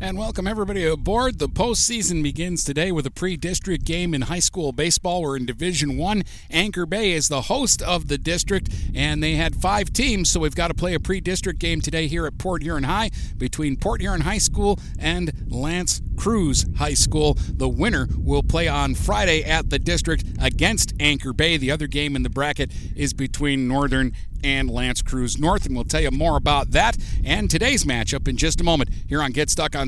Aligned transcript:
And 0.00 0.16
welcome 0.16 0.46
everybody 0.46 0.84
aboard. 0.84 1.40
The 1.40 1.48
postseason 1.48 2.22
begins 2.22 2.62
today 2.62 2.92
with 2.92 3.04
a 3.04 3.10
pre-district 3.10 3.84
game 3.84 4.14
in 4.14 4.22
high 4.22 4.38
school 4.38 4.70
baseball. 4.70 5.22
We're 5.22 5.36
in 5.36 5.44
Division 5.44 5.96
One. 5.98 6.22
Anchor 6.52 6.86
Bay 6.86 7.10
is 7.10 7.28
the 7.28 7.42
host 7.42 7.82
of 7.82 8.06
the 8.06 8.16
district, 8.16 8.72
and 8.94 9.20
they 9.20 9.34
had 9.34 9.56
five 9.56 9.92
teams, 9.92 10.30
so 10.30 10.38
we've 10.38 10.54
got 10.54 10.68
to 10.68 10.74
play 10.74 10.94
a 10.94 11.00
pre-district 11.00 11.58
game 11.58 11.80
today 11.80 12.06
here 12.06 12.26
at 12.26 12.38
Port 12.38 12.62
Huron 12.62 12.84
High 12.84 13.10
between 13.36 13.76
Port 13.76 14.00
Huron 14.00 14.20
High 14.20 14.38
School 14.38 14.78
and 15.00 15.32
L'Anse 15.48 16.00
Creuse 16.14 16.64
High 16.76 16.94
School. 16.94 17.36
The 17.36 17.68
winner 17.68 18.06
will 18.16 18.44
play 18.44 18.68
on 18.68 18.94
Friday 18.94 19.42
at 19.42 19.68
the 19.68 19.80
district 19.80 20.24
against 20.40 20.92
Anchor 21.00 21.32
Bay. 21.32 21.56
The 21.56 21.72
other 21.72 21.88
game 21.88 22.14
in 22.14 22.22
the 22.22 22.30
bracket 22.30 22.70
is 22.94 23.12
between 23.12 23.66
Northern 23.66 24.12
and 24.44 24.70
L'Anse 24.70 25.02
Creuse 25.02 25.38
North, 25.38 25.66
and 25.66 25.74
we'll 25.74 25.84
tell 25.84 26.00
you 26.00 26.12
more 26.12 26.36
about 26.36 26.70
that 26.70 26.96
and 27.24 27.50
today's 27.50 27.84
matchup 27.84 28.28
in 28.28 28.36
just 28.36 28.60
a 28.60 28.64
moment 28.64 28.88
here 29.08 29.20
on 29.20 29.32
Get 29.32 29.50
Stuck 29.50 29.74
on 29.74 29.87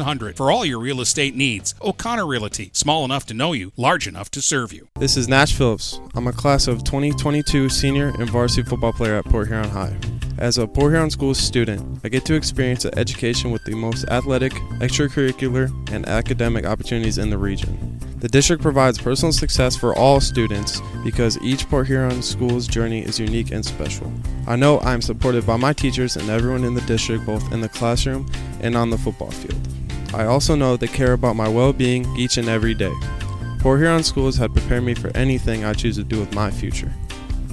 8700 0.00 0.36
for 0.36 0.50
all 0.50 0.64
your 0.64 0.78
real 0.78 1.00
estate 1.00 1.34
needs. 1.34 1.74
O'Connor 1.80 2.26
Realty, 2.26 2.70
small 2.72 3.04
enough 3.04 3.26
to 3.26 3.34
know 3.34 3.52
you, 3.52 3.72
large 3.76 4.06
enough 4.06 4.30
to 4.32 4.42
serve 4.42 4.72
you. 4.72 4.88
This 4.98 5.16
is 5.16 5.28
Nash 5.28 5.54
Phillips. 5.54 6.00
I'm 6.14 6.26
a 6.26 6.32
class 6.32 6.68
of 6.68 6.84
2022 6.84 7.68
senior 7.68 8.08
and 8.18 8.28
varsity 8.28 8.68
football 8.68 8.92
player 8.92 9.16
at 9.16 9.24
Port 9.24 9.48
Huron 9.48 9.68
High. 9.68 9.96
As 10.38 10.58
a 10.58 10.66
Port 10.66 10.92
Huron 10.92 11.10
School 11.10 11.34
student, 11.34 12.00
I 12.04 12.08
get 12.08 12.26
to 12.26 12.34
experience 12.34 12.84
an 12.84 12.98
education 12.98 13.50
with 13.50 13.64
the 13.64 13.74
most 13.74 14.04
athletic, 14.08 14.52
extracurricular, 14.80 15.70
and 15.90 16.06
academic 16.06 16.66
opportunities 16.66 17.16
in 17.18 17.30
the 17.30 17.38
region. 17.38 17.98
The 18.18 18.28
district 18.28 18.62
provides 18.62 18.98
personal 18.98 19.32
success 19.32 19.76
for 19.76 19.94
all 19.94 20.20
students 20.20 20.80
because 21.04 21.38
each 21.42 21.68
Port 21.68 21.86
Huron 21.86 22.22
school's 22.22 22.66
journey 22.66 23.02
is 23.02 23.20
unique 23.20 23.50
and 23.50 23.64
special. 23.64 24.12
I 24.46 24.56
know 24.56 24.78
I 24.78 24.94
am 24.94 25.02
supported 25.02 25.46
by 25.46 25.56
my 25.56 25.72
teachers 25.72 26.16
and 26.16 26.28
everyone 26.28 26.64
in 26.64 26.74
the 26.74 26.80
district, 26.82 27.24
both 27.26 27.52
in 27.52 27.60
the 27.60 27.68
classroom 27.68 28.30
and 28.60 28.76
on 28.76 28.90
the 28.90 28.98
football 28.98 29.30
field. 29.30 29.75
I 30.16 30.24
also 30.24 30.54
know 30.54 30.78
they 30.78 30.88
care 30.88 31.12
about 31.12 31.36
my 31.36 31.46
well 31.46 31.74
being 31.74 32.06
each 32.16 32.38
and 32.38 32.48
every 32.48 32.72
day. 32.72 32.94
Port 33.60 33.80
Huron 33.80 34.02
Schools 34.02 34.36
had 34.36 34.54
prepared 34.54 34.82
me 34.82 34.94
for 34.94 35.14
anything 35.14 35.62
I 35.64 35.74
choose 35.74 35.96
to 35.96 36.04
do 36.04 36.18
with 36.18 36.34
my 36.34 36.50
future. 36.50 36.90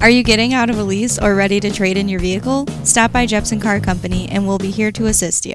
Are 0.00 0.10
you 0.10 0.22
getting 0.22 0.52
out 0.52 0.70
of 0.70 0.78
a 0.78 0.82
lease 0.82 1.18
or 1.18 1.34
ready 1.34 1.60
to 1.60 1.70
trade 1.70 1.96
in 1.96 2.08
your 2.08 2.20
vehicle? 2.20 2.66
Stop 2.84 3.12
by 3.12 3.26
Jepson 3.26 3.60
Car 3.60 3.80
Company 3.80 4.28
and 4.28 4.46
we'll 4.46 4.58
be 4.58 4.70
here 4.70 4.92
to 4.92 5.06
assist 5.06 5.46
you. 5.46 5.54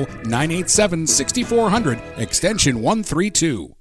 987 0.25 1.07
6400, 1.07 1.99
extension 2.17 2.81
132. 2.81 3.75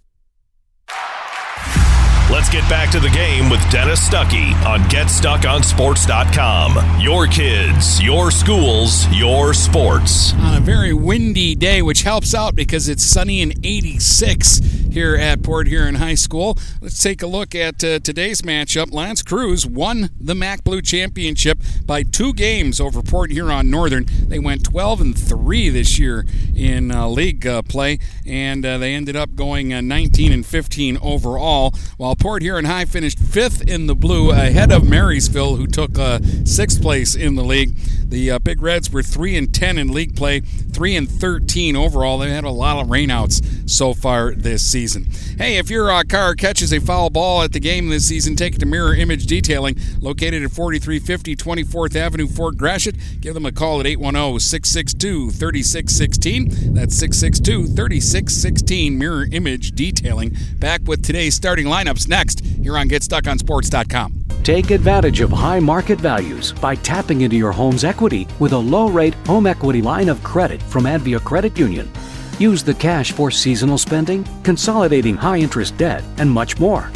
Let's 2.31 2.49
get 2.49 2.63
back 2.71 2.93
to 2.93 3.01
the 3.01 3.09
game 3.09 3.51
with 3.51 3.61
Dennis 3.73 4.09
Stuckey 4.09 4.55
on 4.65 4.79
GetStuckOnSports.com. 4.83 7.01
Your 7.01 7.27
kids, 7.27 8.01
your 8.01 8.31
schools, 8.31 9.09
your 9.09 9.53
sports. 9.53 10.33
On 10.35 10.57
a 10.57 10.61
very 10.61 10.93
windy 10.93 11.57
day, 11.57 11.83
which 11.83 12.03
helps 12.03 12.33
out 12.33 12.55
because 12.55 12.89
it's 12.89 13.03
sunny 13.03 13.43
and 13.43 13.53
86 13.67 14.59
here 14.91 15.17
at 15.17 15.43
Port 15.43 15.67
Huron 15.67 15.97
High 15.97 16.15
School. 16.15 16.57
Let's 16.81 17.03
take 17.03 17.21
a 17.23 17.27
look 17.27 17.57
at 17.57 17.83
uh, 17.83 17.99
today's 17.99 18.43
matchup. 18.43 18.93
L'Anse 18.93 19.23
Creuse 19.23 19.67
won 19.67 20.11
the 20.21 20.37
MAC 20.37 20.63
Blue 20.63 20.83
Championship 20.83 21.59
by 21.85 22.05
two 22.05 22.33
games 22.33 22.81
over 22.81 23.03
Port 23.03 23.33
Huron 23.33 23.71
Northern. 23.71 24.07
They 24.09 24.39
went 24.39 24.63
12 24.65 25.01
and 25.01 25.19
3 25.19 25.69
this 25.71 25.99
year 25.99 26.25
in 26.55 26.93
uh, 26.93 27.09
league 27.09 27.47
uh, 27.47 27.63
play, 27.63 27.99
and 28.27 28.67
uh, 28.67 28.79
they 28.79 28.95
ended 28.95 29.17
up 29.17 29.35
going 29.35 29.73
uh, 29.73 29.81
19 29.81 30.33
and 30.33 30.47
15 30.47 30.99
overall, 31.01 31.75
while 31.97 32.15
Port 32.21 32.43
Huron 32.43 32.67
High 32.67 32.85
finished 32.85 33.19
fifth 33.19 33.67
in 33.67 33.87
the 33.87 33.95
blue 33.95 34.31
ahead 34.31 34.71
of 34.71 34.87
Marysville, 34.87 35.57
who 35.57 35.67
took 35.67 35.99
uh, 35.99 36.19
sixth 36.45 36.83
place 36.83 37.15
in 37.15 37.35
the 37.35 37.43
league. 37.43 37.75
The 38.11 38.41
Big 38.43 38.61
Reds 38.61 38.91
were 38.91 39.05
3 39.05 39.37
and 39.37 39.55
10 39.55 39.79
in 39.79 39.93
league 39.93 40.17
play, 40.17 40.41
3 40.41 40.97
and 40.97 41.09
13 41.09 41.77
overall. 41.77 42.19
They 42.19 42.31
had 42.31 42.43
a 42.43 42.51
lot 42.51 42.83
of 42.83 42.89
rainouts 42.89 43.71
so 43.71 43.95
far 43.95 44.35
this 44.35 44.63
season. 44.69 45.07
Hey, 45.39 45.59
if 45.59 45.71
your 45.71 45.93
uh, 45.93 46.03
car 46.03 46.35
catches 46.35 46.73
a 46.73 46.81
foul 46.81 47.09
ball 47.09 47.43
at 47.43 47.53
the 47.53 47.61
game 47.61 47.89
this 47.89 48.09
season, 48.09 48.35
take 48.35 48.57
it 48.57 48.59
to 48.59 48.67
Mirror 48.67 48.97
Image 48.97 49.27
Detailing, 49.27 49.77
located 50.01 50.43
at 50.43 50.51
4350 50.51 51.37
24th 51.37 51.95
Avenue, 51.95 52.27
Fort 52.27 52.57
Gratiot. 52.57 52.97
Give 53.21 53.33
them 53.33 53.47
a 53.47 53.53
call 53.53 53.79
at 53.79 53.87
810 53.87 54.41
662 54.41 55.31
3616. 55.31 56.75
That's 56.75 56.97
662 56.97 57.69
3616. 57.77 58.99
Mirror 58.99 59.29
Image 59.31 59.71
Detailing. 59.73 60.37
Back 60.59 60.81
with 60.85 61.05
today's 61.05 61.37
starting 61.37 61.67
lineups 61.67 62.09
next 62.09 62.41
here 62.41 62.77
on 62.77 62.89
GetStuckOnSports.com. 62.89 64.25
Take 64.43 64.71
advantage 64.71 65.21
of 65.21 65.31
high 65.31 65.61
market 65.61 66.01
values 66.01 66.53
by 66.53 66.75
tapping 66.75 67.21
into 67.21 67.37
your 67.37 67.53
home's 67.53 67.85
equity 67.85 68.00
with 68.01 68.53
a 68.53 68.59
low 68.59 68.89
rate 68.89 69.15
home 69.27 69.47
equity 69.47 69.83
line 69.83 70.09
of 70.09 70.23
credit 70.23 70.63
from 70.63 70.85
Advia 70.85 71.23
Credit 71.23 71.59
Union. 71.59 71.91
Use 72.39 72.63
the 72.63 72.73
cash 72.73 73.13
for 73.13 73.31
seasonal 73.31 73.77
spending, 73.77 74.25
consolidating 74.43 75.17
high 75.17 75.37
interest 75.37 75.77
debt, 75.77 76.03
and 76.17 76.31
much 76.31 76.59
more. 76.59 76.91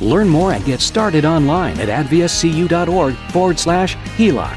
Learn 0.00 0.28
more 0.28 0.52
and 0.52 0.64
get 0.64 0.80
started 0.80 1.24
online 1.24 1.78
at 1.78 1.88
adviacu.org 1.88 3.14
forward 3.30 3.58
slash 3.58 3.94
HELOC. 4.16 4.56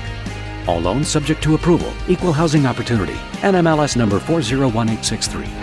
All 0.68 0.80
loans 0.80 1.08
subject 1.08 1.44
to 1.44 1.54
approval, 1.54 1.94
equal 2.08 2.34
housing 2.34 2.66
opportunity, 2.66 3.14
NMLS 3.42 3.96
number 3.96 4.20
401863. 4.20 5.63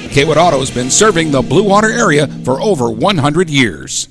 Kaywood 0.11 0.35
Auto 0.35 0.59
has 0.59 0.69
been 0.69 0.89
serving 0.89 1.31
the 1.31 1.41
Blue 1.41 1.63
Water 1.63 1.89
area 1.89 2.27
for 2.43 2.59
over 2.61 2.89
100 2.89 3.49
years. 3.49 4.10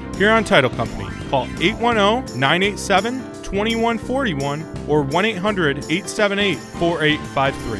Huron 0.21 0.43
Title 0.43 0.69
Company. 0.69 1.09
Call 1.31 1.47
810 1.59 2.39
987 2.39 3.13
2141 3.41 4.87
or 4.87 5.01
1 5.01 5.25
800 5.25 5.77
878 5.77 6.57
4853. 6.57 7.79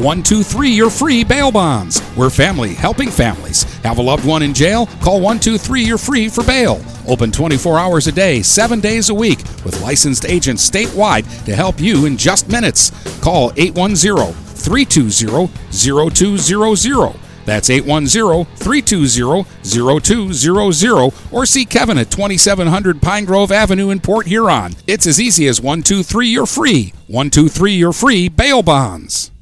123 0.00 0.70
Your 0.70 0.88
Free 0.88 1.22
Bail 1.22 1.52
Bonds. 1.52 2.00
We're 2.16 2.30
family 2.30 2.72
helping 2.72 3.10
families. 3.10 3.64
Have 3.82 3.98
a 3.98 4.02
loved 4.02 4.24
one 4.24 4.42
in 4.42 4.54
jail? 4.54 4.86
Call 5.02 5.20
123 5.20 5.82
You're 5.82 5.98
Free 5.98 6.30
for 6.30 6.42
bail. 6.44 6.82
Open 7.06 7.30
24 7.30 7.78
hours 7.78 8.06
a 8.06 8.12
day, 8.12 8.40
7 8.40 8.80
days 8.80 9.10
a 9.10 9.14
week, 9.14 9.40
with 9.66 9.82
licensed 9.82 10.24
agents 10.24 10.66
statewide 10.66 11.44
to 11.44 11.54
help 11.54 11.78
you 11.78 12.06
in 12.06 12.16
just 12.16 12.48
minutes. 12.48 12.90
Call 13.20 13.52
810 13.58 14.32
320 14.32 15.50
0200. 15.70 17.29
That's 17.50 17.68
810 17.68 18.46
320 18.54 20.00
0200 20.00 21.12
or 21.32 21.44
see 21.44 21.64
Kevin 21.64 21.98
at 21.98 22.08
2700 22.08 23.02
Pine 23.02 23.24
Grove 23.24 23.50
Avenue 23.50 23.90
in 23.90 23.98
Port 23.98 24.28
Huron. 24.28 24.74
It's 24.86 25.04
as 25.04 25.20
easy 25.20 25.48
as 25.48 25.60
123 25.60 26.28
you're 26.28 26.46
free. 26.46 26.94
123 27.08 27.72
you're 27.72 27.92
free 27.92 28.28
bail 28.28 28.62
bonds. 28.62 29.32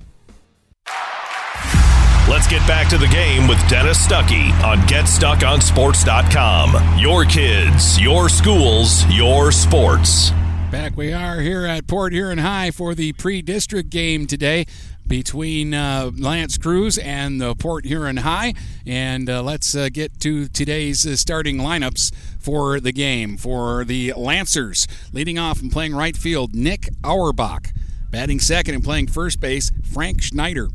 Let's 2.27 2.47
get 2.47 2.67
back 2.67 2.89
to 2.89 2.97
the 2.97 3.09
game 3.09 3.47
with 3.47 3.59
Dennis 3.69 3.99
Stuckey 4.07 4.53
on 4.65 4.79
GetStuckOnSports.com. 4.87 6.99
Your 6.99 7.27
kids, 7.27 8.01
your 8.01 8.31
schools, 8.31 9.05
your 9.09 9.53
sports. 9.53 10.31
Back 10.71 10.97
we 10.97 11.13
are 11.15 11.41
here 11.41 11.67
at 11.67 11.87
Port 11.87 12.15
Huron 12.15 12.39
High 12.39 12.71
for 12.71 12.95
the 12.95 13.13
pre-district 13.15 13.91
game 13.91 14.27
today 14.27 14.65
between 15.09 15.75
uh, 15.75 16.11
L'Anse 16.15 16.59
Creuse 16.59 16.99
and 16.99 17.41
the 17.41 17.55
Port 17.55 17.87
Huron 17.87 18.19
High. 18.19 18.55
And 18.87 19.29
uh, 19.29 19.43
let's 19.43 19.75
uh, 19.75 19.89
get 19.93 20.21
to 20.21 20.47
today's 20.47 21.07
uh, 21.07 21.17
starting 21.17 21.57
lineups 21.57 22.15
for 22.39 22.79
the 22.79 22.93
game. 22.93 23.37
For 23.37 23.85
the 23.85 24.13
Lancers, 24.17 24.87
leading 25.13 25.39
off 25.39 25.61
and 25.61 25.73
playing 25.73 25.95
right 25.95 26.17
field, 26.17 26.55
Nick 26.55 26.91
Auerbach. 27.03 27.69
Batting 28.11 28.41
second 28.41 28.75
and 28.75 28.85
playing 28.85 29.09
first 29.09 29.41
base, 29.41 29.73
Frank 29.83 30.23
Schneider. 30.23 30.69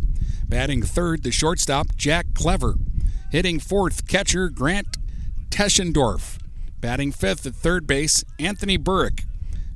Batting 0.47 0.83
third, 0.83 1.23
the 1.23 1.31
shortstop, 1.31 1.95
Jack 1.95 2.27
Clever. 2.35 2.75
Hitting 3.31 3.59
fourth, 3.59 4.07
catcher, 4.07 4.49
Grant 4.49 4.97
Teschendorf. 5.49 6.39
Batting 6.79 7.11
fifth 7.11 7.45
at 7.45 7.55
third 7.55 7.87
base, 7.87 8.23
Anthony 8.37 8.77
Burrick. 8.77 9.23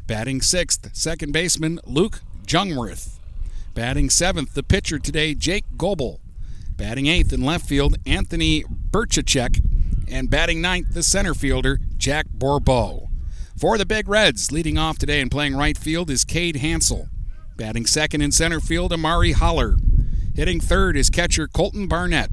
Batting 0.05 0.41
sixth, 0.41 0.95
second 0.95 1.31
baseman, 1.31 1.79
Luke 1.85 2.21
Jungwirth. 2.45 3.16
Batting 3.77 4.10
seventh, 4.10 4.55
the 4.55 4.63
pitcher 4.63 4.98
today, 4.98 5.36
Jake 5.36 5.65
Goebel. 5.77 6.19
Batting 6.77 7.05
eighth 7.05 7.31
in 7.31 7.46
left 7.46 7.69
field, 7.69 7.96
Anthony 8.07 8.63
Berchacek. 8.63 9.63
And 10.10 10.31
batting 10.31 10.62
ninth, 10.62 10.96
the 10.96 11.03
center 11.03 11.36
fielder, 11.36 11.79
Jack 11.96 12.25
Borbeau. 12.36 13.10
For 13.55 13.77
the 13.77 13.86
Big 13.86 14.10
Reds, 14.10 14.51
leading 14.51 14.79
off 14.79 14.98
today 14.98 15.22
and 15.22 15.29
playing 15.29 15.55
right 15.55 15.77
field 15.77 16.10
is 16.10 16.25
Cade 16.25 16.55
Hansel. 16.55 17.10
Batting 17.55 17.86
second 17.86 18.24
in 18.24 18.31
center 18.31 18.60
field, 18.60 18.91
Amari 18.91 19.34
Holler. 19.34 19.75
Hitting 20.34 20.60
third 20.60 20.98
is 20.98 21.12
catcher 21.12 21.48
Colton 21.48 21.88
Barnett. 21.88 22.31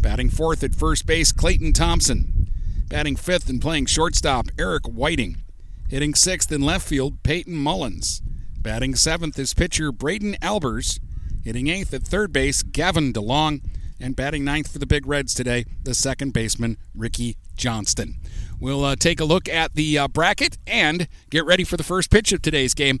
Batting 0.00 0.30
fourth 0.30 0.64
at 0.64 0.74
first 0.74 1.06
base, 1.06 1.30
Clayton 1.30 1.74
Thompson. 1.74 2.50
Batting 2.88 3.14
fifth 3.14 3.48
and 3.48 3.62
playing 3.62 3.86
shortstop, 3.86 4.46
Eric 4.58 4.86
Whiting. 4.86 5.36
Hitting 5.88 6.16
sixth 6.16 6.50
in 6.50 6.60
left 6.60 6.84
field, 6.88 7.22
Peyton 7.22 7.54
Mullins. 7.54 8.20
Batting 8.62 8.94
seventh 8.94 9.40
is 9.40 9.54
pitcher 9.54 9.90
Braden 9.90 10.36
Albers. 10.40 11.00
Hitting 11.42 11.66
eighth 11.66 11.92
at 11.92 12.04
third 12.04 12.32
base, 12.32 12.62
Gavin 12.62 13.12
DeLong. 13.12 13.60
And 13.98 14.14
batting 14.14 14.44
ninth 14.44 14.70
for 14.70 14.78
the 14.78 14.86
Big 14.86 15.04
Reds 15.04 15.34
today, 15.34 15.64
the 15.82 15.94
second 15.94 16.32
baseman, 16.32 16.76
Ricky 16.94 17.36
Johnston. 17.56 18.18
We'll 18.60 18.84
uh, 18.84 18.94
take 18.94 19.18
a 19.18 19.24
look 19.24 19.48
at 19.48 19.74
the 19.74 19.98
uh, 19.98 20.06
bracket 20.06 20.58
and 20.64 21.08
get 21.28 21.44
ready 21.44 21.64
for 21.64 21.76
the 21.76 21.82
first 21.82 22.08
pitch 22.08 22.32
of 22.32 22.40
today's 22.40 22.72
game 22.72 23.00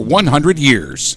100 0.00 0.58
years. 0.58 1.16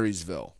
Marysville. 0.00 0.54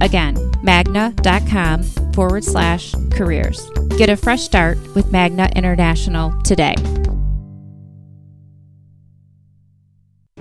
Again, 0.00 0.36
magna.com 0.62 1.82
forward 2.12 2.44
slash 2.44 2.94
careers. 3.12 3.68
Get 3.96 4.08
a 4.08 4.16
fresh 4.16 4.42
start 4.42 4.78
with 4.94 5.12
Magna 5.12 5.48
International 5.54 6.32
today. 6.42 6.74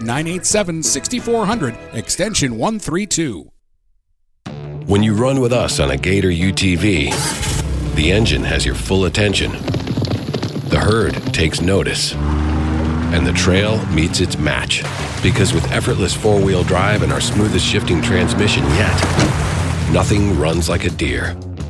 987 0.00 0.82
6400, 0.82 1.76
extension 1.92 2.56
132. 2.56 3.50
When 4.86 5.02
you 5.02 5.14
run 5.14 5.40
with 5.40 5.52
us 5.52 5.78
on 5.78 5.90
a 5.90 5.96
Gator 5.96 6.30
UTV, 6.30 7.94
the 7.94 8.10
engine 8.10 8.42
has 8.42 8.66
your 8.66 8.74
full 8.74 9.04
attention. 9.04 9.52
The 10.70 10.80
herd 10.80 11.14
takes 11.34 11.60
notice. 11.60 12.14
And 12.14 13.26
the 13.26 13.32
trail 13.32 13.84
meets 13.86 14.20
its 14.20 14.38
match. 14.38 14.82
Because 15.22 15.52
with 15.52 15.70
effortless 15.70 16.14
four 16.14 16.40
wheel 16.40 16.62
drive 16.62 17.02
and 17.02 17.12
our 17.12 17.20
smoothest 17.20 17.64
shifting 17.64 18.00
transmission 18.00 18.64
yet, 18.64 18.94
nothing 19.92 20.38
runs 20.38 20.68
like 20.68 20.84
a 20.84 20.90
Deere. 20.90 21.36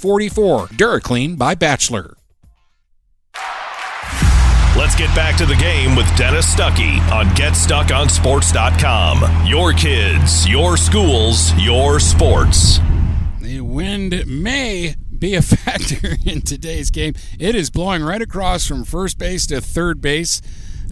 44. 0.00 0.66
DuraClean 0.68 1.38
by 1.38 1.54
Bachelor. 1.54 2.16
Let's 4.76 4.94
get 4.94 5.12
back 5.14 5.36
to 5.36 5.46
the 5.46 5.56
game 5.56 5.94
with 5.94 6.06
Dennis 6.16 6.52
Stuckey 6.54 6.98
on 7.12 7.26
GetStuckOnSports.com. 7.36 9.46
Your 9.46 9.72
kids, 9.72 10.48
your 10.48 10.76
schools, 10.78 11.52
your 11.58 12.00
sports. 12.00 12.80
The 13.40 13.60
wind 13.60 14.24
may 14.26 14.94
be 15.18 15.34
a 15.34 15.42
factor 15.42 16.16
in 16.24 16.40
today's 16.42 16.90
game. 16.90 17.14
It 17.38 17.54
is 17.54 17.68
blowing 17.68 18.02
right 18.02 18.22
across 18.22 18.66
from 18.66 18.84
first 18.84 19.18
base 19.18 19.46
to 19.48 19.60
third 19.60 20.00
base, 20.00 20.40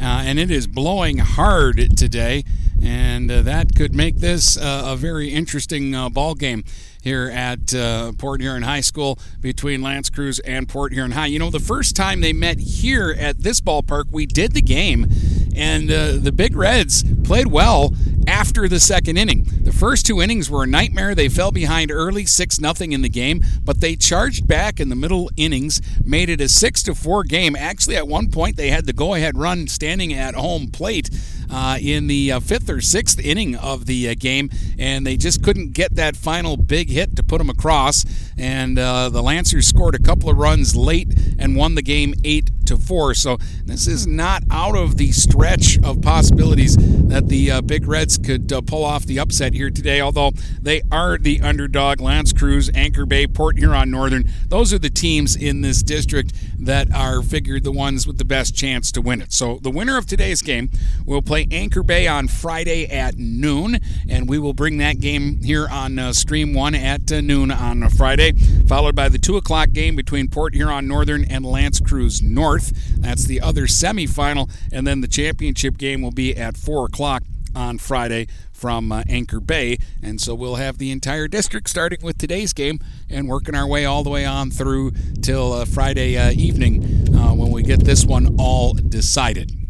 uh, 0.01 0.23
and 0.27 0.39
it 0.39 0.51
is 0.51 0.67
blowing 0.67 1.17
hard 1.19 1.97
today, 1.97 2.45
and 2.83 3.31
uh, 3.31 3.41
that 3.43 3.75
could 3.75 3.95
make 3.95 4.17
this 4.17 4.59
uh, 4.59 4.83
a 4.87 4.97
very 4.97 5.31
interesting 5.31 5.95
uh, 5.95 6.11
ball 6.11 6.35
game 6.35 6.63
here 7.03 7.31
at 7.33 7.75
uh, 7.75 8.13
Port 8.19 8.41
Huron 8.41 8.63
High 8.63 8.81
School 8.81 9.19
between 9.41 9.83
L'Anse 9.83 10.11
Creuse 10.11 10.41
and 10.41 10.69
Port 10.69 10.93
Huron 10.93 11.13
High. 11.13 11.27
You 11.27 11.39
know, 11.39 11.51
the 11.51 11.61
first 11.61 11.97
time 11.97 12.21
they 12.21 12.33
met 12.33 12.59
here 12.59 13.15
at 13.19 13.43
this 13.43 13.61
ballpark, 13.61 14.07
we 14.11 14.27
did 14.27 14.53
the 14.53 14.63
game, 14.63 15.07
and 15.55 15.91
uh, 15.91 16.13
the 16.17 16.33
Big 16.33 16.57
Reds 16.57 17.05
played 17.25 17.49
well 17.49 17.93
after 18.27 18.69
the 18.69 18.79
second 18.79 19.17
inning. 19.17 19.47
The 19.63 19.73
first 19.73 20.05
two 20.05 20.21
innings 20.21 20.51
were 20.51 20.65
a 20.65 20.67
nightmare. 20.67 21.15
They 21.15 21.29
fell 21.29 21.51
behind 21.51 21.91
early, 21.91 22.27
6 22.27 22.61
nothing 22.61 22.93
in 22.93 23.01
the 23.01 23.09
game, 23.09 23.43
but 23.65 23.81
they 23.81 23.97
charged 23.97 24.47
back 24.47 24.81
in 24.81 24.91
the 24.91 24.97
middle 24.97 25.31
innings, 25.37 25.81
made 26.05 26.29
it 26.29 26.41
a 26.41 26.49
6 26.49 26.83
to 26.85 26.95
4 26.95 27.25
game. 27.25 27.57
Actually, 27.57 27.97
at 27.97 28.07
one 28.07 28.31
point, 28.31 28.57
they 28.57 28.69
had 28.69 28.87
the 28.87 28.93
go 28.93 29.15
ahead 29.15 29.39
run 29.39 29.67
standing 29.67 30.13
at 30.13 30.35
home 30.35 30.69
plate. 30.69 31.09
Uh, 31.51 31.79
in 31.81 32.09
the 32.09 32.31
uh, 32.31 32.41
fifth 32.41 32.69
or 32.69 32.81
sixth 32.81 33.19
inning 33.19 33.57
of 33.57 33.87
the 33.87 34.11
uh, 34.11 34.15
game, 34.19 34.51
and 34.79 35.07
they 35.07 35.17
just 35.17 35.43
couldn't 35.43 35.73
get 35.73 35.95
that 35.95 36.15
final 36.15 36.59
big 36.59 36.91
hit 36.91 37.17
to 37.17 37.23
put 37.23 37.39
them 37.39 37.49
across. 37.49 38.05
And 38.37 38.79
uh, 38.79 39.09
the 39.09 39.23
Lancers 39.23 39.67
scored 39.67 39.95
a 39.95 39.99
couple 39.99 40.29
of 40.29 40.37
runs 40.37 40.77
late 40.77 41.09
and 41.39 41.57
won 41.57 41.75
the 41.75 41.83
game 41.83 42.13
eight 42.23 42.51
to 42.67 42.77
four. 42.77 43.15
So 43.15 43.39
this 43.65 43.87
is 43.87 44.07
not 44.07 44.43
out 44.51 44.77
of 44.77 44.99
the 44.99 45.11
stretch 45.11 45.79
of 45.83 46.03
possibilities 46.03 46.77
that 47.09 47.29
the 47.29 47.51
uh, 47.51 47.61
Big 47.63 47.89
Reds 47.89 48.19
could 48.19 48.47
pull 48.67 48.85
off 48.85 49.07
the 49.07 49.19
upset 49.19 49.55
here 49.55 49.71
today. 49.71 50.03
Although 50.03 50.33
they 50.61 50.83
are 50.93 51.17
the 51.17 51.41
underdog, 51.41 52.01
L'Anse 52.01 52.35
Creuse, 52.35 52.71
Anchor 52.75 53.07
Bay, 53.07 53.27
Port 53.27 53.59
Huron 53.59 53.91
Northern. 53.91 54.29
Those 54.49 54.75
are 54.75 54.79
the 54.79 54.91
teams 54.91 55.35
in 55.35 55.63
this 55.63 55.83
district 55.83 56.35
that 56.59 56.93
are 56.95 57.23
figured 57.23 57.65
the 57.65 57.73
ones 57.73 58.07
with 58.07 58.19
the 58.19 58.25
best 58.25 58.55
chance 58.55 58.93
to 58.93 59.01
win 59.01 59.23
it. 59.23 59.33
So 59.33 59.59
the 59.63 59.71
winner 59.71 59.97
of 59.97 60.07
today's 60.07 60.43
game 60.43 60.71
will 61.07 61.23
play 61.23 61.38
Anchor 61.51 61.83
Bay 61.83 62.07
on 62.07 62.27
Friday 62.27 62.87
at 62.87 63.17
noon, 63.17 63.79
and 64.09 64.29
we 64.29 64.39
will 64.39 64.55
bring 64.55 64.79
that 64.79 64.99
game 64.99 65.41
here 65.43 65.69
on 65.69 65.99
uh, 65.99 66.13
Stream 66.13 66.55
One 66.55 66.75
at 66.75 67.13
uh, 67.13 67.21
noon 67.21 67.51
on 67.51 67.89
Friday, 67.91 68.33
followed 68.67 68.97
by 68.97 69.09
the 69.09 69.19
two 69.19 69.37
o'clock 69.37 69.71
game 69.73 69.95
between 69.95 70.29
Port 70.29 70.55
Huron 70.55 70.89
Northern 70.89 71.25
and 71.25 71.45
L'Anse 71.45 71.81
Creuse 71.81 72.23
North. 72.23 72.73
That's 73.01 73.25
the 73.25 73.41
other 73.41 73.67
semifinal, 73.67 74.51
and 74.73 74.87
then 74.87 75.01
the 75.01 75.09
championship 75.09 75.77
game 75.77 76.03
will 76.03 76.11
be 76.11 76.37
at 76.37 76.57
four 76.57 76.87
o'clock 76.87 77.23
on 77.55 77.79
Friday 77.79 78.29
from 78.53 78.91
uh, 78.91 79.03
Anchor 79.09 79.41
Bay. 79.41 79.79
And 80.03 80.21
so 80.21 80.35
we'll 80.35 80.57
have 80.57 80.79
the 80.79 80.91
entire 80.91 81.29
district 81.29 81.69
starting 81.69 82.01
with 82.03 82.19
today's 82.19 82.53
game 82.53 82.81
and 83.09 83.29
working 83.29 83.55
our 83.55 83.67
way 83.67 83.85
all 83.85 84.03
the 84.03 84.11
way 84.11 84.25
on 84.25 84.51
through 84.51 84.93
till 85.23 85.53
uh, 85.53 85.65
Friday 85.65 86.17
uh, 86.17 86.31
evening 86.33 87.15
uh, 87.15 87.35
when 87.35 87.51
we 87.51 87.63
get 87.63 87.85
this 87.85 88.05
one 88.05 88.37
all 88.39 88.75
decided. 88.75 89.68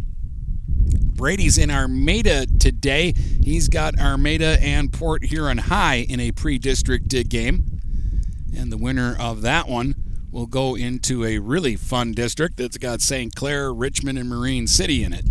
Brady's 1.19 1.59
in 1.59 1.69
Armada 1.69 2.47
today. 2.47 3.13
He's 3.43 3.67
got 3.69 3.99
Armada 3.99 4.57
and 4.63 4.93
Port 4.93 5.25
Huron 5.25 5.59
High 5.59 6.07
in 6.09 6.21
a 6.21 6.31
pre 6.31 6.59
district 6.59 7.09
game. 7.29 7.81
And 8.57 8.71
the 8.71 8.77
winner 8.77 9.17
of 9.19 9.43
that 9.43 9.69
one 9.69 9.97
will 10.31 10.47
go 10.47 10.77
into 10.77 11.25
a 11.25 11.39
really 11.39 11.75
fun 11.75 12.13
district 12.13 12.57
that's 12.57 12.79
got 12.79 13.01
St. 13.01 13.35
Clair, 13.35 13.75
Richmond, 13.75 14.17
and 14.17 14.29
Marine 14.29 14.69
City 14.69 15.03
in 15.03 15.13
it. 15.13 15.27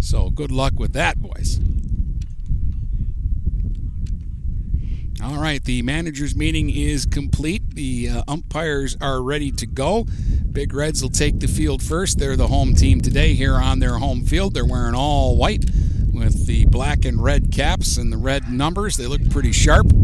So 0.00 0.28
good 0.28 0.50
luck 0.50 0.72
with 0.76 0.92
that, 0.94 1.22
boys. 1.22 1.60
All 5.22 5.38
right, 5.38 5.62
the 5.62 5.82
managers' 5.82 6.34
meeting 6.34 6.68
is 6.68 7.06
complete. 7.06 7.76
The 7.76 8.08
uh, 8.08 8.22
umpires 8.26 8.96
are 9.00 9.22
ready 9.22 9.52
to 9.52 9.66
go. 9.68 10.04
Big 10.50 10.74
Reds 10.74 11.00
will 11.00 11.10
take 11.10 11.38
the 11.38 11.46
field 11.46 11.80
first. 11.80 12.18
They're 12.18 12.34
the 12.36 12.48
home 12.48 12.74
team 12.74 13.00
today 13.00 13.34
here 13.34 13.54
on 13.54 13.78
their 13.78 13.98
home 13.98 14.24
field. 14.24 14.52
They're 14.52 14.66
wearing 14.66 14.96
all 14.96 15.36
white 15.36 15.64
with 16.12 16.46
the 16.46 16.66
black 16.66 17.04
and 17.04 17.22
red 17.22 17.52
caps 17.52 17.96
and 17.98 18.12
the 18.12 18.16
red 18.16 18.50
numbers. 18.50 18.96
They 18.96 19.06
look 19.06 19.30
pretty 19.30 19.52
sharp. 19.52 19.86
Got 19.86 19.94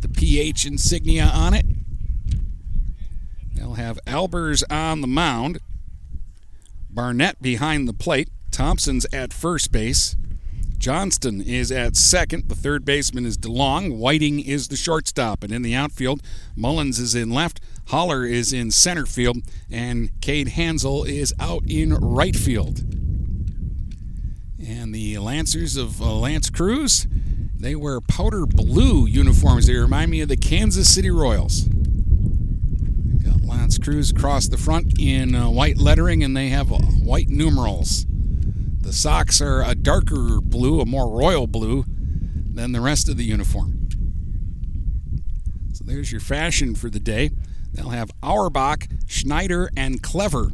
the 0.00 0.10
PH 0.16 0.64
insignia 0.64 1.26
on 1.26 1.52
it. 1.52 1.66
They'll 3.52 3.74
have 3.74 3.98
Albers 4.06 4.62
on 4.70 5.02
the 5.02 5.06
mound. 5.06 5.58
Barnett 6.88 7.42
behind 7.42 7.86
the 7.86 7.92
plate. 7.92 8.30
Thompson's 8.50 9.04
at 9.12 9.34
first 9.34 9.70
base. 9.70 10.16
Johnston 10.78 11.40
is 11.40 11.72
at 11.72 11.96
second. 11.96 12.48
The 12.48 12.54
third 12.54 12.84
baseman 12.84 13.26
is 13.26 13.36
DeLong. 13.36 13.96
Whiting 13.96 14.40
is 14.40 14.68
the 14.68 14.76
shortstop. 14.76 15.42
And 15.42 15.52
in 15.52 15.62
the 15.62 15.74
outfield, 15.74 16.22
Mullins 16.56 17.00
is 17.00 17.14
in 17.14 17.30
left. 17.30 17.60
Holler 17.88 18.24
is 18.24 18.52
in 18.52 18.70
center 18.70 19.04
field. 19.04 19.38
And 19.70 20.10
Cade 20.20 20.48
Hansel 20.48 21.04
is 21.04 21.34
out 21.40 21.64
in 21.66 21.94
right 21.94 22.36
field. 22.36 22.80
And 24.64 24.94
the 24.94 25.18
Lancers 25.18 25.76
of 25.76 26.00
uh, 26.00 26.12
L'Anse 26.12 26.50
Creuse, 26.50 27.06
they 27.56 27.74
wear 27.74 28.00
powder 28.00 28.46
blue 28.46 29.06
uniforms. 29.06 29.66
They 29.66 29.74
remind 29.74 30.10
me 30.10 30.20
of 30.20 30.28
the 30.28 30.36
Kansas 30.36 30.92
City 30.92 31.10
Royals. 31.10 31.66
They've 31.66 33.24
got 33.24 33.42
L'Anse 33.42 33.78
Creuse 33.78 34.12
across 34.12 34.46
the 34.46 34.58
front 34.58 34.98
in 35.00 35.34
uh, 35.34 35.50
white 35.50 35.78
lettering, 35.78 36.22
and 36.22 36.36
they 36.36 36.50
have 36.50 36.72
uh, 36.72 36.78
white 36.78 37.28
numerals. 37.28 38.06
The 38.88 38.94
socks 38.94 39.42
are 39.42 39.62
a 39.62 39.74
darker 39.74 40.40
blue, 40.40 40.80
a 40.80 40.86
more 40.86 41.14
royal 41.14 41.46
blue 41.46 41.84
than 42.54 42.72
the 42.72 42.80
rest 42.80 43.10
of 43.10 43.18
the 43.18 43.22
uniform. 43.22 43.90
So 45.74 45.84
there's 45.84 46.10
your 46.10 46.22
fashion 46.22 46.74
for 46.74 46.88
the 46.88 46.98
day. 46.98 47.28
They'll 47.70 47.90
have 47.90 48.10
Auerbach, 48.22 48.86
Schneider, 49.06 49.68
and 49.76 50.02
Clever 50.02 50.50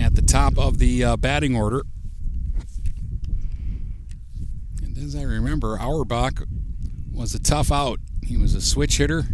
at 0.00 0.14
the 0.14 0.22
top 0.22 0.56
of 0.56 0.78
the 0.78 1.04
uh, 1.04 1.16
batting 1.18 1.54
order. 1.54 1.82
And 4.82 4.96
as 4.96 5.14
I 5.14 5.24
remember, 5.24 5.78
Auerbach 5.78 6.44
was 7.12 7.34
a 7.34 7.38
tough 7.38 7.70
out. 7.70 8.00
He 8.24 8.38
was 8.38 8.54
a 8.54 8.62
switch 8.62 8.96
hitter, 8.96 9.24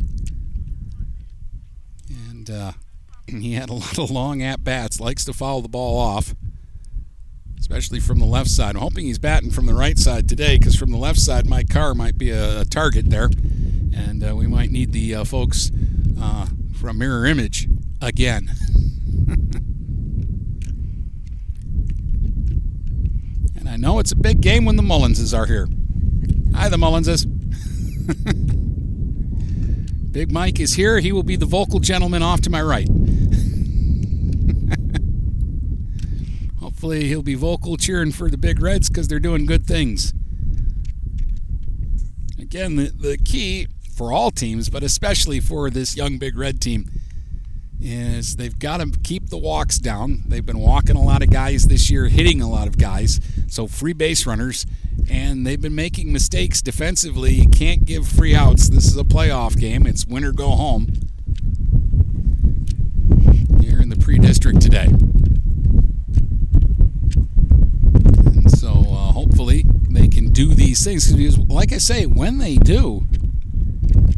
and 2.09 2.51
uh, 2.51 2.73
he 3.29 3.53
had 3.53 3.71
a 3.71 3.75
lot 3.75 3.97
of 3.97 4.11
long 4.11 4.43
at 4.43 4.65
bats. 4.65 4.99
Likes 4.99 5.25
to 5.27 5.33
foul 5.33 5.63
the 5.63 5.69
ball 5.69 5.97
off, 5.97 6.35
especially 7.65 7.99
from 7.99 8.19
the 8.19 8.27
left 8.27 8.51
side. 8.51 8.77
I'm 8.77 8.83
hoping 8.83 9.07
he's 9.07 9.19
batting 9.19 9.51
from 9.51 9.65
the 9.65 9.73
right 9.73 9.99
side 9.99 10.29
today, 10.29 10.59
because 10.59 10.77
from 10.77 10.91
the 10.91 10.99
left 10.99 11.19
side, 11.19 11.49
my 11.49 11.63
car 11.63 11.95
might 11.95 12.19
be 12.19 12.31
a, 12.31 12.61
a 12.61 12.65
target 12.67 13.09
there, 13.09 13.31
and 13.97 14.23
uh, 14.23 14.37
we 14.37 14.47
might 14.47 14.71
need 14.71 14.93
the 14.93 15.15
uh, 15.15 15.25
folks 15.25 15.71
uh, 16.21 16.47
from 16.79 16.99
Mirror 16.99 17.25
Image 17.25 17.67
again. 18.03 18.51
and 23.57 23.67
I 23.67 23.77
know 23.77 23.99
it's 23.99 24.13
a 24.13 24.17
big 24.17 24.43
game 24.43 24.67
when 24.67 24.77
the 24.77 24.83
Mullenses 24.83 25.35
are 25.35 25.47
here. 25.47 25.67
Hi, 26.55 26.69
the 26.69 26.77
Mullenses. 26.77 27.25
Big 30.13 30.31
Mike 30.31 30.61
is 30.61 30.75
here. 30.75 30.99
He 30.99 31.13
will 31.13 31.23
be 31.23 31.37
the 31.37 31.47
vocal 31.47 31.81
gentleman 31.81 32.23
off 32.23 32.43
to 32.43 32.51
my 32.51 32.61
right. 32.61 32.89
Hopefully, 36.85 37.09
he'll 37.09 37.23
be 37.23 37.35
vocal 37.35 37.79
cheering 37.79 38.13
for 38.13 38.29
the 38.29 38.37
Big 38.37 38.61
Reds 38.61 38.91
because 38.91 39.09
they're 39.09 39.19
doing 39.19 39.47
good 39.47 39.67
things. 39.67 40.13
Again, 42.39 42.77
the, 42.77 42.93
the 42.95 43.17
key 43.17 43.69
for 43.97 44.13
all 44.13 44.31
teams, 44.31 44.69
but 44.69 44.83
especially 44.83 45.41
for 45.41 45.71
this 45.71 45.97
young 45.97 46.19
Big 46.19 46.37
Red 46.37 46.61
team, 46.61 46.91
is 47.81 48.37
they've 48.37 48.59
got 48.59 48.83
to 48.83 48.91
keep 49.03 49.31
the 49.31 49.39
walks 49.39 49.79
down. 49.79 50.25
They've 50.27 50.45
been 50.45 50.59
walking 50.59 50.95
a 50.95 51.03
lot 51.03 51.23
of 51.23 51.31
guys 51.31 51.65
this 51.65 51.89
year, 51.89 52.09
hitting 52.09 52.43
a 52.43 52.51
lot 52.51 52.67
of 52.69 52.77
guys, 52.77 53.19
so 53.49 53.67
free 53.67 53.95
base 53.95 54.27
runners, 54.27 54.67
and 55.09 55.47
they've 55.47 55.59
been 55.59 55.75
making 55.75 56.13
mistakes 56.13 56.61
defensively. 56.61 57.33
You 57.33 57.49
can't 57.49 57.87
give 57.87 58.07
free 58.07 58.35
outs. 58.35 58.69
This 58.69 58.85
is 58.85 58.99
a 58.99 59.05
playoff 59.05 59.59
game. 59.59 59.87
It's 59.87 60.05
win 60.07 60.23
or 60.23 60.33
go 60.33 60.51
home. 60.51 60.89
Here 63.63 63.81
in 63.81 63.89
the 63.89 63.97
pre-district 63.99 64.61
today. 64.61 64.91
And 68.45 68.59
so 68.59 68.69
uh, 68.69 69.13
hopefully 69.13 69.65
they 69.89 70.07
can 70.07 70.31
do 70.31 70.55
things. 70.85 71.11
Because, 71.11 71.39
like 71.39 71.73
I 71.73 71.79
say, 71.79 72.07
when 72.07 72.39
they 72.39 72.57
do, 72.57 73.07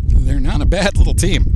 they're 0.09 0.41
not 0.41 0.61
a 0.61 0.67
bad 0.67 0.97
little 0.97 1.15
team. 1.15 1.53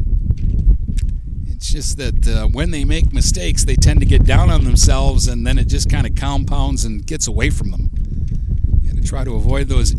It's 1.48 1.70
just 1.70 1.98
that 1.98 2.26
uh, 2.26 2.46
when 2.46 2.70
they 2.70 2.84
make 2.84 3.12
mistakes, 3.12 3.64
they 3.64 3.76
tend 3.76 4.00
to 4.00 4.06
get 4.06 4.24
down 4.24 4.48
on 4.48 4.64
themselves, 4.64 5.28
and 5.28 5.46
then 5.46 5.58
it 5.58 5.66
just 5.66 5.90
kind 5.90 6.06
of 6.06 6.14
compounds 6.14 6.84
and 6.84 7.06
gets 7.06 7.26
away 7.26 7.50
from 7.50 7.70
them. 7.70 7.90
You 8.80 8.92
got 8.92 9.02
to 9.02 9.06
try 9.06 9.24
to 9.24 9.34
avoid 9.34 9.68
those 9.68 9.92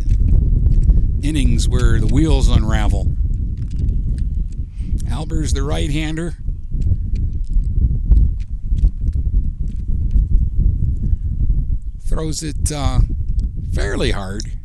innings 1.22 1.68
where 1.70 2.00
the 2.00 2.08
wheels 2.08 2.50
unravel. 2.50 3.16
Alber's 5.10 5.54
the 5.54 5.62
right-hander. 5.62 6.36
Throws 12.08 12.42
it 12.44 12.72
uh, 12.72 13.00
fairly 13.74 14.12
hard. 14.12 14.61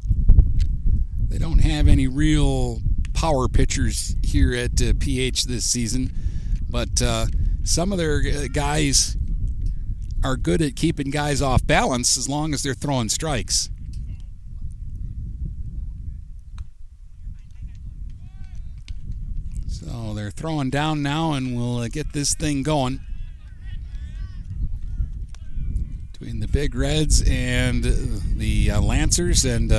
They 1.36 1.44
don't 1.44 1.58
have 1.58 1.86
any 1.86 2.08
real 2.08 2.80
power 3.12 3.46
pitchers 3.46 4.16
here 4.22 4.54
at 4.54 4.80
uh, 4.80 4.94
PH 4.98 5.44
this 5.44 5.66
season, 5.66 6.10
but 6.66 7.02
uh, 7.02 7.26
some 7.62 7.92
of 7.92 7.98
their 7.98 8.22
uh, 8.22 8.46
guys 8.50 9.18
are 10.24 10.38
good 10.38 10.62
at 10.62 10.76
keeping 10.76 11.10
guys 11.10 11.42
off 11.42 11.66
balance 11.66 12.16
as 12.16 12.26
long 12.26 12.54
as 12.54 12.62
they're 12.62 12.72
throwing 12.72 13.10
strikes. 13.10 13.68
So 19.68 20.14
they're 20.14 20.30
throwing 20.30 20.70
down 20.70 21.02
now, 21.02 21.34
and 21.34 21.54
we'll 21.54 21.80
uh, 21.80 21.88
get 21.88 22.14
this 22.14 22.32
thing 22.32 22.62
going 22.62 22.98
between 26.12 26.40
the 26.40 26.48
Big 26.48 26.74
Reds 26.74 27.22
and 27.28 27.84
uh, 27.84 27.90
the 28.36 28.70
uh, 28.70 28.80
Lancers. 28.80 29.44
And 29.44 29.70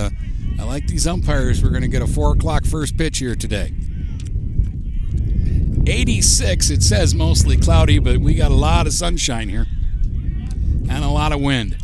I 0.60 0.63
like 0.63 0.88
these 0.88 1.08
umpires. 1.08 1.63
We're 1.63 1.70
going 1.70 1.84
to 1.84 1.88
get 1.88 2.02
a 2.02 2.08
4 2.08 2.34
o'clock 2.34 2.65
first 2.65 2.98
pitch 2.98 3.20
here 3.20 3.36
today. 3.36 3.74
86, 5.86 6.70
it 6.70 6.84
says 6.84 7.15
mostly 7.15 7.56
cloudy, 7.58 8.00
but 8.00 8.17
we 8.17 8.34
got 8.34 8.52
a 8.52 8.56
lot 8.56 8.88
of 8.88 8.93
sunshine 8.93 9.50
here 9.50 9.67
and 10.89 11.04
a 11.04 11.10
lot 11.10 11.32
of 11.32 11.39
wind. 11.39 11.78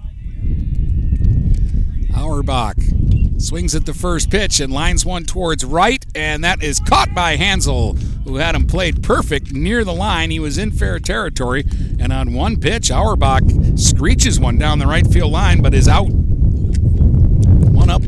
Auerbach 2.15 2.77
swings 3.37 3.75
at 3.75 3.85
the 3.85 3.93
first 3.93 4.29
pitch 4.29 4.59
and 4.59 4.73
lines 4.73 5.05
one 5.05 5.23
towards 5.23 5.63
right, 5.63 6.05
and 6.15 6.43
that 6.43 6.63
is 6.63 6.79
caught 6.79 7.13
by 7.13 7.35
Hansel, 7.35 7.93
who 8.25 8.37
had 8.37 8.55
him 8.55 8.65
played 8.65 9.03
perfect 9.03 9.53
near 9.53 9.83
the 9.83 9.93
line. 9.93 10.31
He 10.31 10.39
was 10.39 10.57
in 10.57 10.71
fair 10.71 10.99
territory, 10.99 11.65
and 11.99 12.11
on 12.11 12.33
one 12.33 12.59
pitch, 12.59 12.91
Auerbach 12.91 13.43
screeches 13.75 14.39
one 14.39 14.57
down 14.57 14.79
the 14.79 14.87
right 14.87 15.05
field 15.05 15.31
line, 15.31 15.61
but 15.61 15.73
is 15.73 15.87
out. 15.87 16.09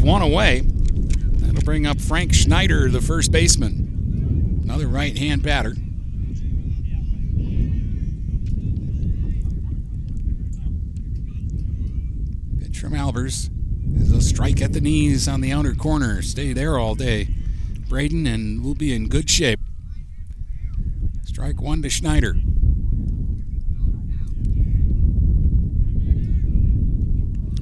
One 0.06 0.22
away. 0.22 0.62
That'll 0.62 1.64
bring 1.64 1.88
up 1.88 2.00
Frank 2.00 2.32
Schneider, 2.32 2.90
the 2.92 3.02
first 3.02 3.32
baseman. 3.32 4.62
Another 4.64 4.88
right 4.88 5.18
hand 5.18 5.42
batter. 5.42 5.72
Pitch 12.60 12.80
from 12.80 12.94
Albers 12.94 13.50
is 14.00 14.12
a 14.12 14.22
strike 14.22 14.62
at 14.62 14.74
the 14.74 14.80
knees 14.80 15.28
on 15.28 15.42
the 15.42 15.52
outer 15.52 15.74
corner. 15.74 16.22
Stay 16.22 16.54
there 16.54 16.78
all 16.78 16.94
day, 16.94 17.30
Braden, 17.90 18.28
and 18.28 18.64
we'll 18.64 18.76
be 18.76 18.94
in 18.94 19.10
good 19.10 19.28
shape. 19.28 19.60
Strike 21.24 21.60
one 21.60 21.82
to 21.82 21.90
Schneider. 21.90 22.36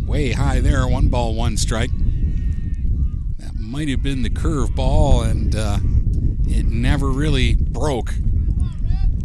Way 0.06 0.34
high 0.34 0.60
there, 0.60 0.86
one 0.90 1.08
ball, 1.08 1.36
one 1.36 1.56
strike. 1.56 1.90
Might 3.74 3.90
have 3.90 4.04
been 4.04 4.22
the 4.22 4.30
curve 4.30 4.76
ball, 4.76 5.24
and 5.24 5.56
uh, 5.56 5.80
it 6.46 6.68
never 6.68 7.10
really 7.10 7.56
broke. 7.56 8.14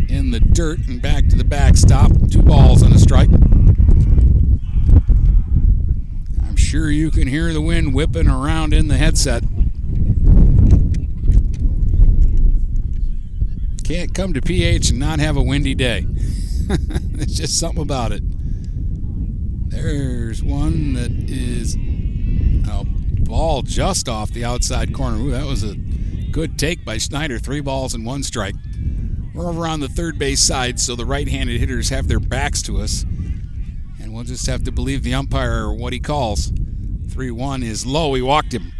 In 0.08 0.30
the 0.30 0.40
dirt 0.40 0.88
and 0.88 1.02
back 1.02 1.28
to 1.28 1.36
the 1.36 1.44
backstop. 1.44 2.10
Two 2.30 2.40
balls 2.40 2.80
and 2.80 2.94
a 2.94 2.98
strike. 2.98 3.28
I'm 6.42 6.56
sure 6.56 6.90
you 6.90 7.10
can 7.10 7.28
hear 7.28 7.52
the 7.52 7.60
wind 7.60 7.92
whipping 7.92 8.28
around 8.28 8.72
in 8.72 8.88
the 8.88 8.96
headset. 8.96 9.44
Can't 13.88 14.12
come 14.14 14.34
to 14.34 14.42
PH 14.42 14.90
and 14.90 14.98
not 14.98 15.18
have 15.18 15.38
a 15.38 15.42
windy 15.42 15.74
day. 15.74 16.06
It's 17.20 17.34
just 17.34 17.58
something 17.58 17.80
about 17.80 18.12
it. 18.12 18.22
There's 19.70 20.42
one 20.42 20.92
that 20.92 21.10
is 21.10 21.74
a 22.68 22.84
ball 23.24 23.62
just 23.62 24.10
off 24.10 24.30
the 24.30 24.44
outside 24.44 24.92
corner. 24.92 25.16
Ooh, 25.16 25.30
that 25.30 25.46
was 25.46 25.64
a 25.64 25.74
good 26.30 26.58
take 26.58 26.84
by 26.84 26.98
Schneider. 26.98 27.38
Three 27.38 27.62
balls 27.62 27.94
and 27.94 28.04
one 28.04 28.22
strike. 28.22 28.54
We're 29.34 29.48
over 29.48 29.66
on 29.66 29.80
the 29.80 29.88
third 29.88 30.18
base 30.18 30.44
side, 30.44 30.78
so 30.78 30.94
the 30.94 31.06
right-handed 31.06 31.58
hitters 31.58 31.88
have 31.88 32.08
their 32.08 32.20
backs 32.20 32.60
to 32.64 32.82
us, 32.82 33.04
and 33.04 34.12
we'll 34.12 34.24
just 34.24 34.46
have 34.46 34.64
to 34.64 34.70
believe 34.70 35.02
the 35.02 35.14
umpire 35.14 35.72
what 35.72 35.94
he 35.94 35.98
calls. 35.98 36.52
Three-one 37.08 37.62
is 37.62 37.86
low. 37.86 38.12
He 38.12 38.20
walked 38.20 38.52
him. 38.52 38.70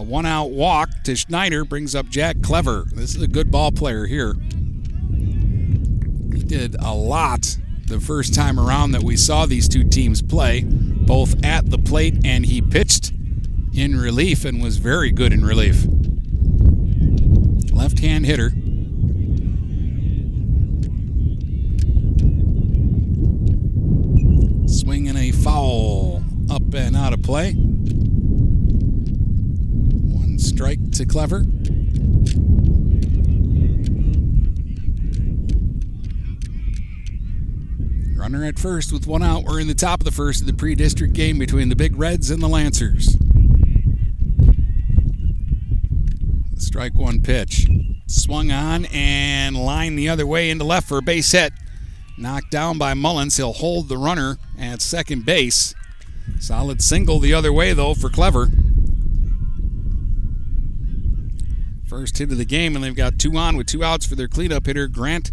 A 0.00 0.02
one-out 0.02 0.52
walk 0.52 0.88
to 1.04 1.14
Schneider 1.14 1.62
brings 1.62 1.94
up 1.94 2.08
Jack 2.08 2.40
Clever. 2.40 2.86
This 2.90 3.14
is 3.14 3.20
a 3.20 3.28
good 3.28 3.50
ball 3.50 3.70
player 3.70 4.06
here. 4.06 4.32
He 6.32 6.42
did 6.42 6.74
a 6.76 6.94
lot 6.94 7.58
the 7.86 8.00
first 8.00 8.34
time 8.34 8.58
around 8.58 8.92
that 8.92 9.02
we 9.02 9.18
saw 9.18 9.44
these 9.44 9.68
two 9.68 9.84
teams 9.84 10.22
play, 10.22 10.62
both 10.64 11.44
at 11.44 11.68
the 11.68 11.76
plate 11.76 12.16
and 12.24 12.46
he 12.46 12.62
pitched 12.62 13.12
in 13.74 13.94
relief 13.94 14.46
and 14.46 14.62
was 14.62 14.78
very 14.78 15.10
good 15.10 15.34
in 15.34 15.44
relief. 15.44 15.84
Left 17.70 17.98
hand 17.98 18.24
hitter. 18.24 18.52
Swinging 24.66 25.18
a 25.18 25.30
foul 25.30 26.24
up 26.48 26.72
and 26.72 26.96
out 26.96 27.12
of 27.12 27.22
play. 27.22 27.54
Strike 30.60 30.90
to 30.90 31.06
Clever. 31.06 31.38
Runner 38.14 38.44
at 38.44 38.58
first 38.58 38.92
with 38.92 39.06
one 39.06 39.22
out. 39.22 39.44
We're 39.44 39.60
in 39.60 39.68
the 39.68 39.74
top 39.74 40.00
of 40.00 40.04
the 40.04 40.10
first 40.10 40.42
of 40.42 40.46
the 40.46 40.52
pre 40.52 40.74
district 40.74 41.14
game 41.14 41.38
between 41.38 41.70
the 41.70 41.76
Big 41.76 41.96
Reds 41.96 42.30
and 42.30 42.42
the 42.42 42.46
Lancers. 42.46 43.16
Strike 46.58 46.92
one 46.92 47.22
pitch. 47.22 47.66
Swung 48.06 48.50
on 48.50 48.84
and 48.92 49.56
lined 49.56 49.98
the 49.98 50.10
other 50.10 50.26
way 50.26 50.50
into 50.50 50.64
left 50.64 50.86
for 50.86 50.98
a 50.98 51.02
base 51.02 51.32
hit. 51.32 51.54
Knocked 52.18 52.50
down 52.50 52.76
by 52.76 52.92
Mullins. 52.92 53.38
He'll 53.38 53.54
hold 53.54 53.88
the 53.88 53.96
runner 53.96 54.36
at 54.58 54.82
second 54.82 55.24
base. 55.24 55.74
Solid 56.38 56.82
single 56.82 57.18
the 57.18 57.32
other 57.32 57.50
way, 57.50 57.72
though, 57.72 57.94
for 57.94 58.10
Clever. 58.10 58.50
First 61.90 62.18
hit 62.18 62.30
of 62.30 62.38
the 62.38 62.44
game, 62.44 62.76
and 62.76 62.84
they've 62.84 62.94
got 62.94 63.18
two 63.18 63.36
on 63.36 63.56
with 63.56 63.66
two 63.66 63.82
outs 63.82 64.06
for 64.06 64.14
their 64.14 64.28
cleanup 64.28 64.64
hitter, 64.64 64.86
Grant 64.86 65.32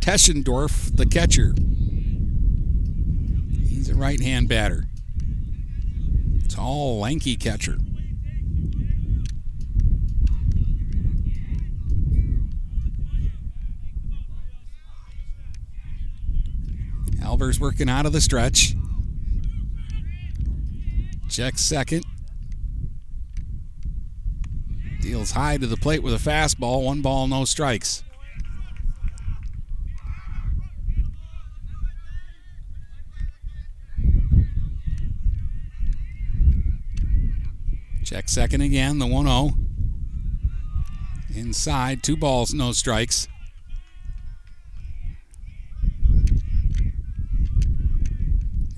Teschendorf, 0.00 0.96
the 0.96 1.04
catcher. 1.04 1.52
He's 3.68 3.90
a 3.90 3.94
right 3.94 4.18
hand 4.18 4.48
batter. 4.48 4.84
Tall, 6.48 7.00
lanky 7.00 7.36
catcher. 7.36 7.76
Albers 17.20 17.60
working 17.60 17.90
out 17.90 18.06
of 18.06 18.14
the 18.14 18.22
stretch. 18.22 18.74
Checks 21.28 21.60
second. 21.60 22.06
Deals 25.00 25.30
high 25.32 25.56
to 25.56 25.66
the 25.66 25.76
plate 25.76 26.02
with 26.02 26.14
a 26.14 26.30
fastball. 26.30 26.84
One 26.84 27.02
ball, 27.02 27.26
no 27.28 27.44
strikes. 27.44 28.02
Check 38.04 38.28
second 38.28 38.62
again, 38.62 38.98
the 38.98 39.06
1 39.06 39.26
0. 39.26 39.50
Inside, 41.34 42.02
two 42.02 42.16
balls, 42.16 42.54
no 42.54 42.72
strikes. 42.72 43.28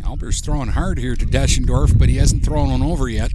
Albers 0.03 0.45
throwing 0.45 0.71
hard 0.71 0.99
here 0.99 1.15
to 1.15 1.25
Teschendorf, 1.25 1.97
but 1.97 2.09
he 2.09 2.17
hasn't 2.17 2.45
thrown 2.45 2.71
one 2.71 2.83
over 2.83 3.09
yet. 3.09 3.31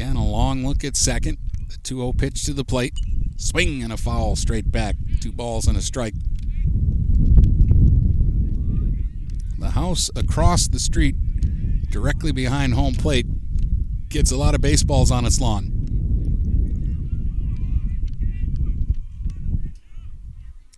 Again, 0.00 0.16
a 0.16 0.26
long 0.26 0.66
look 0.66 0.82
at 0.82 0.96
second. 0.96 1.36
The 1.68 1.76
2 1.76 1.96
0 1.96 2.12
pitch 2.14 2.46
to 2.46 2.54
the 2.54 2.64
plate. 2.64 2.94
Swing 3.36 3.82
and 3.82 3.92
a 3.92 3.98
foul 3.98 4.34
straight 4.34 4.72
back. 4.72 4.96
Two 5.20 5.30
balls 5.30 5.66
and 5.66 5.76
a 5.76 5.82
strike. 5.82 6.14
The 9.58 9.72
house 9.72 10.10
across 10.16 10.68
the 10.68 10.78
street, 10.78 11.16
directly 11.90 12.32
behind 12.32 12.72
home 12.72 12.94
plate, 12.94 13.26
gets 14.08 14.30
a 14.30 14.38
lot 14.38 14.54
of 14.54 14.62
baseballs 14.62 15.10
on 15.10 15.26
its 15.26 15.38
lawn. 15.38 15.70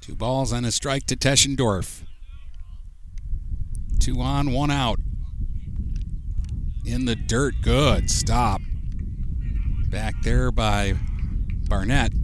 Two 0.01 0.17
balls 0.17 0.51
and 0.51 0.67
a 0.67 0.73
strike 0.73 1.07
to 1.07 1.15
Teschendorf. 1.15 2.03
Two 4.01 4.21
on, 4.21 4.51
one 4.51 4.73
out. 4.73 4.99
In 6.85 7.05
the 7.05 7.15
dirt. 7.15 7.55
Good. 7.63 8.11
Stop. 8.11 8.61
Back 9.93 10.15
there 10.23 10.51
by 10.51 10.95
Barnett. 11.69 12.15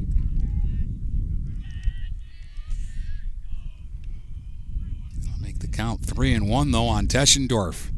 I'll 5.30 5.42
make 5.42 5.58
the 5.58 5.68
count 5.68 6.02
three 6.02 6.32
and 6.32 6.48
one, 6.48 6.70
though, 6.70 6.86
on 6.86 7.08
Teschendorf. 7.08 7.92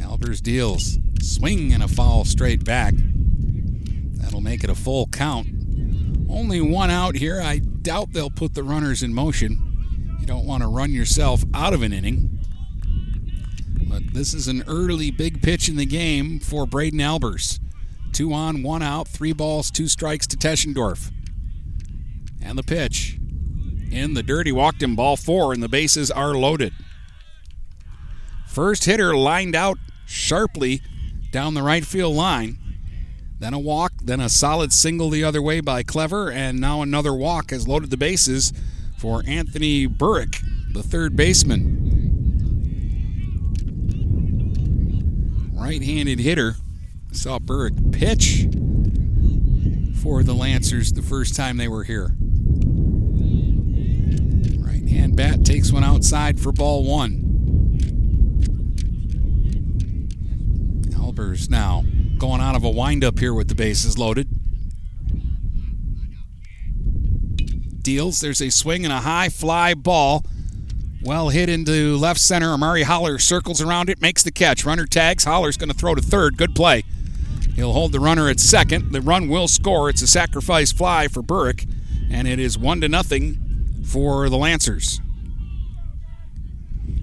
Albers 0.00 0.42
deals. 0.42 0.98
Swing 1.22 1.72
and 1.72 1.84
a 1.84 1.88
foul 1.88 2.24
straight 2.24 2.64
back. 2.64 2.94
That'll 4.14 4.40
make 4.40 4.64
it 4.64 4.70
a 4.70 4.74
full 4.74 5.06
count. 5.06 5.46
Only 6.28 6.60
one 6.60 6.90
out 6.90 7.14
here. 7.14 7.40
I 7.40 7.58
doubt 7.58 8.12
they'll 8.12 8.28
put 8.28 8.54
the 8.54 8.64
runners 8.64 9.04
in 9.04 9.14
motion. 9.14 10.16
You 10.18 10.26
don't 10.26 10.46
want 10.46 10.64
to 10.64 10.68
run 10.68 10.90
yourself 10.90 11.44
out 11.54 11.72
of 11.72 11.82
an 11.82 11.92
inning. 11.92 12.31
This 14.12 14.34
is 14.34 14.46
an 14.46 14.62
early 14.66 15.10
big 15.10 15.40
pitch 15.40 15.70
in 15.70 15.76
the 15.76 15.86
game 15.86 16.38
for 16.38 16.66
Braden 16.66 16.98
Albers. 16.98 17.58
Two 18.12 18.34
on, 18.34 18.62
one 18.62 18.82
out, 18.82 19.08
three 19.08 19.32
balls, 19.32 19.70
two 19.70 19.88
strikes 19.88 20.26
to 20.26 20.36
Teschendorf. 20.36 21.10
And 22.42 22.58
the 22.58 22.62
pitch. 22.62 23.18
In 23.90 24.12
the 24.12 24.22
dirty 24.22 24.52
walked 24.52 24.82
him 24.82 24.96
ball 24.96 25.16
four, 25.16 25.54
and 25.54 25.62
the 25.62 25.68
bases 25.68 26.10
are 26.10 26.34
loaded. 26.34 26.74
First 28.46 28.84
hitter 28.84 29.16
lined 29.16 29.56
out 29.56 29.78
sharply 30.04 30.82
down 31.30 31.54
the 31.54 31.62
right 31.62 31.86
field 31.86 32.14
line. 32.14 32.58
Then 33.38 33.54
a 33.54 33.58
walk, 33.58 33.92
then 34.02 34.20
a 34.20 34.28
solid 34.28 34.74
single 34.74 35.08
the 35.08 35.24
other 35.24 35.40
way 35.40 35.60
by 35.60 35.82
Clever, 35.82 36.30
and 36.30 36.60
now 36.60 36.82
another 36.82 37.14
walk 37.14 37.50
has 37.50 37.66
loaded 37.66 37.88
the 37.88 37.96
bases 37.96 38.52
for 38.98 39.22
Anthony 39.26 39.86
Burrick, 39.86 40.38
the 40.74 40.82
third 40.82 41.16
baseman. 41.16 41.81
Right 45.62 45.80
handed 45.80 46.18
hitter. 46.18 46.56
Saw 47.12 47.38
Burrick 47.38 47.92
pitch 47.92 48.48
for 50.02 50.24
the 50.24 50.34
Lancers 50.34 50.92
the 50.92 51.02
first 51.02 51.36
time 51.36 51.56
they 51.56 51.68
were 51.68 51.84
here. 51.84 52.16
Right 54.58 54.88
hand 54.88 55.14
bat 55.14 55.44
takes 55.44 55.70
one 55.70 55.84
outside 55.84 56.40
for 56.40 56.50
ball 56.50 56.84
one. 56.84 57.20
Albers 60.96 61.48
now 61.48 61.84
going 62.18 62.40
out 62.40 62.56
of 62.56 62.64
a 62.64 62.70
windup 62.70 63.20
here 63.20 63.32
with 63.32 63.46
the 63.46 63.54
bases 63.54 63.96
loaded. 63.96 64.26
Deals. 67.82 68.18
There's 68.18 68.42
a 68.42 68.50
swing 68.50 68.84
and 68.84 68.92
a 68.92 68.98
high 68.98 69.28
fly 69.28 69.74
ball. 69.74 70.24
Well 71.04 71.30
hit 71.30 71.48
into 71.48 71.96
left 71.96 72.20
center. 72.20 72.52
Amari 72.52 72.84
Holler 72.84 73.18
circles 73.18 73.60
around 73.60 73.90
it, 73.90 74.00
makes 74.00 74.22
the 74.22 74.30
catch. 74.30 74.64
Runner 74.64 74.86
tags. 74.86 75.24
Holler's 75.24 75.56
going 75.56 75.70
to 75.70 75.76
throw 75.76 75.96
to 75.96 76.02
third. 76.02 76.36
Good 76.36 76.54
play. 76.54 76.84
He'll 77.56 77.72
hold 77.72 77.90
the 77.92 77.98
runner 77.98 78.28
at 78.28 78.38
second. 78.38 78.92
The 78.92 79.00
run 79.00 79.28
will 79.28 79.48
score. 79.48 79.90
It's 79.90 80.02
a 80.02 80.06
sacrifice 80.06 80.70
fly 80.70 81.08
for 81.08 81.20
Burrick, 81.20 81.66
and 82.10 82.28
it 82.28 82.38
is 82.38 82.56
one 82.56 82.80
to 82.82 82.88
nothing 82.88 83.82
for 83.84 84.28
the 84.28 84.36
Lancers. 84.36 85.00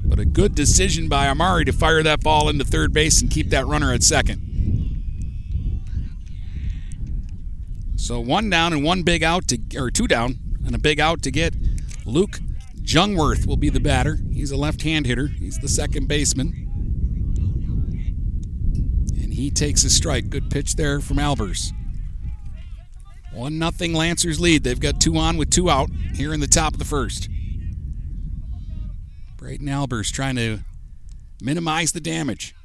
But 0.06 0.18
a 0.18 0.26
good 0.26 0.56
decision 0.56 1.10
by 1.10 1.28
Amari 1.28 1.66
to 1.66 1.74
fire 1.74 2.02
that 2.02 2.22
ball 2.22 2.50
into 2.50 2.64
third 2.64 2.94
base 2.94 3.22
and 3.22 3.30
keep 3.30 3.50
that 3.50 3.68
runner 3.68 3.94
at 3.94 4.02
second. 4.02 4.46
So 7.98 8.20
one 8.20 8.50
down 8.50 8.74
and 8.74 8.84
one 8.84 9.04
big 9.04 9.24
out 9.24 9.48
to, 9.50 9.60
or 9.78 9.92
two 9.92 10.08
down 10.08 10.40
and 10.66 10.74
a 10.74 10.80
big 10.80 11.00
out 11.00 11.22
to 11.24 11.32
get 11.32 11.54
Luke 12.06 12.40
Jungwirth 12.90 13.46
will 13.46 13.56
be 13.56 13.70
the 13.70 13.80
batter. 13.80 14.18
He's 14.34 14.50
a 14.50 14.58
left-hand 14.58 15.06
hitter. 15.06 15.28
He's 15.28 15.60
the 15.60 15.68
second 15.68 16.08
baseman. 16.08 16.66
And 19.16 19.32
he 19.32 19.52
takes 19.52 19.84
a 19.84 19.92
strike. 19.92 20.32
Good 20.32 20.50
pitch 20.50 20.76
there 20.76 21.00
from 21.00 21.18
Albers. 21.18 21.72
One 23.32 23.60
nothing 23.60 23.94
Lancers 23.94 24.40
lead. 24.40 24.64
They've 24.64 24.80
got 24.80 25.00
two 25.00 25.18
on 25.18 25.38
with 25.38 25.52
two 25.52 25.70
out 25.70 25.92
here 26.16 26.34
in 26.34 26.40
the 26.40 26.48
top 26.48 26.74
of 26.74 26.80
the 26.80 26.86
first. 26.86 27.30
Braden 29.38 29.68
Albers 29.68 30.12
trying 30.12 30.38
to 30.38 30.62
minimize 31.44 31.92
the 31.92 32.02
damage. 32.02 32.56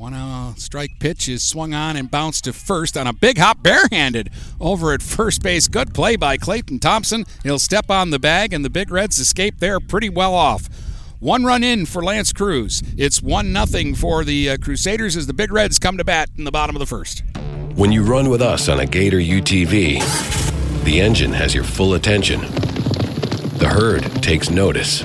One 0.00 0.14
uh, 0.14 0.54
strike 0.54 0.92
pitch 0.98 1.28
is 1.28 1.42
swung 1.42 1.74
on 1.74 1.94
and 1.94 2.10
bounced 2.10 2.44
to 2.44 2.54
first 2.54 2.96
on 2.96 3.06
a 3.06 3.12
big 3.12 3.36
hop 3.36 3.62
barehanded 3.62 4.30
over 4.58 4.94
at 4.94 5.02
first 5.02 5.42
base. 5.42 5.68
Good 5.68 5.92
play 5.92 6.16
by 6.16 6.38
Clayton 6.38 6.78
Thompson. 6.78 7.26
He'll 7.42 7.58
step 7.58 7.90
on 7.90 8.08
the 8.08 8.18
bag, 8.18 8.54
and 8.54 8.64
the 8.64 8.70
Big 8.70 8.90
Reds 8.90 9.18
escape 9.18 9.58
there 9.58 9.78
pretty 9.78 10.08
well 10.08 10.34
off. 10.34 10.70
One 11.18 11.44
run 11.44 11.62
in 11.62 11.84
for 11.84 12.02
L'Anse 12.02 12.32
Creuse. 12.32 12.82
It's 12.96 13.20
1 13.20 13.52
nothing 13.52 13.94
for 13.94 14.24
the 14.24 14.48
uh, 14.48 14.56
Crusaders 14.56 15.18
as 15.18 15.26
the 15.26 15.34
Big 15.34 15.52
Reds 15.52 15.78
come 15.78 15.98
to 15.98 16.04
bat 16.04 16.30
in 16.38 16.44
the 16.44 16.50
bottom 16.50 16.74
of 16.74 16.80
the 16.80 16.86
first. 16.86 17.22
When 17.74 17.92
you 17.92 18.02
run 18.02 18.30
with 18.30 18.40
us 18.40 18.70
on 18.70 18.80
a 18.80 18.86
Gator 18.86 19.18
UTV, 19.18 20.82
the 20.84 20.98
engine 21.02 21.34
has 21.34 21.54
your 21.54 21.64
full 21.64 21.92
attention. 21.92 22.40
The 22.40 23.68
herd 23.70 24.22
takes 24.22 24.48
notice. 24.48 25.04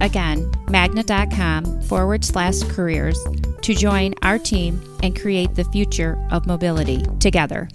Again, 0.00 0.50
magna.com 0.68 1.82
forward 1.82 2.24
slash 2.24 2.62
careers 2.64 3.18
to 3.62 3.74
join 3.74 4.14
our 4.22 4.38
team 4.38 4.80
and 5.02 5.18
create 5.18 5.54
the 5.54 5.64
future 5.64 6.16
of 6.30 6.46
mobility 6.46 7.02
together. 7.20 7.68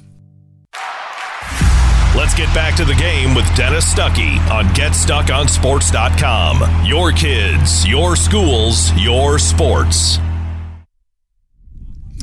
Let's 2.16 2.34
get 2.34 2.52
back 2.56 2.76
to 2.78 2.86
the 2.86 2.96
game 2.96 3.36
with 3.36 3.46
Dennis 3.56 3.94
Stuckey 3.94 4.40
on 4.50 4.66
GetStuckOnSports.com. 4.76 6.86
Your 6.86 7.12
kids, 7.12 7.88
your 7.88 8.16
schools, 8.16 8.92
your 8.98 9.38
sports. 9.38 10.18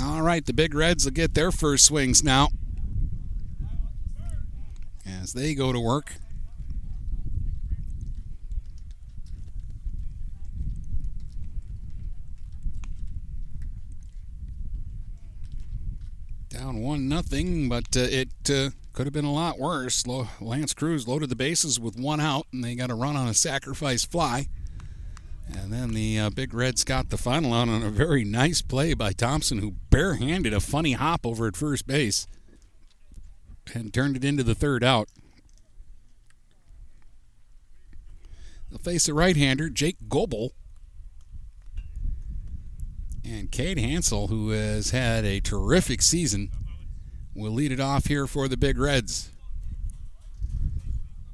All 0.02 0.22
right, 0.22 0.44
the 0.44 0.52
Big 0.52 0.74
Reds 0.74 1.04
will 1.04 1.12
get 1.12 1.35
their 1.35 1.52
first 1.52 1.85
swings 1.85 2.24
now 2.24 2.48
as 5.06 5.35
they 5.35 5.54
go 5.54 5.72
to 5.72 5.78
work. 5.80 6.14
Down 16.66 16.83
one 16.83 17.09
nothing, 17.09 17.68
but 17.68 17.96
uh, 17.96 18.00
it 18.00 18.50
uh, 18.50 18.70
could 18.92 19.07
have 19.07 19.12
been 19.12 19.24
a 19.24 19.33
lot 19.33 19.57
worse. 19.57 20.05
L'Anse 20.05 20.74
Creuse 20.74 21.07
loaded 21.07 21.29
the 21.29 21.37
bases 21.37 21.79
with 21.79 21.96
one 21.96 22.18
out, 22.18 22.48
and 22.52 22.64
they 22.64 22.74
got 22.74 22.90
a 22.90 22.94
run 22.96 23.14
on 23.14 23.29
a 23.29 23.35
sacrifice 23.35 24.05
fly. 24.05 24.48
And 25.46 25.72
then 25.72 25.94
the 25.94 26.18
uh, 26.18 26.31
Big 26.31 26.52
Reds 26.52 26.83
got 26.83 27.11
the 27.11 27.16
final 27.16 27.55
out 27.55 27.68
on 27.68 27.85
a 27.85 27.90
very 27.90 28.24
nice 28.24 28.62
play 28.62 28.94
by 28.94 29.12
Thompson, 29.12 29.59
who 29.59 29.76
barehanded 29.90 30.52
a 30.52 30.59
funny 30.59 30.94
hop 30.94 31.24
over 31.24 31.46
at 31.46 31.57
first 31.57 31.87
base 31.87 32.26
and 33.72 33.94
turned 33.94 34.16
it 34.16 34.24
into 34.24 34.42
the 34.42 34.57
third 34.57 34.83
out. 34.83 35.09
They'll 38.70 38.81
face 38.81 39.07
a 39.07 39.14
right 39.14 39.37
hander, 39.37 39.70
Jake 39.70 40.09
Goebel. 40.09 40.50
And 43.29 43.50
Cade 43.50 43.79
Hansel, 43.79 44.29
who 44.29 44.50
has 44.50 44.90
had 44.90 45.24
a 45.24 45.40
terrific 45.40 46.00
season, 46.00 46.48
will 47.37 47.53
lead 47.53 47.70
it 47.70 47.81
off 47.81 48.07
here 48.07 48.27
for 48.27 48.49
the 48.49 48.57
Big 48.57 48.79
Reds. 48.79 49.31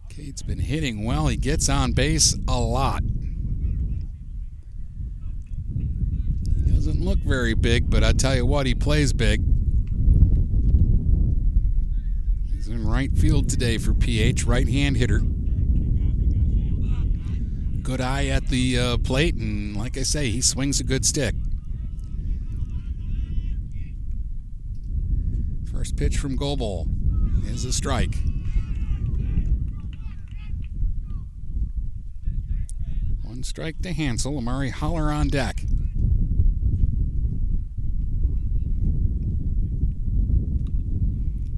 Cade's 0.08 0.42
been 0.42 0.58
hitting 0.58 1.04
well. 1.04 1.28
He 1.28 1.36
gets 1.36 1.68
on 1.68 1.92
base 1.92 2.36
a 2.46 2.60
lot. 2.60 3.02
He 6.66 6.72
doesn't 6.72 7.00
look 7.00 7.18
very 7.20 7.54
big, 7.54 7.88
but 7.88 8.04
I 8.04 8.12
tell 8.12 8.34
you 8.34 8.44
what, 8.44 8.66
he 8.66 8.74
plays 8.74 9.12
big. 9.12 9.42
He's 12.52 12.68
in 12.68 12.86
right 12.86 13.12
field 13.16 13.48
today 13.48 13.78
for 13.78 13.94
PH, 13.94 14.44
right 14.44 14.68
hand 14.68 14.96
hitter. 14.96 15.20
Good 17.82 18.00
eye 18.00 18.26
at 18.26 18.48
the 18.48 18.78
uh, 18.78 18.98
plate, 18.98 19.36
and 19.36 19.76
like 19.76 19.96
I 19.96 20.02
say, 20.02 20.30
he 20.30 20.40
swings 20.40 20.78
a 20.78 20.84
good 20.84 21.04
stick. 21.06 21.34
First 25.72 25.91
pitch 26.02 26.18
from 26.18 26.34
Goebel 26.34 26.88
is 27.46 27.64
a 27.64 27.72
strike. 27.72 28.16
One 33.22 33.44
strike 33.44 33.80
to 33.82 33.92
Hansel. 33.92 34.36
Amari 34.36 34.70
Holler 34.70 35.12
on 35.12 35.28
deck. 35.28 35.60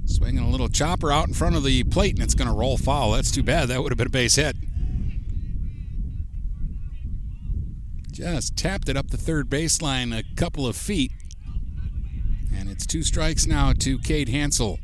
Swinging 0.04 0.44
a 0.44 0.50
little 0.50 0.68
chopper 0.68 1.10
out 1.10 1.26
in 1.26 1.32
front 1.32 1.56
of 1.56 1.64
the 1.64 1.82
plate, 1.84 2.16
and 2.16 2.22
it's 2.22 2.34
going 2.34 2.48
to 2.48 2.54
roll 2.54 2.76
foul. 2.76 3.12
That's 3.12 3.30
too 3.30 3.42
bad. 3.42 3.68
That 3.68 3.82
would 3.82 3.92
have 3.92 3.96
been 3.96 4.08
a 4.08 4.10
base 4.10 4.36
hit. 4.36 4.56
Just 8.12 8.58
tapped 8.58 8.90
it 8.90 8.96
up 8.98 9.08
the 9.08 9.16
third 9.16 9.48
baseline 9.48 10.14
a 10.14 10.22
couple 10.36 10.66
of 10.66 10.76
feet. 10.76 11.12
And 12.54 12.68
it's 12.70 12.86
two 12.86 13.02
strikes 13.02 13.46
now 13.46 13.72
to 13.72 13.98
Cade 13.98 14.28
Hansel. 14.28 14.78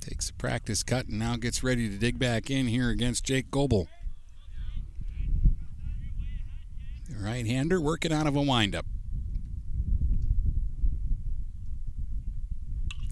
Takes 0.00 0.30
a 0.30 0.34
practice 0.34 0.82
cut 0.82 1.06
and 1.06 1.18
now 1.18 1.36
gets 1.36 1.62
ready 1.62 1.88
to 1.88 1.96
dig 1.96 2.18
back 2.18 2.50
in 2.50 2.66
here 2.66 2.90
against 2.90 3.24
Jake 3.24 3.50
Goebel. 3.50 3.88
Right 7.20 7.46
hander 7.46 7.80
working 7.80 8.12
out 8.12 8.26
of 8.26 8.36
a 8.36 8.42
windup. 8.42 8.86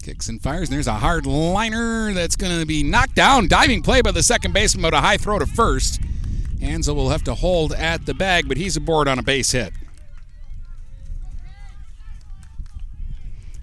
Kicks 0.03 0.27
and 0.27 0.41
fires, 0.43 0.67
and 0.67 0.75
there's 0.75 0.87
a 0.87 0.95
hard 0.95 1.25
liner 1.25 2.11
that's 2.13 2.35
going 2.35 2.59
to 2.59 2.65
be 2.65 2.83
knocked 2.83 3.15
down. 3.15 3.47
Diving 3.47 3.81
play 3.81 4.01
by 4.01 4.11
the 4.11 4.21
second 4.21 4.53
baseman, 4.53 4.81
but 4.81 4.93
a 4.93 4.99
high 4.99 5.15
throw 5.15 5.39
to 5.39 5.45
first. 5.45 6.01
Hansel 6.59 6.93
will 6.93 7.09
have 7.09 7.23
to 7.23 7.33
hold 7.33 7.71
at 7.71 8.05
the 8.05 8.13
bag, 8.13 8.49
but 8.49 8.57
he's 8.57 8.75
aboard 8.75 9.07
on 9.07 9.17
a 9.17 9.23
base 9.23 9.53
hit. 9.53 9.71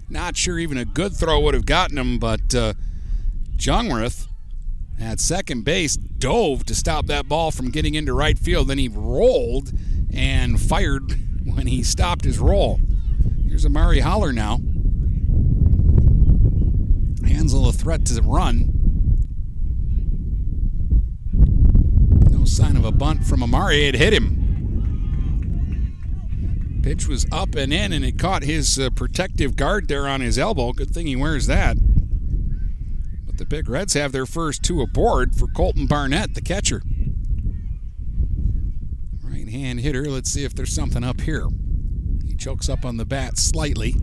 Not 0.09 0.35
sure 0.35 0.57
even 0.57 0.79
a 0.79 0.85
good 0.85 1.15
throw 1.15 1.39
would 1.41 1.53
have 1.53 1.67
gotten 1.67 1.97
him, 1.97 2.17
but 2.17 2.55
uh, 2.55 2.73
at 4.99 5.19
second 5.19 5.63
base 5.63 5.95
dove 5.95 6.65
to 6.65 6.73
stop 6.73 7.05
that 7.05 7.27
ball 7.27 7.51
from 7.51 7.69
getting 7.69 7.93
into 7.93 8.13
right 8.13 8.37
field. 8.37 8.67
Then 8.67 8.79
he 8.79 8.87
rolled 8.87 9.71
and 10.11 10.59
fired 10.59 11.13
when 11.45 11.67
he 11.67 11.83
stopped 11.83 12.25
his 12.25 12.39
roll. 12.39 12.79
Here's 13.47 13.65
Amari 13.65 13.99
Holler 13.99 14.33
now. 14.33 14.59
Hansel 17.31 17.67
a 17.67 17.73
threat 17.73 18.05
to 18.05 18.21
run. 18.21 18.71
No 22.29 22.45
sign 22.45 22.75
of 22.75 22.85
a 22.85 22.91
bunt 22.91 23.25
from 23.25 23.43
Amari. 23.43 23.85
It 23.85 23.95
hit 23.95 24.13
him. 24.13 24.41
Pitch 26.83 27.07
was 27.07 27.25
up 27.31 27.55
and 27.55 27.71
in, 27.71 27.93
and 27.93 28.03
it 28.03 28.17
caught 28.17 28.43
his 28.43 28.79
uh, 28.79 28.89
protective 28.89 29.55
guard 29.55 29.87
there 29.87 30.07
on 30.07 30.21
his 30.21 30.39
elbow. 30.39 30.73
Good 30.73 30.89
thing 30.89 31.05
he 31.07 31.15
wears 31.15 31.47
that. 31.47 31.77
But 33.25 33.37
the 33.37 33.45
Big 33.45 33.69
Reds 33.69 33.93
have 33.93 34.11
their 34.11 34.25
first 34.25 34.63
two 34.63 34.81
aboard 34.81 35.35
for 35.35 35.47
Colton 35.47 35.85
Barnett, 35.85 36.33
the 36.33 36.41
catcher. 36.41 36.81
Right 39.23 39.47
hand 39.47 39.81
hitter. 39.81 40.09
Let's 40.09 40.31
see 40.31 40.43
if 40.43 40.55
there's 40.55 40.73
something 40.73 41.03
up 41.03 41.21
here. 41.21 41.47
He 42.25 42.35
chokes 42.35 42.67
up 42.67 42.83
on 42.83 42.97
the 42.97 43.05
bat 43.05 43.37
slightly. 43.37 43.95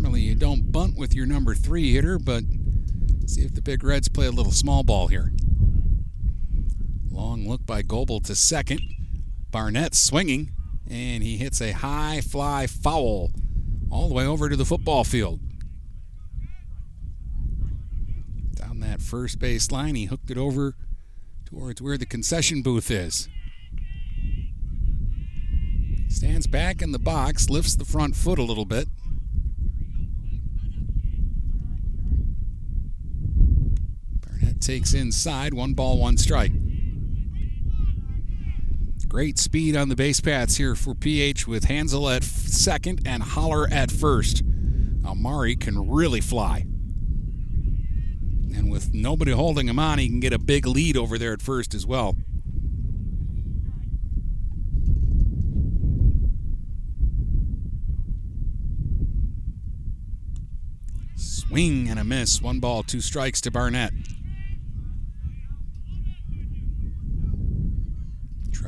Normally 0.00 0.22
you 0.22 0.34
don't 0.34 0.72
bunt 0.72 0.96
with 0.96 1.12
your 1.12 1.26
number 1.26 1.54
three 1.54 1.92
hitter, 1.92 2.18
but 2.18 2.44
see 3.26 3.42
if 3.42 3.54
the 3.54 3.60
Big 3.60 3.84
Reds 3.84 4.08
play 4.08 4.26
a 4.26 4.30
little 4.30 4.50
small 4.50 4.82
ball 4.82 5.08
here. 5.08 5.30
Long 7.10 7.46
look 7.46 7.66
by 7.66 7.82
Goebel 7.82 8.20
to 8.20 8.34
second. 8.34 8.80
Barnett 9.50 9.94
swinging, 9.94 10.52
and 10.88 11.22
he 11.22 11.36
hits 11.36 11.60
a 11.60 11.72
high 11.72 12.22
fly 12.22 12.66
foul 12.66 13.30
all 13.90 14.08
the 14.08 14.14
way 14.14 14.24
over 14.24 14.48
to 14.48 14.56
the 14.56 14.64
football 14.64 15.04
field. 15.04 15.40
Down 18.54 18.80
that 18.80 19.02
first 19.02 19.38
base 19.38 19.70
line, 19.70 19.96
he 19.96 20.06
hooked 20.06 20.30
it 20.30 20.38
over 20.38 20.76
towards 21.44 21.82
where 21.82 21.98
the 21.98 22.06
concession 22.06 22.62
booth 22.62 22.90
is. 22.90 23.28
Stands 26.08 26.46
back 26.46 26.80
in 26.80 26.92
the 26.92 26.98
box, 26.98 27.50
lifts 27.50 27.76
the 27.76 27.84
front 27.84 28.16
foot 28.16 28.38
a 28.38 28.42
little 28.42 28.64
bit. 28.64 28.88
Barnett 34.26 34.49
takes 34.60 34.94
inside, 34.94 35.54
one 35.54 35.74
ball, 35.74 35.98
one 35.98 36.16
strike. 36.16 36.52
Great 39.10 39.40
speed 39.40 39.76
on 39.76 39.88
the 39.88 39.96
base 39.96 40.20
paths 40.20 40.56
here 40.56 40.76
for 40.76 40.94
PH 40.94 41.48
with 41.48 41.64
Hansel 41.64 42.08
at 42.08 42.22
second 42.22 43.00
and 43.04 43.24
Holler 43.24 43.66
at 43.68 43.90
first. 43.90 44.44
Amari 45.04 45.56
can 45.56 45.90
really 45.90 46.20
fly. 46.20 46.64
And 48.54 48.70
with 48.70 48.94
nobody 48.94 49.32
holding 49.32 49.68
him 49.68 49.80
on, 49.80 49.98
he 49.98 50.08
can 50.08 50.20
get 50.20 50.32
a 50.32 50.38
big 50.38 50.64
lead 50.64 50.96
over 50.96 51.18
there 51.18 51.32
at 51.32 51.42
first 51.42 51.74
as 51.74 51.84
well. 51.84 52.14
Swing 61.16 61.88
and 61.88 61.98
a 61.98 62.04
miss. 62.04 62.40
One 62.40 62.60
ball, 62.60 62.84
two 62.84 63.00
strikes 63.00 63.40
to 63.40 63.50
Barnett. 63.50 63.92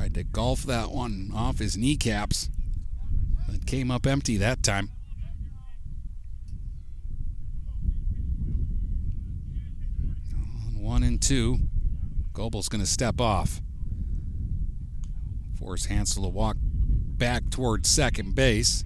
Tried 0.03 0.14
to 0.14 0.24
golf 0.24 0.64
that 0.64 0.90
one 0.90 1.30
off 1.32 1.61
his 1.61 1.76
kneecaps. 1.76 2.50
It 3.50 3.66
came 3.66 3.88
up 3.88 4.05
empty 4.05 4.36
that 4.36 4.61
time. 4.61 4.90
On 10.34 10.82
one 10.82 11.05
and 11.05 11.22
two. 11.22 11.61
Goebel's 12.32 12.68
going 12.68 12.80
to 12.80 12.86
step 12.86 13.20
off. 13.20 13.61
Force 15.57 15.84
Hansel 15.84 16.24
to 16.24 16.28
walk 16.28 16.57
back 16.61 17.48
towards 17.50 17.88
second 17.88 18.34
base. 18.34 18.84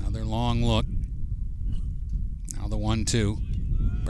Another 0.00 0.24
long 0.24 0.64
look. 0.64 0.86
Now 2.56 2.66
the 2.66 2.76
one 2.76 3.04
two. 3.04 3.38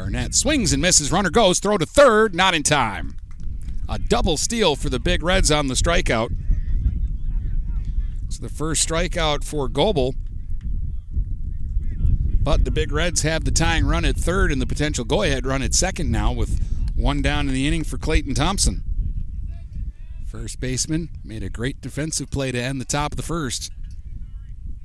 Barnett 0.01 0.35
swings 0.35 0.73
and 0.73 0.81
misses. 0.81 1.13
Runner 1.13 1.29
goes. 1.29 1.59
Throw 1.59 1.77
to 1.77 1.85
third. 1.85 2.35
Not 2.35 2.55
in 2.55 2.63
time. 2.63 3.17
A 3.87 3.99
double 3.99 4.39
steal 4.39 4.75
for 4.75 4.89
the 4.89 4.99
Big 4.99 5.23
Reds 5.23 5.51
on 5.51 5.67
the 5.67 5.75
strikeout. 5.75 6.35
It's 8.25 8.39
the 8.39 8.49
first 8.49 8.89
strikeout 8.89 9.45
for 9.45 9.69
Goebel. 9.69 10.15
But 12.43 12.65
the 12.65 12.71
Big 12.71 12.93
Reds 12.93 13.21
have 13.23 13.45
the 13.45 13.51
tying 13.51 13.85
run 13.85 14.07
at 14.07 14.17
third 14.17 14.51
and 14.51 14.59
the 14.59 14.67
potential 14.67 15.05
go 15.05 15.23
ahead 15.23 15.45
run 15.45 15.61
at 15.61 15.75
second 15.75 16.11
now 16.11 16.33
with 16.33 16.65
one 16.97 17.21
down 17.21 17.49
in 17.49 17.53
the 17.53 17.69
inning 17.69 17.85
for 17.85 17.99
Clayton 17.99 18.33
Thompson. 18.35 18.83
First 20.27 20.61
baseman 20.61 21.11
made 21.23 21.43
a 21.43 21.51
great 21.51 21.83
defensive 21.83 22.31
play 22.31 22.51
to 22.53 22.59
end 22.59 22.81
the 22.81 22.87
top 22.87 23.13
of 23.13 23.17
the 23.19 23.23
first. 23.23 23.71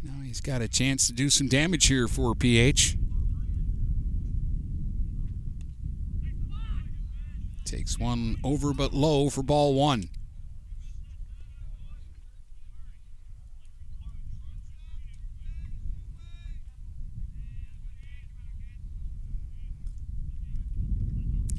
Now 0.04 0.22
he's 0.26 0.42
got 0.42 0.62
a 0.62 0.68
chance 0.68 1.08
to 1.08 1.14
do 1.14 1.30
some 1.30 1.48
damage 1.48 1.88
here 1.88 2.10
for 2.10 2.36
PH. 2.36 2.98
Takes 7.76 8.00
one 8.00 8.38
over 8.42 8.74
but 8.74 8.94
low 8.94 9.30
for 9.30 9.44
ball 9.44 9.74
one. 9.74 10.08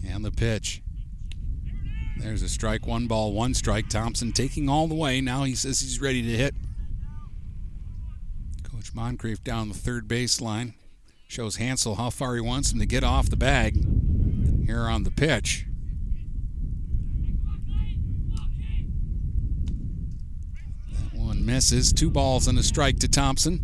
And 0.08 0.24
the 0.24 0.30
pitch. 0.30 0.80
There's 2.16 2.40
a 2.40 2.48
strike, 2.48 2.86
one 2.86 3.06
ball, 3.06 3.34
one 3.34 3.52
strike. 3.52 3.90
Thompson 3.90 4.32
taking 4.32 4.70
all 4.70 4.88
the 4.88 4.94
way. 4.94 5.20
Now 5.20 5.44
he 5.44 5.54
says 5.54 5.80
he's 5.80 6.00
ready 6.00 6.22
to 6.22 6.28
hit. 6.30 6.54
Coach 8.62 8.94
Moncrief 8.94 9.44
down 9.44 9.68
the 9.68 9.74
third 9.74 10.08
baseline. 10.08 10.72
Shows 11.28 11.56
Hansel 11.56 11.96
how 11.96 12.08
far 12.08 12.36
he 12.36 12.40
wants 12.40 12.72
him 12.72 12.78
to 12.78 12.86
get 12.86 13.04
off 13.04 13.28
the 13.28 13.36
bag 13.36 13.76
here 14.64 14.86
on 14.86 15.02
the 15.02 15.10
pitch. 15.10 15.66
That 20.92 21.18
one 21.18 21.35
misses. 21.46 21.92
Two 21.92 22.10
balls 22.10 22.48
and 22.48 22.58
a 22.58 22.62
strike 22.62 22.98
to 22.98 23.08
Thompson. 23.08 23.60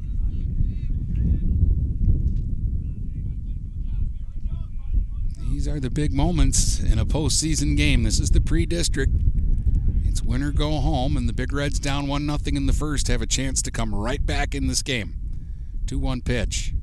These 5.51 5.68
are 5.68 5.80
the 5.80 5.91
big 5.91 6.12
moments 6.12 6.80
in 6.80 6.99
a 6.99 7.05
postseason 7.05 7.76
game. 7.76 8.05
This 8.05 8.18
is 8.18 8.30
the 8.30 8.41
pre-district. 8.41 9.12
It's 10.05 10.22
win 10.22 10.43
or 10.43 10.53
go 10.53 10.72
home, 10.80 11.16
and 11.16 11.28
the 11.28 11.33
Big 11.33 11.53
Reds 11.53 11.78
down 11.78 12.07
one 12.07 12.26
nothing 12.26 12.57
in 12.57 12.66
the 12.66 12.72
first 12.72 13.09
have 13.09 13.22
a 13.22 13.26
chance 13.26 13.62
to 13.62 13.70
come 13.70 13.95
right 13.95 14.24
back 14.24 14.55
in 14.55 14.66
this 14.66 14.83
game. 14.83 15.14
2-1 15.87 16.24
pitch. 16.24 16.74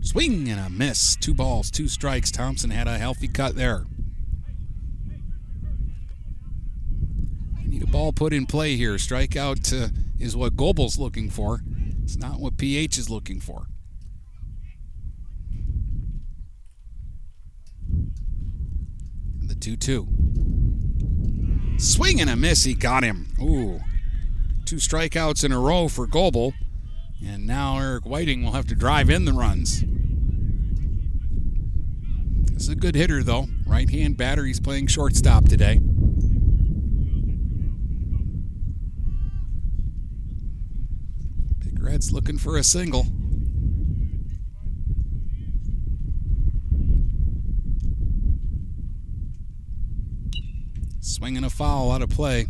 Swing 0.00 0.48
and 0.48 0.60
a 0.60 0.68
miss. 0.68 1.14
Two 1.16 1.32
balls, 1.32 1.70
two 1.70 1.86
strikes. 1.86 2.30
Thompson 2.30 2.70
had 2.70 2.88
a 2.88 2.98
healthy 2.98 3.28
cut 3.28 3.54
there. 3.54 3.86
Need 7.64 7.84
a 7.84 7.86
ball 7.86 8.12
put 8.12 8.32
in 8.32 8.46
play 8.46 8.76
here. 8.76 8.94
Strikeout 8.94 9.72
uh, 9.72 9.88
is 10.22 10.36
what 10.36 10.56
Goebel's 10.56 10.98
looking 10.98 11.28
for. 11.28 11.60
It's 12.04 12.16
not 12.16 12.38
what 12.38 12.56
PH 12.56 12.96
is 12.96 13.10
looking 13.10 13.40
for. 13.40 13.66
The 19.40 19.56
2 19.56 19.76
2. 19.76 20.08
Swing 21.78 22.20
and 22.20 22.30
a 22.30 22.36
miss. 22.36 22.62
He 22.62 22.74
got 22.74 23.02
him. 23.02 23.26
Ooh. 23.42 23.80
Two 24.64 24.76
strikeouts 24.76 25.44
in 25.44 25.50
a 25.50 25.58
row 25.58 25.88
for 25.88 26.06
Goebel. 26.06 26.52
And 27.24 27.44
now 27.46 27.78
Eric 27.78 28.04
Whiting 28.04 28.44
will 28.44 28.52
have 28.52 28.66
to 28.68 28.76
drive 28.76 29.10
in 29.10 29.24
the 29.24 29.32
runs. 29.32 29.84
This 32.52 32.62
is 32.64 32.68
a 32.68 32.76
good 32.76 32.94
hitter, 32.94 33.24
though. 33.24 33.46
Right 33.66 33.90
hand 33.90 34.16
batter. 34.16 34.44
He's 34.44 34.60
playing 34.60 34.86
shortstop 34.86 35.46
today. 35.48 35.80
Red's 41.92 42.10
looking 42.10 42.38
for 42.38 42.56
a 42.56 42.64
single. 42.64 43.06
Swinging 51.00 51.44
a 51.44 51.50
foul 51.50 51.92
out 51.92 52.00
of 52.00 52.08
play 52.08 52.46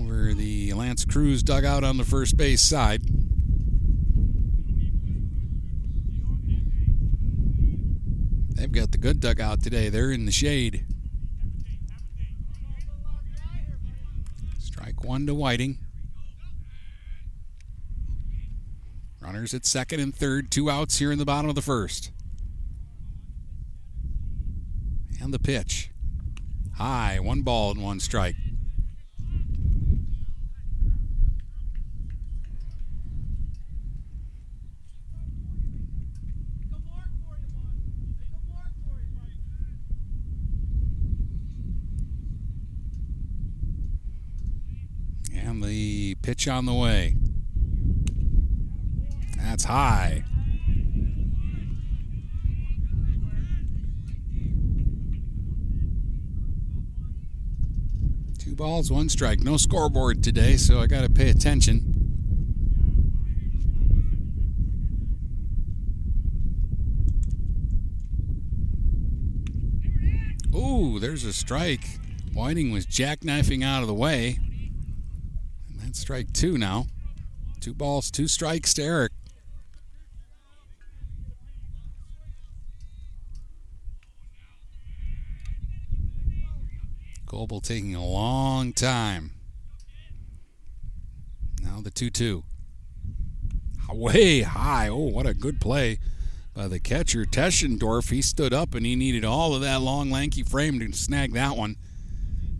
over 0.00 0.32
the 0.32 0.72
L'Anse 0.72 1.04
Creuse 1.04 1.42
dugout 1.42 1.84
on 1.84 1.98
the 1.98 2.04
first 2.04 2.38
base 2.38 2.62
side. 2.62 3.02
They've 8.54 8.72
got 8.72 8.90
the 8.90 8.98
good 8.98 9.20
dugout 9.20 9.62
today. 9.62 9.90
They're 9.90 10.12
in 10.12 10.24
the 10.24 10.32
shade. 10.32 10.86
Strike 14.58 15.04
one 15.04 15.26
to 15.26 15.34
Whiting. 15.34 15.85
Runners 19.26 19.54
at 19.54 19.66
second 19.66 19.98
and 19.98 20.14
third, 20.14 20.52
two 20.52 20.70
outs 20.70 20.98
here 20.98 21.10
in 21.10 21.18
the 21.18 21.24
bottom 21.24 21.48
of 21.48 21.56
the 21.56 21.62
first. 21.62 22.12
And 25.20 25.34
the 25.34 25.40
pitch. 25.40 25.90
High, 26.76 27.18
one 27.18 27.42
ball 27.42 27.72
and 27.72 27.82
one 27.82 27.98
strike. 27.98 28.36
And 45.34 45.64
the 45.64 46.14
pitch 46.22 46.46
on 46.46 46.66
the 46.66 46.74
way. 46.74 47.16
That's 49.56 49.64
high. 49.64 50.22
Two 58.38 58.54
balls, 58.54 58.92
one 58.92 59.08
strike. 59.08 59.40
No 59.40 59.56
scoreboard 59.56 60.22
today, 60.22 60.58
so 60.58 60.78
I 60.78 60.86
got 60.86 61.04
to 61.04 61.08
pay 61.08 61.30
attention. 61.30 61.94
Ooh, 70.54 70.98
there's 70.98 71.24
a 71.24 71.32
strike. 71.32 71.98
Whiting 72.34 72.72
was 72.72 72.84
jackknifing 72.84 73.64
out 73.64 73.80
of 73.80 73.86
the 73.88 73.94
way. 73.94 74.38
And 75.70 75.80
that's 75.80 75.98
strike 75.98 76.34
two 76.34 76.58
now. 76.58 76.88
Two 77.60 77.72
balls, 77.72 78.10
two 78.10 78.28
strikes 78.28 78.74
to 78.74 78.82
Eric. 78.82 79.12
Goebel 87.26 87.60
taking 87.60 87.94
a 87.94 88.04
long 88.04 88.72
time. 88.72 89.32
Now 91.62 91.80
the 91.80 91.90
2 91.90 92.10
2. 92.10 92.44
Way 93.92 94.42
high. 94.42 94.88
Oh, 94.88 95.08
what 95.08 95.26
a 95.26 95.34
good 95.34 95.60
play 95.60 95.98
by 96.54 96.68
the 96.68 96.78
catcher, 96.80 97.24
Teschendorf. 97.24 98.10
He 98.10 98.22
stood 98.22 98.52
up 98.54 98.74
and 98.74 98.86
he 98.86 98.96
needed 98.96 99.24
all 99.24 99.54
of 99.54 99.60
that 99.62 99.82
long, 99.82 100.10
lanky 100.10 100.42
frame 100.42 100.78
to 100.80 100.92
snag 100.92 101.32
that 101.34 101.56
one. 101.56 101.76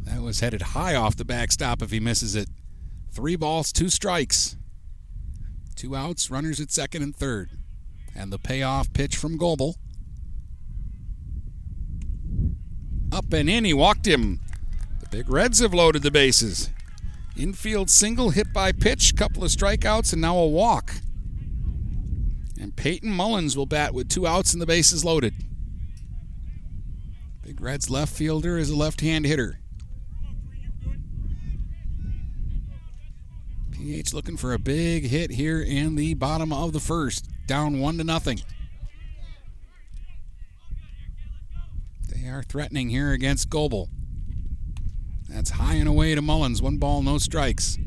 That 0.03 0.23
was 0.23 0.41
headed 0.41 0.63
high 0.63 0.95
off 0.95 1.17
the 1.17 1.25
backstop 1.25 1.83
if 1.83 1.91
he 1.91 2.01
misses 2.01 2.37
it. 2.37 2.49
Three 3.13 3.37
balls, 3.37 3.73
two 3.73 3.89
strikes. 3.89 4.57
Two 5.75 5.97
outs, 5.97 6.31
runners 6.31 6.61
at 6.61 6.71
second 6.71 7.03
and 7.03 7.15
third. 7.15 7.51
And 8.15 8.33
the 8.33 8.39
payoff 8.39 8.93
pitch 8.93 9.17
from 9.17 9.37
Goebel. 9.37 9.77
Up 13.13 13.33
and 13.33 13.49
in, 13.49 13.65
he 13.65 13.75
walked 13.75 14.07
him. 14.07 14.41
The 15.11 15.19
Big 15.19 15.31
Reds 15.31 15.61
have 15.61 15.73
loaded 15.73 16.03
the 16.03 16.11
bases. 16.11 16.71
Infield 17.37 17.91
single 17.91 18.31
hit 18.31 18.53
by 18.53 18.73
pitch, 18.73 19.15
couple 19.15 19.45
of 19.45 19.51
strikeouts, 19.51 20.13
and 20.13 20.21
now 20.21 20.37
a 20.37 20.49
walk. 20.49 20.95
And 22.61 22.75
Peyton 22.75 23.11
Mullins 23.11 23.57
will 23.57 23.67
bat 23.67 23.95
with 23.95 24.09
two 24.09 24.27
outs 24.27 24.53
and 24.53 24.61
the 24.61 24.67
bases 24.67 25.05
loaded. 25.05 25.35
Big 27.43 27.61
Red's 27.61 27.89
left 27.89 28.13
fielder 28.13 28.59
is 28.59 28.71
a 28.71 28.77
left 28.77 29.01
hand 29.01 29.27
hitter. 29.27 29.61
PH 33.71 34.13
looking 34.13 34.37
for 34.37 34.55
a 34.55 34.59
big 34.59 35.07
hit 35.07 35.31
here 35.31 35.61
in 35.61 35.95
the 35.95 36.15
bottom 36.15 36.53
of 36.53 36.73
the 36.73 36.81
first, 36.81 37.29
down 37.47 37.79
one 37.79 37.99
to 37.99 38.05
nothing. 38.05 38.41
They 42.09 42.29
are 42.29 42.43
threatening 42.43 42.89
here 42.89 43.13
against 43.13 43.51
Goebel. 43.51 43.89
That's 45.29 45.51
high 45.51 45.75
and 45.75 45.89
away 45.89 46.15
to 46.15 46.23
Mullins. 46.23 46.63
One 46.63 46.79
ball, 46.79 47.03
no 47.03 47.19
strikes. 47.19 47.79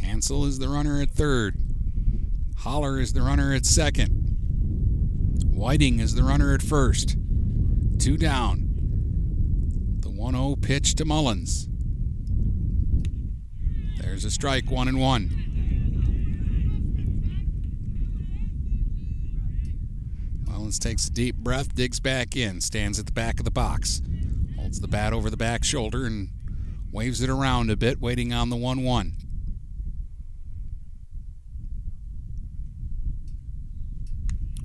Hansel 0.00 0.44
is 0.46 0.58
the 0.58 0.68
runner 0.68 1.02
at 1.02 1.10
third. 1.10 1.56
Holler 2.58 2.98
is 2.98 3.12
the 3.12 3.22
runner 3.22 3.52
at 3.52 3.66
second. 3.66 4.24
Whiting 5.50 5.98
is 5.98 6.14
the 6.14 6.22
runner 6.22 6.54
at 6.54 6.62
first. 6.62 7.16
Two 7.98 8.16
down. 8.16 9.98
The 10.00 10.10
1 10.10 10.34
0 10.34 10.56
pitch 10.56 10.94
to 10.94 11.04
Mullins. 11.04 11.68
There's 14.00 14.24
a 14.24 14.30
strike, 14.30 14.70
one 14.70 14.88
and 14.88 15.00
one. 15.00 15.43
Takes 20.64 21.06
a 21.06 21.10
deep 21.10 21.36
breath, 21.36 21.74
digs 21.74 22.00
back 22.00 22.36
in, 22.36 22.60
stands 22.60 22.98
at 22.98 23.06
the 23.06 23.12
back 23.12 23.38
of 23.38 23.44
the 23.44 23.50
box, 23.50 24.02
holds 24.56 24.80
the 24.80 24.88
bat 24.88 25.12
over 25.12 25.30
the 25.30 25.36
back 25.36 25.62
shoulder, 25.64 26.06
and 26.06 26.30
waves 26.90 27.20
it 27.20 27.28
around 27.30 27.70
a 27.70 27.76
bit, 27.76 28.00
waiting 28.00 28.32
on 28.32 28.50
the 28.50 28.56
1 28.56 28.82
1. 28.82 29.12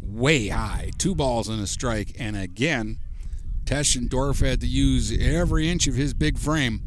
Way 0.01 0.47
high, 0.47 0.91
two 0.97 1.15
balls 1.15 1.47
and 1.47 1.61
a 1.61 1.67
strike, 1.67 2.15
and 2.19 2.35
again, 2.35 2.97
Teschendorf 3.65 4.45
had 4.45 4.61
to 4.61 4.67
use 4.67 5.15
every 5.19 5.69
inch 5.69 5.87
of 5.87 5.95
his 5.95 6.13
big 6.13 6.37
frame 6.37 6.81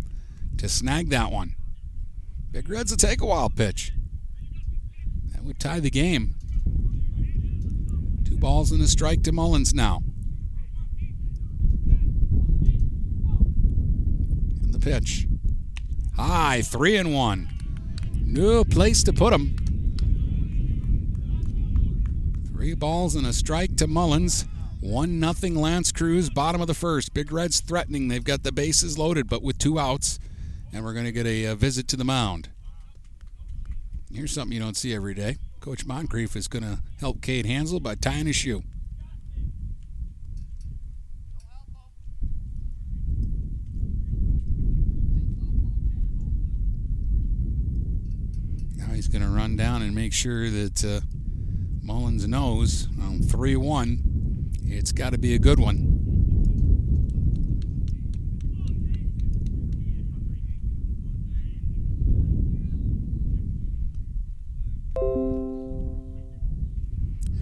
to 0.58 0.68
snag 0.68 1.10
that 1.10 1.30
one. 1.30 1.54
Big 2.50 2.68
Red's 2.68 2.92
a 2.92 2.96
take 2.96 3.20
a 3.20 3.26
while 3.26 3.48
pitch. 3.48 3.92
That 5.32 5.44
would 5.44 5.58
tie 5.58 5.80
the 5.80 5.90
game. 5.90 6.34
Balls 8.42 8.72
and 8.72 8.82
a 8.82 8.88
strike 8.88 9.22
to 9.22 9.30
Mullins 9.30 9.72
now. 9.72 10.02
And 14.62 14.74
the 14.74 14.80
pitch. 14.80 15.28
High, 16.16 16.62
three 16.62 16.96
and 16.96 17.14
one. 17.14 17.48
No 18.12 18.64
place 18.64 19.04
to 19.04 19.12
put 19.12 19.32
him. 19.32 19.54
Three 22.48 22.74
balls 22.74 23.14
and 23.14 23.28
a 23.28 23.32
strike 23.32 23.76
to 23.76 23.86
Mullins. 23.86 24.44
One 24.80 25.20
nothing 25.20 25.56
L'Anse 25.56 25.92
Creuse, 25.92 26.28
bottom 26.28 26.60
of 26.60 26.66
the 26.66 26.74
first. 26.74 27.14
Big 27.14 27.30
Red's 27.30 27.60
threatening. 27.60 28.08
They've 28.08 28.24
got 28.24 28.42
the 28.42 28.50
bases 28.50 28.98
loaded, 28.98 29.28
but 29.28 29.44
with 29.44 29.56
two 29.56 29.78
outs, 29.78 30.18
and 30.72 30.84
we're 30.84 30.94
going 30.94 31.04
to 31.04 31.12
get 31.12 31.26
a, 31.26 31.44
a 31.44 31.54
visit 31.54 31.86
to 31.88 31.96
the 31.96 32.02
mound. 32.02 32.48
Here's 34.12 34.32
something 34.32 34.52
you 34.52 34.60
don't 34.60 34.76
see 34.76 34.92
every 34.92 35.14
day. 35.14 35.36
Coach 35.62 35.86
Moncrief 35.86 36.34
is 36.34 36.48
going 36.48 36.64
to 36.64 36.80
help 36.98 37.22
Cade 37.22 37.46
Hansel 37.46 37.78
by 37.78 37.94
tying 37.94 38.26
his 38.26 38.34
shoe. 38.34 38.64
Now 48.74 48.86
he's 48.92 49.06
going 49.06 49.22
to 49.22 49.28
run 49.28 49.56
down 49.56 49.82
and 49.82 49.94
make 49.94 50.12
sure 50.12 50.50
that 50.50 50.84
uh, 50.84 51.00
Mullins 51.80 52.26
knows 52.26 52.88
on 53.00 53.22
3 53.22 53.54
1, 53.54 54.50
it's 54.64 54.90
got 54.90 55.10
to 55.10 55.18
be 55.18 55.36
a 55.36 55.38
good 55.38 55.60
one. 55.60 56.11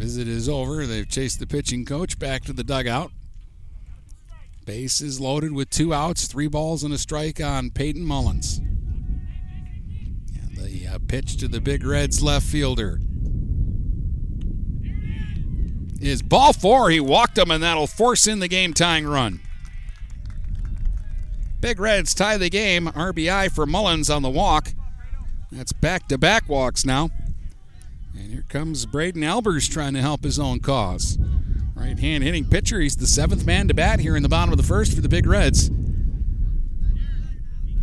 Visit 0.00 0.28
is 0.28 0.48
over. 0.48 0.86
They've 0.86 1.06
chased 1.06 1.40
the 1.40 1.46
pitching 1.46 1.84
coach 1.84 2.18
back 2.18 2.42
to 2.44 2.54
the 2.54 2.64
dugout. 2.64 3.12
Base 4.64 5.02
is 5.02 5.20
loaded 5.20 5.52
with 5.52 5.68
two 5.68 5.92
outs, 5.92 6.26
three 6.26 6.46
balls 6.46 6.82
and 6.82 6.94
a 6.94 6.96
strike 6.96 7.38
on 7.38 7.70
Peyton 7.70 8.06
Mullins. 8.06 8.56
And 8.56 10.56
the 10.56 10.88
uh, 10.88 10.98
pitch 11.06 11.36
to 11.36 11.48
the 11.48 11.60
Big 11.60 11.84
Reds 11.84 12.22
left 12.22 12.46
fielder 12.46 12.98
is 16.00 16.22
ball 16.22 16.54
four. 16.54 16.88
He 16.88 16.98
walked 16.98 17.36
him, 17.36 17.50
and 17.50 17.62
that'll 17.62 17.86
force 17.86 18.26
in 18.26 18.38
the 18.38 18.48
game 18.48 18.72
tying 18.72 19.06
run. 19.06 19.40
Big 21.60 21.78
Reds 21.78 22.14
tie 22.14 22.38
the 22.38 22.48
game. 22.48 22.86
RBI 22.86 23.52
for 23.52 23.66
Mullins 23.66 24.08
on 24.08 24.22
the 24.22 24.30
walk. 24.30 24.72
That's 25.52 25.74
back 25.74 26.08
to 26.08 26.16
back 26.16 26.48
walks 26.48 26.86
now. 26.86 27.10
And 28.14 28.32
here 28.32 28.44
comes 28.48 28.86
Braden 28.86 29.22
Albers 29.22 29.70
trying 29.70 29.94
to 29.94 30.00
help 30.00 30.24
his 30.24 30.38
own 30.38 30.60
cause. 30.60 31.18
Right 31.74 31.98
hand 31.98 32.22
hitting 32.24 32.44
pitcher. 32.44 32.80
He's 32.80 32.96
the 32.96 33.06
seventh 33.06 33.46
man 33.46 33.68
to 33.68 33.74
bat 33.74 34.00
here 34.00 34.16
in 34.16 34.22
the 34.22 34.28
bottom 34.28 34.52
of 34.52 34.58
the 34.58 34.62
first 34.62 34.94
for 34.94 35.00
the 35.00 35.08
Big 35.08 35.26
Reds. 35.26 35.70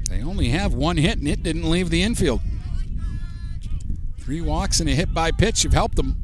They 0.10 0.22
only 0.22 0.50
have 0.50 0.74
one 0.74 0.98
hit, 0.98 1.18
and 1.18 1.28
it 1.28 1.44
didn't 1.44 1.70
leave 1.70 1.90
the 1.90 2.04
infield. 2.04 2.42
Three 4.20 4.42
walks 4.42 4.80
and 4.80 4.90
a 4.90 4.94
hit 4.94 5.14
by 5.14 5.32
pitch 5.32 5.64
have 5.64 5.74
helped 5.74 5.96
them. 5.96 6.18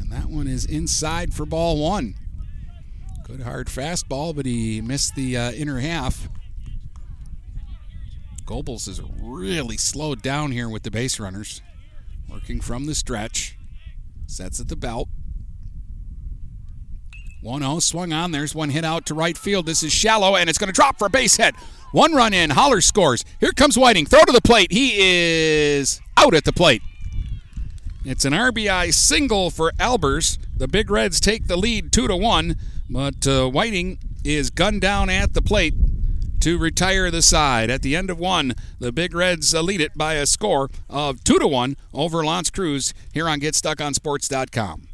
And 0.00 0.10
that 0.10 0.26
one 0.26 0.46
is 0.48 0.64
inside 0.64 1.32
for 1.32 1.46
ball 1.46 1.78
one. 1.78 2.14
Good 3.24 3.42
hard 3.42 3.68
fastball, 3.68 4.34
but 4.34 4.46
he 4.46 4.80
missed 4.80 5.14
the 5.14 5.36
uh, 5.36 5.52
inner 5.52 5.80
half. 5.80 6.28
Goebel 8.46 8.74
is 8.74 9.00
really 9.20 9.78
slowed 9.78 10.20
down 10.20 10.52
here 10.52 10.68
with 10.68 10.82
the 10.82 10.90
base 10.90 11.18
runners. 11.18 11.62
Working 12.28 12.60
from 12.60 12.84
the 12.86 12.94
stretch. 12.94 13.56
Sets 14.26 14.60
at 14.60 14.68
the 14.68 14.76
belt. 14.76 15.08
1 17.40 17.62
0 17.62 17.78
swung 17.78 18.12
on. 18.12 18.32
There's 18.32 18.54
one 18.54 18.70
hit 18.70 18.84
out 18.84 19.06
to 19.06 19.14
right 19.14 19.36
field. 19.36 19.66
This 19.66 19.82
is 19.82 19.92
shallow, 19.92 20.36
and 20.36 20.48
it's 20.48 20.58
going 20.58 20.68
to 20.68 20.74
drop 20.74 20.98
for 20.98 21.06
a 21.06 21.10
base 21.10 21.36
hit. 21.36 21.54
One 21.92 22.12
run 22.12 22.34
in. 22.34 22.50
Holler 22.50 22.80
scores. 22.80 23.24
Here 23.40 23.52
comes 23.52 23.78
Whiting. 23.78 24.06
Throw 24.06 24.24
to 24.24 24.32
the 24.32 24.40
plate. 24.40 24.72
He 24.72 24.94
is 24.98 26.00
out 26.16 26.34
at 26.34 26.44
the 26.44 26.52
plate. 26.52 26.82
It's 28.04 28.26
an 28.26 28.34
RBI 28.34 28.92
single 28.92 29.50
for 29.50 29.72
Albers. 29.72 30.38
The 30.56 30.68
Big 30.68 30.90
Reds 30.90 31.20
take 31.20 31.46
the 31.46 31.56
lead 31.56 31.92
2 31.92 32.08
to 32.08 32.16
1, 32.16 32.56
but 32.90 33.26
uh, 33.26 33.48
Whiting 33.48 33.98
is 34.22 34.50
gunned 34.50 34.82
down 34.82 35.08
at 35.08 35.32
the 35.32 35.42
plate 35.42 35.74
to 36.40 36.58
retire 36.58 37.10
the 37.10 37.22
side. 37.22 37.70
At 37.70 37.82
the 37.82 37.96
end 37.96 38.10
of 38.10 38.18
one, 38.18 38.54
the 38.78 38.92
Big 38.92 39.14
Reds 39.14 39.54
lead 39.54 39.80
it 39.80 39.96
by 39.96 40.14
a 40.14 40.26
score 40.26 40.70
of 40.88 41.22
2 41.24 41.38
to 41.38 41.46
1 41.46 41.76
over 41.92 42.24
L'Anse 42.24 42.50
Creuse 42.50 42.94
here 43.12 43.28
on 43.28 43.40
GetStuckOnSports.com. 43.40 44.93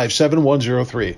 7103. 0.09 1.17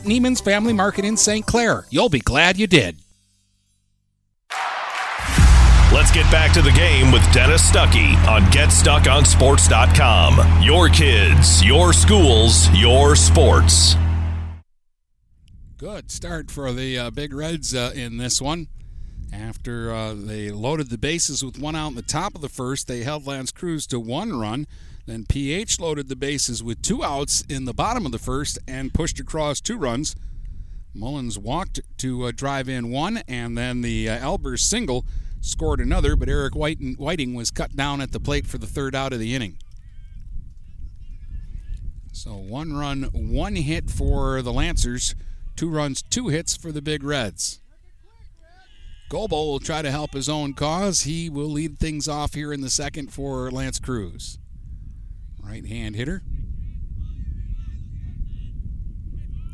Neiman's 0.00 0.40
Family 0.40 0.72
Market 0.72 1.04
in 1.04 1.16
St. 1.16 1.46
Clair. 1.46 1.86
You'll 1.90 2.08
be 2.08 2.18
glad 2.20 2.58
you 2.58 2.66
did. 2.66 2.96
Let's 5.92 6.10
get 6.10 6.28
back 6.32 6.52
to 6.54 6.62
the 6.62 6.72
game 6.72 7.12
with 7.12 7.22
Dennis 7.32 7.70
Stuckey 7.70 8.16
on 8.26 8.42
GetStuckOnSports.com. 8.50 10.62
Your 10.62 10.88
kids, 10.88 11.64
your 11.64 11.92
schools, 11.92 12.68
your 12.70 13.14
sports. 13.14 13.94
Good 15.76 16.10
start 16.10 16.50
for 16.50 16.72
the 16.72 16.98
uh, 16.98 17.10
Big 17.10 17.32
Reds 17.32 17.72
uh, 17.74 17.92
in 17.94 18.16
this 18.16 18.42
one. 18.42 18.66
After 19.32 19.92
uh, 19.92 20.14
they 20.14 20.50
loaded 20.50 20.90
the 20.90 20.98
bases 20.98 21.44
with 21.44 21.58
one 21.58 21.76
out 21.76 21.90
in 21.90 21.94
the 21.94 22.02
top 22.02 22.34
of 22.34 22.40
the 22.40 22.48
first, 22.48 22.88
they 22.88 23.04
held 23.04 23.26
L'Anse 23.26 23.52
Creuse 23.52 23.86
to 23.88 24.00
one 24.00 24.38
run. 24.38 24.66
Then 25.06 25.26
PH 25.26 25.80
loaded 25.80 26.08
the 26.08 26.16
bases 26.16 26.62
with 26.62 26.80
two 26.80 27.04
outs 27.04 27.42
in 27.48 27.66
the 27.66 27.74
bottom 27.74 28.06
of 28.06 28.12
the 28.12 28.18
first 28.18 28.58
and 28.66 28.94
pushed 28.94 29.20
across 29.20 29.60
two 29.60 29.76
runs. 29.76 30.16
Mullins 30.94 31.38
walked 31.38 31.80
to 31.98 32.24
uh, 32.24 32.32
drive 32.34 32.68
in 32.68 32.90
one, 32.90 33.18
and 33.28 33.58
then 33.58 33.82
the 33.82 34.08
uh, 34.08 34.18
Albers 34.18 34.60
single 34.60 35.04
scored 35.40 35.80
another, 35.80 36.16
but 36.16 36.28
Eric 36.28 36.54
Whiting, 36.54 37.34
was 37.34 37.50
cut 37.50 37.76
down 37.76 38.00
at 38.00 38.12
the 38.12 38.20
plate 38.20 38.46
for 38.46 38.58
the 38.58 38.66
third 38.66 38.94
out 38.94 39.12
of 39.12 39.18
the 39.18 39.34
inning. 39.34 39.58
So 42.12 42.36
one 42.36 42.74
run, 42.74 43.02
one 43.12 43.56
hit 43.56 43.90
for 43.90 44.40
the 44.40 44.52
Lancers, 44.52 45.14
two 45.56 45.68
runs, 45.68 46.00
two 46.00 46.28
hits 46.28 46.56
for 46.56 46.72
the 46.72 46.80
Big 46.80 47.02
Reds. 47.02 47.60
Goebel 49.10 49.50
will 49.50 49.60
try 49.60 49.82
to 49.82 49.90
help 49.90 50.14
his 50.14 50.28
own 50.28 50.54
cause. 50.54 51.02
He 51.02 51.28
will 51.28 51.48
lead 51.48 51.78
things 51.78 52.08
off 52.08 52.34
here 52.34 52.52
in 52.52 52.62
the 52.62 52.70
second 52.70 53.12
for 53.12 53.50
L'Anse 53.50 53.78
Creuse. 53.78 54.38
Right 55.44 55.66
hand 55.66 55.96
hitter. 55.96 56.22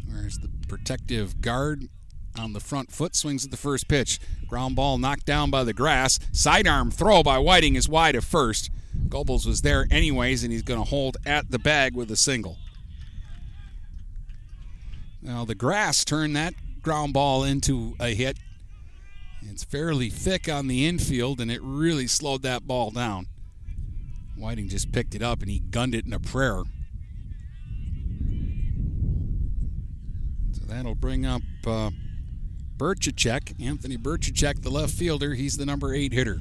There's 0.07 0.39
the 0.39 0.51
protective 0.69 1.41
guard 1.41 1.89
on 2.39 2.53
the 2.53 2.61
front 2.61 2.93
foot, 2.93 3.17
swings 3.17 3.45
at 3.45 3.51
the 3.51 3.57
first 3.57 3.89
pitch. 3.89 4.21
Ground 4.47 4.77
ball 4.77 4.99
knocked 4.99 5.27
down 5.27 5.51
by 5.51 5.65
the 5.65 5.73
grass. 5.73 6.19
Sidearm 6.33 6.91
throw 6.91 7.23
by 7.23 7.39
Whiting 7.39 7.75
is 7.75 7.89
wide 7.89 8.17
at 8.17 8.25
first. 8.25 8.71
Goebel 9.09 9.41
was 9.47 9.63
there 9.63 9.87
anyways, 9.91 10.43
and 10.43 10.53
he's 10.53 10.63
going 10.63 10.81
to 10.81 10.89
hold 10.89 11.17
at 11.27 11.51
the 11.51 11.59
bag 11.59 11.95
with 11.95 12.11
a 12.11 12.17
single. 12.17 12.59
Now, 15.23 15.45
the 15.45 15.55
grass 15.55 16.05
turned 16.05 16.35
that 16.37 16.55
ground 16.83 17.13
ball 17.13 17.45
into 17.45 17.95
a 18.01 18.15
hit. 18.15 18.39
It's 19.43 19.65
fairly 19.65 20.11
thick 20.11 20.49
on 20.49 20.67
the 20.67 20.87
infield, 20.87 21.41
and 21.41 21.51
it 21.51 21.61
really 21.63 22.07
slowed 22.07 22.43
that 22.43 22.67
ball 22.67 22.91
down. 22.91 23.27
Whiting 24.41 24.69
just 24.71 24.91
picked 24.91 25.15
it 25.15 25.23
up 25.23 25.43
and 25.43 25.51
he 25.51 25.59
gunned 25.59 25.95
it 25.95 26.07
in 26.07 26.15
a 26.15 26.19
prayer. 26.19 26.63
So 30.53 30.65
that'll 30.67 30.95
bring 30.95 31.27
up 31.27 31.43
uh, 31.67 31.91
Anthony 33.61 33.99
Berchacek, 33.99 34.63
the 34.63 34.71
left 34.71 34.95
fielder. 34.95 35.35
He's 35.35 35.59
the 35.59 35.67
number 35.67 35.95
eight 35.95 36.15
hitter. 36.15 36.41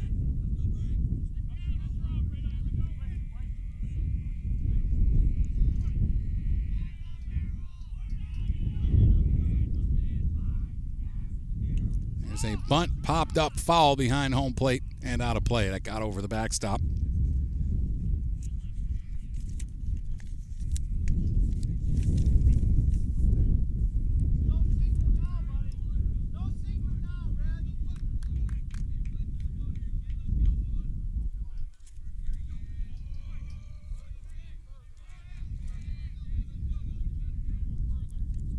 There's 12.21 12.45
a 12.45 12.55
bunt 12.69 13.03
popped 13.03 13.37
up 13.37 13.59
foul 13.59 13.97
behind 13.97 14.33
home 14.33 14.53
plate 14.53 14.83
and 15.03 15.21
out 15.21 15.35
of 15.35 15.43
play. 15.43 15.67
That 15.67 15.83
got 15.83 16.01
over 16.01 16.21
the 16.21 16.29
backstop. 16.29 16.79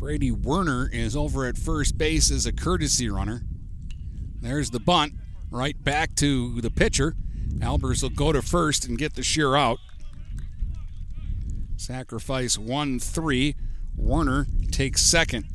Brady 0.01 0.31
Werner 0.31 0.89
is 0.91 1.15
over 1.15 1.45
at 1.45 1.59
first 1.59 1.95
base 1.95 2.31
as 2.31 2.47
a 2.47 2.51
courtesy 2.51 3.07
runner. 3.07 3.43
There's 4.41 4.71
the 4.71 4.79
bunt 4.79 5.13
right 5.51 5.75
back 5.83 6.15
to 6.15 6.59
the 6.59 6.71
pitcher. 6.71 7.13
Albers 7.59 8.01
will 8.01 8.09
go 8.09 8.31
to 8.31 8.41
first 8.41 8.83
and 8.83 8.97
get 8.97 9.13
the 9.13 9.21
shear 9.21 9.55
out. 9.55 9.77
Sacrifice 11.77 12.57
1 12.57 12.97
3. 12.97 13.55
Werner 13.95 14.47
takes 14.71 15.03
second. 15.03 15.45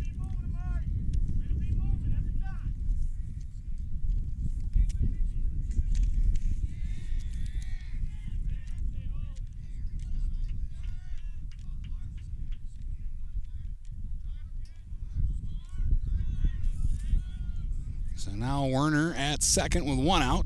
So 18.36 18.40
now 18.40 18.66
Werner 18.66 19.14
at 19.14 19.42
second 19.42 19.86
with 19.86 19.98
one 19.98 20.22
out. 20.22 20.44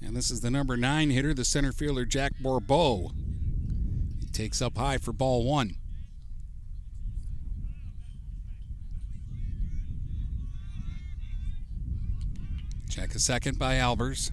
And 0.00 0.16
this 0.16 0.30
is 0.30 0.40
the 0.40 0.50
number 0.52 0.76
nine 0.76 1.10
hitter, 1.10 1.34
the 1.34 1.44
center 1.44 1.72
fielder, 1.72 2.04
Jack 2.04 2.34
Borbeau. 2.40 3.10
He 4.20 4.26
takes 4.26 4.62
up 4.62 4.78
high 4.78 4.98
for 4.98 5.12
ball 5.12 5.44
one. 5.44 5.76
Check 12.88 13.14
a 13.16 13.18
second 13.18 13.58
by 13.58 13.74
Albers. 13.74 14.30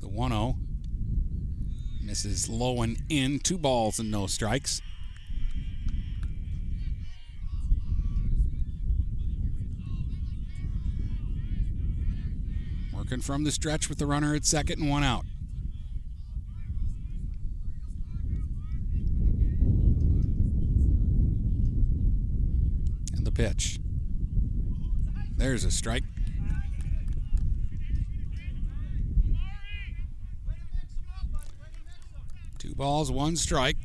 The 0.00 0.08
1 0.08 0.30
0. 0.30 0.56
Misses 2.02 2.48
low 2.48 2.82
and 2.82 3.02
in. 3.08 3.38
Two 3.38 3.58
balls 3.58 3.98
and 3.98 4.10
no 4.10 4.26
strikes. 4.26 4.82
Working 13.12 13.22
from 13.22 13.44
the 13.44 13.52
stretch 13.52 13.90
with 13.90 13.98
the 13.98 14.06
runner 14.06 14.34
at 14.34 14.46
second 14.46 14.80
and 14.80 14.88
one 14.88 15.04
out. 15.04 15.26
And 23.14 23.26
the 23.26 23.30
pitch. 23.30 23.78
There's 25.36 25.64
a 25.64 25.70
strike. 25.70 26.04
Two 32.58 32.74
balls, 32.74 33.10
one 33.10 33.36
strike. 33.36 33.76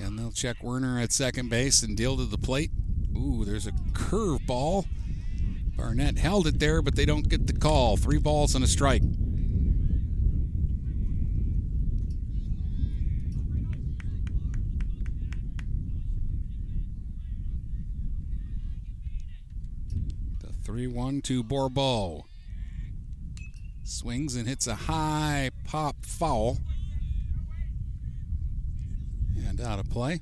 And 0.00 0.18
they'll 0.18 0.32
check 0.44 0.62
Werner 0.62 0.98
at 0.98 1.10
second 1.10 1.48
base 1.48 1.82
and 1.82 1.96
deal 1.96 2.18
to 2.18 2.26
the 2.26 2.36
plate. 2.36 2.70
Ooh, 3.16 3.46
there's 3.46 3.66
a 3.66 3.72
curve 3.94 4.46
ball. 4.46 4.84
Barnett 5.74 6.18
held 6.18 6.46
it 6.46 6.58
there, 6.58 6.82
but 6.82 6.96
they 6.96 7.06
don't 7.06 7.26
get 7.26 7.46
the 7.46 7.54
call. 7.54 7.96
Three 7.96 8.18
balls 8.18 8.54
and 8.54 8.62
a 8.62 8.68
strike. 8.68 9.00
The 20.40 20.52
3 20.62 20.86
1 20.88 21.22
to. 21.22 22.22
Swings 23.82 24.36
and 24.36 24.46
hits 24.46 24.66
a 24.66 24.74
high 24.74 25.48
pop 25.64 26.04
foul. 26.04 26.58
And 29.48 29.58
out 29.58 29.78
of 29.78 29.88
play. 29.88 30.20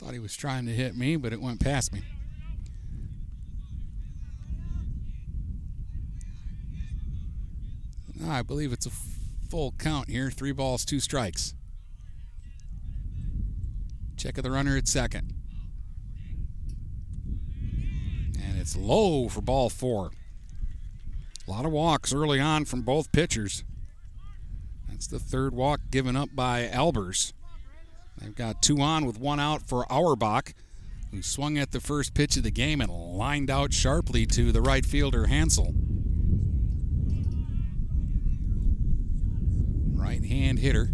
Thought 0.00 0.14
he 0.14 0.18
was 0.18 0.34
trying 0.34 0.64
to 0.64 0.72
hit 0.72 0.96
me, 0.96 1.16
but 1.16 1.34
it 1.34 1.42
went 1.42 1.60
past 1.60 1.92
me. 1.92 2.00
I 8.26 8.40
believe 8.40 8.72
it's 8.72 8.86
a 8.86 8.90
full 9.50 9.74
count 9.78 10.08
here. 10.08 10.30
Three 10.30 10.52
balls, 10.52 10.86
two 10.86 11.00
strikes. 11.00 11.52
Check 14.16 14.38
of 14.38 14.44
the 14.44 14.50
runner 14.50 14.74
at 14.78 14.88
second. 14.88 15.34
And 18.42 18.58
it's 18.58 18.74
low 18.74 19.28
for 19.28 19.42
ball 19.42 19.68
four. 19.68 20.12
A 21.46 21.50
lot 21.50 21.66
of 21.66 21.72
walks 21.72 22.14
early 22.14 22.40
on 22.40 22.64
from 22.64 22.80
both 22.80 23.12
pitchers. 23.12 23.64
That's 24.88 25.06
the 25.06 25.18
third 25.18 25.52
walk 25.52 25.80
given 25.90 26.16
up 26.16 26.30
by 26.34 26.70
Albers. 26.72 27.34
They've 28.20 28.34
got 28.34 28.62
two 28.62 28.80
on 28.80 29.06
with 29.06 29.18
one 29.18 29.40
out 29.40 29.62
for 29.62 29.90
Auerbach, 29.90 30.52
who 31.10 31.22
swung 31.22 31.58
at 31.58 31.72
the 31.72 31.80
first 31.80 32.14
pitch 32.14 32.36
of 32.36 32.42
the 32.42 32.50
game 32.50 32.80
and 32.80 32.90
lined 32.90 33.50
out 33.50 33.72
sharply 33.72 34.26
to 34.26 34.52
the 34.52 34.60
right 34.60 34.84
fielder 34.84 35.26
Hansel. 35.26 35.74
Right 39.94 40.24
hand 40.24 40.58
hitter. 40.58 40.90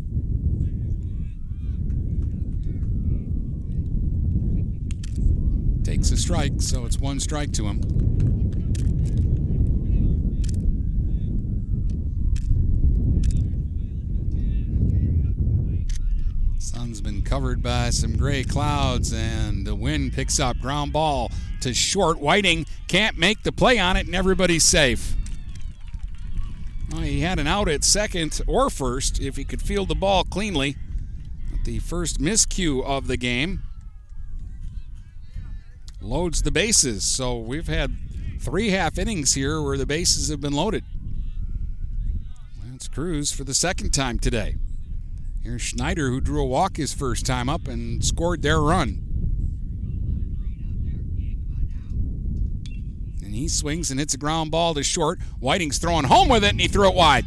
Takes 5.85 6.11
a 6.11 6.17
strike, 6.17 6.61
so 6.61 6.85
it's 6.85 6.99
one 6.99 7.21
strike 7.21 7.53
to 7.53 7.67
him. 7.67 8.46
Sun's 16.87 17.01
been 17.01 17.23
covered 17.23 17.65
by 17.65 17.91
some 17.91 18.17
gray 18.17 18.45
clouds, 18.45 19.13
and 19.13 19.67
the 19.67 19.75
wind 19.75 20.13
picks 20.13 20.39
up. 20.39 20.57
Ground 20.61 20.93
ball 20.93 21.33
to 21.61 21.75
short. 21.75 22.21
Whiting 22.21 22.65
can't 22.87 23.19
make 23.19 23.43
the 23.43 23.51
play 23.51 23.77
on 23.77 23.97
it, 23.97 24.07
and 24.07 24.15
everybody's 24.15 24.63
safe. 24.63 25.17
Well, 26.93 27.01
he 27.01 27.23
had 27.23 27.41
an 27.41 27.49
out 27.49 27.69
at 27.69 27.83
second 27.83 28.41
or 28.47 28.71
first 28.71 29.21
if 29.21 29.35
he 29.37 29.43
could 29.43 29.61
field 29.61 29.89
the 29.89 29.97
ball 29.97 30.23
cleanly. 30.23 30.77
The 31.65 31.81
first 31.81 32.21
miscue 32.21 32.85
of 32.85 33.09
the 33.09 33.17
game 33.17 33.63
loads 36.01 36.43
the 36.43 36.53
bases. 36.53 37.03
So 37.03 37.37
we've 37.37 37.67
had 37.67 37.97
three 38.39 38.69
half 38.69 38.97
innings 38.97 39.35
here 39.35 39.61
where 39.61 39.77
the 39.77 39.87
bases 39.87 40.29
have 40.29 40.41
been 40.41 40.53
loaded. 40.53 40.85
L'Anse 42.65 42.87
Creuse 42.87 43.33
for 43.33 43.43
the 43.43 43.55
second 43.55 43.91
time 43.91 44.21
today. 44.21 44.55
Here's 45.47 45.63
Schneider, 45.63 46.09
who 46.09 46.21
drew 46.21 46.43
a 46.43 46.45
walk 46.45 46.77
his 46.77 46.93
first 46.93 47.25
time 47.25 47.49
up 47.49 47.69
and 47.69 48.05
scored 48.05 48.43
their 48.43 48.61
run. 48.61 49.01
And 53.23 53.33
he 53.33 53.47
swings 53.47 53.93
and 53.93 54.01
hits 54.01 54.13
a 54.13 54.19
ground 54.19 54.51
ball 54.51 54.75
to 54.75 54.83
short. 54.83 55.21
Whiting's 55.39 55.79
throwing 55.79 56.07
home 56.07 56.29
with 56.29 56.43
it, 56.43 56.51
and 56.51 56.61
he 56.61 56.67
threw 56.67 56.89
it 56.89 56.97
wide. 56.97 57.27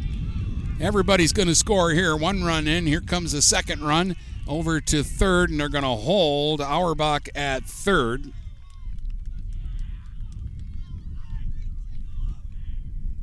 Everybody's 0.82 1.32
going 1.32 1.48
to 1.48 1.56
score 1.56 1.92
here. 1.92 2.14
One 2.14 2.44
run 2.44 2.68
in. 2.68 2.86
Here 2.86 3.00
comes 3.00 3.32
the 3.32 3.42
second 3.42 3.88
run 3.88 4.18
over 4.50 4.82
to 4.82 5.02
third, 5.02 5.50
and 5.50 5.58
they're 5.58 5.70
going 5.70 5.86
to 5.86 5.88
hold 5.88 6.60
Auerbach 6.60 7.30
at 7.36 7.64
third. 7.64 8.34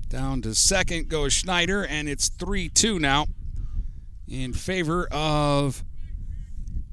Down 0.08 0.40
to 0.40 0.54
second 0.54 1.10
goes 1.10 1.34
Schneider, 1.34 1.84
and 1.84 2.08
it's 2.08 2.30
3 2.30 2.70
2 2.70 2.98
now 2.98 3.26
in 4.28 4.52
favor 4.52 5.06
of 5.12 5.84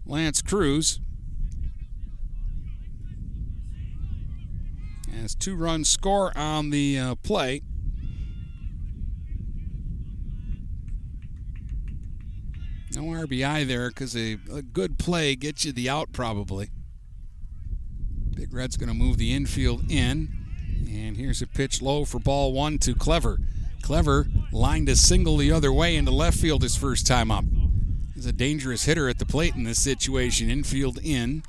L'Anse 0.06 0.42
Creuse. 0.42 1.00
As 5.24 5.36
two 5.36 5.56
runs 5.56 5.90
score 5.90 6.38
on 6.38 6.70
the 6.70 7.00
uh, 7.00 7.16
play. 7.16 7.62
No 12.96 13.04
RBI 13.04 13.66
there 13.66 13.90
because 13.90 14.16
a, 14.16 14.38
a 14.52 14.62
good 14.62 15.00
play 15.00 15.36
gets 15.36 15.66
you 15.66 15.72
the 15.72 15.90
out 15.90 16.12
probably. 16.12 16.70
Big 18.36 18.54
Red's 18.54 18.78
going 18.78 18.90
to 18.90 18.96
move 18.96 19.18
the 19.18 19.34
infield 19.34 19.90
in. 19.90 20.30
And 20.90 21.18
here's 21.18 21.42
a 21.42 21.48
pitch 21.48 21.82
low 21.82 22.06
for 22.06 22.20
ball 22.20 22.54
one 22.54 22.78
to 22.80 22.94
Clever. 22.94 23.40
Clever 23.84 24.28
lined 24.54 24.88
a 24.88 24.96
single 24.96 25.36
the 25.36 25.52
other 25.52 25.72
way 25.72 25.98
into 25.98 26.10
left 26.10 26.38
field 26.38 26.64
his 26.64 26.78
first 26.78 27.06
time 27.06 27.30
up. 27.30 27.44
He's 28.16 28.26
a 28.26 28.32
dangerous 28.32 28.86
hitter 28.86 29.10
at 29.10 29.20
the 29.20 29.26
plate 29.26 29.56
in 29.56 29.66
this 29.66 29.84
situation. 29.84 30.50
Infield 30.50 31.00
in. 31.04 31.44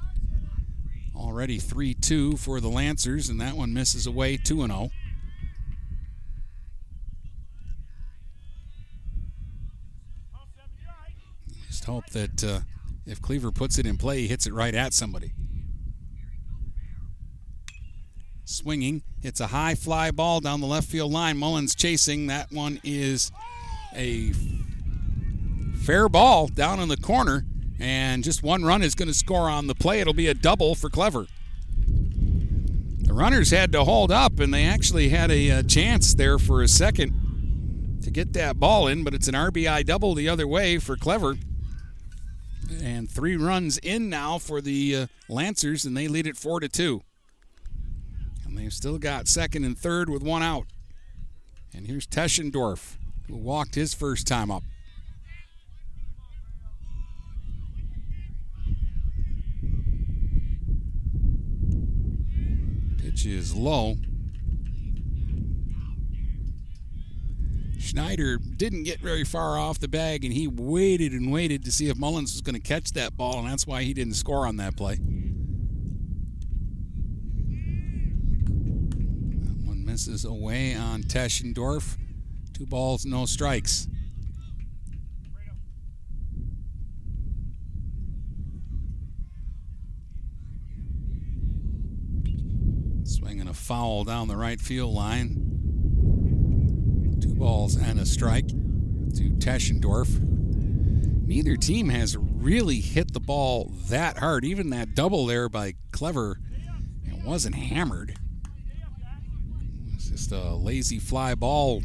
Already 1.14 1.58
3 1.58 1.94
2 1.94 2.36
for 2.36 2.60
the 2.60 2.68
Lancers, 2.68 3.28
and 3.28 3.40
that 3.40 3.54
one 3.54 3.72
misses 3.72 4.06
away 4.06 4.36
2 4.36 4.66
0. 4.66 4.90
Just 11.68 11.84
hope 11.84 12.06
that 12.10 12.42
uh, 12.42 12.60
if 13.06 13.22
Cleaver 13.22 13.52
puts 13.52 13.78
it 13.78 13.86
in 13.86 13.96
play, 13.96 14.22
he 14.22 14.26
hits 14.26 14.46
it 14.46 14.52
right 14.52 14.74
at 14.74 14.92
somebody. 14.92 15.32
Swinging, 18.44 19.02
it's 19.22 19.40
a 19.40 19.46
high 19.46 19.74
fly 19.74 20.10
ball 20.10 20.40
down 20.40 20.60
the 20.60 20.66
left 20.66 20.88
field 20.88 21.10
line. 21.10 21.38
Mullins 21.38 21.74
chasing. 21.74 22.26
That 22.26 22.52
one 22.52 22.78
is 22.84 23.32
a 23.94 24.32
fair 25.84 26.08
ball 26.08 26.48
down 26.48 26.78
in 26.78 26.88
the 26.88 26.96
corner, 26.96 27.44
and 27.78 28.22
just 28.22 28.42
one 28.42 28.62
run 28.62 28.82
is 28.82 28.94
going 28.94 29.08
to 29.08 29.14
score 29.14 29.48
on 29.48 29.66
the 29.66 29.74
play. 29.74 30.00
It'll 30.00 30.12
be 30.12 30.28
a 30.28 30.34
double 30.34 30.74
for 30.74 30.90
Clever. 30.90 31.26
The 33.00 33.14
runners 33.14 33.50
had 33.50 33.72
to 33.72 33.84
hold 33.84 34.10
up, 34.10 34.38
and 34.40 34.52
they 34.52 34.64
actually 34.64 35.08
had 35.08 35.30
a, 35.30 35.50
a 35.50 35.62
chance 35.62 36.14
there 36.14 36.38
for 36.38 36.62
a 36.62 36.68
second 36.68 38.00
to 38.02 38.10
get 38.10 38.34
that 38.34 38.60
ball 38.60 38.88
in, 38.88 39.04
but 39.04 39.14
it's 39.14 39.28
an 39.28 39.34
RBI 39.34 39.86
double 39.86 40.14
the 40.14 40.28
other 40.28 40.46
way 40.46 40.78
for 40.78 40.96
Clever. 40.96 41.36
And 42.82 43.10
three 43.10 43.36
runs 43.36 43.78
in 43.78 44.10
now 44.10 44.38
for 44.38 44.60
the 44.60 44.96
uh, 44.96 45.06
Lancers, 45.28 45.84
and 45.84 45.96
they 45.96 46.08
lead 46.08 46.26
it 46.26 46.36
four 46.36 46.60
to 46.60 46.68
two. 46.68 47.02
They've 48.64 48.72
still 48.72 48.96
got 48.96 49.28
second 49.28 49.64
and 49.64 49.78
third 49.78 50.08
with 50.08 50.22
one 50.22 50.42
out. 50.42 50.68
And 51.74 51.86
here's 51.86 52.06
Teschendorf, 52.06 52.96
who 53.28 53.36
walked 53.36 53.74
his 53.74 53.92
first 53.92 54.26
time 54.26 54.50
up. 54.50 54.62
Pitch 62.96 63.26
is 63.26 63.54
low. 63.54 63.96
Schneider 67.78 68.38
didn't 68.38 68.84
get 68.84 68.98
very 69.00 69.24
far 69.24 69.58
off 69.58 69.78
the 69.78 69.88
bag, 69.88 70.24
and 70.24 70.32
he 70.32 70.48
waited 70.48 71.12
and 71.12 71.30
waited 71.30 71.66
to 71.66 71.70
see 71.70 71.90
if 71.90 71.98
Mullins 71.98 72.32
was 72.32 72.40
going 72.40 72.54
to 72.54 72.66
catch 72.66 72.92
that 72.92 73.14
ball, 73.14 73.40
and 73.40 73.46
that's 73.46 73.66
why 73.66 73.82
he 73.82 73.92
didn't 73.92 74.14
score 74.14 74.46
on 74.46 74.56
that 74.56 74.74
play. 74.74 74.98
One 79.94 79.98
misses 80.00 80.24
away 80.24 80.74
on 80.74 81.04
Teschendorf. 81.04 81.96
Two 82.52 82.66
balls, 82.66 83.06
no 83.06 83.26
strikes. 83.26 83.86
Swinging 93.04 93.46
a 93.46 93.54
foul 93.54 94.02
down 94.02 94.26
the 94.26 94.36
right 94.36 94.60
field 94.60 94.92
line. 94.92 95.36
Two 97.22 97.36
balls 97.36 97.76
and 97.76 98.00
a 98.00 98.04
strike 98.04 98.48
to 98.48 99.30
Teschendorf. 99.38 100.08
Neither 101.24 101.56
team 101.56 101.88
has 101.90 102.16
really 102.16 102.80
hit 102.80 103.12
the 103.12 103.20
ball 103.20 103.70
that 103.90 104.18
hard. 104.18 104.44
Even 104.44 104.70
that 104.70 104.96
double 104.96 105.26
there 105.26 105.48
by 105.48 105.74
Clever, 105.92 106.40
it 107.04 107.24
wasn't 107.24 107.54
hammered. 107.54 108.18
Just 110.24 110.42
a 110.42 110.54
lazy 110.54 110.98
fly 110.98 111.34
ball 111.34 111.82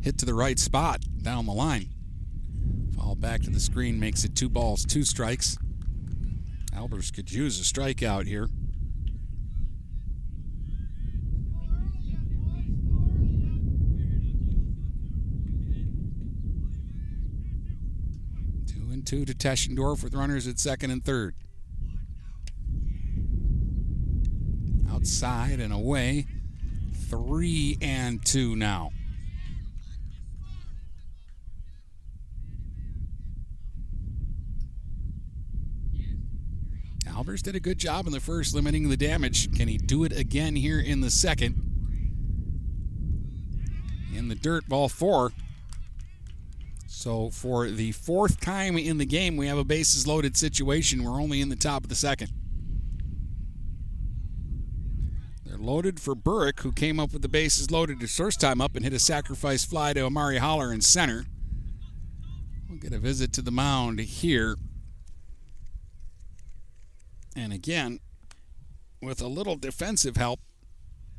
hit 0.00 0.16
to 0.16 0.24
the 0.24 0.32
right 0.32 0.58
spot 0.58 1.04
down 1.20 1.44
the 1.44 1.52
line. 1.52 1.90
Foul 2.96 3.16
back 3.16 3.42
to 3.42 3.50
the 3.50 3.60
screen 3.60 4.00
makes 4.00 4.24
it 4.24 4.34
two 4.34 4.48
balls, 4.48 4.86
two 4.86 5.04
strikes. 5.04 5.58
Albers 6.72 7.14
could 7.14 7.30
use 7.30 7.60
a 7.60 7.64
strikeout 7.64 8.26
here. 8.26 8.48
Two 18.66 18.90
and 18.90 19.06
two 19.06 19.26
to 19.26 19.34
Teschendorf 19.34 20.02
with 20.02 20.14
runners 20.14 20.48
at 20.48 20.58
second 20.58 20.92
and 20.92 21.04
third. 21.04 21.34
Outside 24.90 25.60
and 25.60 25.74
away. 25.74 26.24
Three 27.12 27.76
and 27.82 28.24
two 28.24 28.56
now. 28.56 28.90
Albers 37.04 37.42
did 37.42 37.54
a 37.54 37.60
good 37.60 37.76
job 37.76 38.06
in 38.06 38.12
the 38.14 38.20
first, 38.20 38.54
limiting 38.54 38.88
the 38.88 38.96
damage. 38.96 39.54
Can 39.54 39.68
he 39.68 39.76
do 39.76 40.04
it 40.04 40.12
again 40.12 40.56
here 40.56 40.80
in 40.80 41.02
the 41.02 41.10
second? 41.10 41.54
In 44.14 44.28
the 44.28 44.34
dirt, 44.34 44.66
ball 44.66 44.88
four. 44.88 45.32
So 46.86 47.28
for 47.28 47.68
the 47.68 47.92
fourth 47.92 48.40
time 48.40 48.78
in 48.78 48.96
the 48.96 49.04
game, 49.04 49.36
we 49.36 49.48
have 49.48 49.58
a 49.58 49.64
bases 49.64 50.06
loaded 50.06 50.34
situation. 50.34 51.04
We're 51.04 51.20
only 51.20 51.42
in 51.42 51.50
the 51.50 51.56
top 51.56 51.82
of 51.82 51.90
the 51.90 51.94
second. 51.94 52.30
They're 55.44 55.51
loaded 55.62 56.00
for 56.00 56.14
Burrick, 56.14 56.60
who 56.60 56.72
came 56.72 56.98
up 56.98 57.12
with 57.12 57.22
the 57.22 57.28
bases 57.28 57.70
loaded 57.70 58.00
his 58.00 58.16
first 58.16 58.40
time 58.40 58.60
up 58.60 58.74
and 58.74 58.84
hit 58.84 58.92
a 58.92 58.98
sacrifice 58.98 59.64
fly 59.64 59.92
to 59.92 60.04
Amari 60.04 60.38
Holler 60.38 60.72
in 60.72 60.80
center. 60.80 61.24
We'll 62.68 62.78
get 62.78 62.92
a 62.92 62.98
visit 62.98 63.32
to 63.34 63.42
the 63.42 63.50
mound 63.50 64.00
here. 64.00 64.56
And 67.36 67.52
again, 67.52 68.00
with 69.00 69.22
a 69.22 69.28
little 69.28 69.56
defensive 69.56 70.16
help, 70.16 70.40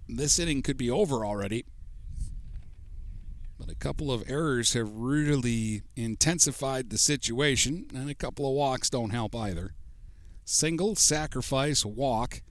this 0.07 0.37
inning 0.37 0.61
could 0.61 0.77
be 0.77 0.89
over 0.89 1.25
already. 1.25 1.65
But 3.57 3.69
a 3.69 3.75
couple 3.75 4.11
of 4.11 4.29
errors 4.29 4.73
have 4.73 4.91
really 4.91 5.83
intensified 5.95 6.89
the 6.89 6.97
situation, 6.97 7.85
and 7.95 8.09
a 8.09 8.15
couple 8.15 8.47
of 8.47 8.53
walks 8.53 8.89
don't 8.89 9.11
help 9.11 9.35
either. 9.35 9.73
Single, 10.43 10.95
sacrifice, 10.95 11.85
walk, 11.85 12.41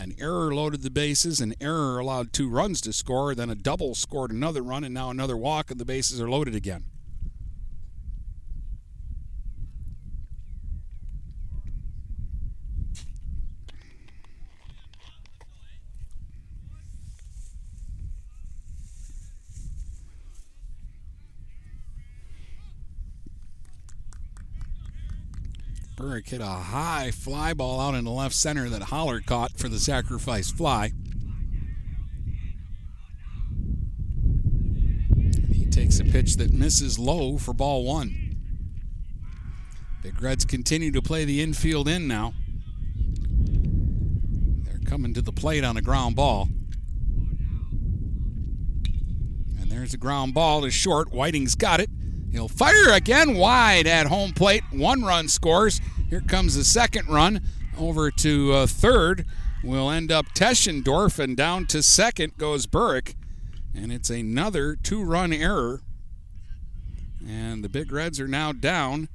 An 0.00 0.14
error 0.18 0.54
loaded 0.54 0.80
the 0.80 0.88
bases, 0.90 1.42
an 1.42 1.52
error 1.60 1.98
allowed 1.98 2.32
two 2.32 2.48
runs 2.48 2.80
to 2.80 2.92
score, 2.94 3.34
then 3.34 3.50
a 3.50 3.54
double 3.54 3.94
scored 3.94 4.30
another 4.30 4.62
run, 4.62 4.82
and 4.82 4.94
now 4.94 5.10
another 5.10 5.36
walk, 5.36 5.70
and 5.70 5.78
the 5.78 5.84
bases 5.84 6.18
are 6.22 6.30
loaded 6.30 6.54
again. 6.54 6.84
Burke 26.00 26.28
hit 26.28 26.40
a 26.40 26.46
high 26.46 27.10
fly 27.10 27.52
ball 27.52 27.78
out 27.78 27.94
in 27.94 28.06
the 28.06 28.10
left 28.10 28.34
center 28.34 28.70
that 28.70 28.84
Holler 28.84 29.20
caught 29.20 29.58
for 29.58 29.68
the 29.68 29.78
sacrifice 29.78 30.50
fly. 30.50 30.92
He 35.52 35.66
takes 35.66 36.00
a 36.00 36.04
pitch 36.04 36.36
that 36.36 36.54
misses 36.54 36.98
low 36.98 37.36
for 37.36 37.52
ball 37.52 37.84
one. 37.84 38.34
Big 40.02 40.22
Reds 40.22 40.46
continue 40.46 40.90
to 40.90 41.02
play 41.02 41.26
the 41.26 41.42
infield 41.42 41.86
in 41.86 42.08
now. 42.08 42.32
They're 44.64 44.80
coming 44.86 45.12
to 45.12 45.20
the 45.20 45.32
plate 45.32 45.64
on 45.64 45.76
a 45.76 45.82
ground 45.82 46.16
ball. 46.16 46.48
And 49.60 49.70
there's 49.70 49.92
a 49.92 49.98
ground 49.98 50.32
ball 50.32 50.62
to 50.62 50.70
short. 50.70 51.12
Whiting's 51.12 51.54
got 51.54 51.78
it. 51.78 51.90
He'll 52.32 52.48
fire 52.48 52.90
again 52.92 53.34
wide 53.34 53.86
at 53.86 54.06
home 54.06 54.32
plate. 54.32 54.62
One 54.70 55.02
run 55.02 55.28
scores. 55.28 55.80
Here 56.08 56.20
comes 56.20 56.54
the 56.54 56.64
second 56.64 57.08
run 57.08 57.40
over 57.76 58.10
to 58.10 58.52
uh, 58.52 58.66
third. 58.66 59.26
Will 59.62 59.90
end 59.90 60.10
up 60.10 60.26
Teschendorf, 60.34 61.18
and 61.18 61.36
down 61.36 61.66
to 61.66 61.82
second 61.82 62.38
goes 62.38 62.66
Burke. 62.66 63.14
And 63.74 63.92
it's 63.92 64.10
another 64.10 64.76
two 64.76 65.02
run 65.02 65.32
error. 65.32 65.82
And 67.26 67.62
the 67.62 67.68
Big 67.68 67.92
Reds 67.92 68.18
are 68.20 68.28
now 68.28 68.52
down 68.52 69.08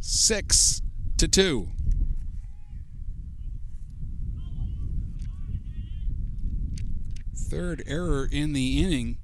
six 0.00 0.80
to 1.18 1.28
two. 1.28 1.68
Third 7.36 7.82
error 7.86 8.26
in 8.32 8.54
the 8.54 8.82
inning 8.82 9.18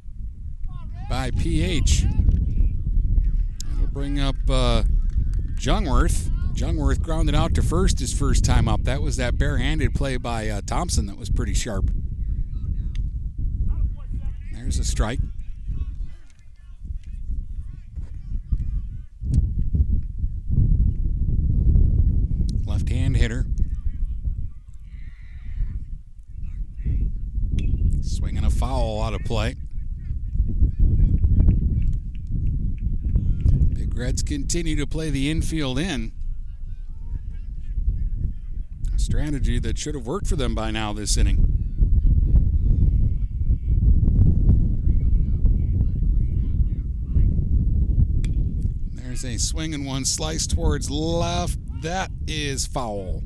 by 1.09 1.31
PH. 1.31 2.05
It'll 3.73 3.87
bring 3.89 4.21
up 4.21 4.37
uh, 4.49 4.83
Jungworth. 5.55 6.31
Jungwirth 6.55 7.01
grounded 7.03 7.35
out 7.35 7.55
to 7.55 7.63
first 7.63 7.99
his 7.99 8.13
first 8.13 8.45
time 8.45 8.69
up. 8.69 8.85
That 8.85 9.01
was 9.01 9.17
that 9.17 9.39
barehanded 9.39 9.95
play 9.95 10.17
by 10.17 10.49
uh, 10.49 10.61
Thompson 10.67 11.07
that 11.07 11.17
was 11.17 11.31
pretty 11.31 11.55
sharp. 11.55 11.91
There's 14.53 14.79
a 14.79 14.85
strike. 14.85 15.21
Left 22.67 22.89
hand 22.89 23.17
hitter. 23.17 23.47
Swinging 28.03 28.45
a 28.45 28.51
foul 28.51 29.01
out 29.03 29.15
of 29.15 29.23
play. 29.25 29.55
Reds 33.99 34.23
continue 34.23 34.77
to 34.77 34.87
play 34.87 35.11
the 35.11 35.29
infield 35.29 35.77
in. 35.77 36.13
A 38.95 38.99
strategy 38.99 39.59
that 39.59 39.77
should 39.77 39.97
have 39.97 40.07
worked 40.07 40.29
for 40.29 40.37
them 40.37 40.55
by 40.55 40.71
now 40.71 40.93
this 40.93 41.17
inning. 41.17 41.45
There's 48.93 49.25
a 49.25 49.37
swing 49.37 49.75
and 49.75 49.85
one 49.85 50.05
slice 50.05 50.47
towards 50.47 50.89
left. 50.89 51.59
That 51.83 52.13
is 52.29 52.67
foul. 52.67 53.25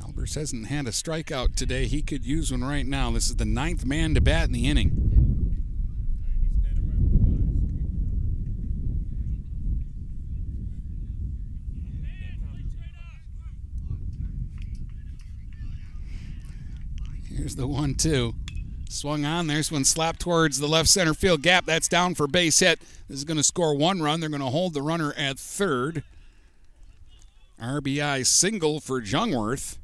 Albers 0.00 0.36
hasn't 0.36 0.68
had 0.68 0.86
a 0.86 0.90
strikeout 0.90 1.56
today. 1.56 1.86
He 1.86 2.00
could 2.00 2.24
use 2.24 2.52
one 2.52 2.62
right 2.62 2.86
now. 2.86 3.10
This 3.10 3.28
is 3.28 3.36
the 3.36 3.44
ninth 3.44 3.84
man 3.84 4.14
to 4.14 4.20
bat 4.20 4.46
in 4.46 4.52
the 4.52 4.68
inning. 4.68 5.11
Here's 17.42 17.56
the 17.56 17.66
one 17.66 17.96
two. 17.96 18.34
Swung 18.88 19.24
on. 19.24 19.48
There's 19.48 19.72
one 19.72 19.84
slapped 19.84 20.20
towards 20.20 20.60
the 20.60 20.68
left 20.68 20.88
center 20.88 21.12
field 21.12 21.42
gap. 21.42 21.66
That's 21.66 21.88
down 21.88 22.14
for 22.14 22.28
base 22.28 22.60
hit. 22.60 22.78
This 23.08 23.18
is 23.18 23.24
going 23.24 23.36
to 23.36 23.42
score 23.42 23.74
one 23.74 24.00
run. 24.00 24.20
They're 24.20 24.28
going 24.28 24.42
to 24.42 24.46
hold 24.46 24.74
the 24.74 24.80
runner 24.80 25.12
at 25.14 25.40
third. 25.40 26.04
RBI 27.60 28.24
single 28.24 28.78
for 28.78 29.02
Jungwirth. 29.02 29.78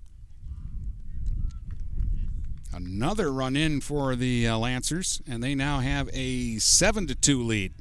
Another 2.72 3.32
run 3.32 3.56
in 3.56 3.80
for 3.80 4.14
the 4.14 4.46
uh, 4.46 4.56
Lancers, 4.56 5.20
and 5.28 5.42
they 5.42 5.56
now 5.56 5.80
have 5.80 6.09
a 6.12 6.59
7 6.59 7.09
to 7.09 7.16
2 7.16 7.42
lead. 7.42 7.72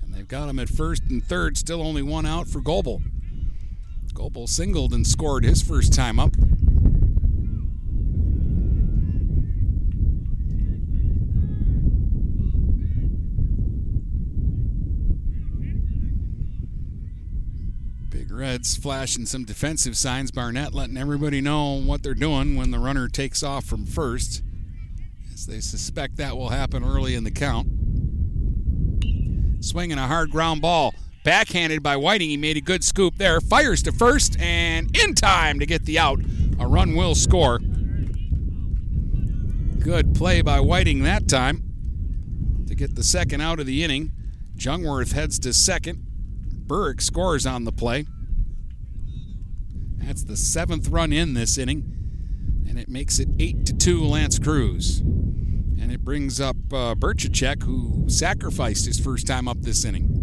And 0.00 0.14
they've 0.14 0.28
got 0.28 0.46
them 0.46 0.60
at 0.60 0.68
first 0.68 1.02
and 1.10 1.24
third, 1.24 1.58
still 1.58 1.82
only 1.82 2.02
one 2.02 2.24
out 2.24 2.46
for 2.46 2.60
Goebel. 2.60 3.02
Goebel 4.14 4.46
singled 4.46 4.92
and 4.92 5.04
scored 5.04 5.42
his 5.42 5.60
first 5.60 5.92
time 5.92 6.20
up. 6.20 6.36
Big 18.10 18.27
Reds 18.38 18.76
flashing 18.76 19.26
some 19.26 19.42
defensive 19.42 19.96
signs. 19.96 20.30
Barnett 20.30 20.72
letting 20.72 20.96
everybody 20.96 21.40
know 21.40 21.82
what 21.82 22.04
they're 22.04 22.14
doing 22.14 22.54
when 22.54 22.70
the 22.70 22.78
runner 22.78 23.08
takes 23.08 23.42
off 23.42 23.64
from 23.64 23.84
first, 23.84 24.44
as 25.34 25.46
they 25.46 25.58
suspect 25.58 26.18
that 26.18 26.36
will 26.36 26.50
happen 26.50 26.84
early 26.84 27.16
in 27.16 27.24
the 27.24 27.32
count. 27.32 27.66
Swinging 29.58 29.98
a 29.98 30.06
hard 30.06 30.30
ground 30.30 30.62
ball. 30.62 30.94
Backhanded 31.24 31.82
by 31.82 31.96
Whiting. 31.96 32.30
He 32.30 32.36
made 32.36 32.56
a 32.56 32.60
good 32.60 32.84
scoop 32.84 33.16
there. 33.16 33.40
Fires 33.40 33.82
to 33.82 33.90
first 33.90 34.38
and 34.38 34.96
in 34.96 35.16
time 35.16 35.58
to 35.58 35.66
get 35.66 35.84
the 35.84 35.98
out. 35.98 36.20
A 36.60 36.66
run 36.68 36.94
will 36.94 37.16
score. 37.16 37.58
Good 39.80 40.14
play 40.14 40.42
by 40.42 40.60
Whiting 40.60 41.02
that 41.02 41.26
time 41.26 41.64
to 42.68 42.76
get 42.76 42.94
the 42.94 43.02
second 43.02 43.40
out 43.40 43.58
of 43.58 43.66
the 43.66 43.82
inning. 43.82 44.12
Jungwirth 44.56 45.12
heads 45.12 45.40
to 45.40 45.52
second. 45.52 46.04
Burke 46.68 47.00
scores 47.00 47.44
on 47.44 47.64
the 47.64 47.72
play. 47.72 48.06
That's 49.98 50.24
the 50.24 50.36
seventh 50.36 50.88
run 50.88 51.12
in 51.12 51.34
this 51.34 51.58
inning, 51.58 52.64
and 52.68 52.78
it 52.78 52.88
makes 52.88 53.18
it 53.18 53.28
eight 53.38 53.66
to 53.66 53.76
two. 53.76 54.02
L'Anse 54.04 54.38
Creuse, 54.38 55.00
and 55.00 55.92
it 55.92 56.04
brings 56.04 56.40
up 56.40 56.56
uh, 56.72 56.94
Birchacek, 56.94 57.62
who 57.62 58.08
sacrificed 58.08 58.86
his 58.86 58.98
first 58.98 59.26
time 59.26 59.46
up 59.48 59.60
this 59.60 59.84
inning. 59.84 60.14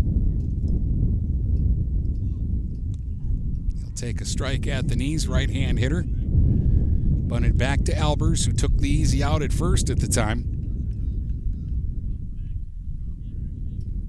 He'll 3.79 3.93
take 3.93 4.21
a 4.21 4.25
strike 4.25 4.65
at 4.67 4.87
the 4.87 4.95
knees, 4.95 5.27
right-hand 5.27 5.79
hitter. 5.79 6.03
Bunted 6.07 7.57
back 7.57 7.83
to 7.85 7.91
Albers, 7.93 8.45
who 8.45 8.53
took 8.53 8.77
the 8.77 8.89
easy 8.89 9.23
out 9.23 9.41
at 9.41 9.51
first 9.51 9.89
at 9.89 9.99
the 9.99 10.07
time. 10.07 10.51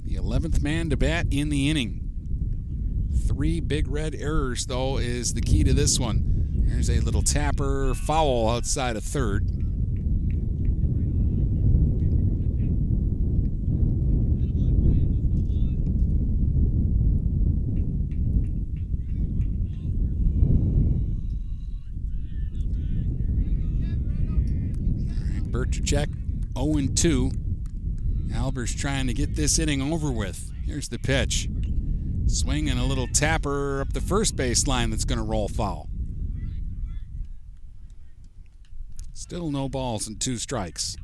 The 0.05 0.17
11th 0.17 0.63
man 0.63 0.91
to 0.91 0.97
bat 0.97 1.27
in 1.31 1.49
the 1.49 1.69
inning. 1.71 2.06
Three 3.37 3.61
big 3.61 3.87
red 3.87 4.15
errors, 4.15 4.65
though, 4.65 4.97
is 4.97 5.35
the 5.35 5.43
key 5.43 5.63
to 5.63 5.75
this 5.75 6.01
one. 6.01 6.63
There's 6.67 6.89
a 6.89 7.01
little 7.01 7.21
tapper 7.21 7.93
foul 7.93 8.49
outside 8.49 8.97
of 8.97 9.05
third. 9.05 9.47
Birchacek 25.53 26.09
0 26.57 26.95
2. 26.95 27.31
Albers 28.31 28.75
trying 28.75 29.07
to 29.09 29.13
get 29.13 29.37
this 29.37 29.59
inning 29.59 29.83
over 29.83 30.11
with. 30.11 30.51
Here's 30.65 30.89
the 30.89 30.99
pitch. 30.99 31.51
Swing 32.27 32.69
and 32.69 32.79
a 32.79 32.85
little 32.85 33.07
tapper 33.07 33.81
up 33.81 33.93
the 33.93 34.01
first 34.01 34.37
base 34.37 34.67
line 34.67 34.91
that's 34.91 35.05
going 35.05 35.19
to 35.19 35.25
roll 35.25 35.49
foul. 35.49 35.89
Still 39.13 39.51
no 39.51 39.69
balls 39.69 40.07
and 40.07 40.21
two 40.21 40.37
strikes. 40.37 40.97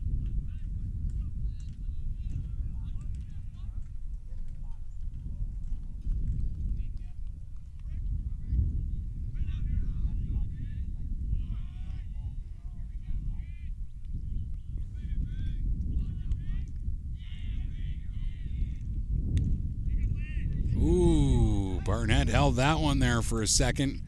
Barnett 21.85 22.29
held 22.29 22.57
that 22.57 22.79
one 22.79 23.01
there 23.01 23.23
for 23.23 23.43
a 23.43 23.47
second. 23.47 24.03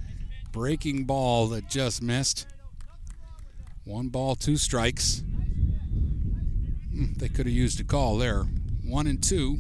Breaking 0.53 1.05
ball 1.05 1.49
that 1.49 1.68
just 1.68 2.03
missed. 2.03 2.47
One 3.85 4.09
ball, 4.09 4.37
two 4.37 4.57
strikes. 4.57 5.22
Hmm, 6.93 7.14
they 7.16 7.29
could 7.29 7.47
have 7.47 7.55
used 7.55 7.81
a 7.81 7.85
call 7.85 8.16
there. 8.18 8.45
One 8.85 9.07
and 9.07 9.22
two. 9.22 9.59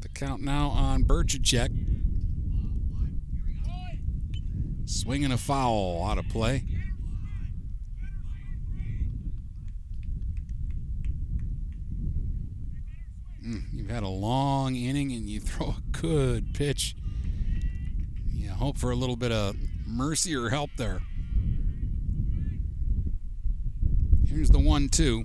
The 0.00 0.08
count 0.08 0.42
now 0.42 0.68
on 0.68 1.02
Birchacek. 1.02 1.70
Swinging 4.84 5.32
a 5.32 5.38
foul 5.38 6.04
out 6.04 6.18
of 6.18 6.28
play. 6.28 6.64
Mm, 13.44 13.64
you've 13.72 13.90
had 13.90 14.04
a 14.04 14.08
long 14.08 14.76
inning 14.76 15.10
and 15.10 15.28
you 15.28 15.40
throw 15.40 15.70
a 15.70 15.82
good 15.90 16.54
pitch. 16.54 16.94
Hope 18.62 18.78
for 18.78 18.92
a 18.92 18.94
little 18.94 19.16
bit 19.16 19.32
of 19.32 19.56
mercy 19.84 20.36
or 20.36 20.48
help 20.48 20.70
there. 20.76 21.00
Here's 24.24 24.50
the 24.50 24.60
one 24.60 24.88
two. 24.88 25.24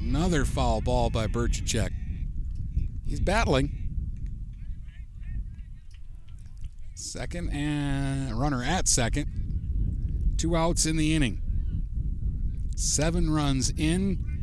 Another 0.00 0.44
foul 0.44 0.80
ball 0.80 1.10
by 1.10 1.28
Birchacek. 1.28 1.90
He's 3.06 3.20
battling. 3.20 3.70
Second 6.96 7.50
and 7.50 8.36
runner 8.36 8.64
at 8.64 8.88
second. 8.88 10.34
Two 10.38 10.56
outs 10.56 10.86
in 10.86 10.96
the 10.96 11.14
inning. 11.14 11.40
Seven 12.74 13.30
runs 13.30 13.70
in. 13.70 14.33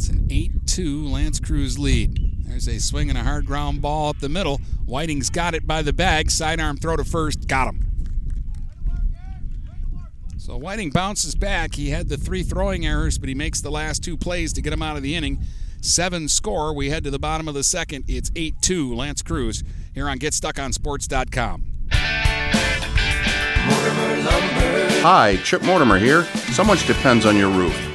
It's 0.00 0.08
an 0.08 0.28
8 0.30 0.66
2 0.66 1.08
L'Anse 1.08 1.40
Creuse 1.40 1.78
lead. 1.78 2.46
There's 2.46 2.66
a 2.66 2.80
swing 2.80 3.10
and 3.10 3.18
a 3.18 3.22
hard 3.22 3.44
ground 3.44 3.82
ball 3.82 4.08
up 4.08 4.18
the 4.18 4.30
middle. 4.30 4.56
Whiting's 4.86 5.28
got 5.28 5.52
it 5.52 5.66
by 5.66 5.82
the 5.82 5.92
bag. 5.92 6.30
Sidearm 6.30 6.78
throw 6.78 6.96
to 6.96 7.04
first. 7.04 7.46
Got 7.46 7.68
him. 7.68 7.86
So 10.38 10.56
Whiting 10.56 10.88
bounces 10.88 11.34
back. 11.34 11.74
He 11.74 11.90
had 11.90 12.08
the 12.08 12.16
three 12.16 12.42
throwing 12.42 12.86
errors, 12.86 13.18
but 13.18 13.28
he 13.28 13.34
makes 13.34 13.60
the 13.60 13.70
last 13.70 14.02
two 14.02 14.16
plays 14.16 14.54
to 14.54 14.62
get 14.62 14.72
him 14.72 14.82
out 14.82 14.96
of 14.96 15.02
the 15.02 15.14
inning. 15.14 15.38
Seven 15.82 16.28
score. 16.28 16.72
We 16.74 16.88
head 16.88 17.04
to 17.04 17.10
the 17.10 17.18
bottom 17.18 17.46
of 17.46 17.52
the 17.52 17.62
second. 17.62 18.06
It's 18.08 18.30
8 18.34 18.54
2 18.62 18.94
L'Anse 18.94 19.22
Creuse 19.22 19.62
here 19.92 20.08
on 20.08 20.18
GetStuckOnSports.com. 20.18 21.64
Hi, 25.02 25.36
Chip 25.44 25.60
Mortimer 25.60 25.98
here. 25.98 26.24
So 26.54 26.64
much 26.64 26.86
depends 26.86 27.26
on 27.26 27.36
your 27.36 27.50
roof. 27.50 27.89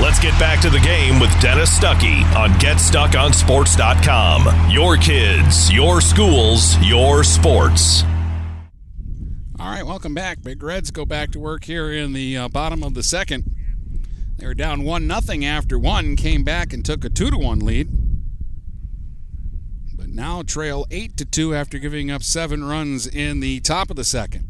Let's 0.00 0.18
get 0.18 0.32
back 0.40 0.62
to 0.62 0.70
the 0.70 0.78
game 0.78 1.20
with 1.20 1.30
Dennis 1.42 1.78
Stuckey 1.78 2.24
on 2.34 2.48
GetStuckOnSports.com. 2.52 4.70
Your 4.70 4.96
kids, 4.96 5.70
your 5.70 6.00
schools, 6.00 6.78
your 6.78 7.22
sports. 7.22 8.02
All 9.60 9.68
right, 9.68 9.84
welcome 9.84 10.14
back. 10.14 10.42
Big 10.42 10.62
Reds 10.62 10.90
go 10.90 11.04
back 11.04 11.32
to 11.32 11.38
work 11.38 11.64
here 11.64 11.92
in 11.92 12.14
the 12.14 12.34
uh, 12.34 12.48
bottom 12.48 12.82
of 12.82 12.94
the 12.94 13.02
second. 13.02 13.54
They 14.38 14.46
were 14.46 14.54
down 14.54 14.84
one 14.84 15.06
nothing 15.06 15.44
after 15.44 15.78
one, 15.78 16.16
came 16.16 16.44
back 16.44 16.72
and 16.72 16.82
took 16.82 17.04
a 17.04 17.10
two 17.10 17.28
to 17.28 17.36
one 17.36 17.58
lead. 17.58 17.90
But 19.94 20.08
now 20.08 20.40
trail 20.40 20.86
eight 20.90 21.18
to 21.18 21.26
two 21.26 21.54
after 21.54 21.78
giving 21.78 22.10
up 22.10 22.22
seven 22.22 22.64
runs 22.64 23.06
in 23.06 23.40
the 23.40 23.60
top 23.60 23.90
of 23.90 23.96
the 23.96 24.04
second. 24.04 24.49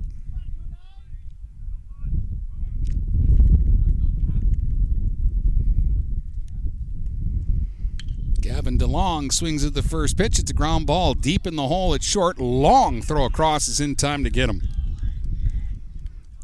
Gavin 8.71 8.89
DeLong 8.89 9.33
swings 9.33 9.65
at 9.65 9.75
the 9.75 9.83
first 9.83 10.17
pitch. 10.17 10.39
It's 10.39 10.53
a 10.53 10.55
ground 10.55 10.87
ball 10.87 11.15
deep 11.15 11.45
in 11.45 11.57
the 11.57 11.67
hole. 11.67 11.93
It's 11.93 12.07
short. 12.07 12.39
Long 12.39 13.03
throw 13.03 13.25
across 13.25 13.67
is 13.67 13.81
in 13.81 13.97
time 13.97 14.23
to 14.23 14.31
get 14.31 14.49
him. 14.49 14.63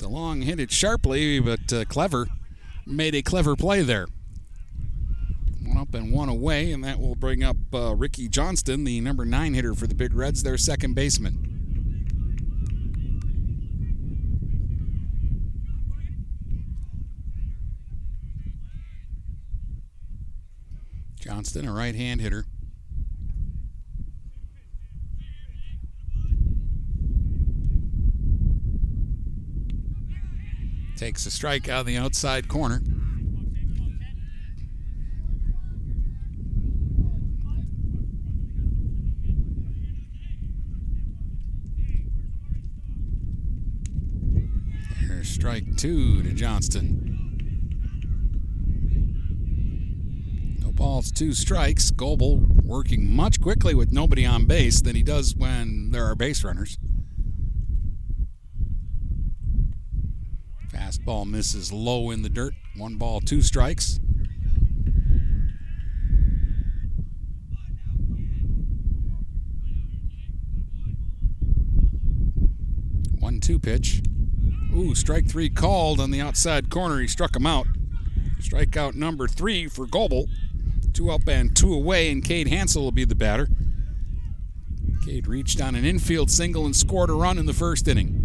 DeLong 0.00 0.42
hit 0.42 0.58
it 0.58 0.72
sharply, 0.72 1.38
but 1.38 1.72
uh, 1.72 1.84
clever. 1.84 2.26
Made 2.84 3.14
a 3.14 3.22
clever 3.22 3.54
play 3.54 3.82
there. 3.82 4.06
One 5.64 5.76
up 5.76 5.94
and 5.94 6.12
one 6.12 6.28
away, 6.28 6.72
and 6.72 6.82
that 6.82 6.98
will 6.98 7.14
bring 7.14 7.44
up 7.44 7.56
uh, 7.72 7.94
Ricky 7.94 8.28
Johnston, 8.28 8.82
the 8.82 9.00
number 9.00 9.24
nine 9.24 9.54
hitter 9.54 9.74
for 9.74 9.86
the 9.86 9.94
Big 9.94 10.12
Reds, 10.12 10.42
their 10.42 10.58
second 10.58 10.94
baseman. 10.94 11.45
Johnston, 21.46 21.68
a 21.68 21.72
right 21.72 21.94
hand 21.94 22.20
hitter. 22.20 22.44
Takes 30.96 31.24
a 31.24 31.30
strike 31.30 31.68
out 31.68 31.80
of 31.80 31.86
the 31.86 31.96
outside 31.96 32.48
corner. 32.48 32.82
There's 45.06 45.28
strike 45.28 45.76
two 45.76 46.24
to 46.24 46.32
Johnston. 46.32 47.15
Balls, 50.76 51.10
two 51.10 51.32
strikes. 51.32 51.90
Goebel 51.90 52.44
working 52.62 53.10
much 53.10 53.40
quickly 53.40 53.74
with 53.74 53.90
nobody 53.90 54.26
on 54.26 54.44
base 54.44 54.82
than 54.82 54.94
he 54.94 55.02
does 55.02 55.34
when 55.34 55.90
there 55.90 56.04
are 56.04 56.14
base 56.14 56.44
runners. 56.44 56.76
Fastball 60.70 61.26
misses 61.26 61.72
low 61.72 62.10
in 62.10 62.20
the 62.20 62.28
dirt. 62.28 62.52
One 62.76 62.96
ball, 62.96 63.22
two 63.22 63.40
strikes. 63.40 63.98
One 73.18 73.40
two 73.40 73.58
pitch. 73.58 74.02
Ooh, 74.74 74.94
strike 74.94 75.26
three 75.26 75.48
called 75.48 76.00
on 76.00 76.10
the 76.10 76.20
outside 76.20 76.68
corner. 76.68 77.00
He 77.00 77.08
struck 77.08 77.34
him 77.34 77.46
out. 77.46 77.66
Strikeout 78.40 78.94
number 78.94 79.26
three 79.26 79.66
for 79.68 79.86
Goebel. 79.86 80.26
Two 80.96 81.10
up 81.10 81.28
and 81.28 81.54
two 81.54 81.74
away, 81.74 82.10
and 82.10 82.24
Cade 82.24 82.48
Hansel 82.48 82.82
will 82.82 82.90
be 82.90 83.04
the 83.04 83.14
batter. 83.14 83.50
Cade 85.04 85.26
reached 85.26 85.60
on 85.60 85.74
an 85.74 85.84
infield 85.84 86.30
single 86.30 86.64
and 86.64 86.74
scored 86.74 87.10
a 87.10 87.12
run 87.12 87.36
in 87.36 87.44
the 87.44 87.52
first 87.52 87.86
inning. 87.86 88.22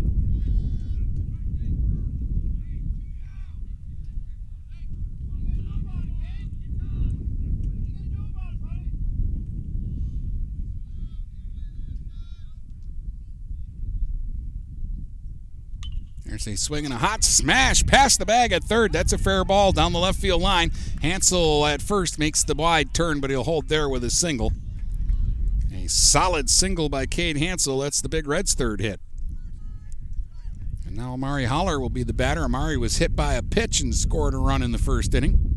There's 16.24 16.41
a 16.52 16.58
swing 16.58 16.84
and 16.86 16.93
a 16.93 16.97
hot 16.97 17.24
smash 17.24 17.86
past 17.86 18.20
the 18.20 18.26
bag 18.26 18.52
at 18.52 18.64
third. 18.64 18.91
That's 18.91 19.14
a 19.14 19.18
fair 19.18 19.45
ball 19.45 19.72
down 19.72 19.93
the 19.93 19.99
left 19.99 20.20
field 20.20 20.41
line. 20.41 20.72
Hansel 21.02 21.66
at 21.66 21.82
first 21.82 22.20
makes 22.20 22.43
the 22.43 22.54
wide 22.54 22.93
turn, 22.93 23.20
but 23.20 23.30
he'll 23.30 23.43
hold 23.43 23.70
there 23.70 23.88
with 23.88 24.04
a 24.04 24.10
single. 24.10 24.52
A 25.74 25.88
solid 25.88 26.49
single 26.49 26.89
by 26.89 27.06
Cade 27.06 27.38
Hansel. 27.38 27.80
That's 27.80 28.02
the 28.02 28.10
Big 28.10 28.28
Red's 28.28 28.54
third 28.54 28.82
hit. 28.82 28.99
And 30.86 30.97
now 30.97 31.14
Amari 31.14 31.45
Holler 31.45 31.80
will 31.80 31.89
be 31.89 32.04
the 32.04 32.14
batter. 32.14 32.43
Amari 32.43 32.78
was 32.78 32.97
hit 32.97 33.16
by 33.16 33.36
a 33.36 33.41
pitch 33.41 33.80
and 33.80 33.95
scored 33.95 34.34
a 34.34 34.38
run 34.38 34.62
in 34.62 34.74
the 34.74 34.78
first 34.78 35.16
inning. 35.16 35.51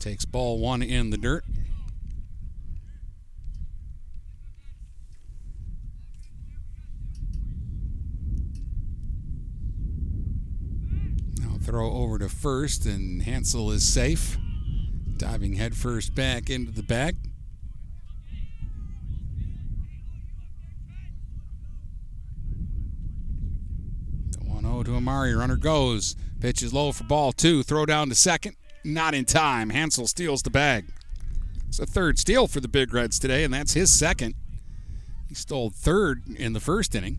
Takes 0.00 0.24
ball 0.24 0.58
one 0.58 0.82
in 0.82 1.10
the 1.10 1.18
dirt. 1.18 1.44
Now 11.38 11.58
throw 11.60 11.92
over 11.92 12.18
to 12.18 12.30
first, 12.30 12.86
and 12.86 13.20
Hansel 13.24 13.70
is 13.70 13.86
safe. 13.86 14.38
Diving 15.18 15.52
headfirst 15.56 16.14
back 16.14 16.48
into 16.48 16.72
the 16.72 16.82
bag. 16.82 17.18
The 24.30 24.38
1 24.46 24.62
0 24.62 24.82
to 24.84 24.94
Amari. 24.94 25.34
Runner 25.34 25.56
goes. 25.56 26.16
Pitch 26.40 26.62
is 26.62 26.72
low 26.72 26.92
for 26.92 27.04
ball 27.04 27.32
two. 27.32 27.62
Throw 27.62 27.84
down 27.84 28.08
to 28.08 28.14
second. 28.14 28.56
Not 28.84 29.14
in 29.14 29.24
time. 29.24 29.70
Hansel 29.70 30.06
steals 30.06 30.42
the 30.42 30.50
bag. 30.50 30.86
It's 31.68 31.78
a 31.78 31.86
third 31.86 32.18
steal 32.18 32.46
for 32.46 32.60
the 32.60 32.68
Big 32.68 32.92
Reds 32.92 33.18
today, 33.18 33.44
and 33.44 33.52
that's 33.52 33.74
his 33.74 33.90
second. 33.96 34.34
He 35.28 35.34
stole 35.34 35.70
third 35.70 36.22
in 36.36 36.52
the 36.52 36.60
first 36.60 36.94
inning. 36.94 37.18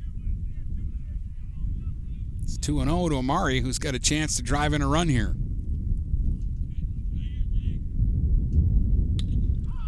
It's 2.43 2.57
2 2.57 2.83
0 2.83 3.09
to 3.09 3.17
Amari, 3.17 3.61
who's 3.61 3.79
got 3.79 3.95
a 3.95 3.99
chance 3.99 4.35
to 4.35 4.43
drive 4.43 4.73
in 4.73 4.81
a 4.81 4.87
run 4.87 5.07
here. 5.07 5.35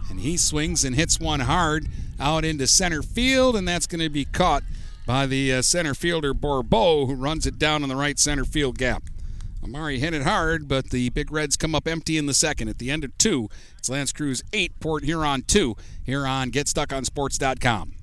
And 0.10 0.20
he 0.22 0.38
swings 0.38 0.86
and 0.86 0.96
hits 0.96 1.20
one 1.20 1.42
hard 1.42 1.88
out 2.20 2.46
into 2.46 2.68
center 2.68 3.02
field, 3.02 3.58
and 3.58 3.68
that's 3.68 3.88
going 3.88 4.00
to 4.00 4.10
be 4.10 4.24
caught 4.24 4.64
by 5.06 5.26
the 5.26 5.56
uh, 5.56 5.62
center 5.62 5.94
fielder 5.94 6.34
Bourbeau, 6.34 7.08
who 7.08 7.16
runs 7.16 7.46
it 7.46 7.60
down 7.60 7.84
in 7.84 7.90
the 7.90 7.96
right 7.96 8.18
center 8.18 8.46
field 8.46 8.78
gap. 8.78 9.04
Amari 9.64 10.00
hit 10.00 10.14
it 10.14 10.24
hard, 10.24 10.68
but 10.68 10.90
the 10.90 11.10
Big 11.10 11.32
Reds 11.32 11.56
come 11.56 11.74
up 11.74 11.88
empty 11.88 12.18
in 12.18 12.26
the 12.26 12.34
second. 12.34 12.68
At 12.68 12.80
the 12.80 12.92
end 12.92 13.04
of 13.04 13.18
two, 13.18 13.50
it's 13.78 13.90
L'Anse 13.90 14.12
Creuse 14.12 14.44
8, 14.52 14.80
Port 14.80 15.04
Huron 15.06 15.44
2, 15.44 15.76
here 16.04 16.28
on 16.28 16.52
GetStuckOnSports.com. 16.52 18.03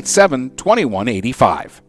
987 0.00 0.56
2185. 0.56 1.82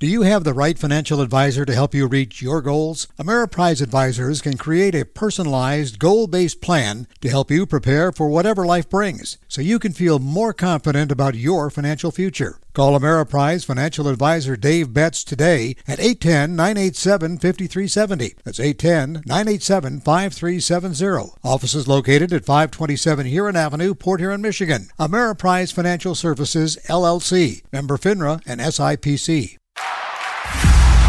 Do 0.00 0.06
you 0.06 0.22
have 0.22 0.44
the 0.44 0.54
right 0.54 0.78
financial 0.78 1.20
advisor 1.20 1.64
to 1.66 1.74
help 1.74 1.94
you 1.94 2.06
reach 2.06 2.40
your 2.40 2.62
goals? 2.62 3.06
Ameriprise 3.18 3.82
Advisors 3.82 4.40
can 4.40 4.56
create 4.56 4.94
a 4.94 5.04
personalized, 5.04 5.98
goal 5.98 6.26
based 6.26 6.62
plan 6.62 7.06
to 7.20 7.28
help 7.28 7.50
you 7.50 7.66
prepare 7.66 8.12
for 8.12 8.28
whatever 8.28 8.64
life 8.64 8.88
brings 8.88 9.36
so 9.46 9.60
you 9.60 9.78
can 9.78 9.92
feel 9.92 10.18
more 10.18 10.54
confident 10.54 11.12
about 11.12 11.34
your 11.34 11.68
financial 11.68 12.10
future. 12.10 12.61
Call 12.72 12.98
Ameriprise 12.98 13.66
Financial 13.66 14.08
Advisor 14.08 14.56
Dave 14.56 14.94
Betts 14.94 15.22
today 15.24 15.76
at 15.86 16.00
810 16.00 16.56
987 16.56 17.38
5370. 17.38 18.34
That's 18.44 18.60
810 18.60 19.22
987 19.26 20.00
5370. 20.00 21.34
Office 21.44 21.74
is 21.74 21.86
located 21.86 22.32
at 22.32 22.46
527 22.46 23.26
Huron 23.26 23.56
Avenue, 23.56 23.92
Port 23.94 24.20
Huron, 24.20 24.40
Michigan. 24.40 24.88
Ameriprise 24.98 25.70
Financial 25.72 26.14
Services, 26.14 26.78
LLC. 26.88 27.62
Member 27.72 27.98
FINRA 27.98 28.40
and 28.46 28.60
SIPC. 28.60 29.58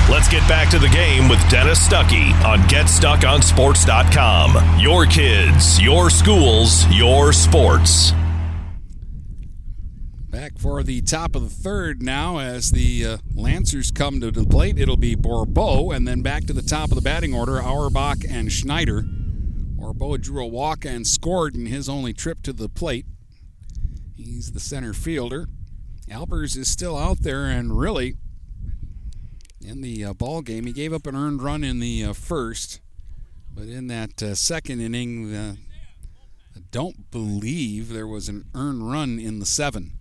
Let's 0.09 0.27
get 0.27 0.45
back 0.49 0.69
to 0.71 0.79
the 0.79 0.89
game 0.89 1.29
with 1.29 1.39
Dennis 1.49 1.87
Stuckey 1.87 2.33
on 2.43 2.59
GetStuckOnSports.com. 2.63 4.79
Your 4.79 5.05
kids, 5.05 5.81
your 5.81 6.09
schools, 6.09 6.85
your 6.91 7.31
sports. 7.31 8.11
Back 10.33 10.57
for 10.57 10.81
the 10.81 11.01
top 11.01 11.35
of 11.35 11.43
the 11.43 11.63
third 11.63 12.01
now 12.01 12.39
as 12.39 12.71
the 12.71 13.05
uh, 13.05 13.17
Lancers 13.35 13.91
come 13.91 14.19
to 14.19 14.31
the 14.31 14.47
plate. 14.47 14.79
It'll 14.79 14.97
be 14.97 15.15
Bourbeau, 15.15 15.95
and 15.95 16.07
then 16.07 16.23
back 16.23 16.45
to 16.45 16.53
the 16.53 16.63
top 16.63 16.89
of 16.89 16.95
the 16.95 17.03
batting 17.03 17.35
order, 17.35 17.61
Auerbach 17.61 18.23
and 18.27 18.51
Schneider. 18.51 19.03
Bourbeau 19.03 20.19
drew 20.19 20.43
a 20.43 20.47
walk 20.47 20.85
and 20.85 21.05
scored 21.05 21.53
in 21.53 21.67
his 21.67 21.87
only 21.87 22.13
trip 22.13 22.41
to 22.41 22.51
the 22.51 22.67
plate. 22.67 23.05
He's 24.15 24.53
the 24.53 24.59
center 24.59 24.91
fielder. 24.91 25.45
Albers 26.09 26.57
is 26.57 26.67
still 26.67 26.97
out 26.97 27.19
there, 27.19 27.45
and 27.45 27.77
really, 27.77 28.15
in 29.61 29.81
the 29.81 30.03
uh, 30.03 30.13
ball 30.15 30.41
game, 30.41 30.65
he 30.65 30.73
gave 30.73 30.93
up 30.93 31.05
an 31.05 31.15
earned 31.15 31.43
run 31.43 31.63
in 31.63 31.79
the 31.79 32.05
uh, 32.05 32.13
first, 32.13 32.81
but 33.53 33.65
in 33.65 33.85
that 33.85 34.23
uh, 34.23 34.33
second 34.33 34.81
inning, 34.81 35.35
I 36.55 36.59
don't 36.71 37.11
believe 37.11 37.89
there 37.89 38.07
was 38.07 38.29
an 38.29 38.45
earned 38.55 38.91
run 38.91 39.19
in 39.19 39.37
the 39.37 39.45
seven. 39.45 39.99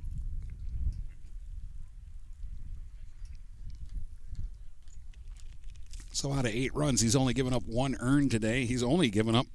So 6.23 6.33
out 6.33 6.47
of 6.47 6.55
eight 6.55 6.73
runs, 6.73 7.01
he's 7.01 7.17
only 7.17 7.35
given 7.35 7.53
up 7.53 7.65
one 7.67 7.97
earned 7.99 8.31
today. 8.31 8.65
He's 8.65 8.85
only 8.85 9.11
given 9.11 9.35
up 9.35 9.49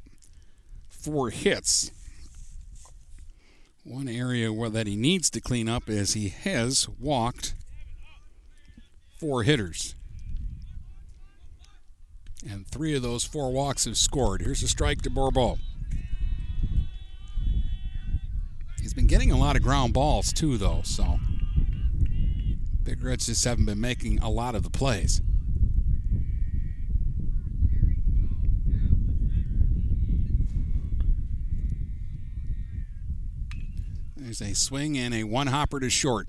four 0.89 1.29
hits. 1.29 1.91
One 3.85 4.09
area 4.09 4.51
where 4.51 4.69
that 4.71 4.85
he 4.85 4.97
needs 4.97 5.29
to 5.29 5.39
clean 5.39 5.69
up 5.69 5.87
is 5.87 6.13
he 6.13 6.27
has 6.27 6.89
walked 6.99 7.53
four 9.17 9.43
hitters. 9.43 9.95
And 12.45 12.67
three 12.67 12.93
of 12.93 13.01
those 13.01 13.23
four 13.23 13.53
walks 13.53 13.85
have 13.85 13.97
scored. 13.97 14.41
Here's 14.41 14.61
a 14.61 14.67
strike 14.67 15.01
to 15.03 15.09
Bourbeau. 15.09 15.59
He's 18.81 18.93
been 18.93 19.07
getting 19.07 19.31
a 19.31 19.37
lot 19.37 19.55
of 19.55 19.63
ground 19.63 19.93
balls 19.93 20.33
too, 20.33 20.57
though, 20.57 20.81
so 20.83 21.17
Big 22.83 23.01
Reds 23.01 23.27
just 23.27 23.45
haven't 23.45 23.67
been 23.67 23.79
making 23.79 24.19
a 24.19 24.29
lot 24.29 24.53
of 24.53 24.63
the 24.63 24.69
plays. 24.69 25.21
There's 34.27 34.41
a 34.41 34.53
swing 34.53 34.97
and 34.97 35.13
a 35.13 35.23
one 35.23 35.47
hopper 35.47 35.79
to 35.79 35.89
short. 35.89 36.27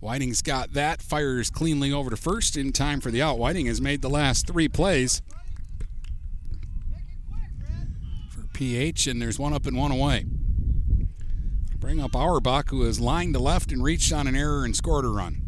Whiting's 0.00 0.40
got 0.40 0.72
that, 0.72 1.02
fires 1.02 1.50
cleanly 1.50 1.92
over 1.92 2.08
to 2.08 2.16
first 2.16 2.56
in 2.56 2.72
time 2.72 3.02
for 3.02 3.10
the 3.10 3.20
out. 3.20 3.38
Whiting 3.38 3.66
has 3.66 3.82
made 3.82 4.00
the 4.00 4.08
last 4.08 4.46
three 4.46 4.66
plays 4.66 5.20
for 8.30 8.46
PH, 8.54 9.06
and 9.06 9.20
there's 9.20 9.38
one 9.38 9.52
up 9.52 9.66
and 9.66 9.76
one 9.76 9.92
away. 9.92 10.24
Bring 11.76 12.00
up 12.00 12.16
Auerbach, 12.16 12.70
who 12.70 12.80
has 12.84 12.98
lined 12.98 13.34
to 13.34 13.40
left 13.40 13.72
and 13.72 13.84
reached 13.84 14.10
on 14.10 14.26
an 14.26 14.34
error 14.34 14.64
and 14.64 14.74
scored 14.74 15.04
a 15.04 15.08
run. 15.08 15.42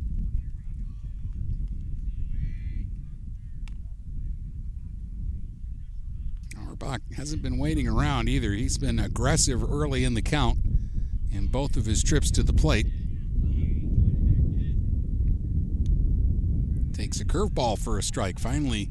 Auerbach 6.58 7.00
hasn't 7.16 7.40
been 7.40 7.56
waiting 7.56 7.88
around 7.88 8.28
either. 8.28 8.52
He's 8.52 8.76
been 8.76 8.98
aggressive 8.98 9.64
early 9.64 10.04
in 10.04 10.12
the 10.12 10.20
count 10.20 10.58
in 11.30 11.48
both 11.48 11.76
of 11.76 11.86
his 11.86 12.02
trips 12.02 12.30
to 12.32 12.42
the 12.42 12.52
plate. 12.52 12.86
Takes 16.92 17.20
a 17.20 17.24
curveball 17.24 17.78
for 17.78 17.98
a 17.98 18.02
strike. 18.02 18.38
Finally, 18.38 18.90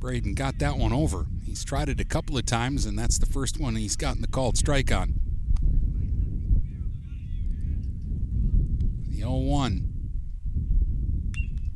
Braden 0.00 0.34
got 0.34 0.58
that 0.58 0.76
one 0.76 0.92
over. 0.92 1.26
He's 1.44 1.64
tried 1.64 1.88
it 1.88 2.00
a 2.00 2.04
couple 2.04 2.36
of 2.38 2.46
times, 2.46 2.86
and 2.86 2.98
that's 2.98 3.18
the 3.18 3.26
first 3.26 3.60
one 3.60 3.76
he's 3.76 3.96
gotten 3.96 4.22
the 4.22 4.28
called 4.28 4.56
strike 4.56 4.90
on. 4.90 5.14
The 9.08 9.18
0 9.18 9.36
1. 9.36 9.89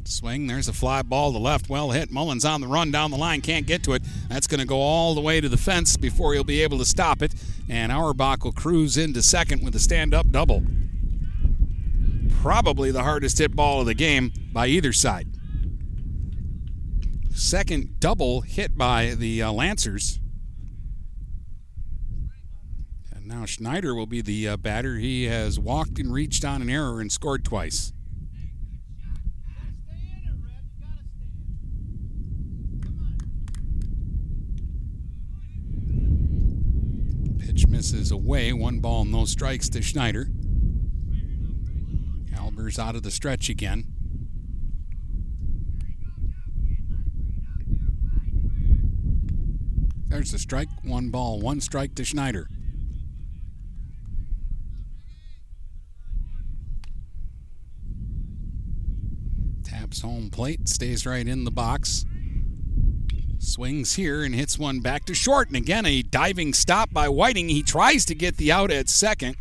Swing, 0.06 0.46
there's 0.46 0.68
a 0.68 0.72
fly 0.72 1.00
ball 1.02 1.32
to 1.32 1.38
left, 1.38 1.68
well 1.70 1.90
hit. 1.90 2.10
Mullins 2.10 2.44
on 2.44 2.60
the 2.60 2.66
run 2.66 2.90
down 2.90 3.10
the 3.10 3.16
line, 3.16 3.40
can't 3.40 3.66
get 3.66 3.82
to 3.84 3.94
it. 3.94 4.02
That's 4.28 4.46
going 4.46 4.60
to 4.60 4.66
go 4.66 4.80
all 4.80 5.14
the 5.14 5.20
way 5.20 5.40
to 5.40 5.48
the 5.48 5.56
fence 5.56 5.96
before 5.96 6.34
he'll 6.34 6.44
be 6.44 6.62
able 6.62 6.78
to 6.78 6.84
stop 6.84 7.22
it. 7.22 7.34
And 7.68 7.90
Auerbach 7.90 8.44
will 8.44 8.52
cruise 8.52 8.98
into 8.98 9.22
second 9.22 9.64
with 9.64 9.74
a 9.74 9.78
stand 9.78 10.12
up 10.12 10.30
double. 10.30 10.62
probably 12.42 12.90
the 12.90 13.02
hardest 13.02 13.38
hit 13.38 13.56
ball 13.56 13.80
of 13.80 13.86
the 13.86 13.94
game 13.94 14.30
by 14.52 14.66
either 14.66 14.92
side. 14.92 15.26
Second 17.34 17.98
double 17.98 18.42
hit 18.42 18.76
by 18.76 19.14
the 19.16 19.42
uh, 19.42 19.50
Lancers. 19.50 20.20
And 23.10 23.26
now 23.26 23.46
Schneider 23.46 23.94
will 23.94 24.06
be 24.06 24.20
the 24.20 24.48
uh, 24.48 24.56
batter. 24.58 24.98
He 24.98 25.24
has 25.24 25.58
walked 25.58 25.98
and 25.98 26.12
reached 26.12 26.44
on 26.44 26.60
an 26.60 26.68
error 26.68 27.00
and 27.00 27.10
scored 27.10 27.42
twice. 27.42 27.93
Pitch 37.54 37.68
misses 37.68 38.10
away. 38.10 38.52
One 38.52 38.80
ball, 38.80 39.04
no 39.04 39.26
strikes 39.26 39.68
to 39.70 39.82
Schneider. 39.82 40.26
Albers 42.32 42.80
out 42.80 42.96
of 42.96 43.04
the 43.04 43.12
stretch 43.12 43.48
again. 43.48 43.84
There's 50.08 50.32
the 50.32 50.38
strike. 50.40 50.68
One 50.82 51.10
ball, 51.10 51.38
one 51.38 51.60
strike 51.60 51.94
to 51.94 52.04
Schneider. 52.04 52.48
Taps 59.62 60.00
home 60.00 60.28
plate, 60.28 60.68
stays 60.68 61.06
right 61.06 61.26
in 61.26 61.44
the 61.44 61.52
box. 61.52 62.04
Swings 63.44 63.94
here 63.94 64.24
and 64.24 64.34
hits 64.34 64.58
one 64.58 64.80
back 64.80 65.04
to 65.04 65.14
short. 65.14 65.48
And 65.48 65.56
again, 65.56 65.86
a 65.86 66.02
diving 66.02 66.52
stop 66.54 66.92
by 66.92 67.08
Whiting. 67.08 67.48
He 67.48 67.62
tries 67.62 68.04
to 68.06 68.14
get 68.14 68.36
the 68.36 68.50
out 68.50 68.70
at 68.70 68.88
second 68.88 69.36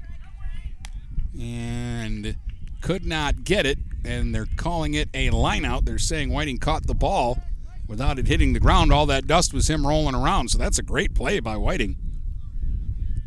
and 1.39 2.35
could 2.81 3.05
not 3.05 3.43
get 3.43 3.65
it. 3.65 3.79
And 4.05 4.35
they're 4.35 4.47
calling 4.57 4.93
it 4.93 5.09
a 5.13 5.29
lineout. 5.29 5.85
They're 5.85 5.97
saying 5.97 6.29
Whiting 6.29 6.57
caught 6.57 6.85
the 6.85 6.93
ball 6.93 7.39
without 7.87 8.19
it 8.19 8.27
hitting 8.27 8.53
the 8.53 8.59
ground. 8.59 8.91
All 8.91 9.05
that 9.05 9.27
dust 9.27 9.53
was 9.53 9.69
him 9.69 9.87
rolling 9.87 10.15
around. 10.15 10.49
So 10.49 10.57
that's 10.57 10.77
a 10.77 10.83
great 10.83 11.13
play 11.15 11.39
by 11.39 11.55
Whiting 11.55 11.97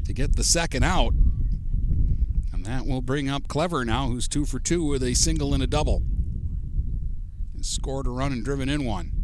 to 0.04 0.12
get 0.12 0.36
the 0.36 0.44
second 0.44 0.82
out. 0.82 1.14
And 2.52 2.64
that 2.66 2.86
will 2.86 3.02
bring 3.02 3.28
up 3.28 3.48
Clever 3.48 3.84
now, 3.84 4.08
who's 4.08 4.28
two 4.28 4.44
for 4.44 4.58
two 4.58 4.84
with 4.84 5.02
a 5.02 5.14
single 5.14 5.54
and 5.54 5.62
a 5.62 5.66
double. 5.66 6.02
And 7.54 7.64
scored 7.64 8.06
a 8.06 8.10
run 8.10 8.32
and 8.32 8.44
driven 8.44 8.68
in 8.68 8.84
one. 8.84 9.15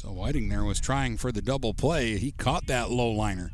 So 0.00 0.12
Whiting 0.12 0.48
there 0.48 0.62
was 0.62 0.78
trying 0.78 1.16
for 1.16 1.32
the 1.32 1.42
double 1.42 1.74
play. 1.74 2.18
He 2.18 2.30
caught 2.30 2.68
that 2.68 2.88
low 2.88 3.10
liner. 3.10 3.50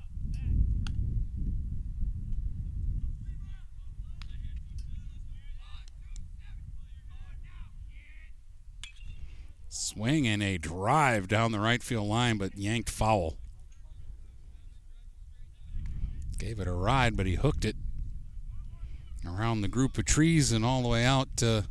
Swing 9.71 10.27
and 10.27 10.43
a 10.43 10.59
drive 10.59 11.29
down 11.29 11.51
the 11.51 11.61
right 11.61 11.83
field 11.83 12.09
line, 12.09 12.37
but 12.37 12.59
yanked 12.59 12.91
foul. 12.91 13.39
Gave 16.39 16.61
it 16.61 16.69
a 16.69 16.73
ride, 16.73 17.17
but 17.17 17.25
he 17.25 17.37
hooked 17.37 17.65
it 17.65 17.77
around 19.27 19.63
the 19.63 19.69
group 19.69 19.97
of 19.97 20.05
trees 20.05 20.53
and 20.53 20.63
all 20.63 20.83
the 20.83 20.89
way 20.89 21.07
out 21.07 21.43
uh, 21.43 21.63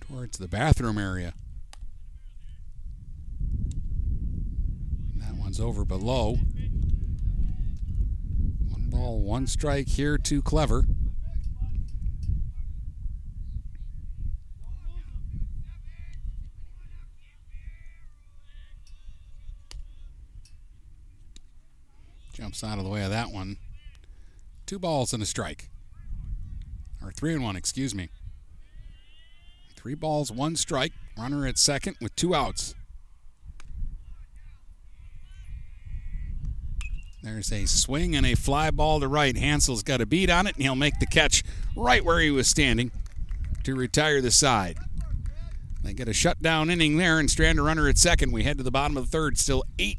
towards 0.00 0.38
the 0.38 0.46
bathroom 0.46 0.96
area. 0.96 1.34
One's 5.58 5.68
over 5.68 5.86
below. 5.86 6.32
One 8.68 8.90
ball, 8.90 9.20
one 9.22 9.46
strike 9.46 9.88
here 9.88 10.18
too 10.18 10.42
Clever. 10.42 10.84
Jumps 22.34 22.62
out 22.62 22.76
of 22.76 22.84
the 22.84 22.90
way 22.90 23.02
of 23.02 23.08
that 23.08 23.30
one. 23.30 23.56
Two 24.66 24.78
balls 24.78 25.14
and 25.14 25.22
a 25.22 25.26
strike. 25.26 25.70
Or 27.02 27.12
three 27.12 27.32
and 27.32 27.42
one, 27.42 27.56
excuse 27.56 27.94
me. 27.94 28.10
Three 29.74 29.94
balls, 29.94 30.30
one 30.30 30.54
strike. 30.56 30.92
Runner 31.16 31.46
at 31.46 31.56
second 31.56 31.96
with 32.02 32.14
two 32.14 32.34
outs. 32.34 32.74
There's 37.26 37.50
a 37.50 37.66
swing 37.66 38.14
and 38.14 38.24
a 38.24 38.36
fly 38.36 38.70
ball 38.70 39.00
to 39.00 39.08
right. 39.08 39.36
Hansel's 39.36 39.82
got 39.82 40.00
a 40.00 40.06
beat 40.06 40.30
on 40.30 40.46
it, 40.46 40.54
and 40.54 40.62
he'll 40.62 40.76
make 40.76 41.00
the 41.00 41.06
catch 41.06 41.42
right 41.74 42.04
where 42.04 42.20
he 42.20 42.30
was 42.30 42.46
standing 42.46 42.92
to 43.64 43.74
retire 43.74 44.20
the 44.20 44.30
side. 44.30 44.78
They 45.82 45.92
get 45.92 46.06
a 46.06 46.12
shutdown 46.12 46.70
inning 46.70 46.98
there 46.98 47.18
and 47.18 47.28
strand 47.28 47.58
a 47.58 47.62
runner 47.62 47.88
at 47.88 47.98
second. 47.98 48.30
We 48.30 48.44
head 48.44 48.58
to 48.58 48.62
the 48.62 48.70
bottom 48.70 48.96
of 48.96 49.06
the 49.06 49.10
third, 49.10 49.38
still 49.38 49.64
8 49.76 49.98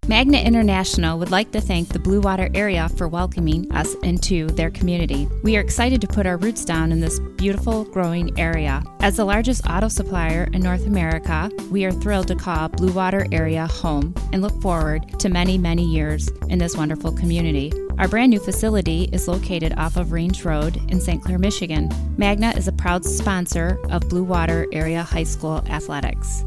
Magna 0.08 0.38
International 0.38 1.16
would 1.16 1.30
like 1.30 1.52
to 1.52 1.60
thank 1.60 1.88
the 1.88 2.00
Blue 2.00 2.20
Water 2.20 2.50
area 2.54 2.88
for 2.96 3.06
welcoming 3.06 3.70
us 3.70 3.94
into 4.02 4.48
their 4.48 4.72
community. 4.72 5.28
We 5.44 5.56
are 5.56 5.60
excited 5.60 6.00
to 6.00 6.08
put 6.08 6.26
our 6.26 6.38
roots 6.38 6.64
down 6.64 6.90
in 6.90 6.98
this 6.98 7.20
beautiful, 7.36 7.84
growing 7.84 8.36
area. 8.36 8.82
As 8.98 9.16
the 9.16 9.24
largest 9.24 9.64
auto 9.70 9.86
supplier 9.86 10.48
in 10.52 10.60
North 10.60 10.86
America, 10.86 11.48
we 11.70 11.84
are 11.84 11.92
thrilled 11.92 12.26
to 12.28 12.34
call 12.34 12.68
Blue 12.68 12.92
Water 12.92 13.26
area 13.30 13.68
home 13.68 14.12
and 14.32 14.42
look 14.42 14.60
forward 14.60 15.20
to 15.20 15.28
many, 15.28 15.56
many 15.56 15.84
years 15.84 16.28
in 16.48 16.58
this 16.58 16.76
wonderful 16.76 17.12
community. 17.12 17.72
Our 17.98 18.08
brand 18.08 18.30
new 18.30 18.40
facility 18.40 19.10
is 19.12 19.28
located 19.28 19.74
off 19.76 19.96
of 19.96 20.12
Range 20.12 20.44
Road 20.44 20.76
in 20.90 21.00
St. 21.00 21.22
Clair, 21.22 21.38
Michigan. 21.38 21.90
Magna 22.16 22.52
is 22.56 22.66
a 22.66 22.72
proud 22.72 23.04
sponsor 23.04 23.78
of 23.90 24.08
Blue 24.08 24.24
Water 24.24 24.66
Area 24.72 25.02
High 25.02 25.24
School 25.24 25.62
athletics. 25.68 26.42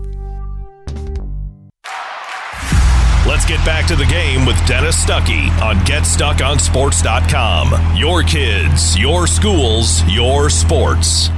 Let's 3.27 3.45
get 3.45 3.63
back 3.65 3.85
to 3.87 3.95
the 3.95 4.05
game 4.05 4.45
with 4.45 4.55
Dennis 4.67 5.03
Stuckey 5.03 5.49
on 5.61 5.77
GetStuckOnSports.com. 5.77 7.97
Your 7.97 8.21
kids, 8.23 8.97
your 8.97 9.27
schools, 9.27 10.03
your 10.03 10.49
sports. 10.49 11.29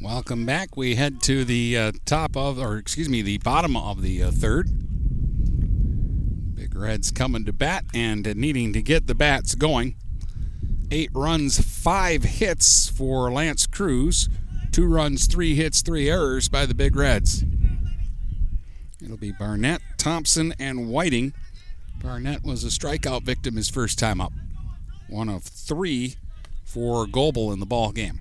Welcome 0.00 0.44
back. 0.44 0.76
We 0.76 0.96
head 0.96 1.22
to 1.22 1.44
the 1.44 1.78
uh, 1.78 1.92
top 2.04 2.36
of, 2.36 2.58
or 2.58 2.76
excuse 2.78 3.08
me, 3.08 3.22
the 3.22 3.38
bottom 3.38 3.76
of 3.76 4.02
the 4.02 4.24
uh, 4.24 4.30
third. 4.30 4.68
Reds 6.84 7.10
coming 7.10 7.46
to 7.46 7.52
bat 7.52 7.86
and 7.94 8.36
needing 8.36 8.74
to 8.74 8.82
get 8.82 9.06
the 9.06 9.14
bats 9.14 9.54
going. 9.54 9.96
Eight 10.90 11.08
runs, 11.14 11.58
five 11.58 12.24
hits 12.24 12.90
for 12.90 13.32
L'Anse 13.32 13.66
Creuse. 13.66 14.28
Two 14.70 14.86
runs, 14.86 15.26
three 15.26 15.54
hits, 15.54 15.80
three 15.80 16.10
errors 16.10 16.50
by 16.50 16.66
the 16.66 16.74
Big 16.74 16.94
Reds. 16.94 17.42
It'll 19.02 19.16
be 19.16 19.32
Barnett, 19.32 19.80
Thompson, 19.96 20.52
and 20.58 20.90
Whiting. 20.90 21.32
Barnett 22.02 22.44
was 22.44 22.64
a 22.64 22.68
strikeout 22.68 23.22
victim 23.22 23.56
his 23.56 23.70
first 23.70 23.98
time 23.98 24.20
up. 24.20 24.32
One 25.08 25.30
of 25.30 25.42
three 25.42 26.16
for 26.64 27.06
Goebel 27.06 27.50
in 27.50 27.60
the 27.60 27.66
ball 27.66 27.92
game. 27.92 28.20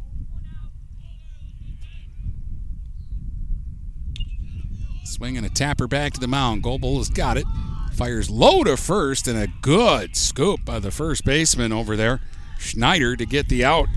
Swinging 5.04 5.44
a 5.44 5.50
tapper 5.50 5.88
back 5.88 6.14
to 6.14 6.20
the 6.22 6.28
mound. 6.28 6.64
Goebel 6.64 6.98
has 7.00 7.10
got 7.10 7.38
it. 7.38 7.46
Fires 7.94 8.30
low 8.30 8.64
to 8.64 8.76
first, 8.76 9.28
and 9.28 9.38
a 9.38 9.48
good 9.62 10.16
scoop 10.16 10.66
by 10.66 10.80
the 10.80 10.92
first 10.92 11.24
baseman 11.24 11.72
over 11.72 11.96
there, 11.96 12.22
Schneider, 12.58 13.16
to 13.16 13.26
get 13.26 13.50
the 13.50 13.64
out. 13.64 13.88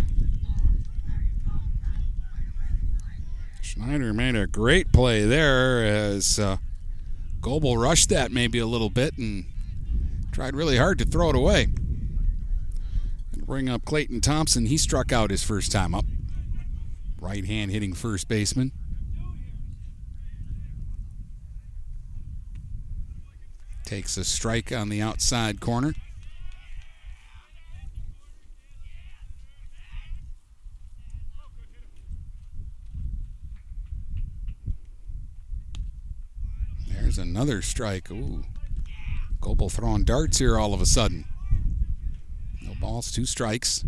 Schneider 3.63 4.13
made 4.13 4.37
a 4.37 4.47
great 4.47 4.93
play 4.93 5.25
there 5.25 5.85
as 5.85 6.39
uh, 6.39 6.59
Goebel 7.41 7.79
rushed 7.79 8.11
that 8.11 8.31
maybe 8.31 8.59
a 8.59 8.67
little 8.67 8.91
bit 8.91 9.17
and 9.17 9.47
tried 10.31 10.55
really 10.55 10.77
hard 10.77 10.99
to 10.99 11.05
throw 11.05 11.31
it 11.31 11.37
away. 11.37 11.69
Bring 13.47 13.69
up 13.69 13.85
Clayton 13.85 14.21
Thompson. 14.21 14.67
He 14.67 14.77
struck 14.77 15.13
out 15.13 15.31
his 15.31 15.45
first 15.45 15.71
time 15.71 15.95
up. 15.95 16.05
Right 17.21 17.45
hand 17.45 17.71
hitting 17.71 17.93
first 17.93 18.29
baseman. 18.29 18.73
Takes 23.87 24.17
a 24.17 24.25
strike 24.25 24.73
on 24.73 24.89
the 24.89 25.01
outside 25.01 25.61
corner. 25.61 25.95
There's 36.89 37.17
another 37.17 37.63
strike. 37.63 38.11
Ooh. 38.11 38.43
Goebel 39.41 39.71
throwing 39.71 40.03
darts 40.03 40.39
here 40.39 40.59
all 40.59 40.75
of 40.75 40.81
a 40.81 40.87
sudden. 40.87 41.25
No 42.61 42.75
balls, 42.81 43.13
two 43.13 43.25
strikes. 43.25 43.85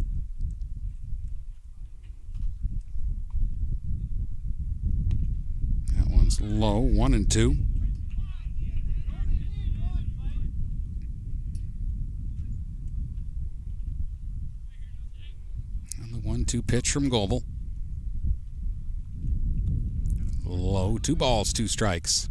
That 5.97 6.09
one's 6.09 6.41
low, 6.41 6.79
one 6.79 7.15
and 7.15 7.29
two. 7.29 7.57
And 16.01 16.15
the 16.15 16.18
one 16.29 16.45
two 16.45 16.63
pitch 16.63 16.91
from 16.91 17.09
Goebel. 17.09 17.43
Low, 20.45 20.99
two 20.99 21.17
balls, 21.17 21.55
two 21.55 21.67
strikes. 21.67 22.29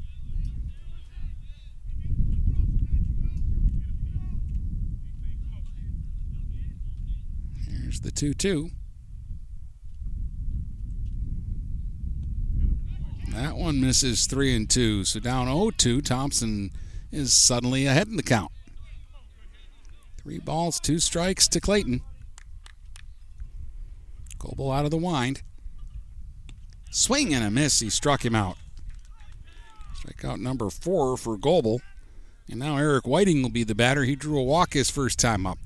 Here's 7.67 8.01
the 8.01 8.11
2 8.11 8.35
2. 8.35 8.69
That 13.29 13.55
one 13.55 13.81
misses 13.81 14.27
3 14.27 14.55
and 14.55 14.69
2. 14.69 15.05
So 15.05 15.19
down 15.19 15.47
0 15.47 15.71
2. 15.75 16.01
Thompson 16.01 16.69
is 17.11 17.33
suddenly 17.33 17.87
ahead 17.87 18.07
in 18.07 18.17
the 18.17 18.23
count. 18.23 18.51
Three 20.21 20.37
balls, 20.37 20.79
two 20.79 20.99
strikes 20.99 21.47
to 21.47 21.59
Clayton. 21.59 22.01
Goebel 24.39 24.71
out 24.71 24.85
of 24.85 24.91
the 24.91 24.97
wind. 24.97 25.41
Swing 26.91 27.33
and 27.33 27.43
a 27.43 27.51
miss. 27.51 27.79
He 27.79 27.89
struck 27.89 28.23
him 28.23 28.35
out. 28.35 28.57
Strikeout 29.99 30.39
number 30.39 30.69
four 30.69 31.17
for 31.17 31.37
Goebel. 31.37 31.81
And 32.49 32.59
now 32.59 32.77
Eric 32.77 33.05
Whiting 33.05 33.41
will 33.41 33.49
be 33.49 33.63
the 33.63 33.75
batter. 33.75 34.03
He 34.03 34.15
drew 34.15 34.39
a 34.39 34.43
walk 34.43 34.73
his 34.73 34.89
first 34.89 35.19
time 35.19 35.45
up. 35.45 35.57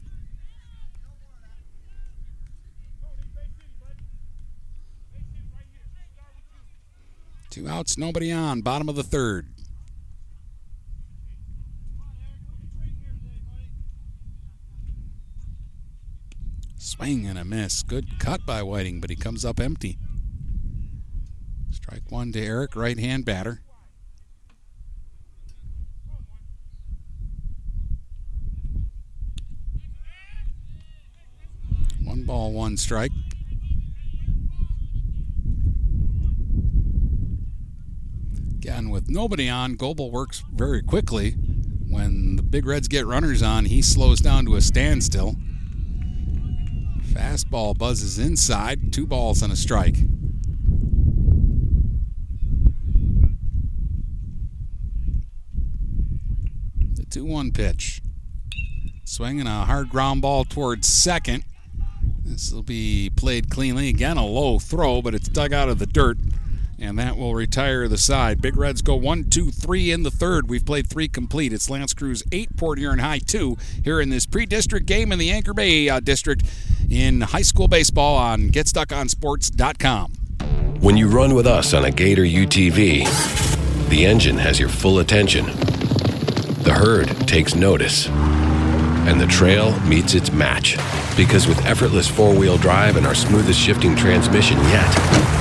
Two 7.51 7.67
outs, 7.67 7.97
nobody 7.97 8.31
on. 8.31 8.61
Bottom 8.61 8.87
of 8.87 8.95
the 8.95 9.03
third. 9.03 9.50
Swing 16.91 17.25
and 17.25 17.39
a 17.39 17.45
miss. 17.45 17.83
Good 17.83 18.19
cut 18.19 18.45
by 18.45 18.61
Whiting, 18.61 18.99
but 18.99 19.09
he 19.09 19.15
comes 19.15 19.45
up 19.45 19.61
empty. 19.61 19.97
Strike 21.71 22.11
one 22.11 22.33
to 22.33 22.39
Eric, 22.41 22.75
right 22.75 22.99
hand 22.99 23.23
batter. 23.23 23.61
One 32.03 32.25
ball, 32.25 32.51
one 32.51 32.75
strike. 32.75 33.11
Again, 38.57 38.89
with 38.89 39.07
nobody 39.07 39.47
on, 39.47 39.75
Goebel 39.75 40.11
works 40.11 40.43
very 40.53 40.81
quickly. 40.83 41.31
When 41.87 42.35
the 42.35 42.43
Big 42.43 42.65
Reds 42.65 42.89
get 42.89 43.07
runners 43.07 43.41
on, 43.41 43.63
he 43.63 43.81
slows 43.81 44.19
down 44.19 44.43
to 44.43 44.55
a 44.57 44.61
standstill. 44.61 45.37
Fastball 47.11 47.77
buzzes 47.77 48.17
inside, 48.17 48.93
two 48.93 49.05
balls 49.05 49.41
and 49.41 49.51
a 49.51 49.55
strike. 49.55 49.97
The 56.95 57.05
2 57.09 57.25
1 57.25 57.51
pitch. 57.51 58.01
Swinging 59.03 59.45
a 59.45 59.65
hard 59.65 59.89
ground 59.89 60.21
ball 60.21 60.45
towards 60.45 60.87
second. 60.87 61.43
This 62.23 62.51
will 62.51 62.63
be 62.63 63.11
played 63.15 63.49
cleanly. 63.49 63.89
Again, 63.89 64.15
a 64.15 64.25
low 64.25 64.57
throw, 64.57 65.01
but 65.01 65.13
it's 65.13 65.27
dug 65.27 65.51
out 65.51 65.67
of 65.67 65.79
the 65.79 65.85
dirt 65.85 66.17
and 66.81 66.97
that 66.97 67.15
will 67.15 67.35
retire 67.35 67.87
the 67.87 67.97
side. 67.97 68.41
Big 68.41 68.57
Reds 68.57 68.81
go 68.81 68.95
one, 68.95 69.25
two, 69.25 69.51
three 69.51 69.91
in 69.91 70.01
the 70.01 70.09
third. 70.09 70.49
We've 70.49 70.65
played 70.65 70.89
three 70.89 71.07
complete. 71.07 71.53
It's 71.53 71.69
L'Anse 71.69 71.93
Creuse 71.93 72.23
eight, 72.31 72.57
Port 72.57 72.79
Huron 72.79 72.99
High 72.99 73.19
two 73.19 73.55
here 73.83 74.01
in 74.01 74.09
this 74.09 74.25
pre-district 74.25 74.87
game 74.87 75.11
in 75.11 75.19
the 75.19 75.29
Anchor 75.29 75.53
Bay 75.53 75.87
uh, 75.87 75.99
district 75.99 76.43
in 76.89 77.21
high 77.21 77.43
school 77.43 77.67
baseball 77.67 78.17
on 78.17 78.49
GetStuckOnSports.com. 78.49 80.13
When 80.81 80.97
you 80.97 81.07
run 81.07 81.35
with 81.35 81.45
us 81.45 81.75
on 81.75 81.85
a 81.85 81.91
Gator 81.91 82.23
UTV, 82.23 83.89
the 83.89 84.05
engine 84.05 84.37
has 84.37 84.59
your 84.59 84.69
full 84.69 84.97
attention. 84.99 85.45
The 85.45 86.73
herd 86.75 87.09
takes 87.27 87.53
notice. 87.53 88.07
And 88.07 89.19
the 89.19 89.27
trail 89.27 89.79
meets 89.81 90.15
its 90.15 90.31
match. 90.31 90.77
Because 91.15 91.47
with 91.47 91.63
effortless 91.65 92.07
four 92.07 92.35
wheel 92.35 92.57
drive 92.57 92.95
and 92.97 93.05
our 93.05 93.15
smoothest 93.15 93.59
shifting 93.59 93.95
transmission 93.95 94.57
yet, 94.57 95.40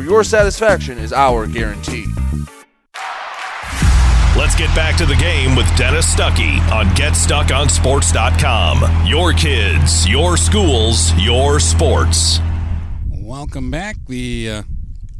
where 0.00 0.08
your 0.08 0.24
satisfaction 0.24 0.96
is 0.96 1.12
our 1.12 1.46
guarantee. 1.46 2.06
Let's 4.34 4.54
get 4.54 4.74
back 4.74 4.96
to 4.96 5.04
the 5.04 5.16
game 5.16 5.54
with 5.54 5.66
Dennis 5.76 6.14
Stuckey 6.14 6.58
on 6.72 6.86
GetStuckOnSports.com. 6.96 9.06
Your 9.06 9.34
kids, 9.34 10.08
your 10.08 10.38
schools, 10.38 11.12
your 11.18 11.60
sports. 11.60 12.40
Welcome 13.10 13.70
back. 13.70 13.96
The 14.06 14.50
uh, 14.50 14.62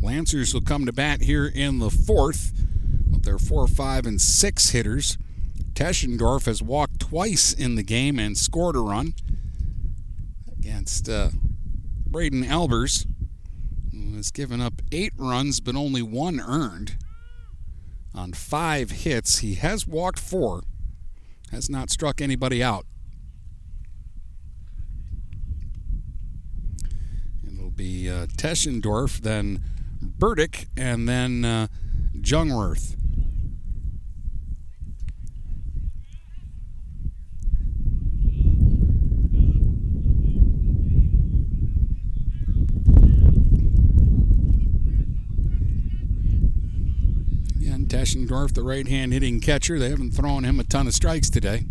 Lancers 0.00 0.54
will 0.54 0.62
come 0.62 0.86
to 0.86 0.92
bat 0.92 1.20
here 1.20 1.46
in 1.46 1.78
the 1.78 1.90
fourth 1.90 2.52
with 3.10 3.24
their 3.24 3.38
four, 3.38 3.68
five, 3.68 4.06
and 4.06 4.18
six 4.18 4.70
hitters. 4.70 5.18
Teschendorf 5.74 6.46
has 6.46 6.62
walked 6.62 7.00
twice 7.00 7.52
in 7.52 7.74
the 7.74 7.82
game 7.82 8.18
and 8.18 8.38
scored 8.38 8.76
a 8.76 8.80
run 8.80 9.12
against 10.58 11.06
uh, 11.06 11.28
Braden 12.06 12.44
Albers, 12.44 13.04
who 13.04 13.10
has 14.20 14.30
given 14.30 14.60
up 14.60 14.82
eight 14.92 15.14
runs 15.16 15.60
but 15.60 15.74
only 15.74 16.02
one 16.02 16.40
earned 16.40 16.98
on 18.14 18.34
five 18.34 18.90
hits. 18.90 19.38
He 19.38 19.54
has 19.54 19.86
walked 19.86 20.18
four, 20.18 20.62
has 21.50 21.70
not 21.70 21.88
struck 21.88 22.20
anybody 22.20 22.62
out. 22.62 22.84
It'll 27.46 27.70
be 27.70 28.10
uh, 28.10 28.26
Teschendorf, 28.26 29.22
then 29.22 29.62
Burdick, 30.02 30.66
and 30.76 31.08
then 31.08 31.46
uh, 31.46 31.68
Jungwirth. 32.18 32.99
Again, 47.90 48.04
Teschendorf, 48.04 48.54
the 48.54 48.62
right 48.62 48.86
hand 48.86 49.12
hitting 49.12 49.40
catcher. 49.40 49.78
They 49.78 49.90
haven't 49.90 50.12
thrown 50.12 50.44
him 50.44 50.60
a 50.60 50.64
ton 50.64 50.86
of 50.86 50.94
strikes 50.94 51.28
today. 51.28 51.64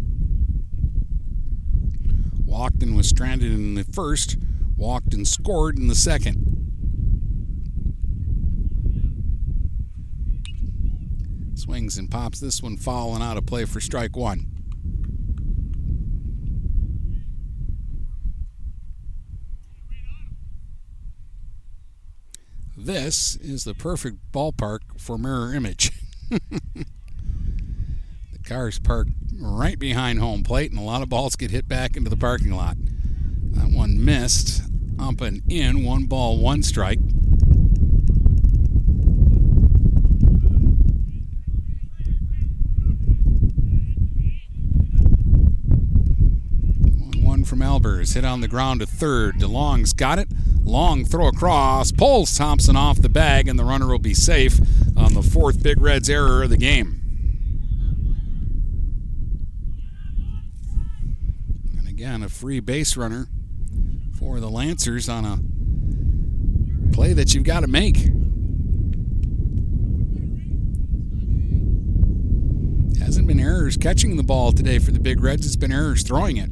Walked 2.46 2.84
and 2.84 2.96
was 2.96 3.08
stranded 3.08 3.52
in 3.52 3.76
the 3.76 3.86
first, 3.86 4.38
walked 4.76 5.14
and 5.14 5.28
scored 5.28 5.78
in 5.78 5.88
the 5.88 5.96
second. 5.96 6.46
Swings 11.56 11.98
and 11.98 12.10
pops 12.10 12.40
this 12.40 12.62
one 12.62 12.78
falling 12.78 13.22
out 13.22 13.38
of 13.38 13.46
play 13.46 13.66
for 13.66 13.80
strike 13.80 14.16
one. 14.16 14.46
This 22.76 23.36
is 23.38 23.66
the 23.66 23.74
perfect 23.74 24.18
ballpark 24.32 24.80
for 24.98 25.18
mirror 25.18 25.54
image. 25.54 25.91
the 26.50 26.86
car's 28.46 28.80
parked 28.80 29.12
right 29.40 29.80
behind 29.80 30.20
home 30.20 30.44
plate, 30.44 30.72
and 30.72 30.80
a 30.80 30.84
lot 30.84 31.02
of 31.02 31.10
balls 31.10 31.36
get 31.36 31.52
hit 31.52 31.68
back 31.68 31.98
into 31.98 32.10
the 32.10 32.18
parking 32.18 32.52
lot. 32.52 32.78
That 33.52 33.72
one 33.72 34.04
missed 34.04 34.62
up 35.00 35.22
and 35.22 35.42
in, 35.50 35.84
one 35.84 36.06
ball, 36.06 36.38
one 36.38 36.64
strike. 36.64 37.00
Albers, 47.60 48.14
hit 48.14 48.26
on 48.26 48.41
the 48.41 48.48
ground 48.48 48.80
to 48.80 48.86
third. 48.86 49.36
DeLong's 49.36 49.94
got 49.94 50.19
it. 50.19 50.27
Long 50.64 51.06
throw 51.06 51.27
across, 51.27 51.91
pulls 51.91 52.38
Thompson 52.38 52.76
off 52.76 53.02
the 53.02 53.10
bag, 53.10 53.48
and 53.48 53.57
the 53.57 53.64
runner 53.64 53.88
will 53.88 53.99
be 53.99 54.14
safe 54.14 54.60
on 54.95 55.14
the 55.14 55.22
fourth 55.22 55.64
Big 55.64 55.81
Reds 55.81 56.10
error 56.10 56.44
of 56.44 56.49
the 56.49 56.57
game. 56.57 57.02
And 61.77 61.88
again, 61.88 62.22
a 62.22 62.30
free 62.30 62.60
base 62.60 62.95
runner 62.98 63.27
for 64.18 64.40
the 64.40 64.49
Lancers 64.49 65.10
on 65.10 65.26
a 65.26 65.40
play 66.94 67.14
that 67.14 67.34
you've 67.34 67.45
got 67.45 67.61
to 67.61 67.68
make. 67.68 67.98
Hasn't 72.99 73.27
been 73.27 73.40
errors 73.40 73.77
catching 73.77 74.18
the 74.18 74.23
ball 74.23 74.52
today 74.52 74.77
for 74.77 74.91
the 74.91 74.99
Big 74.99 75.22
Reds, 75.22 75.45
it's 75.45 75.56
been 75.56 75.72
errors 75.72 76.03
throwing 76.03 76.38
it. 76.38 76.52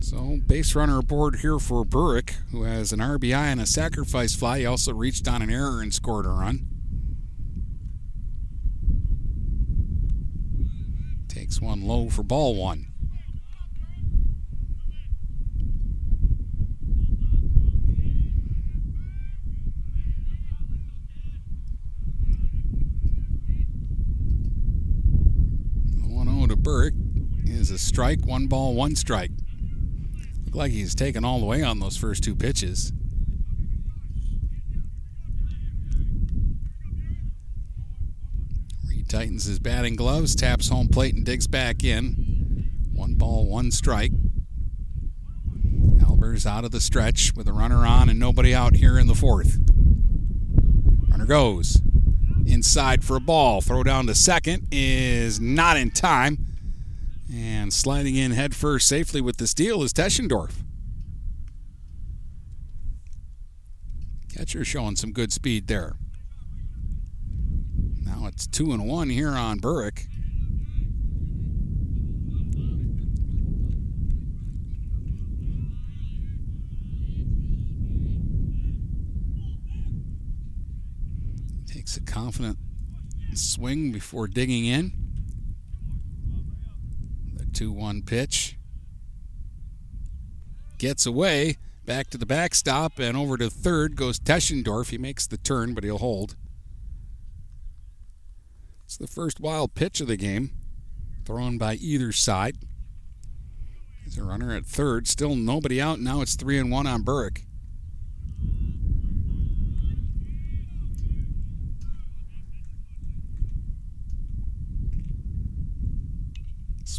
So, 0.00 0.38
base 0.46 0.74
runner 0.74 1.00
aboard 1.00 1.40
here 1.40 1.58
for 1.58 1.84
Burrick, 1.84 2.30
who 2.50 2.62
has 2.62 2.92
an 2.92 3.00
RBI 3.00 3.34
and 3.34 3.60
a 3.60 3.66
sacrifice 3.66 4.34
fly. 4.34 4.60
He 4.60 4.66
also 4.66 4.94
reached 4.94 5.28
on 5.28 5.42
an 5.42 5.50
error 5.50 5.82
and 5.82 5.92
scored 5.92 6.24
a 6.24 6.30
run. 6.30 6.66
Takes 11.28 11.60
one 11.60 11.82
low 11.82 12.08
for 12.08 12.22
ball 12.22 12.54
one. 12.54 12.86
Zero 26.28 26.44
oh 26.44 26.46
to 26.46 26.56
Burrick 26.56 26.94
is 27.44 27.70
a 27.70 27.78
strike. 27.78 28.24
One 28.24 28.46
ball, 28.46 28.74
one 28.74 28.94
strike. 28.94 29.32
Looked 30.48 30.56
like 30.56 30.72
he's 30.72 30.94
taken 30.94 31.26
all 31.26 31.40
the 31.40 31.44
way 31.44 31.62
on 31.62 31.78
those 31.78 31.98
first 31.98 32.24
two 32.24 32.34
pitches. 32.34 32.90
Retightens 38.90 39.46
his 39.46 39.58
batting 39.58 39.94
gloves, 39.94 40.34
taps 40.34 40.70
home 40.70 40.88
plate, 40.88 41.14
and 41.14 41.26
digs 41.26 41.46
back 41.46 41.84
in. 41.84 42.70
One 42.94 43.16
ball, 43.16 43.46
one 43.46 43.70
strike. 43.70 44.12
Albers 45.98 46.46
out 46.46 46.64
of 46.64 46.70
the 46.70 46.80
stretch 46.80 47.34
with 47.36 47.46
a 47.46 47.52
runner 47.52 47.84
on 47.84 48.08
and 48.08 48.18
nobody 48.18 48.54
out 48.54 48.76
here 48.76 48.98
in 48.98 49.06
the 49.06 49.14
fourth. 49.14 49.58
Runner 51.10 51.26
goes 51.26 51.82
inside 52.46 53.04
for 53.04 53.16
a 53.16 53.20
ball. 53.20 53.60
Throw 53.60 53.82
down 53.82 54.06
to 54.06 54.14
second 54.14 54.68
is 54.72 55.38
not 55.38 55.76
in 55.76 55.90
time. 55.90 56.47
And 57.32 57.72
sliding 57.72 58.16
in 58.16 58.32
headfirst 58.32 58.88
safely 58.88 59.20
with 59.20 59.36
the 59.36 59.46
steal 59.46 59.82
is 59.82 59.92
Teschendorf. 59.92 60.62
Catcher 64.34 64.64
showing 64.64 64.96
some 64.96 65.12
good 65.12 65.32
speed 65.32 65.66
there. 65.66 65.96
Now 68.04 68.26
it's 68.26 68.46
two 68.46 68.72
and 68.72 68.86
one 68.86 69.10
here 69.10 69.30
on 69.30 69.58
Burrick. 69.58 70.06
Takes 81.66 81.96
a 81.98 82.00
confident 82.00 82.58
swing 83.34 83.92
before 83.92 84.28
digging 84.28 84.64
in. 84.64 85.07
The 87.58 87.64
2 87.64 87.72
1 87.72 88.02
pitch. 88.02 88.56
Gets 90.78 91.06
away. 91.06 91.56
Back 91.86 92.08
to 92.10 92.18
the 92.18 92.24
backstop 92.24 93.00
and 93.00 93.16
over 93.16 93.36
to 93.36 93.50
third 93.50 93.96
goes 93.96 94.20
Teschendorf. 94.20 94.90
He 94.90 94.98
makes 94.98 95.26
the 95.26 95.38
turn, 95.38 95.74
but 95.74 95.82
he'll 95.82 95.98
hold. 95.98 96.36
It's 98.84 98.96
the 98.96 99.08
first 99.08 99.40
wild 99.40 99.74
pitch 99.74 100.00
of 100.00 100.06
the 100.06 100.16
game, 100.16 100.52
thrown 101.24 101.58
by 101.58 101.74
either 101.74 102.12
side. 102.12 102.58
There's 104.04 104.18
a 104.18 104.22
runner 104.22 104.54
at 104.54 104.64
third, 104.64 105.08
still 105.08 105.34
nobody 105.34 105.80
out. 105.80 105.98
Now 105.98 106.20
it's 106.20 106.36
three 106.36 106.58
and 106.58 106.70
one 106.70 106.86
on 106.86 107.02
Burrick. 107.02 107.42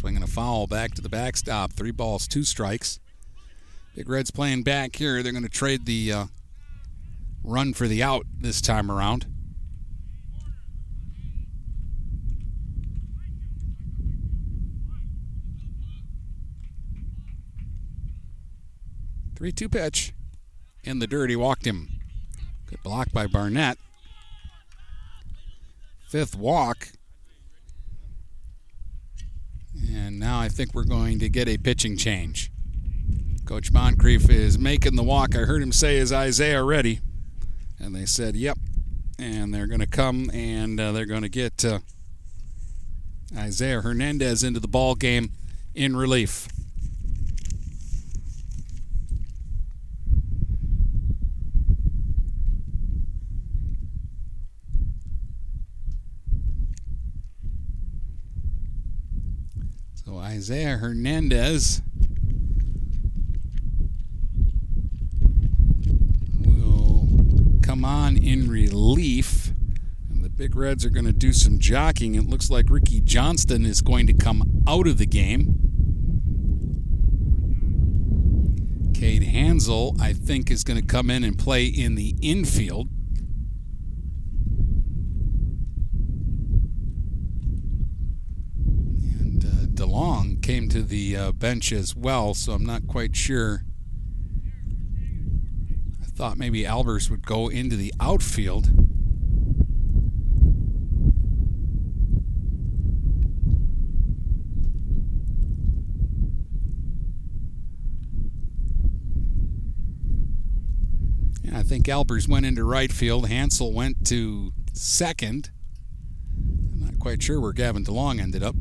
Swinging 0.00 0.22
a 0.22 0.26
foul 0.26 0.66
back 0.66 0.94
to 0.94 1.02
the 1.02 1.10
backstop. 1.10 1.74
Three 1.74 1.90
balls, 1.90 2.26
two 2.26 2.42
strikes. 2.42 3.00
Big 3.94 4.08
Reds 4.08 4.30
playing 4.30 4.62
back 4.62 4.96
here. 4.96 5.22
They're 5.22 5.30
going 5.30 5.44
to 5.44 5.50
trade 5.50 5.84
the 5.84 6.10
uh, 6.10 6.24
run 7.44 7.74
for 7.74 7.86
the 7.86 8.02
out 8.02 8.24
this 8.40 8.62
time 8.62 8.90
around. 8.90 9.26
Three 19.36 19.52
two 19.52 19.68
pitch. 19.68 20.14
In 20.82 20.98
the 20.98 21.06
dirt, 21.06 21.28
he 21.28 21.36
walked 21.36 21.66
him. 21.66 22.00
Good 22.64 22.82
block 22.82 23.12
by 23.12 23.26
Barnett. 23.26 23.76
Fifth 26.08 26.34
walk. 26.34 26.88
And 29.88 30.18
now 30.18 30.40
I 30.40 30.48
think 30.48 30.74
we're 30.74 30.84
going 30.84 31.18
to 31.20 31.28
get 31.28 31.48
a 31.48 31.56
pitching 31.58 31.96
change. 31.96 32.50
Coach 33.44 33.72
Moncrief 33.72 34.30
is 34.30 34.58
making 34.58 34.96
the 34.96 35.02
walk. 35.02 35.34
I 35.34 35.40
heard 35.40 35.62
him 35.62 35.72
say, 35.72 35.96
Is 35.96 36.12
Isaiah 36.12 36.62
ready? 36.62 37.00
And 37.78 37.94
they 37.94 38.06
said, 38.06 38.36
Yep. 38.36 38.58
And 39.18 39.52
they're 39.52 39.66
going 39.66 39.80
to 39.80 39.86
come 39.86 40.30
and 40.32 40.78
uh, 40.78 40.92
they're 40.92 41.06
going 41.06 41.22
to 41.22 41.28
get 41.28 41.64
uh, 41.64 41.80
Isaiah 43.36 43.80
Hernandez 43.80 44.42
into 44.42 44.60
the 44.60 44.68
ball 44.68 44.94
game 44.94 45.30
in 45.74 45.96
relief. 45.96 46.48
So 60.04 60.16
Isaiah 60.40 60.78
Hernandez 60.78 61.82
will 66.46 67.06
come 67.62 67.84
on 67.84 68.16
in 68.16 68.48
relief. 68.48 69.52
And 70.08 70.24
the 70.24 70.30
Big 70.30 70.56
Reds 70.56 70.82
are 70.86 70.88
going 70.88 71.04
to 71.04 71.12
do 71.12 71.34
some 71.34 71.58
jockeying. 71.58 72.14
It 72.14 72.26
looks 72.26 72.48
like 72.48 72.70
Ricky 72.70 73.02
Johnston 73.02 73.66
is 73.66 73.82
going 73.82 74.06
to 74.06 74.14
come 74.14 74.62
out 74.66 74.86
of 74.86 74.96
the 74.96 75.04
game. 75.04 75.56
Cade 78.94 79.24
Hansel, 79.24 79.94
I 80.00 80.14
think, 80.14 80.50
is 80.50 80.64
going 80.64 80.80
to 80.80 80.86
come 80.86 81.10
in 81.10 81.22
and 81.22 81.38
play 81.38 81.66
in 81.66 81.96
the 81.96 82.14
infield. 82.22 82.88
And 89.20 89.44
uh, 89.44 89.66
DeLong 89.74 90.42
came 90.42 90.58
to 90.70 90.82
the 90.82 91.16
uh, 91.16 91.32
bench 91.32 91.72
as 91.72 91.96
well, 91.96 92.32
so 92.32 92.52
I'm 92.52 92.64
not 92.64 92.86
quite 92.86 93.16
sure. 93.16 93.64
I 96.00 96.06
thought 96.06 96.38
maybe 96.38 96.62
Albers 96.62 97.10
would 97.10 97.26
go 97.26 97.48
into 97.48 97.76
the 97.76 97.92
outfield. 98.00 98.70
I 111.52 111.64
think 111.64 111.86
Albers 111.86 112.28
went 112.28 112.46
into 112.46 112.62
right 112.64 112.92
field. 112.92 113.28
Hansel 113.28 113.72
went 113.72 114.06
to 114.06 114.52
second. 114.72 115.50
I'm 116.72 116.80
not 116.80 116.98
quite 117.00 117.22
sure 117.22 117.40
where 117.40 117.52
Gavin 117.52 117.84
DeLong 117.84 118.20
ended 118.20 118.44
up. 118.44 118.54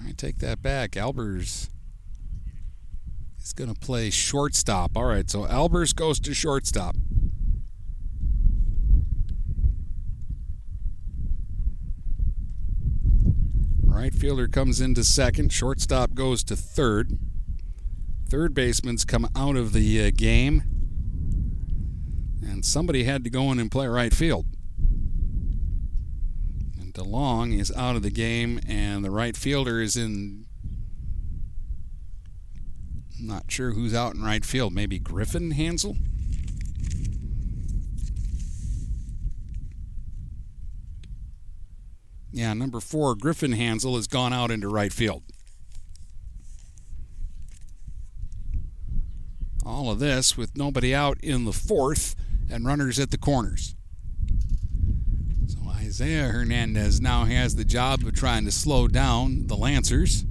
I 0.00 0.07
take 0.18 0.38
that 0.38 0.60
back. 0.60 0.92
Albers 0.92 1.68
is 3.40 3.52
going 3.52 3.72
to 3.72 3.78
play 3.78 4.10
shortstop. 4.10 4.96
All 4.96 5.04
right, 5.04 5.30
so 5.30 5.44
Albers 5.44 5.94
goes 5.94 6.18
to 6.20 6.34
shortstop. 6.34 6.96
Right 13.84 14.14
fielder 14.14 14.48
comes 14.48 14.80
into 14.80 15.02
second. 15.04 15.52
Shortstop 15.52 16.14
goes 16.14 16.44
to 16.44 16.56
third. 16.56 17.18
Third 18.28 18.54
baseman's 18.54 19.04
come 19.04 19.28
out 19.34 19.56
of 19.56 19.72
the 19.72 20.06
uh, 20.06 20.10
game. 20.14 20.62
And 22.42 22.64
somebody 22.64 23.04
had 23.04 23.24
to 23.24 23.30
go 23.30 23.50
in 23.50 23.58
and 23.58 23.70
play 23.70 23.86
right 23.86 24.12
field. 24.12 24.46
And 26.98 27.06
DeLong 27.06 27.58
is 27.58 27.72
out 27.72 27.96
of 27.96 28.02
the 28.02 28.10
game, 28.10 28.60
and 28.66 29.04
the 29.04 29.10
right 29.10 29.36
fielder 29.36 29.80
is 29.80 29.96
in. 29.96 30.46
Not 33.20 33.44
sure 33.48 33.72
who's 33.72 33.94
out 33.94 34.14
in 34.14 34.22
right 34.22 34.44
field. 34.44 34.72
Maybe 34.72 34.98
Griffin 34.98 35.52
Hansel? 35.52 35.96
Yeah, 42.30 42.52
number 42.54 42.78
four, 42.80 43.16
Griffin 43.16 43.52
Hansel, 43.52 43.96
has 43.96 44.06
gone 44.06 44.32
out 44.32 44.50
into 44.50 44.68
right 44.68 44.92
field. 44.92 45.24
All 49.66 49.90
of 49.90 49.98
this 49.98 50.36
with 50.36 50.56
nobody 50.56 50.94
out 50.94 51.18
in 51.20 51.44
the 51.44 51.52
fourth 51.52 52.14
and 52.50 52.64
runners 52.64 53.00
at 53.00 53.10
the 53.10 53.18
corners. 53.18 53.74
Isaiah 56.00 56.28
Hernandez 56.28 57.00
now 57.00 57.24
has 57.24 57.56
the 57.56 57.64
job 57.64 58.04
of 58.04 58.14
trying 58.14 58.44
to 58.44 58.52
slow 58.52 58.86
down 58.86 59.48
the 59.48 59.56
Lancers. 59.56 60.24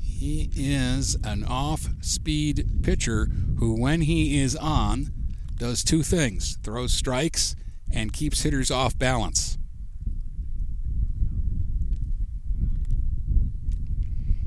He 0.00 0.50
is 0.56 1.18
an 1.22 1.44
off 1.44 1.88
speed 2.00 2.80
pitcher 2.82 3.28
who, 3.58 3.78
when 3.78 4.00
he 4.00 4.40
is 4.40 4.56
on, 4.56 5.12
does 5.58 5.84
two 5.84 6.02
things 6.02 6.56
throws 6.62 6.94
strikes 6.94 7.54
and 7.92 8.14
keeps 8.14 8.44
hitters 8.44 8.70
off 8.70 8.98
balance. 8.98 9.58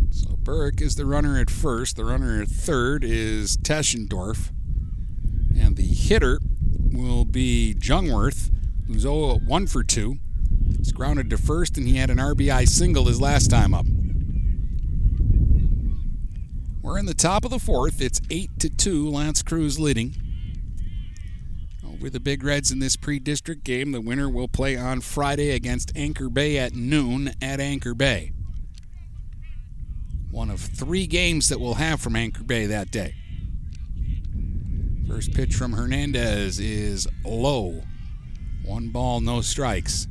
So 0.09 0.37
Burke 0.37 0.81
is 0.81 0.95
the 0.95 1.05
runner 1.05 1.37
at 1.37 1.51
first. 1.51 1.97
The 1.97 2.05
runner 2.05 2.41
at 2.41 2.47
third 2.47 3.03
is 3.03 3.57
Teschendorf. 3.57 4.49
And 5.55 5.75
the 5.75 5.83
hitter 5.83 6.39
will 6.93 7.25
be 7.25 7.75
Jungwirth, 7.77 8.51
who's 8.87 9.01
0 9.01 9.39
1 9.45 9.67
for 9.67 9.83
2. 9.83 10.17
He's 10.77 10.91
grounded 10.91 11.29
to 11.31 11.37
first, 11.37 11.77
and 11.77 11.87
he 11.87 11.97
had 11.97 12.09
an 12.09 12.17
RBI 12.17 12.67
single 12.67 13.05
his 13.05 13.19
last 13.19 13.49
time 13.49 13.73
up. 13.73 13.85
We're 16.81 16.99
in 16.99 17.05
the 17.05 17.13
top 17.13 17.45
of 17.45 17.51
the 17.51 17.59
fourth. 17.59 18.01
It's 18.01 18.21
8 18.29 18.49
to 18.59 18.69
2. 18.69 19.09
L'Anse 19.09 19.41
Creuse 19.41 19.79
leading 19.79 20.15
over 22.03 22.09
the 22.09 22.19
Big 22.19 22.43
Reds 22.43 22.71
in 22.71 22.79
this 22.79 22.97
pre 22.97 23.19
district 23.19 23.63
game. 23.63 23.93
The 23.93 24.01
winner 24.01 24.29
will 24.29 24.49
play 24.49 24.75
on 24.75 24.99
Friday 24.99 25.51
against 25.51 25.95
Anchor 25.95 26.29
Bay 26.29 26.57
at 26.57 26.75
noon 26.75 27.31
at 27.41 27.61
Anchor 27.61 27.93
Bay. 27.93 28.33
One 30.29 30.49
of 30.49 30.59
three 30.59 31.07
games 31.07 31.47
that 31.49 31.59
we'll 31.59 31.75
have 31.75 32.01
from 32.01 32.15
Anchor 32.15 32.43
Bay 32.43 32.65
that 32.65 32.91
day. 32.91 33.15
First 35.13 35.35
pitch 35.35 35.53
from 35.53 35.73
Hernandez 35.73 36.59
is 36.59 37.07
low. 37.23 37.83
One 38.65 38.89
ball, 38.89 39.21
no 39.21 39.41
strikes. 39.41 40.07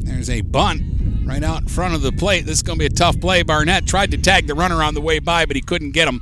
There's 0.00 0.28
a 0.28 0.42
bunt 0.42 0.82
right 1.24 1.42
out 1.42 1.62
in 1.62 1.68
front 1.68 1.94
of 1.94 2.02
the 2.02 2.12
plate. 2.12 2.44
This 2.44 2.58
is 2.58 2.62
going 2.62 2.78
to 2.78 2.82
be 2.82 2.86
a 2.86 2.90
tough 2.90 3.18
play. 3.18 3.42
Barnett 3.42 3.86
tried 3.86 4.10
to 4.10 4.18
tag 4.18 4.46
the 4.46 4.54
runner 4.54 4.82
on 4.82 4.92
the 4.92 5.00
way 5.00 5.18
by, 5.18 5.46
but 5.46 5.56
he 5.56 5.62
couldn't 5.62 5.92
get 5.92 6.06
him. 6.06 6.20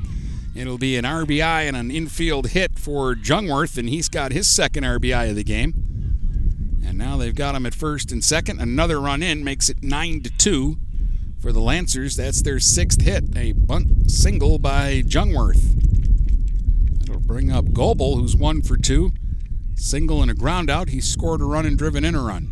It'll 0.55 0.79
be 0.79 0.97
an 0.97 1.05
RBI 1.05 1.67
and 1.67 1.77
an 1.77 1.91
infield 1.91 2.51
hit 2.51 2.79
for 2.79 3.17
Jungwirth, 3.17 3.77
and 3.77 3.89
he's 3.89 4.09
got 4.09 4.31
his 4.31 4.47
second 4.47 4.85
RBI 4.85 5.31
of 5.31 5.35
the 5.35 5.43
game. 5.43 5.86
And 6.97 7.05
now 7.05 7.19
they've 7.19 7.35
got 7.35 7.55
him 7.55 7.67
at 7.67 7.75
first 7.75 8.11
and 8.11 8.25
second. 8.25 8.59
Another 8.59 8.99
run 8.99 9.23
in 9.23 9.45
makes 9.45 9.69
it 9.69 9.83
9 9.83 10.23
to 10.23 10.31
2 10.31 10.79
for 11.39 11.53
the 11.53 11.61
Lancers. 11.61 12.17
That's 12.17 12.41
their 12.41 12.59
sixth 12.59 13.03
hit, 13.03 13.37
a 13.37 13.53
bunt 13.53 14.11
single 14.11 14.59
by 14.59 15.03
Jungwirth. 15.03 17.01
That'll 17.01 17.21
bring 17.21 17.53
up 17.53 17.75
Goebel, 17.75 18.17
who's 18.17 18.35
one 18.35 18.63
for 18.63 18.79
two. 18.79 19.13
Single 19.75 20.23
and 20.23 20.31
a 20.31 20.35
ground 20.35 20.71
out. 20.71 20.89
He 20.89 21.03
scored 21.03 21.43
a 21.43 21.45
run 21.45 21.67
and 21.67 21.77
driven 21.77 22.03
in 22.03 22.15
a 22.15 22.23
run. 22.23 22.49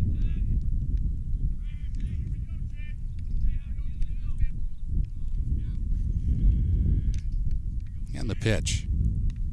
And 8.15 8.29
the 8.29 8.35
pitch. 8.35 8.85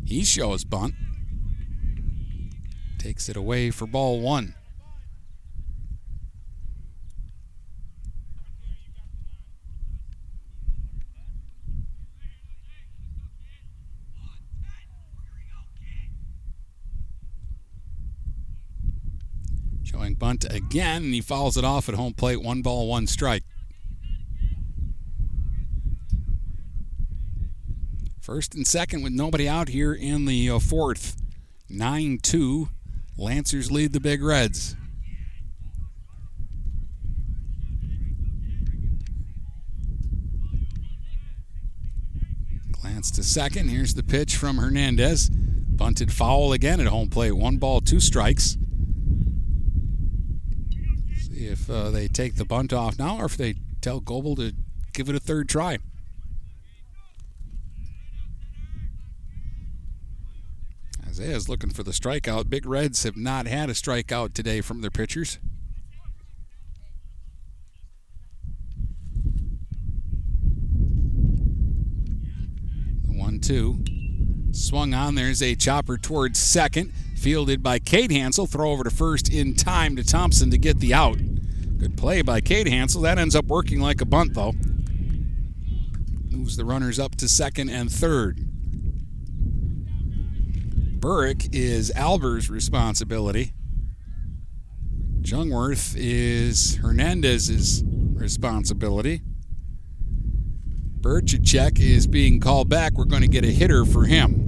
He 0.05 0.23
shows 0.23 0.65
bunt. 0.65 0.93
Takes 2.99 3.31
it 3.31 3.39
away 3.39 3.71
for 3.71 3.87
ball 3.87 4.21
one. 4.21 4.55
Showing 19.93 20.15
bunt 20.15 20.47
again, 20.49 21.05
and 21.05 21.15
he 21.15 21.21
fouls 21.21 21.59
it 21.59 21.65
off 21.65 21.89
at 21.89 21.95
home 21.95 22.15
plate. 22.15 22.43
One 22.43 22.63
ball, 22.63 22.89
one 22.89 23.07
strike. 23.07 23.43
First 28.21 28.55
and 28.55 28.67
second 28.67 29.03
with 29.03 29.13
nobody 29.13 29.47
out 29.47 29.69
here 29.69 29.93
in 29.93 30.25
the 30.25 30.49
uh, 30.49 30.59
fourth. 30.61 31.17
9 31.69 32.19
2. 32.23 32.69
Lancers 33.19 33.71
lead 33.71 33.93
the 33.93 34.01
Big 34.01 34.23
Reds. 34.23 34.77
Glance 42.81 43.11
to 43.13 43.23
second. 43.23 43.69
Here's 43.69 43.95
the 43.95 44.03
pitch 44.03 44.37
from 44.37 44.57
Hernandez. 44.57 45.29
Bunted 45.31 46.13
foul 46.13 46.53
again 46.53 46.81
at 46.81 46.87
home 46.87 47.09
plate. 47.09 47.33
One 47.33 47.59
ball, 47.59 47.81
two 47.81 48.01
strikes. 48.01 48.57
If 51.49 51.69
uh, 51.71 51.91
they 51.91 52.09
take 52.09 52.37
the 52.37 52.45
bunt 52.45 52.73
off 52.73 52.99
now 52.99 53.19
or 53.19 53.27
if 53.27 53.37
they 53.37 53.55
tell 53.81 54.01
Goebel 54.01 54.37
to 54.37 54.53
give 54.93 55.09
it 55.09 55.15
a 55.15 55.21
third 55.21 55.49
try. 55.49 55.79
Isaiah's 61.07 61.49
looking 61.49 61.71
for 61.71 61.83
the 61.83 61.91
strikeout. 61.91 62.49
Big 62.49 62.65
Reds 62.65 63.03
have 63.03 63.19
not 63.19 63.47
had 63.47 63.69
a 63.69 63.75
strikeout 63.75 64.33
today 64.33 64.63
from 64.63 64.81
their 64.81 64.91
pitchers. 64.91 65.39
One 73.07 73.41
two. 73.41 73.85
Swung 74.53 74.95
on. 74.95 75.15
There's 75.15 75.43
a 75.43 75.55
chopper 75.55 75.99
towards 75.99 76.39
second. 76.39 76.93
Fielded 77.17 77.63
by 77.63 77.79
Cade 77.79 78.11
Hansel. 78.11 78.47
Throw 78.47 78.71
over 78.71 78.85
to 78.85 78.91
first 78.91 79.31
in 79.31 79.55
time 79.55 79.97
to 79.97 80.05
Thompson 80.05 80.51
to 80.51 80.59
get 80.59 80.81
the 80.81 80.95
out. 80.95 81.19
Good 81.83 81.99
play 81.99 82.23
by 82.23 82.41
Cade 82.41 82.69
Hansel. 82.69 83.03
That 83.03 83.19
ends 83.19 83.35
up 83.35 83.47
working 83.47 83.81
like 83.81 84.01
a 84.01 84.05
bunt, 84.05 84.35
though. 84.35 84.53
Moves 86.31 86.57
the 86.57 86.65
runners 86.65 87.01
up 87.01 87.17
to 87.17 87.29
second 87.29 87.71
and 87.71 87.91
third. 87.91 88.39
Burrick 91.01 91.49
is 91.53 91.91
Alber's 91.97 92.49
responsibility. 92.49 93.53
Jungwirth 95.23 95.97
is 95.99 96.77
Hernandez's 96.77 97.83
responsibility. 97.85 99.23
Birchacek 101.01 101.81
is 101.81 102.07
being 102.07 102.39
called 102.39 102.69
back. 102.69 102.93
We're 102.93 103.07
going 103.07 103.23
to 103.23 103.29
get 103.29 103.45
a 103.45 103.51
hitter 103.51 103.85
for 103.85 104.05
him. 104.05 104.39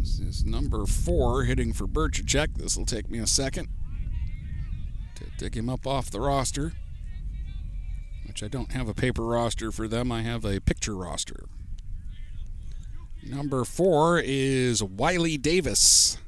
This 0.00 0.18
is 0.18 0.41
number 0.52 0.84
four 0.84 1.44
hitting 1.44 1.72
for 1.72 1.86
Birchacek. 1.86 2.58
This 2.58 2.76
will 2.76 2.84
take 2.84 3.10
me 3.10 3.18
a 3.18 3.26
second 3.26 3.68
to 5.16 5.24
dig 5.38 5.56
him 5.56 5.70
up 5.70 5.86
off 5.86 6.10
the 6.10 6.20
roster. 6.20 6.74
which 8.26 8.42
I 8.42 8.48
don't 8.48 8.72
have 8.72 8.88
a 8.88 8.94
paper 8.94 9.24
roster 9.24 9.72
for 9.72 9.88
them. 9.88 10.12
I 10.12 10.22
have 10.22 10.44
a 10.44 10.60
picture 10.60 10.94
roster. 10.94 11.46
Number 13.24 13.64
four 13.64 14.20
is 14.22 14.82
Wiley 14.82 15.38
Davis. 15.38 16.18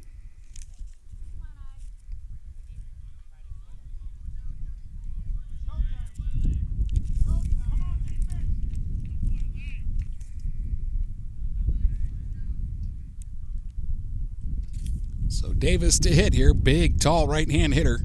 So 15.44 15.52
Davis 15.52 15.98
to 15.98 16.08
hit 16.08 16.32
here. 16.32 16.54
Big, 16.54 16.98
tall 16.98 17.28
right 17.28 17.50
hand 17.50 17.74
hitter. 17.74 18.00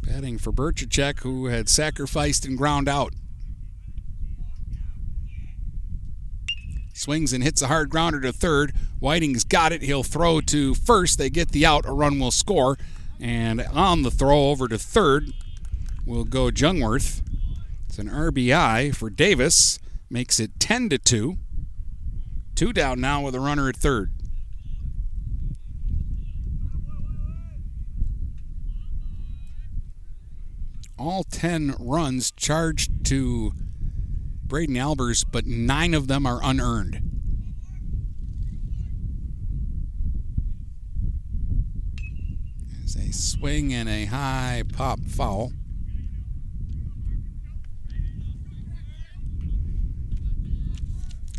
Batting 0.00 0.38
for 0.38 0.52
Berchacek, 0.52 1.20
who 1.20 1.46
had 1.46 1.68
sacrificed 1.68 2.46
and 2.46 2.56
ground 2.56 2.88
out. 2.88 3.12
Swings 6.94 7.34
and 7.34 7.44
hits 7.44 7.60
a 7.60 7.66
hard 7.66 7.90
grounder 7.90 8.22
to 8.22 8.32
third. 8.32 8.72
Whiting's 9.00 9.44
got 9.44 9.70
it. 9.72 9.82
He'll 9.82 10.02
throw 10.02 10.40
to 10.40 10.74
first. 10.74 11.18
They 11.18 11.28
get 11.28 11.50
the 11.50 11.66
out. 11.66 11.84
A 11.84 11.92
run 11.92 12.18
will 12.18 12.30
score. 12.30 12.78
And 13.20 13.60
on 13.60 14.00
the 14.00 14.10
throw 14.10 14.48
over 14.48 14.66
to 14.66 14.78
third 14.78 15.30
will 16.06 16.24
go 16.24 16.50
Jungwirth. 16.50 17.22
It's 17.86 17.98
an 17.98 18.08
RBI 18.08 18.96
for 18.96 19.10
Davis. 19.10 19.78
Makes 20.08 20.40
it 20.40 20.58
10 20.58 20.88
to 20.88 20.96
2. 20.96 21.36
Two 22.54 22.72
down 22.72 23.02
now 23.02 23.20
with 23.20 23.34
a 23.34 23.40
runner 23.40 23.68
at 23.68 23.76
third. 23.76 24.13
All 31.04 31.24
10 31.24 31.74
runs 31.78 32.32
charged 32.32 33.04
to 33.04 33.52
Braden 34.44 34.74
Albers, 34.74 35.24
but 35.30 35.44
nine 35.46 35.92
of 35.92 36.06
them 36.06 36.26
are 36.26 36.40
unearned. 36.42 37.02
There's 42.70 42.96
a 42.96 43.12
swing 43.12 43.74
and 43.74 43.88
a 43.88 44.06
high 44.06 44.62
pop 44.72 45.00
foul. 45.04 45.52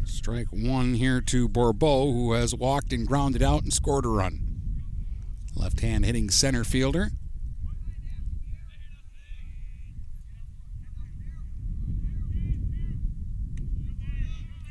Strike 0.06 0.48
one 0.52 0.96
here 0.96 1.22
to 1.22 1.50
Bourbeau, 1.50 2.12
who 2.12 2.34
has 2.34 2.54
walked 2.54 2.94
and 2.94 3.08
grounded 3.08 3.42
out 3.42 3.64
and 3.64 3.74
scored 3.74 4.06
a 4.06 4.10
run. 4.10 4.42
Left 5.56 5.80
hand 5.80 6.06
hitting 6.06 6.30
center 6.30 6.64
fielder. 6.64 7.10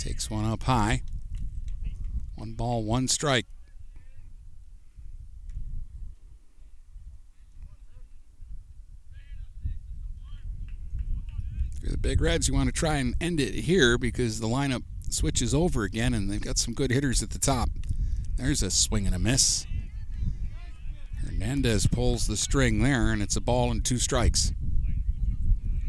Takes 0.04 0.28
one 0.28 0.44
up 0.44 0.64
high. 0.64 1.00
One 2.34 2.52
ball, 2.52 2.84
one 2.84 3.08
strike. 3.08 3.46
For 11.80 11.90
the 11.90 11.96
Big 11.96 12.20
Reds, 12.20 12.48
you 12.48 12.52
want 12.52 12.66
to 12.66 12.72
try 12.72 12.96
and 12.96 13.14
end 13.18 13.40
it 13.40 13.54
here 13.54 13.96
because 13.96 14.40
the 14.40 14.46
lineup 14.46 14.82
switches 15.08 15.54
over 15.54 15.84
again 15.84 16.12
and 16.12 16.30
they've 16.30 16.38
got 16.38 16.58
some 16.58 16.74
good 16.74 16.90
hitters 16.90 17.22
at 17.22 17.30
the 17.30 17.38
top. 17.38 17.70
There's 18.36 18.62
a 18.62 18.70
swing 18.70 19.06
and 19.06 19.14
a 19.14 19.18
miss. 19.18 19.66
Hernandez 21.24 21.86
pulls 21.86 22.26
the 22.26 22.36
string 22.36 22.82
there, 22.82 23.10
and 23.10 23.22
it's 23.22 23.36
a 23.36 23.40
ball 23.40 23.70
and 23.70 23.82
two 23.82 23.96
strikes. 23.96 24.52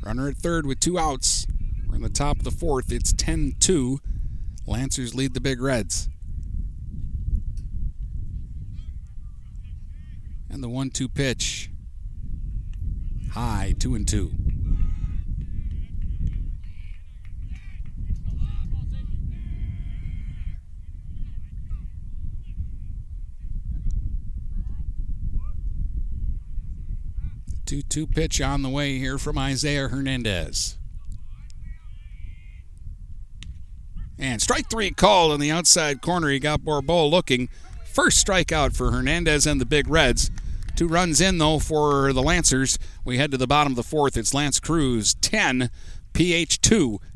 Runner 0.01 0.29
at 0.29 0.37
third 0.37 0.65
with 0.65 0.79
two 0.79 0.97
outs. 0.97 1.47
We're 1.88 1.95
in 1.95 2.02
the 2.02 2.10
top 2.10 2.38
of 2.38 2.44
the 2.44 2.52
fourth. 2.52 2.91
It's 2.91 3.14
10 3.14 3.56
2. 3.60 3.99
Lancers 4.68 5.14
lead 5.14 5.34
the 5.34 5.41
Big 5.41 5.62
Reds. 5.62 6.10
And 10.49 10.64
the 10.64 10.70
1 10.70 10.90
2 10.90 11.10
pitch. 11.10 11.70
High, 13.32 13.76
2 13.80 13.95
and 13.95 14.07
2. 14.07 14.32
Two 27.66 27.82
two 27.82 28.06
pitch 28.06 28.41
on 28.41 28.62
the 28.62 28.70
way 28.70 28.99
here 28.99 29.18
from 29.18 29.40
Isaiah 29.40 29.88
Hernandez. 29.88 30.78
And 34.17 34.41
strike 34.41 34.69
three 34.69 34.91
called 34.91 35.31
on 35.31 35.39
the 35.39 35.51
outside 35.51 36.01
corner. 36.01 36.29
He 36.29 36.39
got 36.39 36.61
Bourbeau 36.61 37.09
looking. 37.09 37.49
First 37.85 38.25
strikeout 38.25 38.75
for 38.75 38.91
Hernandez 38.91 39.45
and 39.45 39.59
the 39.59 39.65
Big 39.65 39.87
Reds. 39.87 40.31
Two 40.75 40.87
runs 40.87 41.21
in, 41.21 41.37
though, 41.37 41.59
for 41.59 42.11
the 42.11 42.21
Lancers. 42.21 42.77
We 43.05 43.17
head 43.17 43.31
to 43.31 43.37
the 43.37 43.47
bottom 43.47 43.73
of 43.73 43.77
the 43.77 43.83
fourth. 43.83 44.17
It's 44.17 44.33
L'Anse 44.33 44.59
Creuse 44.59 45.15
10, 45.21 45.69
PH 46.13 46.61
2 46.61 46.99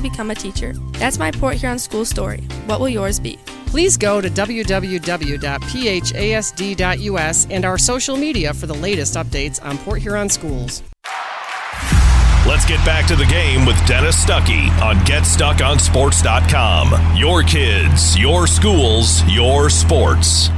become 0.00 0.30
a 0.30 0.34
teacher. 0.34 0.72
That's 0.92 1.18
my 1.18 1.30
Port 1.30 1.56
Huron 1.56 1.78
school 1.78 2.04
story. 2.04 2.40
What 2.66 2.80
will 2.80 2.88
yours 2.88 3.20
be? 3.20 3.38
Please 3.66 3.96
go 3.96 4.20
to 4.20 4.28
www.phasd.us 4.28 4.66
and 7.50 7.64
our 7.64 7.78
social 7.78 8.16
media 8.16 8.52
for 8.52 8.66
the 8.66 8.74
latest 8.74 9.14
updates 9.14 9.64
on 9.64 9.78
Port 9.78 10.02
Huron 10.02 10.28
schools. 10.28 10.82
Let's 12.46 12.64
get 12.64 12.84
back 12.84 13.06
to 13.06 13.16
the 13.16 13.26
game 13.26 13.66
with 13.66 13.76
Dennis 13.86 14.16
Stuckey 14.24 14.70
on 14.82 14.96
GetStuckOnSports.com. 15.06 17.16
Your 17.16 17.42
kids, 17.42 18.18
your 18.18 18.46
schools, 18.46 19.22
your 19.28 19.70
sports. 19.70 20.50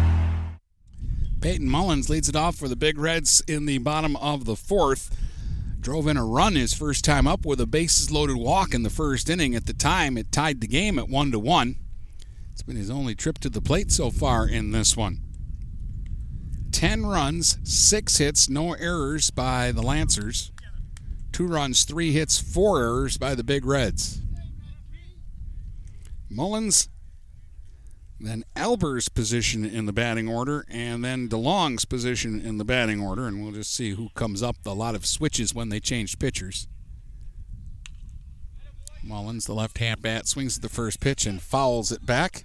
Peyton 1.40 1.69
Mullins 1.69 2.09
leads 2.09 2.28
it 2.28 2.36
off 2.36 2.55
for 2.55 2.69
the 2.69 2.77
Big 2.77 2.97
Reds 2.97 3.43
in 3.48 3.66
the 3.66 3.78
bottom 3.78 4.14
of 4.16 4.44
the 4.44 4.55
fourth. 4.55 5.10
Drove 5.82 6.06
in 6.06 6.16
a 6.16 6.24
run 6.24 6.54
his 6.54 6.72
first 6.72 7.04
time 7.04 7.26
up 7.26 7.44
with 7.44 7.60
a 7.60 7.66
bases 7.66 8.12
loaded 8.12 8.36
walk 8.36 8.72
in 8.72 8.84
the 8.84 8.88
first 8.88 9.28
inning. 9.28 9.56
At 9.56 9.66
the 9.66 9.72
time, 9.72 10.16
it 10.16 10.30
tied 10.30 10.60
the 10.60 10.68
game 10.68 10.96
at 10.96 11.09
one 11.09 11.32
to 11.32 11.40
one. 11.40 11.74
It's 12.52 12.62
been 12.62 12.76
his 12.76 12.88
only 12.88 13.16
trip 13.16 13.38
to 13.38 13.50
the 13.50 13.60
plate 13.60 13.90
so 13.90 14.09
far 14.09 14.46
in 14.46 14.70
this 14.70 14.96
one. 14.96 15.20
10 16.70 17.04
runs, 17.04 17.59
6 17.64 18.16
hits, 18.18 18.48
no 18.48 18.74
errors 18.74 19.32
by 19.32 19.72
the 19.72 19.82
Lancers. 19.82 20.52
2 21.32 21.48
runs, 21.48 21.82
3 21.82 22.12
hits, 22.12 22.38
4 22.38 22.80
errors 22.80 23.18
by 23.18 23.34
the 23.34 23.42
Big 23.42 23.64
Reds. 23.64 24.20
Mullins, 26.30 26.88
then 28.27 28.44
Albers' 28.55 29.12
position 29.12 29.65
in 29.65 29.86
the 29.86 29.93
batting 29.93 30.28
order, 30.28 30.65
and 30.69 31.05
then 31.05 31.28
DeLong's 31.28 31.85
position 31.85 32.40
in 32.40 32.59
the 32.59 32.65
batting 32.65 33.01
order, 33.01 33.27
and 33.27 33.43
we'll 33.43 33.53
just 33.53 33.74
see 33.74 33.90
who 33.90 34.11
comes 34.15 34.43
up. 34.43 34.57
A 34.65 34.70
lot 34.70 34.94
of 34.94 35.07
switches 35.07 35.55
when 35.55 35.69
they 35.69 35.81
change 35.81 36.19
pitchers. 36.19 36.69
Mullins, 39.03 39.47
the 39.47 39.55
left 39.55 39.78
hand 39.78 40.03
bat, 40.03 40.28
swings 40.28 40.57
at 40.57 40.62
the 40.62 40.69
first 40.69 41.01
pitch 41.01 41.27
and 41.27 41.43
fouls 41.43 41.90
it 41.90 42.07
back. 42.07 42.44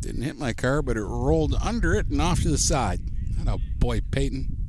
Didn't 0.00 0.22
hit 0.22 0.36
my 0.36 0.52
car, 0.52 0.82
but 0.82 0.96
it 0.96 1.04
rolled 1.04 1.54
under 1.62 1.94
it 1.94 2.08
and 2.08 2.20
off 2.20 2.42
to 2.42 2.48
the 2.48 2.58
side. 2.58 3.00
That 3.38 3.54
a 3.54 3.58
boy, 3.78 4.00
Peyton. 4.10 4.63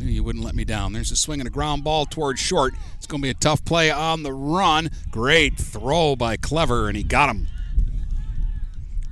Knew 0.00 0.06
you 0.06 0.24
wouldn't 0.24 0.46
let 0.46 0.54
me 0.54 0.64
down. 0.64 0.94
There's 0.94 1.10
a 1.10 1.16
swing 1.16 1.40
and 1.40 1.46
a 1.46 1.50
ground 1.50 1.84
ball 1.84 2.06
towards 2.06 2.40
short. 2.40 2.72
It's 2.96 3.06
going 3.06 3.20
to 3.20 3.26
be 3.26 3.30
a 3.30 3.34
tough 3.34 3.62
play 3.66 3.90
on 3.90 4.22
the 4.22 4.32
run. 4.32 4.88
Great 5.10 5.58
throw 5.58 6.16
by 6.16 6.38
Clever, 6.38 6.88
and 6.88 6.96
he 6.96 7.02
got 7.02 7.28
him. 7.28 7.48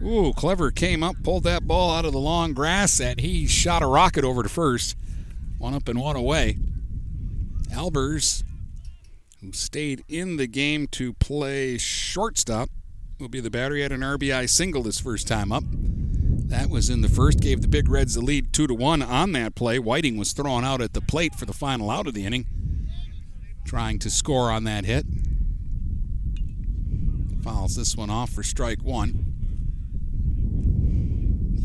Ooh, 0.02 0.32
Clever 0.32 0.70
came 0.70 1.02
up, 1.02 1.16
pulled 1.22 1.44
that 1.44 1.66
ball 1.66 1.90
out 1.90 2.06
of 2.06 2.12
the 2.12 2.18
long 2.18 2.54
grass, 2.54 3.02
and 3.02 3.20
he 3.20 3.46
shot 3.46 3.82
a 3.82 3.86
rocket 3.86 4.24
over 4.24 4.42
to 4.42 4.48
first. 4.48 4.96
One 5.58 5.74
up 5.74 5.88
and 5.88 6.00
one 6.00 6.16
away. 6.16 6.56
Albers, 7.70 8.42
who 9.42 9.52
stayed 9.52 10.04
in 10.08 10.38
the 10.38 10.46
game 10.46 10.86
to 10.92 11.12
play 11.12 11.76
shortstop, 11.76 12.70
will 13.20 13.28
be 13.28 13.40
the 13.40 13.50
battery 13.50 13.84
at 13.84 13.92
an 13.92 14.00
RBI 14.00 14.48
single 14.48 14.82
this 14.82 15.00
first 15.00 15.28
time 15.28 15.52
up. 15.52 15.64
That 16.48 16.70
was 16.70 16.88
in 16.88 17.02
the 17.02 17.10
first, 17.10 17.40
gave 17.40 17.60
the 17.60 17.68
Big 17.68 17.90
Reds 17.90 18.14
the 18.14 18.22
lead 18.22 18.54
two 18.54 18.66
to 18.66 18.74
one 18.74 19.02
on 19.02 19.32
that 19.32 19.54
play. 19.54 19.78
Whiting 19.78 20.16
was 20.16 20.32
thrown 20.32 20.64
out 20.64 20.80
at 20.80 20.94
the 20.94 21.02
plate 21.02 21.34
for 21.34 21.44
the 21.44 21.52
final 21.52 21.90
out 21.90 22.06
of 22.06 22.14
the 22.14 22.24
inning, 22.24 22.46
trying 23.66 23.98
to 23.98 24.08
score 24.08 24.50
on 24.50 24.64
that 24.64 24.86
hit. 24.86 25.04
Fouls 27.42 27.76
this 27.76 27.94
one 27.96 28.08
off 28.08 28.30
for 28.30 28.42
strike 28.42 28.82
one. 28.82 29.26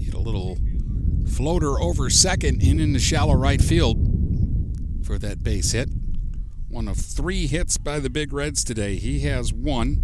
Hit 0.03 0.13
a 0.13 0.19
little 0.19 0.57
floater 1.29 1.79
over 1.79 2.09
second 2.09 2.61
in 2.61 2.91
the 2.91 2.99
shallow 2.99 3.35
right 3.35 3.61
field 3.61 3.97
for 5.05 5.17
that 5.17 5.43
base 5.43 5.71
hit. 5.71 5.87
One 6.67 6.89
of 6.89 6.97
three 6.97 7.47
hits 7.47 7.77
by 7.77 7.99
the 7.99 8.09
Big 8.09 8.33
Reds 8.33 8.65
today. 8.65 8.95
He 8.95 9.21
has 9.21 9.53
one, 9.53 10.01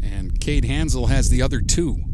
and 0.00 0.40
Cade 0.40 0.64
Hansel 0.64 1.06
has 1.08 1.28
the 1.28 1.42
other 1.42 1.60
two. 1.60 2.04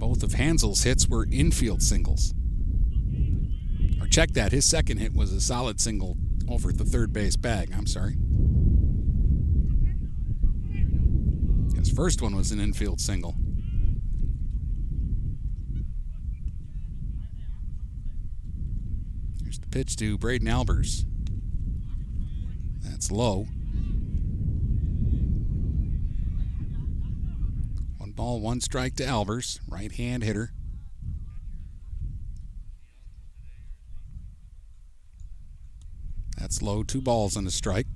Both 0.00 0.22
of 0.22 0.32
Hansel's 0.32 0.82
hits 0.82 1.06
were 1.06 1.26
infield 1.30 1.82
singles. 1.82 2.32
Or 4.00 4.06
check 4.06 4.30
that, 4.30 4.50
his 4.50 4.64
second 4.64 4.96
hit 4.96 5.12
was 5.12 5.30
a 5.30 5.42
solid 5.42 5.78
single 5.78 6.16
over 6.48 6.72
the 6.72 6.86
third 6.86 7.12
base 7.12 7.36
bag. 7.36 7.70
I'm 7.76 7.86
sorry. 7.86 8.16
His 11.78 11.92
first 11.92 12.22
one 12.22 12.34
was 12.34 12.50
an 12.50 12.60
infield 12.60 12.98
single. 12.98 13.34
Here's 19.42 19.60
the 19.60 19.66
pitch 19.66 19.96
to 19.96 20.16
Braden 20.16 20.48
Albers. 20.48 21.04
That's 22.82 23.12
low. 23.12 23.48
Ball, 28.20 28.38
one 28.38 28.60
strike 28.60 28.96
to 28.96 29.02
Albers, 29.02 29.60
right 29.66 29.92
hand 29.92 30.22
hitter. 30.22 30.52
That's 36.36 36.60
low, 36.60 36.82
two 36.82 37.00
balls 37.00 37.34
and 37.34 37.48
a 37.48 37.50
strike. 37.50 37.86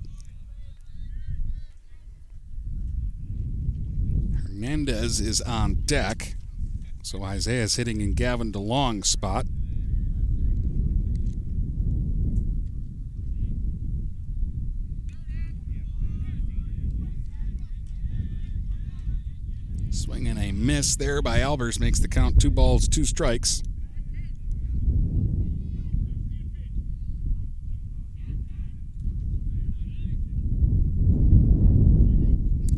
Hernandez 4.41 5.21
is 5.21 5.41
on 5.41 5.83
deck. 5.85 6.33
So 7.03 7.21
Isaiah's 7.21 7.75
hitting 7.75 8.01
in 8.01 8.15
Gavin 8.15 8.51
DeLong's 8.51 9.07
spot. 9.07 9.45
Swing 19.91 20.27
and 20.27 20.37
a 20.37 20.51
miss 20.65 20.95
there 20.95 21.21
by 21.21 21.39
Albers 21.39 21.79
makes 21.79 21.99
the 21.99 22.07
count 22.07 22.41
two 22.41 22.49
balls, 22.49 22.87
two 22.87 23.05
strikes. 23.05 23.61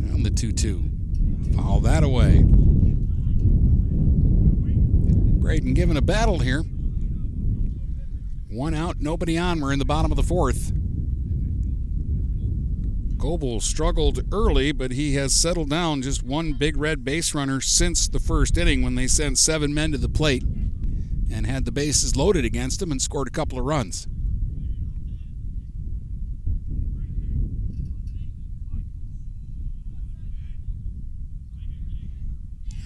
And 0.01 0.25
the 0.25 0.29
2 0.29 0.51
2. 0.51 0.91
Foul 1.55 1.79
that 1.81 2.03
away. 2.03 2.43
Braden 5.39 5.73
giving 5.73 5.95
a 5.95 6.01
battle 6.01 6.39
here. 6.39 6.63
One 8.49 8.73
out, 8.73 8.99
nobody 8.99 9.37
on. 9.37 9.61
We're 9.61 9.71
in 9.71 9.79
the 9.79 9.85
bottom 9.85 10.11
of 10.11 10.17
the 10.17 10.23
fourth. 10.23 10.73
Goebel 13.17 13.61
struggled 13.61 14.23
early, 14.31 14.71
but 14.71 14.91
he 14.91 15.15
has 15.15 15.33
settled 15.33 15.71
down 15.71 16.03
just 16.03 16.21
one 16.21 16.53
big 16.53 16.77
red 16.77 17.03
base 17.03 17.33
runner 17.33 17.59
since 17.61 18.07
the 18.07 18.19
first 18.19 18.57
inning 18.57 18.83
when 18.83 18.95
they 18.95 19.07
sent 19.07 19.39
seven 19.39 19.73
men 19.73 19.91
to 19.91 19.97
the 19.97 20.07
plate 20.07 20.43
and 20.43 21.47
had 21.47 21.65
the 21.65 21.71
bases 21.71 22.15
loaded 22.15 22.45
against 22.45 22.81
him 22.81 22.91
and 22.91 23.01
scored 23.01 23.27
a 23.27 23.31
couple 23.31 23.57
of 23.57 23.65
runs. 23.65 24.07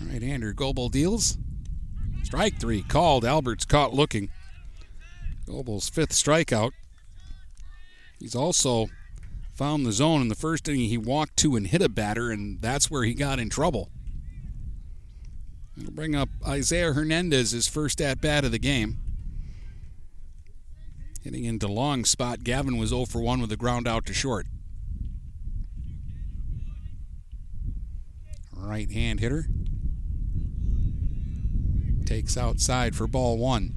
Right 0.09 0.21
hander 0.21 0.53
Goebel 0.53 0.89
deals. 0.89 1.37
Strike 2.23 2.59
three 2.59 2.83
called. 2.83 3.23
Albers 3.25 3.67
caught 3.67 3.93
looking. 3.93 4.29
Goebel's 5.45 5.89
fifth 5.89 6.11
strikeout. 6.11 6.71
He's 8.19 8.35
also 8.35 8.87
found 9.61 9.85
the 9.85 9.91
zone 9.91 10.21
in 10.21 10.27
the 10.27 10.33
first 10.33 10.67
inning. 10.67 10.89
He 10.89 10.97
walked 10.97 11.37
to 11.37 11.55
and 11.55 11.67
hit 11.67 11.83
a 11.83 11.89
batter, 11.89 12.31
and 12.31 12.59
that's 12.61 12.89
where 12.89 13.03
he 13.03 13.13
got 13.13 13.37
in 13.37 13.47
trouble. 13.47 13.91
It'll 15.77 15.91
bring 15.91 16.15
up 16.15 16.29
Isaiah 16.47 16.93
Hernandez, 16.93 17.51
his 17.51 17.67
first 17.67 18.01
at 18.01 18.19
bat 18.19 18.43
of 18.43 18.51
the 18.51 18.57
game. 18.57 18.97
Hitting 21.21 21.45
into 21.45 21.67
long 21.67 22.05
spot, 22.05 22.43
Gavin 22.43 22.77
was 22.77 22.89
0 22.89 23.05
for 23.05 23.21
1 23.21 23.39
with 23.39 23.51
a 23.51 23.57
ground 23.57 23.87
out 23.87 24.07
to 24.07 24.13
short. 24.13 24.47
Right 28.51 28.89
hand 28.89 29.19
hitter. 29.19 29.45
Takes 32.07 32.35
outside 32.35 32.95
for 32.95 33.05
ball 33.05 33.37
one. 33.37 33.75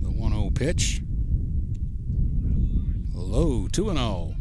The 0.00 0.10
1 0.10 0.32
0 0.32 0.43
pitch. 0.54 1.02
Low 3.12 3.66
2 3.68 3.90
and 3.90 3.98
0. 3.98 4.34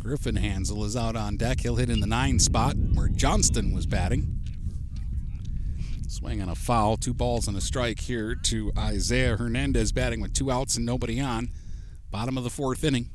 Griffin 0.00 0.36
Hansel 0.36 0.84
is 0.84 0.96
out 0.96 1.14
on 1.14 1.36
deck. 1.36 1.60
He'll 1.60 1.76
hit 1.76 1.90
in 1.90 2.00
the 2.00 2.06
nine 2.06 2.38
spot 2.38 2.74
where 2.94 3.08
Johnston 3.08 3.72
was 3.72 3.86
batting. 3.86 4.40
Swing 6.08 6.42
on 6.42 6.48
a 6.48 6.54
foul, 6.54 6.96
two 6.96 7.14
balls 7.14 7.46
and 7.46 7.56
a 7.56 7.60
strike 7.60 8.00
here 8.00 8.34
to 8.34 8.72
Isaiah 8.76 9.36
Hernandez 9.36 9.92
batting 9.92 10.20
with 10.20 10.32
two 10.32 10.50
outs 10.50 10.76
and 10.76 10.84
nobody 10.84 11.20
on. 11.20 11.50
Bottom 12.10 12.36
of 12.36 12.44
the 12.44 12.50
fourth 12.50 12.82
inning. 12.82 13.10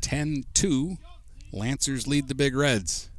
10 0.00 0.44
2. 0.52 0.96
Lancers 1.52 2.06
lead 2.06 2.28
the 2.28 2.34
Big 2.34 2.56
Reds. 2.56 3.10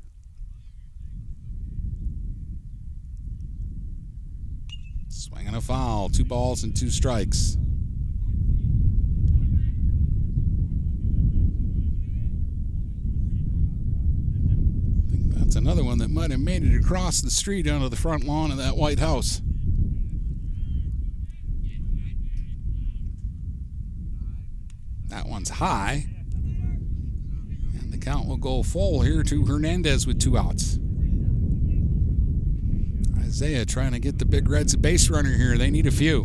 Swing 5.07 5.47
on 5.47 5.53
a 5.53 5.61
foul, 5.61 6.09
two 6.09 6.25
balls 6.25 6.63
and 6.63 6.75
two 6.75 6.89
strikes. 6.89 7.57
That's 15.35 15.55
another 15.55 15.83
one 15.83 15.99
that 15.99 16.09
might 16.09 16.31
have 16.31 16.39
made 16.39 16.63
it 16.63 16.75
across 16.75 17.21
the 17.21 17.29
street 17.29 17.67
onto 17.67 17.87
the 17.87 17.95
front 17.95 18.23
lawn 18.23 18.49
of 18.49 18.57
that 18.57 18.75
White 18.75 18.97
House. 18.97 19.41
That 25.09 25.27
one's 25.27 25.49
high. 25.49 26.12
Count 28.03 28.27
will 28.27 28.35
go 28.35 28.61
full 28.63 28.99
here 28.99 29.23
to 29.23 29.45
Hernandez 29.45 30.05
with 30.05 30.19
two 30.19 30.37
outs. 30.37 30.77
Isaiah 33.17 33.65
trying 33.65 33.93
to 33.93 33.99
get 33.99 34.19
the 34.19 34.25
Big 34.25 34.49
Reds 34.49 34.73
a 34.73 34.77
base 34.77 35.09
runner 35.09 35.31
here. 35.31 35.57
They 35.57 35.71
need 35.71 35.87
a 35.87 35.91
few. 35.91 36.23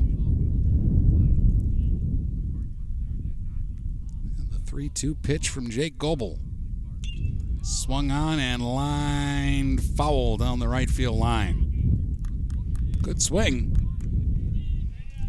And 4.39 4.51
the 4.51 4.59
3 4.59 4.89
2 4.89 5.15
pitch 5.15 5.51
from 5.51 5.71
Jake 5.71 5.99
Goebel. 5.99 6.41
Swung 7.63 8.11
on 8.11 8.41
and 8.41 8.61
lined 8.61 9.81
foul 9.81 10.37
down 10.37 10.59
the 10.59 10.67
right 10.67 10.91
field 10.91 11.17
line. 11.17 12.19
Good 13.03 13.23
swing. 13.23 13.77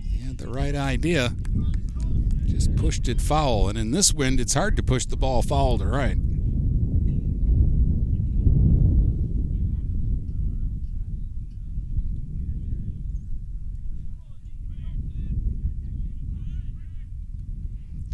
He 0.04 0.26
had 0.26 0.40
the 0.40 0.50
right 0.50 0.74
idea. 0.74 1.36
Just 2.46 2.76
pushed 2.76 3.08
it 3.08 3.22
foul. 3.22 3.70
And 3.70 3.78
in 3.78 3.92
this 3.92 4.12
wind, 4.12 4.40
it's 4.40 4.56
hard 4.56 4.76
to 4.78 4.84
push 4.84 5.06
the 5.06 5.16
ball 5.16 5.44
foul 5.44 5.78
to 5.78 5.86
right. 5.86 6.18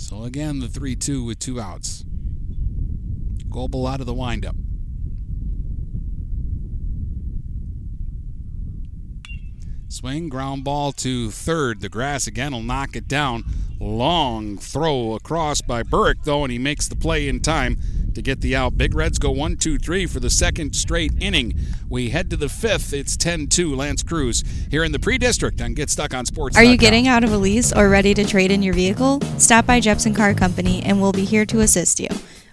So 0.08 0.14
again, 0.26 0.60
the 0.60 0.68
3 0.68 0.96
2 0.96 1.24
with 1.24 1.40
two 1.40 1.62
outs. 1.62 2.04
Goebel 3.50 3.88
out 3.88 4.02
of 4.02 4.06
the 4.06 4.14
windup. 4.14 4.56
Swing, 9.88 10.28
ground 10.28 10.66
ball 10.66 10.92
to 10.92 11.32
third. 11.32 11.80
The 11.80 11.88
grass 11.88 12.28
again 12.28 12.52
will 12.52 12.64
knock 12.64 12.96
it 12.96 13.08
down. 13.08 13.46
Long 13.80 14.58
throw 14.58 15.14
across 15.14 15.62
by 15.62 15.84
Burke, 15.84 16.24
though, 16.24 16.44
and 16.44 16.52
he 16.52 16.60
makes 16.60 16.88
the 16.88 16.96
play 16.96 17.30
in 17.30 17.40
time 17.40 17.78
to 18.16 18.22
get 18.22 18.42
the 18.42 18.56
out. 18.56 18.78
Big 18.78 18.96
Reds 18.96 19.20
go 19.20 19.32
1 19.32 19.58
2 19.58 19.78
3 19.78 20.06
for 20.08 20.20
the 20.20 20.30
second 20.30 20.76
straight 20.76 21.14
inning. 21.20 21.54
We 21.90 22.10
head 22.10 22.30
to 22.32 22.38
the 22.38 22.50
fifth. 22.50 22.94
It's 22.94 23.16
10 23.16 23.48
2 23.48 23.76
L'Anse 23.76 24.04
Creuse 24.04 24.44
here 24.70 24.84
in 24.84 24.92
the 24.92 25.00
pre 25.00 25.18
district 25.18 25.62
on 25.62 25.74
Get 25.74 25.90
Stuck 25.90 26.14
on 26.14 26.26
Sports. 26.26 26.58
Are 26.58 26.64
you 26.64 26.78
getting 26.78 27.08
out 27.08 27.24
of 27.24 27.32
a 27.32 27.38
lease 27.38 27.72
or 27.72 27.90
ready 27.90 28.14
to 28.14 28.26
trade 28.26 28.52
in 28.52 28.64
your 28.64 28.74
vehicle? 28.74 29.22
Stop 29.38 29.66
by 29.66 29.80
Jepson 29.80 30.14
Car 30.14 30.34
Company 30.34 30.82
and 30.84 31.02
we'll 31.02 31.12
be 31.12 31.26
here 31.26 31.46
to 31.46 31.62
assist 31.62 32.00
you. 32.00 32.10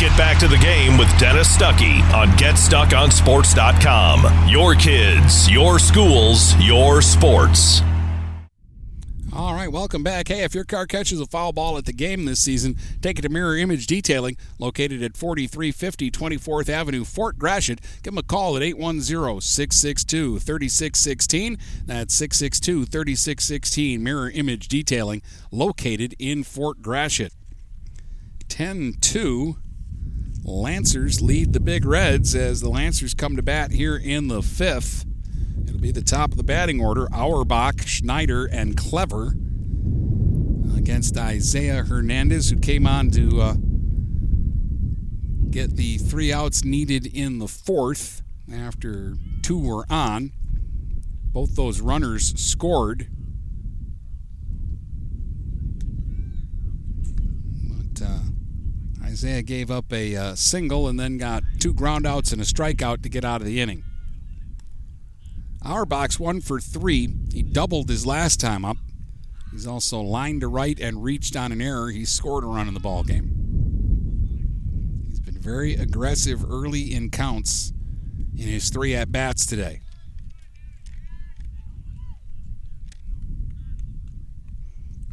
Get 0.00 0.16
back 0.16 0.38
to 0.38 0.48
the 0.48 0.56
game 0.56 0.96
with 0.96 1.14
Dennis 1.18 1.54
Stuckey 1.54 2.00
on 2.14 2.28
GetStuckOnSports.com. 2.38 4.48
Your 4.48 4.74
kids, 4.74 5.50
your 5.50 5.78
schools, 5.78 6.56
your 6.56 7.02
sports. 7.02 7.82
All 9.30 9.52
right, 9.52 9.70
welcome 9.70 10.02
back. 10.02 10.28
Hey, 10.28 10.42
if 10.42 10.54
your 10.54 10.64
car 10.64 10.86
catches 10.86 11.20
a 11.20 11.26
foul 11.26 11.52
ball 11.52 11.76
at 11.76 11.84
the 11.84 11.92
game 11.92 12.24
this 12.24 12.40
season, 12.40 12.78
take 13.02 13.18
it 13.18 13.22
to 13.22 13.28
Mirror 13.28 13.58
Image 13.58 13.86
Detailing, 13.86 14.38
located 14.58 15.02
at 15.02 15.18
4350 15.18 16.10
24th 16.10 16.70
Avenue, 16.70 17.04
Fort 17.04 17.38
Gratiot. 17.38 17.82
Give 18.02 18.14
them 18.14 18.18
a 18.18 18.22
call 18.22 18.56
at 18.56 18.62
810 18.62 19.42
662 19.42 20.38
3616. 20.38 21.58
That's 21.84 22.14
662 22.14 22.86
3616. 22.86 24.02
Mirror 24.02 24.30
Image 24.30 24.66
Detailing, 24.66 25.20
located 25.52 26.14
in 26.18 26.42
Fort 26.42 26.80
Gratiot. 26.80 27.34
10 28.48 28.94
2. 29.02 29.56
Lancers 30.42 31.20
lead 31.20 31.52
the 31.52 31.60
Big 31.60 31.84
Reds 31.84 32.34
as 32.34 32.60
the 32.60 32.70
Lancers 32.70 33.14
come 33.14 33.36
to 33.36 33.42
bat 33.42 33.72
here 33.72 33.96
in 33.96 34.28
the 34.28 34.42
fifth. 34.42 35.04
It'll 35.66 35.80
be 35.80 35.92
the 35.92 36.02
top 36.02 36.30
of 36.32 36.36
the 36.36 36.42
batting 36.42 36.80
order 36.80 37.06
Auerbach, 37.12 37.82
Schneider, 37.82 38.46
and 38.46 38.76
Clever 38.76 39.34
against 40.76 41.16
Isaiah 41.16 41.84
Hernandez, 41.84 42.50
who 42.50 42.58
came 42.58 42.86
on 42.86 43.10
to 43.10 43.40
uh, 43.40 43.54
get 45.50 45.76
the 45.76 45.98
three 45.98 46.32
outs 46.32 46.64
needed 46.64 47.06
in 47.06 47.38
the 47.38 47.48
fourth 47.48 48.22
after 48.52 49.16
two 49.42 49.58
were 49.58 49.84
on. 49.90 50.32
Both 51.32 51.54
those 51.54 51.80
runners 51.80 52.32
scored. 52.40 53.08
Uh, 58.02 58.29
Isaiah 59.10 59.42
gave 59.42 59.72
up 59.72 59.92
a 59.92 60.14
uh, 60.14 60.34
single 60.36 60.86
and 60.86 60.98
then 60.98 61.18
got 61.18 61.42
two 61.58 61.74
groundouts 61.74 62.32
and 62.32 62.40
a 62.40 62.44
strikeout 62.44 63.02
to 63.02 63.08
get 63.08 63.24
out 63.24 63.40
of 63.40 63.46
the 63.46 63.60
inning. 63.60 63.82
Auerbach's 65.64 66.20
one 66.20 66.40
for 66.40 66.60
three. 66.60 67.12
He 67.32 67.42
doubled 67.42 67.88
his 67.88 68.06
last 68.06 68.38
time 68.38 68.64
up. 68.64 68.76
He's 69.50 69.66
also 69.66 70.00
lined 70.00 70.42
to 70.42 70.48
right 70.48 70.78
and 70.78 71.02
reached 71.02 71.34
on 71.34 71.50
an 71.50 71.60
error. 71.60 71.90
He 71.90 72.04
scored 72.04 72.44
a 72.44 72.46
run 72.46 72.68
in 72.68 72.74
the 72.74 72.78
ball 72.78 73.02
game. 73.02 75.06
He's 75.08 75.18
been 75.18 75.40
very 75.40 75.74
aggressive 75.74 76.48
early 76.48 76.94
in 76.94 77.10
counts 77.10 77.72
in 78.38 78.46
his 78.46 78.70
three 78.70 78.94
at 78.94 79.10
bats 79.10 79.44
today. 79.44 79.80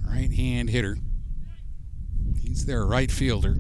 Right 0.08 0.32
hand 0.32 0.70
hitter. 0.70 0.98
He's 2.40 2.68
their 2.68 2.86
right 2.86 3.10
fielder. 3.10 3.58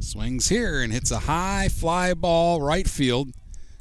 Swings 0.00 0.48
here 0.48 0.80
and 0.82 0.92
hits 0.92 1.10
a 1.10 1.20
high 1.20 1.68
fly 1.68 2.14
ball 2.14 2.62
right 2.62 2.88
field. 2.88 3.28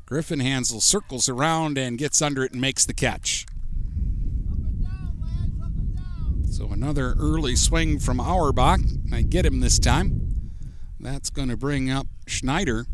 Griffin 0.06 0.41
Hansel 0.41 0.82
circles 0.82 1.30
around 1.30 1.78
and 1.78 1.98
gets 1.98 2.22
under 2.22 2.44
it 2.44 2.52
and 2.52 2.60
makes 2.60 2.86
the 2.86 2.94
catch. 2.94 3.46
So 6.52 6.68
another 6.72 7.16
early 7.18 7.56
swing 7.56 8.00
from 8.00 8.20
Auerbach. 8.20 8.82
I 9.14 9.22
get 9.22 9.46
him 9.46 9.62
this 9.62 9.80
time. 9.80 10.52
That's 11.00 11.30
going 11.30 11.48
to 11.48 11.56
bring 11.56 11.90
up 11.90 12.08
Schneider, 12.28 12.86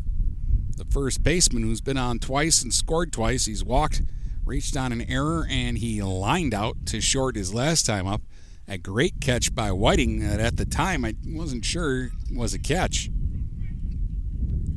the 0.76 0.84
first 0.84 1.24
baseman 1.24 1.64
who's 1.64 1.80
been 1.80 1.96
on 1.96 2.20
twice 2.20 2.62
and 2.62 2.72
scored 2.72 3.12
twice. 3.12 3.46
He's 3.46 3.64
walked, 3.64 4.02
reached 4.44 4.76
on 4.76 4.92
an 4.92 5.02
error, 5.02 5.44
and 5.50 5.78
he 5.78 6.00
lined 6.00 6.54
out 6.54 6.86
to 6.86 7.00
short 7.00 7.34
his 7.34 7.52
last 7.52 7.86
time 7.86 8.06
up. 8.06 8.22
A 8.68 8.78
great 8.78 9.20
catch 9.20 9.52
by 9.52 9.72
Whiting 9.72 10.20
that 10.20 10.38
at 10.38 10.56
the 10.56 10.64
time 10.64 11.04
I 11.04 11.14
wasn't 11.24 11.64
sure 11.64 12.10
was 12.32 12.54
a 12.54 12.58
catch. 12.58 13.10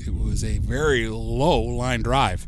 It 0.05 0.15
was 0.15 0.43
a 0.43 0.59
very 0.59 1.07
low 1.07 1.61
line 1.61 2.01
drive. 2.01 2.47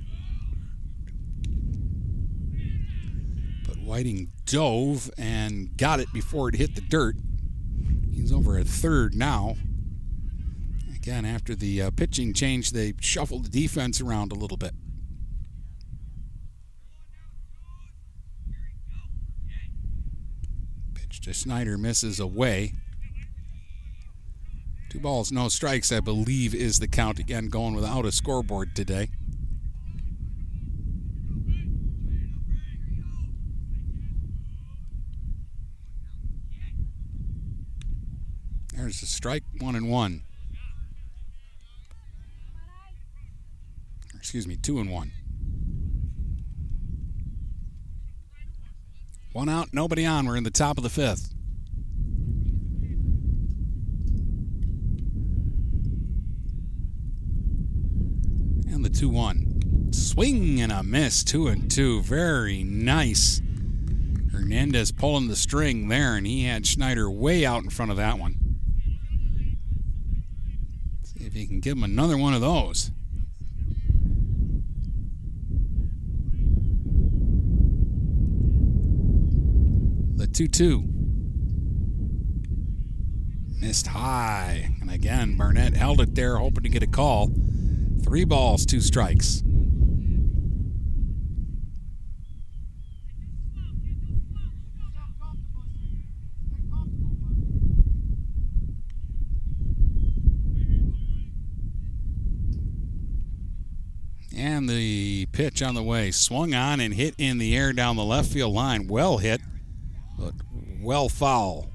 But 3.67 3.77
Whiting 3.79 4.31
dove 4.45 5.11
and 5.17 5.75
got 5.77 5.99
it 5.99 6.07
before 6.13 6.49
it 6.49 6.55
hit 6.55 6.75
the 6.75 6.81
dirt. 6.81 7.15
He's 8.11 8.31
over 8.31 8.57
at 8.57 8.67
third 8.67 9.15
now. 9.15 9.55
Again, 10.95 11.25
after 11.25 11.55
the 11.55 11.81
uh, 11.81 11.91
pitching 11.91 12.33
change, 12.33 12.71
they 12.71 12.93
shuffled 13.01 13.45
the 13.45 13.49
defense 13.49 13.99
around 13.99 14.31
a 14.31 14.35
little 14.35 14.57
bit. 14.57 14.73
Pitch 20.93 21.21
to 21.21 21.33
Schneider 21.33 21.77
misses 21.77 22.19
away. 22.19 22.75
Two 24.91 24.99
balls, 24.99 25.31
no 25.31 25.47
strikes, 25.47 25.89
I 25.89 26.01
believe, 26.01 26.53
is 26.53 26.79
the 26.79 26.87
count. 26.87 27.17
Again, 27.17 27.47
going 27.47 27.75
without 27.75 28.05
a 28.05 28.11
scoreboard 28.11 28.75
today. 28.75 29.07
There's 38.73 39.01
a 39.01 39.05
strike, 39.05 39.43
one 39.59 39.77
and 39.77 39.89
one. 39.89 40.23
Excuse 44.13 44.45
me, 44.45 44.57
two 44.57 44.81
and 44.81 44.91
one. 44.91 45.13
One 49.31 49.47
out, 49.47 49.69
nobody 49.71 50.05
on. 50.05 50.25
We're 50.25 50.35
in 50.35 50.43
the 50.43 50.51
top 50.51 50.75
of 50.75 50.83
the 50.83 50.89
fifth. 50.89 51.33
And 58.71 58.85
the 58.85 58.89
2 58.89 59.09
1. 59.09 59.91
Swing 59.91 60.61
and 60.61 60.71
a 60.71 60.81
miss. 60.81 61.25
2 61.25 61.47
and 61.47 61.69
2. 61.69 62.01
Very 62.03 62.63
nice. 62.63 63.41
Hernandez 64.31 64.93
pulling 64.93 65.27
the 65.27 65.35
string 65.35 65.89
there, 65.89 66.15
and 66.15 66.25
he 66.25 66.45
had 66.45 66.65
Schneider 66.65 67.11
way 67.11 67.45
out 67.45 67.63
in 67.63 67.69
front 67.69 67.91
of 67.91 67.97
that 67.97 68.17
one. 68.17 68.35
See 71.03 71.25
if 71.25 71.33
he 71.33 71.45
can 71.47 71.59
give 71.59 71.75
him 71.75 71.83
another 71.83 72.17
one 72.17 72.33
of 72.33 72.39
those. 72.39 72.91
The 80.15 80.27
2 80.27 80.47
2. 80.47 80.83
Missed 83.59 83.87
high. 83.87 84.75
And 84.79 84.89
again, 84.89 85.35
Barnett 85.35 85.75
held 85.75 85.99
it 85.99 86.15
there, 86.15 86.37
hoping 86.37 86.63
to 86.63 86.69
get 86.69 86.83
a 86.83 86.87
call. 86.87 87.31
Three 88.11 88.25
balls, 88.25 88.65
two 88.65 88.81
strikes. 88.81 89.41
And 104.35 104.67
the 104.67 105.27
pitch 105.27 105.61
on 105.61 105.75
the 105.75 105.81
way. 105.81 106.11
Swung 106.11 106.53
on 106.53 106.81
and 106.81 106.93
hit 106.93 107.15
in 107.17 107.37
the 107.37 107.55
air 107.55 107.71
down 107.71 107.95
the 107.95 108.03
left 108.03 108.29
field 108.29 108.53
line. 108.53 108.89
Well 108.89 109.19
hit, 109.19 109.39
but 110.19 110.33
well 110.81 111.07
foul. 111.07 111.69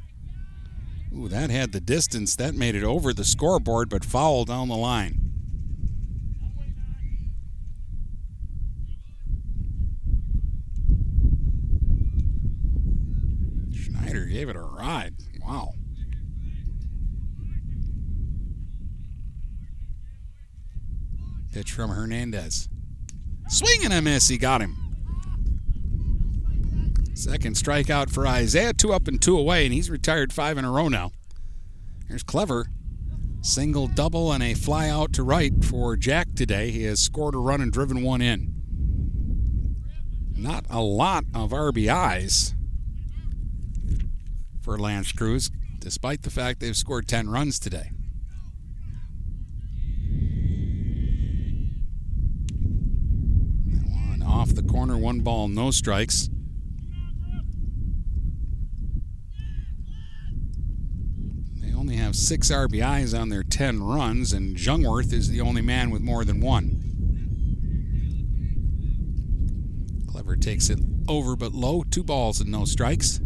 Ooh, 1.16 1.28
that 1.28 1.48
had 1.48 1.72
the 1.72 1.80
distance. 1.80 2.36
That 2.36 2.54
made 2.54 2.74
it 2.74 2.84
over 2.84 3.14
the 3.14 3.24
scoreboard, 3.24 3.88
but 3.88 4.04
foul 4.04 4.44
down 4.44 4.68
the 4.68 4.76
line. 4.76 5.22
Schneider 13.72 14.26
gave 14.26 14.48
it 14.48 14.56
a 14.56 14.60
ride. 14.60 15.14
Wow. 15.40 15.72
Pitch 21.56 21.72
from 21.72 21.88
Hernandez. 21.88 22.68
Swing 23.48 23.82
and 23.84 23.94
a 23.94 24.02
miss. 24.02 24.28
He 24.28 24.36
got 24.36 24.60
him. 24.60 24.76
Second 27.14 27.56
strikeout 27.56 28.10
for 28.10 28.26
Isaiah. 28.26 28.74
Two 28.74 28.92
up 28.92 29.08
and 29.08 29.22
two 29.22 29.38
away, 29.38 29.64
and 29.64 29.72
he's 29.72 29.88
retired 29.88 30.34
five 30.34 30.58
in 30.58 30.66
a 30.66 30.70
row 30.70 30.88
now. 30.88 31.12
Here's 32.08 32.22
Clever. 32.22 32.66
Single, 33.40 33.88
double, 33.88 34.32
and 34.32 34.42
a 34.42 34.52
fly 34.52 34.90
out 34.90 35.14
to 35.14 35.22
right 35.22 35.64
for 35.64 35.96
Jack 35.96 36.34
today. 36.34 36.70
He 36.70 36.82
has 36.82 37.00
scored 37.00 37.34
a 37.34 37.38
run 37.38 37.62
and 37.62 37.72
driven 37.72 38.02
one 38.02 38.20
in. 38.20 38.54
Not 40.36 40.66
a 40.68 40.82
lot 40.82 41.24
of 41.34 41.52
RBIs 41.52 42.52
for 44.60 44.78
L'Anse 44.78 45.12
Creuse, 45.12 45.50
despite 45.78 46.20
the 46.20 46.30
fact 46.30 46.60
they've 46.60 46.76
scored 46.76 47.08
10 47.08 47.30
runs 47.30 47.58
today. 47.58 47.92
One 54.18 54.22
off 54.22 54.54
the 54.54 54.62
corner, 54.86 55.02
one 55.02 55.20
ball, 55.20 55.48
no 55.48 55.72
strikes. 55.72 56.28
They 61.60 61.74
only 61.74 61.96
have 61.96 62.14
six 62.14 62.52
RBIs 62.52 63.18
on 63.18 63.28
their 63.28 63.42
10 63.42 63.82
runs, 63.82 64.32
and 64.32 64.56
Jungwirth 64.56 65.12
is 65.12 65.28
the 65.28 65.40
only 65.40 65.62
man 65.62 65.90
with 65.90 66.02
more 66.02 66.24
than 66.24 66.40
one. 66.40 66.82
Clever 70.08 70.36
takes 70.36 70.70
it 70.70 70.78
over 71.08 71.34
but 71.34 71.52
low, 71.52 71.82
two 71.82 72.04
balls 72.04 72.40
and 72.40 72.52
no 72.52 72.64
strikes. 72.64 73.20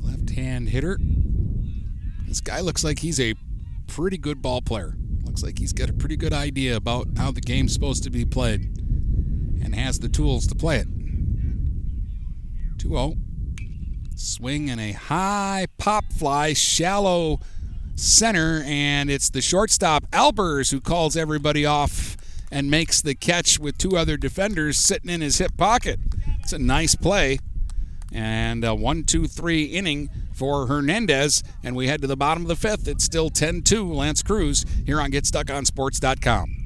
Left 0.00 0.30
hand 0.30 0.70
hitter. 0.70 0.98
This 2.26 2.40
guy 2.40 2.60
looks 2.60 2.82
like 2.82 2.98
he's 2.98 3.20
a 3.20 3.34
pretty 3.86 4.18
good 4.18 4.42
ball 4.42 4.62
player. 4.62 4.96
Looks 5.22 5.44
like 5.44 5.60
he's 5.60 5.72
got 5.72 5.90
a 5.90 5.92
pretty 5.92 6.16
good 6.16 6.32
idea 6.32 6.74
about 6.74 7.06
how 7.16 7.30
the 7.30 7.40
game's 7.40 7.72
supposed 7.72 8.02
to 8.02 8.10
be 8.10 8.24
played 8.24 8.85
has 9.76 9.98
the 9.98 10.08
tools 10.08 10.46
to 10.48 10.54
play 10.54 10.78
it. 10.78 10.88
2 12.78 12.88
0. 12.88 13.14
Swing 14.14 14.70
and 14.70 14.80
a 14.80 14.92
high 14.92 15.66
pop 15.78 16.12
fly, 16.12 16.52
shallow 16.52 17.40
center, 17.94 18.62
and 18.64 19.10
it's 19.10 19.30
the 19.30 19.42
shortstop 19.42 20.10
Albers 20.10 20.70
who 20.70 20.80
calls 20.80 21.16
everybody 21.16 21.66
off 21.66 22.16
and 22.50 22.70
makes 22.70 23.00
the 23.02 23.14
catch 23.14 23.58
with 23.58 23.76
two 23.76 23.96
other 23.96 24.16
defenders 24.16 24.78
sitting 24.78 25.10
in 25.10 25.20
his 25.20 25.38
hip 25.38 25.56
pocket. 25.56 25.98
It's 26.40 26.52
a 26.52 26.58
nice 26.58 26.94
play. 26.94 27.38
And 28.12 28.64
a 28.64 28.74
one, 28.74 29.02
two, 29.02 29.26
three 29.26 29.64
inning 29.64 30.08
for 30.32 30.66
Hernandez. 30.66 31.42
And 31.64 31.74
we 31.74 31.88
head 31.88 32.00
to 32.02 32.06
the 32.06 32.16
bottom 32.16 32.44
of 32.44 32.48
the 32.48 32.56
fifth. 32.56 32.86
It's 32.86 33.04
still 33.04 33.30
10 33.30 33.62
2 33.62 33.92
L'Anse 33.92 34.22
Creuse 34.22 34.64
here 34.86 35.00
on 35.00 35.10
GetStuckOnSports.com. 35.10 36.65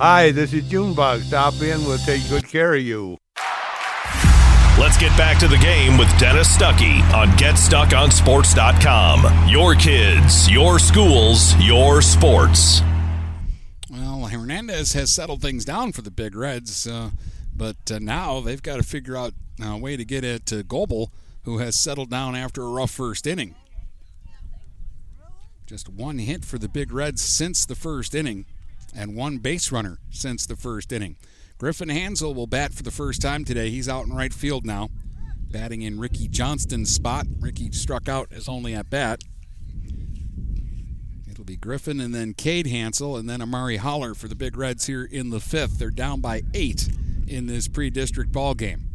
Hi, 0.00 0.32
this 0.32 0.52
is 0.52 0.68
Junebug. 0.68 1.22
Stop 1.22 1.54
in. 1.62 1.82
We'll 1.84 1.96
take 1.98 2.28
good 2.28 2.46
care 2.46 2.74
of 2.74 2.82
you. 2.82 3.16
Let's 4.78 4.96
get 4.96 5.16
back 5.18 5.38
to 5.40 5.48
the 5.48 5.58
game 5.58 5.98
with 5.98 6.08
Dennis 6.18 6.56
Stuckey 6.56 7.02
on 7.14 7.28
GetStuckOnSports.com. 7.38 9.48
Your 9.48 9.74
kids, 9.74 10.48
your 10.50 10.78
schools, 10.78 11.54
your 11.56 12.00
sports. 12.02 12.82
Well, 13.90 14.26
Hernandez 14.26 14.92
has 14.94 15.12
settled 15.12 15.42
things 15.42 15.64
down 15.64 15.92
for 15.92 16.02
the 16.02 16.10
Big 16.10 16.34
Reds, 16.34 16.86
uh, 16.86 17.10
but 17.54 17.76
uh, 17.90 17.98
now 18.00 18.40
they've 18.40 18.62
got 18.62 18.78
to 18.78 18.82
figure 18.82 19.16
out 19.16 19.34
a 19.62 19.76
way 19.76 19.96
to 19.96 20.04
get 20.04 20.24
it 20.24 20.46
to 20.46 20.62
Goebel, 20.62 21.12
who 21.44 21.58
has 21.58 21.78
settled 21.78 22.10
down 22.10 22.34
after 22.34 22.62
a 22.62 22.68
rough 22.68 22.90
first 22.90 23.26
inning. 23.26 23.54
Just 25.66 25.88
one 25.88 26.18
hit 26.18 26.44
for 26.44 26.58
the 26.58 26.68
Big 26.68 26.92
Reds 26.92 27.22
since 27.22 27.66
the 27.66 27.74
first 27.74 28.14
inning, 28.14 28.46
and 28.94 29.16
one 29.16 29.38
base 29.38 29.72
runner 29.72 29.98
since 30.10 30.46
the 30.46 30.56
first 30.56 30.92
inning. 30.92 31.16
Griffin 31.58 31.88
Hansel 31.88 32.34
will 32.34 32.46
bat 32.46 32.74
for 32.74 32.82
the 32.82 32.90
first 32.90 33.22
time 33.22 33.44
today. 33.44 33.70
He's 33.70 33.88
out 33.88 34.06
in 34.06 34.12
right 34.12 34.32
field 34.32 34.66
now, 34.66 34.88
batting 35.50 35.82
in 35.82 36.00
Ricky 36.00 36.28
Johnston's 36.28 36.90
spot. 36.90 37.26
Ricky 37.38 37.70
struck 37.72 38.08
out 38.08 38.32
as 38.32 38.48
only 38.48 38.74
at 38.74 38.90
bat. 38.90 39.22
It'll 41.30 41.44
be 41.44 41.56
Griffin 41.56 42.00
and 42.00 42.14
then 42.14 42.34
Cade 42.34 42.66
Hansel 42.66 43.16
and 43.16 43.28
then 43.28 43.40
Amari 43.40 43.76
Holler 43.76 44.14
for 44.14 44.28
the 44.28 44.34
Big 44.34 44.56
Reds 44.56 44.86
here 44.86 45.04
in 45.04 45.30
the 45.30 45.40
fifth. 45.40 45.78
They're 45.78 45.90
down 45.90 46.20
by 46.20 46.42
eight 46.52 46.88
in 47.26 47.46
this 47.46 47.68
pre-district 47.68 48.32
ball 48.32 48.54
game. 48.54 48.88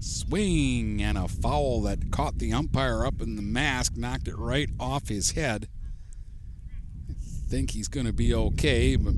Swing 0.00 1.02
and 1.02 1.18
a 1.18 1.28
foul 1.28 1.82
that 1.82 2.10
caught 2.10 2.38
the 2.38 2.52
umpire 2.52 3.04
up 3.04 3.20
in 3.20 3.36
the 3.36 3.42
mask, 3.42 3.96
knocked 3.96 4.26
it 4.26 4.38
right 4.38 4.70
off 4.80 5.08
his 5.08 5.32
head. 5.32 5.68
Think 7.50 7.72
he's 7.72 7.88
going 7.88 8.06
to 8.06 8.12
be 8.12 8.32
okay, 8.32 8.94
but 8.94 9.12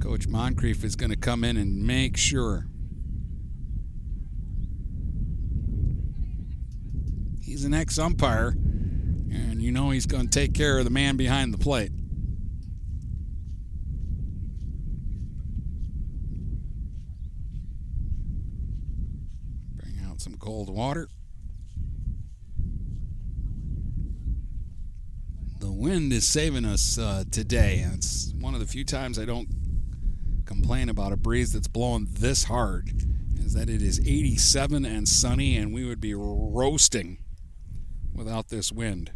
Coach 0.00 0.26
Moncrief 0.26 0.82
is 0.82 0.96
going 0.96 1.10
to 1.10 1.18
come 1.18 1.44
in 1.44 1.58
and 1.58 1.86
make 1.86 2.16
sure. 2.16 2.66
He's 7.42 7.66
an 7.66 7.74
ex 7.74 7.98
umpire, 7.98 8.54
and 8.56 9.60
you 9.60 9.70
know 9.70 9.90
he's 9.90 10.06
going 10.06 10.28
to 10.28 10.30
take 10.30 10.54
care 10.54 10.78
of 10.78 10.84
the 10.84 10.90
man 10.90 11.18
behind 11.18 11.52
the 11.52 11.58
plate. 11.58 11.92
Bring 19.76 20.00
out 20.08 20.22
some 20.22 20.36
cold 20.36 20.70
water. 20.70 21.06
The 25.60 25.70
wind 25.70 26.10
is 26.14 26.26
saving 26.26 26.64
us 26.64 26.96
uh, 26.96 27.24
today. 27.30 27.86
It's 27.92 28.32
one 28.40 28.54
of 28.54 28.60
the 28.60 28.66
few 28.66 28.82
times 28.82 29.18
I 29.18 29.26
don't 29.26 29.46
complain 30.46 30.88
about 30.88 31.12
a 31.12 31.18
breeze 31.18 31.52
that's 31.52 31.68
blowing 31.68 32.08
this 32.10 32.44
hard. 32.44 32.90
Is 33.36 33.52
that 33.52 33.68
it 33.68 33.82
is 33.82 34.00
87 34.00 34.86
and 34.86 35.06
sunny, 35.06 35.58
and 35.58 35.70
we 35.70 35.84
would 35.84 36.00
be 36.00 36.14
roasting 36.14 37.18
without 38.14 38.48
this 38.48 38.72
wind. 38.72 39.12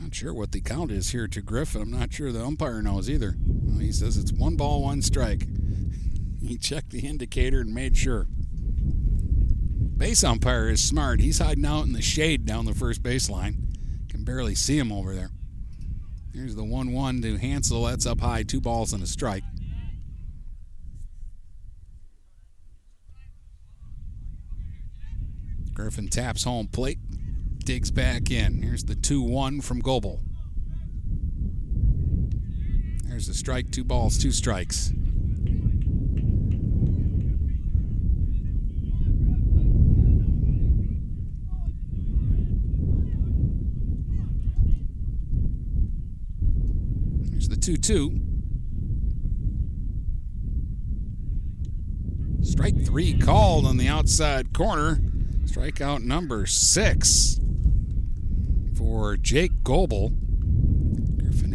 Not 0.00 0.12
sure 0.12 0.34
what 0.34 0.50
the 0.50 0.60
count 0.60 0.90
is 0.90 1.10
here 1.10 1.28
to 1.28 1.40
Griffin. 1.40 1.82
I'm 1.82 1.90
not 1.92 2.12
sure 2.12 2.32
the 2.32 2.44
umpire 2.44 2.82
knows 2.82 3.08
either. 3.08 3.36
He 3.78 3.92
says 3.92 4.16
it's 4.16 4.32
one 4.32 4.56
ball, 4.56 4.82
one 4.82 5.02
strike. 5.02 5.46
He 6.42 6.56
checked 6.56 6.90
the 6.90 7.06
indicator 7.06 7.60
and 7.60 7.74
made 7.74 7.96
sure. 7.96 8.26
Base 9.96 10.24
umpire 10.24 10.70
is 10.70 10.82
smart. 10.82 11.20
He's 11.20 11.38
hiding 11.38 11.66
out 11.66 11.84
in 11.84 11.92
the 11.92 12.00
shade 12.00 12.46
down 12.46 12.64
the 12.64 12.74
first 12.74 13.02
baseline. 13.02 13.76
Can 14.08 14.24
barely 14.24 14.54
see 14.54 14.78
him 14.78 14.90
over 14.90 15.14
there. 15.14 15.30
Here's 16.32 16.54
the 16.54 16.64
1 16.64 16.92
1 16.92 17.22
to 17.22 17.36
Hansel. 17.36 17.84
That's 17.84 18.06
up 18.06 18.20
high, 18.20 18.42
two 18.42 18.60
balls 18.60 18.92
and 18.92 19.02
a 19.02 19.06
strike. 19.06 19.44
Griffin 25.74 26.08
taps 26.08 26.44
home 26.44 26.66
plate, 26.66 26.98
digs 27.58 27.90
back 27.90 28.30
in. 28.30 28.62
Here's 28.62 28.84
the 28.84 28.94
2 28.94 29.22
1 29.22 29.60
from 29.60 29.80
Goebel. 29.80 30.22
There's 33.20 33.28
a 33.28 33.34
strike, 33.34 33.70
two 33.70 33.84
balls, 33.84 34.16
two 34.16 34.32
strikes. 34.32 34.94
Here's 47.30 47.50
the 47.50 47.56
2 47.60 47.76
2. 47.76 48.20
Strike 52.42 52.86
three 52.86 53.12
called 53.18 53.66
on 53.66 53.76
the 53.76 53.88
outside 53.88 54.54
corner. 54.54 54.96
Strikeout 55.44 56.02
number 56.02 56.46
six 56.46 57.38
for 58.74 59.18
Jake 59.18 59.62
Goebel. 59.62 60.14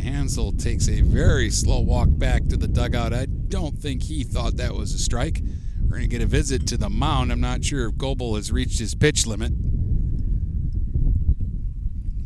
Hansel 0.06 0.52
takes 0.52 0.88
a 0.88 1.02
very 1.02 1.50
slow 1.50 1.80
walk 1.80 2.10
back 2.12 2.46
to 2.48 2.58
the 2.58 2.68
dugout. 2.68 3.12
I 3.12 3.26
don't 3.26 3.76
think 3.76 4.04
he 4.04 4.24
thought 4.24 4.58
that 4.58 4.76
was 4.76 4.94
a 4.94 5.00
strike. 5.00 5.42
We're 5.82 5.98
going 5.98 6.02
to 6.04 6.08
get 6.08 6.22
a 6.22 6.28
visit 6.28 6.68
to 6.68 6.78
the 6.78 6.92
mound. 6.92 7.32
I'm 7.32 7.42
not 7.42 7.64
sure 7.64 7.90
if 7.90 7.98
Goebel 7.98 8.36
has 8.36 8.52
reached 8.52 8.78
his 8.78 8.94
pitch 8.94 9.26
limit. 9.26 9.52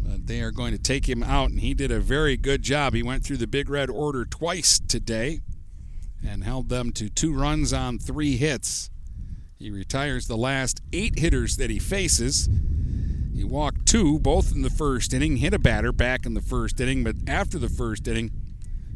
But 0.04 0.28
they 0.28 0.42
are 0.42 0.52
going 0.52 0.74
to 0.74 0.78
take 0.78 1.08
him 1.08 1.24
out, 1.24 1.52
and 1.52 1.62
he 1.62 1.74
did 1.74 1.90
a 1.90 2.02
very 2.02 2.36
good 2.36 2.64
job. 2.64 2.94
He 2.94 3.02
went 3.02 3.24
through 3.24 3.38
the 3.38 3.48
Big 3.48 3.70
Red 3.70 3.90
order 3.90 4.26
twice 4.26 4.78
today 4.78 5.40
and 6.28 6.44
held 6.44 6.68
them 6.68 6.92
to 6.94 7.10
two 7.10 7.34
runs 7.34 7.72
on 7.72 7.98
three 7.98 8.36
hits. 8.36 8.90
He 9.58 9.72
retires 9.72 10.28
the 10.28 10.36
last 10.36 10.82
eight 10.92 11.18
hitters 11.18 11.56
that 11.56 11.70
he 11.70 11.80
faces. 11.80 12.50
He 13.40 13.46
walked 13.46 13.86
two, 13.86 14.20
both 14.20 14.52
in 14.54 14.64
the 14.64 14.70
first 14.70 15.14
inning, 15.14 15.38
hit 15.38 15.54
a 15.54 15.60
batter 15.60 15.94
back 15.94 16.26
in 16.26 16.34
the 16.34 16.42
first 16.42 16.78
inning, 16.82 17.06
but 17.06 17.16
after 17.26 17.58
the 17.58 17.70
first 17.70 18.06
inning, 18.06 18.32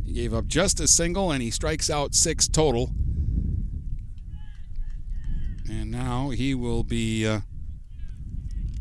he 0.04 0.12
gave 0.12 0.34
up 0.34 0.48
just 0.48 0.82
a 0.82 0.88
single 0.90 1.32
and 1.32 1.42
he 1.42 1.50
strikes 1.50 1.90
out 1.90 2.14
six 2.14 2.50
total. 2.50 2.92
And 5.70 5.90
now 5.90 6.32
he 6.32 6.54
will 6.54 6.84
be 6.84 7.26
uh, 7.26 7.40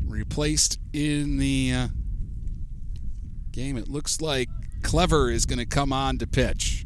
replaced 0.05 0.79
in 0.91 1.37
the 1.37 1.71
uh, 1.73 1.87
game. 3.53 3.77
It 3.77 3.87
looks 3.87 4.19
like 4.19 4.49
Clever 4.81 5.31
is 5.31 5.45
going 5.45 5.59
to 5.59 5.65
come 5.65 5.93
on 5.93 6.17
to 6.17 6.27
pitch. 6.27 6.85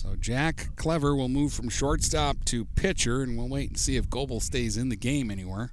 So 0.00 0.14
Jack 0.14 0.76
Clever 0.76 1.16
will 1.16 1.28
move 1.28 1.52
from 1.52 1.68
shortstop 1.68 2.44
to 2.44 2.66
pitcher, 2.66 3.20
and 3.22 3.36
we'll 3.36 3.48
wait 3.48 3.70
and 3.70 3.76
see 3.76 3.96
if 3.96 4.08
Goebel 4.08 4.38
stays 4.38 4.76
in 4.76 4.90
the 4.90 4.96
game 4.96 5.28
anywhere. 5.28 5.72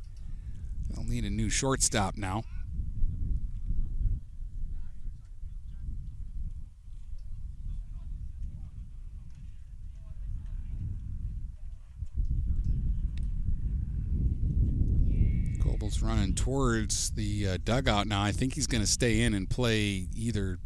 They'll 0.89 1.03
need 1.03 1.25
a 1.25 1.29
new 1.29 1.47
shortstop 1.47 2.17
now. 2.17 2.41
Goebel's 15.59 16.01
running 16.01 16.33
towards 16.33 17.11
the 17.11 17.47
uh, 17.47 17.57
dugout 17.63 18.07
now. 18.07 18.23
I 18.23 18.31
think 18.31 18.55
he's 18.55 18.65
going 18.65 18.83
to 18.83 18.89
stay 18.89 19.21
in 19.21 19.35
and 19.35 19.47
play 19.47 20.07
either 20.15 20.57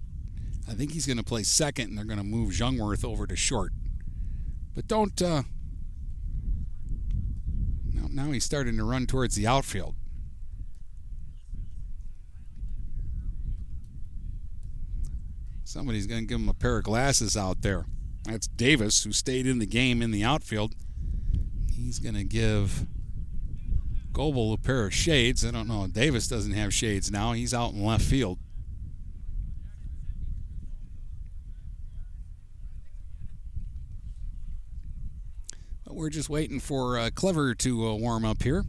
I 0.70 0.74
think 0.74 0.92
he's 0.92 1.08
going 1.08 1.18
to 1.18 1.24
play 1.24 1.42
second, 1.42 1.90
and 1.90 1.98
they're 1.98 2.06
going 2.06 2.20
to 2.20 2.24
move 2.24 2.52
Jungwirth 2.52 3.04
over 3.04 3.26
to 3.26 3.36
short. 3.36 3.72
But 4.76 4.88
don't. 4.88 5.20
Uh, 5.20 5.44
now, 7.92 8.08
now 8.10 8.32
he's 8.32 8.46
starting 8.46 8.78
to 8.78 8.84
run 8.84 9.08
towards 9.08 9.36
the 9.36 9.48
outfield. 9.48 9.96
Somebody's 15.64 16.06
going 16.06 16.22
to 16.22 16.28
give 16.28 16.40
him 16.40 16.50
a 16.50 16.54
pair 16.54 16.78
of 16.78 16.84
glasses 16.84 17.36
out 17.36 17.62
there. 17.62 17.86
That's 18.26 18.48
Davis, 18.48 19.04
who 19.04 19.12
stayed 19.12 19.48
in 19.48 19.58
the 19.60 19.66
game 19.66 20.02
in 20.02 20.12
the 20.12 20.24
outfield. 20.24 20.76
He's 21.72 21.98
going 21.98 22.16
to 22.16 22.24
give 22.24 22.86
Goebel 24.14 24.54
a 24.54 24.58
pair 24.58 24.86
of 24.86 24.94
shades. 24.94 25.44
I 25.44 25.52
don't 25.52 25.68
know. 25.68 25.88
Davis 25.88 26.28
doesn't 26.28 26.54
have 26.54 26.74
shades 26.74 27.12
now. 27.12 27.34
He's 27.34 27.54
out 27.54 27.74
in 27.74 27.84
left 27.84 28.04
field. 28.04 28.38
We're 35.90 36.10
just 36.10 36.30
waiting 36.30 36.60
for 36.60 36.98
uh, 36.98 37.10
Clever 37.14 37.56
to 37.56 37.88
uh, 37.88 37.96
warm 37.96 38.26
up 38.26 38.44
here. 38.44 38.64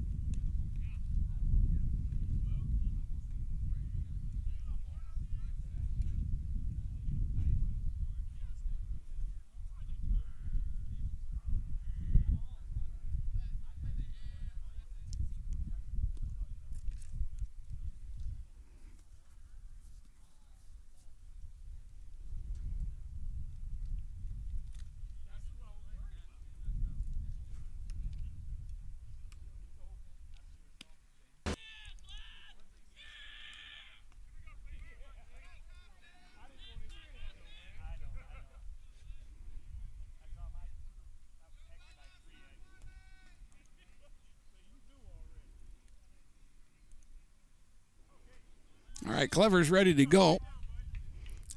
Right, 49.20 49.30
Clever's 49.30 49.70
ready 49.70 49.94
to 49.94 50.06
go. 50.06 50.38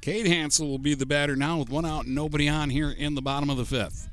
Cade 0.00 0.26
Hansel 0.26 0.68
will 0.68 0.78
be 0.78 0.94
the 0.94 1.06
batter 1.06 1.34
now 1.34 1.58
with 1.58 1.70
one 1.70 1.86
out 1.86 2.04
and 2.04 2.14
nobody 2.14 2.48
on 2.48 2.68
here 2.68 2.90
in 2.90 3.14
the 3.14 3.22
bottom 3.22 3.48
of 3.48 3.56
the 3.56 3.64
fifth. 3.64 4.10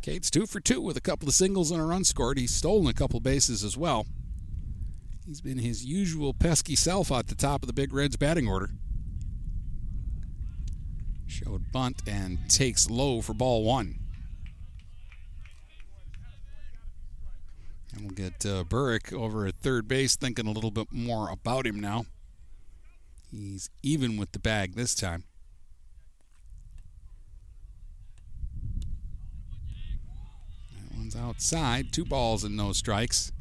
Cade's 0.00 0.30
two 0.30 0.46
for 0.46 0.60
two 0.60 0.80
with 0.80 0.96
a 0.96 1.02
couple 1.02 1.28
of 1.28 1.34
singles 1.34 1.70
and 1.70 1.80
a 1.80 1.84
run 1.84 2.04
scored. 2.04 2.38
He's 2.38 2.54
stolen 2.54 2.86
a 2.86 2.94
couple 2.94 3.20
bases 3.20 3.62
as 3.62 3.76
well. 3.76 4.06
He's 5.26 5.42
been 5.42 5.58
his 5.58 5.84
usual 5.84 6.32
pesky 6.32 6.74
self 6.74 7.12
at 7.12 7.28
the 7.28 7.34
top 7.34 7.62
of 7.62 7.66
the 7.66 7.74
Big 7.74 7.92
Reds 7.92 8.16
batting 8.16 8.48
order. 8.48 8.70
Showed 11.26 11.70
bunt 11.72 12.00
and 12.06 12.38
takes 12.48 12.88
low 12.88 13.20
for 13.20 13.34
ball 13.34 13.64
one. 13.64 13.98
And 17.92 18.02
we'll 18.02 18.10
get 18.12 18.46
uh, 18.46 18.64
over 19.14 19.46
at 19.46 19.56
third 19.56 19.86
base 19.86 20.16
thinking 20.16 20.46
a 20.46 20.52
little 20.52 20.70
bit 20.70 20.88
more 20.90 21.28
about 21.28 21.66
him 21.66 21.78
now. 21.78 22.06
He's 23.30 23.70
even 23.82 24.16
with 24.16 24.32
the 24.32 24.38
bag 24.38 24.74
this 24.74 24.94
time. 24.94 25.24
That 30.74 30.96
one's 30.96 31.16
outside. 31.16 31.92
Two 31.92 32.04
balls 32.04 32.42
and 32.42 32.56
no 32.56 32.72
strikes. 32.72 33.32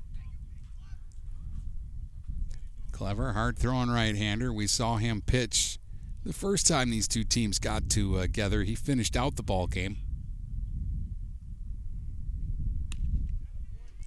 Clever, 2.92 3.34
hard 3.34 3.58
throwing 3.58 3.90
right 3.90 4.16
hander. 4.16 4.54
We 4.54 4.68
saw 4.68 4.98
him 4.98 5.22
pitch 5.26 5.80
the 6.24 6.34
first 6.34 6.68
time 6.68 6.92
these 6.92 7.08
two 7.08 7.24
teams 7.24 7.58
got 7.58 7.90
together. 7.90 8.64
He 8.64 8.76
finished 8.76 9.16
out 9.16 9.38
the 9.38 9.44
ball 9.44 9.68
game. 9.68 9.98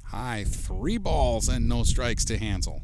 High 0.04 0.44
three 0.44 0.98
balls 0.98 1.48
and 1.48 1.68
no 1.68 1.84
strikes 1.84 2.24
to 2.26 2.36
Hansel. 2.36 2.82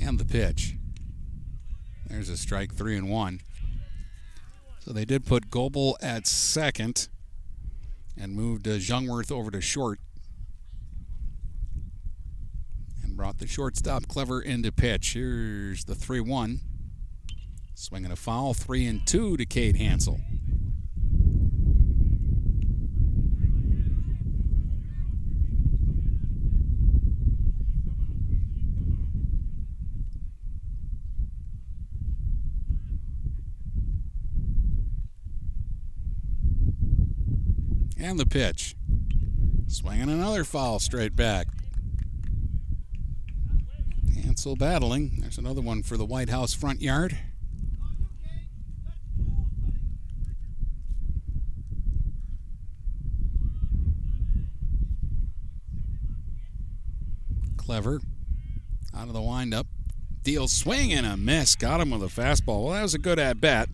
And 0.00 0.18
the 0.18 0.24
pitch. 0.24 0.74
There's 2.06 2.28
a 2.28 2.36
strike, 2.36 2.74
three 2.74 2.96
and 2.96 3.10
one. 3.10 3.40
So 4.80 4.92
they 4.92 5.04
did 5.04 5.26
put 5.26 5.50
Goebel 5.50 5.96
at 6.00 6.26
second 6.26 7.08
and 8.18 8.34
moved 8.34 8.66
uh, 8.66 8.72
Jungwirth 8.72 9.30
over 9.30 9.50
to 9.50 9.60
short. 9.60 10.00
And 13.02 13.16
brought 13.16 13.38
the 13.38 13.46
shortstop 13.46 14.08
Clever 14.08 14.40
into 14.40 14.72
pitch. 14.72 15.12
Here's 15.12 15.84
the 15.84 15.94
3 15.94 16.20
1. 16.20 16.60
Swinging 17.74 18.10
a 18.10 18.16
foul, 18.16 18.54
3 18.54 18.86
and 18.86 19.06
2 19.06 19.36
to 19.36 19.46
Cade 19.46 19.76
Hansel. 19.76 20.20
And 38.00 38.18
the 38.18 38.24
pitch. 38.24 38.74
Swinging 39.68 40.08
another 40.08 40.42
foul 40.42 40.78
straight 40.78 41.14
back. 41.14 41.48
Hansel 44.14 44.56
battling. 44.56 45.18
There's 45.20 45.36
another 45.36 45.60
one 45.60 45.82
for 45.82 45.98
the 45.98 46.06
White 46.06 46.30
House 46.30 46.54
front 46.54 46.80
yard. 46.80 47.18
Clever. 57.58 58.00
Out 58.96 59.08
of 59.08 59.12
the 59.12 59.20
windup. 59.20 59.66
Deal 60.22 60.48
swing 60.48 60.90
and 60.92 61.06
a 61.06 61.18
miss. 61.18 61.54
Got 61.54 61.82
him 61.82 61.90
with 61.90 62.02
a 62.02 62.06
fastball. 62.06 62.64
Well, 62.64 62.72
that 62.72 62.82
was 62.82 62.94
a 62.94 62.98
good 62.98 63.18
at 63.18 63.42
bat. 63.42 63.68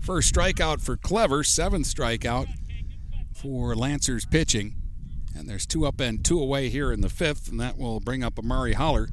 First 0.00 0.34
strikeout 0.34 0.80
for 0.80 0.96
Clever. 0.96 1.44
Seventh 1.44 1.86
strikeout 1.86 2.48
for 3.36 3.76
Lancers 3.76 4.24
pitching. 4.24 4.74
And 5.36 5.48
there's 5.48 5.66
two 5.66 5.86
up 5.86 6.00
and 6.00 6.24
two 6.24 6.40
away 6.40 6.70
here 6.70 6.90
in 6.90 7.02
the 7.02 7.10
fifth, 7.10 7.48
and 7.48 7.60
that 7.60 7.76
will 7.76 8.00
bring 8.00 8.24
up 8.24 8.38
Amari 8.38 8.72
Holler. 8.72 9.10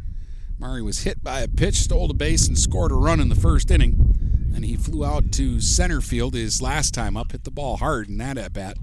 Murray 0.58 0.82
was 0.82 1.04
hit 1.04 1.24
by 1.24 1.42
a 1.42 1.48
pitch, 1.48 1.76
stole 1.76 2.08
the 2.08 2.14
base, 2.14 2.48
and 2.48 2.58
scored 2.58 2.92
a 2.92 2.96
run 2.96 3.20
in 3.20 3.30
the 3.30 3.36
first 3.36 3.70
inning. 3.70 4.52
And 4.56 4.64
he 4.64 4.78
flew 4.78 5.04
out 5.04 5.32
to 5.34 5.60
center 5.60 6.00
field 6.00 6.36
his 6.36 6.62
last 6.62 6.94
time 6.94 7.18
up, 7.18 7.34
hit 7.34 7.44
the 7.44 7.52
ball 7.52 7.78
hard 7.78 8.08
in 8.08 8.18
that 8.18 8.38
at 8.38 8.54
bat. 8.54 8.78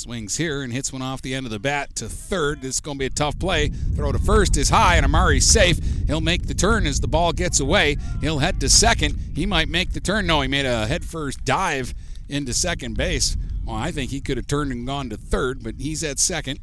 Swings 0.00 0.38
here 0.38 0.62
and 0.62 0.72
hits 0.72 0.94
one 0.94 1.02
off 1.02 1.20
the 1.20 1.34
end 1.34 1.44
of 1.44 1.52
the 1.52 1.58
bat 1.58 1.94
to 1.96 2.08
third. 2.08 2.62
This 2.62 2.76
is 2.76 2.80
going 2.80 2.96
to 2.96 3.00
be 3.00 3.06
a 3.06 3.10
tough 3.10 3.38
play. 3.38 3.68
Throw 3.68 4.12
to 4.12 4.18
first 4.18 4.56
is 4.56 4.70
high, 4.70 4.96
and 4.96 5.04
Amari's 5.04 5.46
safe. 5.46 5.78
He'll 6.06 6.22
make 6.22 6.46
the 6.46 6.54
turn 6.54 6.86
as 6.86 7.00
the 7.00 7.06
ball 7.06 7.34
gets 7.34 7.60
away. 7.60 7.98
He'll 8.22 8.38
head 8.38 8.60
to 8.60 8.70
second. 8.70 9.18
He 9.34 9.44
might 9.44 9.68
make 9.68 9.92
the 9.92 10.00
turn. 10.00 10.26
No, 10.26 10.40
he 10.40 10.48
made 10.48 10.64
a 10.64 10.86
headfirst 10.86 11.44
dive 11.44 11.92
into 12.30 12.54
second 12.54 12.96
base. 12.96 13.36
Well, 13.66 13.76
I 13.76 13.90
think 13.90 14.10
he 14.10 14.22
could 14.22 14.38
have 14.38 14.46
turned 14.46 14.72
and 14.72 14.86
gone 14.86 15.10
to 15.10 15.18
third, 15.18 15.62
but 15.62 15.74
he's 15.78 16.02
at 16.02 16.18
second. 16.18 16.60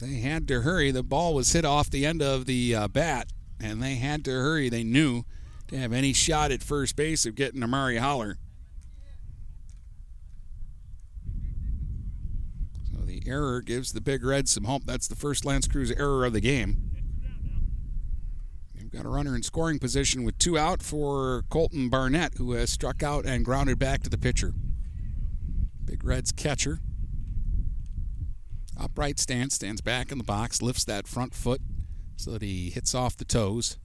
They 0.00 0.14
had 0.14 0.48
to 0.48 0.62
hurry. 0.62 0.90
The 0.90 1.04
ball 1.04 1.34
was 1.34 1.52
hit 1.52 1.64
off 1.64 1.88
the 1.88 2.04
end 2.04 2.20
of 2.20 2.46
the 2.46 2.74
uh, 2.74 2.88
bat, 2.88 3.28
and 3.62 3.80
they 3.80 3.94
had 3.94 4.24
to 4.24 4.32
hurry. 4.32 4.68
They 4.68 4.82
knew 4.82 5.22
to 5.68 5.78
have 5.78 5.92
any 5.92 6.12
shot 6.12 6.50
at 6.50 6.64
first 6.64 6.96
base 6.96 7.26
of 7.26 7.36
getting 7.36 7.62
Amari 7.62 7.98
Holler. 7.98 8.38
Error 13.26 13.60
gives 13.60 13.92
the 13.92 14.00
Big 14.00 14.24
Reds 14.24 14.50
some 14.50 14.64
hope. 14.64 14.84
That's 14.84 15.08
the 15.08 15.16
first 15.16 15.44
L'Anse 15.44 15.68
Creuse 15.68 15.92
error 15.96 16.24
of 16.24 16.32
the 16.32 16.40
game. 16.40 16.90
We've 18.74 18.90
got 18.90 19.06
a 19.06 19.08
runner 19.08 19.36
in 19.36 19.42
scoring 19.42 19.78
position 19.78 20.24
with 20.24 20.36
two 20.38 20.58
out 20.58 20.82
for 20.82 21.44
Colton 21.48 21.88
Barnett, 21.88 22.34
who 22.38 22.52
has 22.52 22.70
struck 22.70 23.02
out 23.02 23.24
and 23.24 23.44
grounded 23.44 23.78
back 23.78 24.02
to 24.02 24.10
the 24.10 24.18
pitcher. 24.18 24.52
Big 25.84 26.02
Reds 26.04 26.32
catcher. 26.32 26.80
Upright 28.76 29.20
stance, 29.20 29.54
stands 29.54 29.80
back 29.80 30.10
in 30.10 30.18
the 30.18 30.24
box, 30.24 30.60
lifts 30.60 30.84
that 30.84 31.06
front 31.06 31.34
foot 31.34 31.60
so 32.16 32.32
that 32.32 32.42
he 32.42 32.70
hits 32.70 32.94
off 32.94 33.16
the 33.16 33.24
toes. 33.24 33.78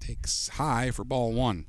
Takes 0.00 0.48
high 0.48 0.90
for 0.90 1.04
ball 1.04 1.32
one. 1.32 1.66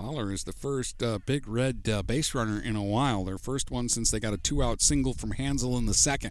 Holler 0.00 0.32
is 0.32 0.44
the 0.44 0.52
first 0.52 1.02
uh, 1.02 1.18
big 1.26 1.46
red 1.46 1.86
uh, 1.86 2.02
base 2.02 2.34
runner 2.34 2.58
in 2.58 2.74
a 2.74 2.82
while. 2.82 3.22
Their 3.22 3.36
first 3.36 3.70
one 3.70 3.90
since 3.90 4.10
they 4.10 4.18
got 4.18 4.32
a 4.32 4.38
two 4.38 4.62
out 4.62 4.80
single 4.80 5.12
from 5.12 5.32
Hansel 5.32 5.76
in 5.76 5.84
the 5.84 5.92
second. 5.92 6.30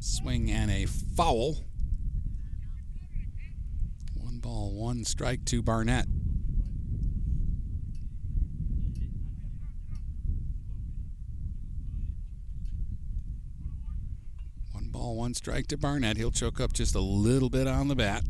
Swing 0.00 0.50
and 0.50 0.72
a 0.72 0.86
foul. 0.86 1.58
One 4.16 4.38
ball, 4.38 4.72
one 4.72 5.04
strike 5.04 5.44
to 5.46 5.62
Barnett. 5.62 6.06
Ball, 14.90 15.16
one 15.16 15.34
strike 15.34 15.66
to 15.68 15.76
Barnett. 15.76 16.16
He'll 16.16 16.30
choke 16.30 16.60
up 16.60 16.72
just 16.72 16.94
a 16.94 17.00
little 17.00 17.50
bit 17.50 17.66
on 17.66 17.88
the 17.88 17.96
bat. 17.96 18.24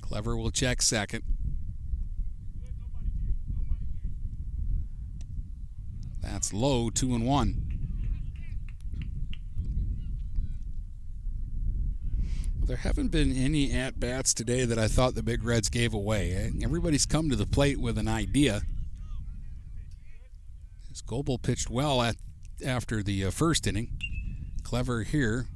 Clever 0.00 0.36
will 0.36 0.50
check 0.50 0.82
second. 0.82 1.22
That's 6.22 6.52
low, 6.52 6.90
two 6.90 7.14
and 7.14 7.26
one. 7.26 7.66
There 12.66 12.76
haven't 12.76 13.08
been 13.08 13.30
any 13.36 13.72
at 13.72 14.00
bats 14.00 14.34
today 14.34 14.64
that 14.64 14.78
I 14.78 14.88
thought 14.88 15.14
the 15.14 15.22
Big 15.22 15.44
Reds 15.44 15.68
gave 15.68 15.94
away. 15.94 16.32
Eh, 16.32 16.50
everybody's 16.64 17.06
come 17.06 17.30
to 17.30 17.36
the 17.36 17.46
plate 17.46 17.78
with 17.78 17.96
an 17.96 18.08
idea. 18.08 18.62
As 20.90 21.00
Goebel 21.00 21.38
pitched 21.38 21.70
well 21.70 22.02
at 22.02 22.16
after 22.64 23.02
the 23.02 23.24
uh, 23.24 23.30
first 23.30 23.66
inning. 23.66 23.90
Clever 24.62 25.02
here 25.02 25.46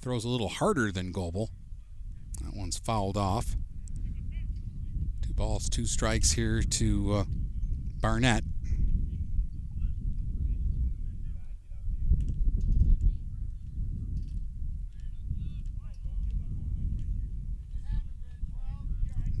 throws 0.00 0.24
a 0.24 0.28
little 0.28 0.48
harder 0.48 0.92
than 0.92 1.12
Goebel. 1.12 1.50
That 2.42 2.54
one's 2.54 2.78
fouled 2.78 3.16
off. 3.16 3.56
Two 5.22 5.32
balls, 5.32 5.68
two 5.68 5.86
strikes 5.86 6.32
here 6.32 6.62
to 6.62 7.14
uh, 7.14 7.24
Barnett. 8.00 8.44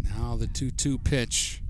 Now 0.02 0.36
the 0.36 0.46
2 0.46 0.70
2 0.70 0.98
pitch. 0.98 1.60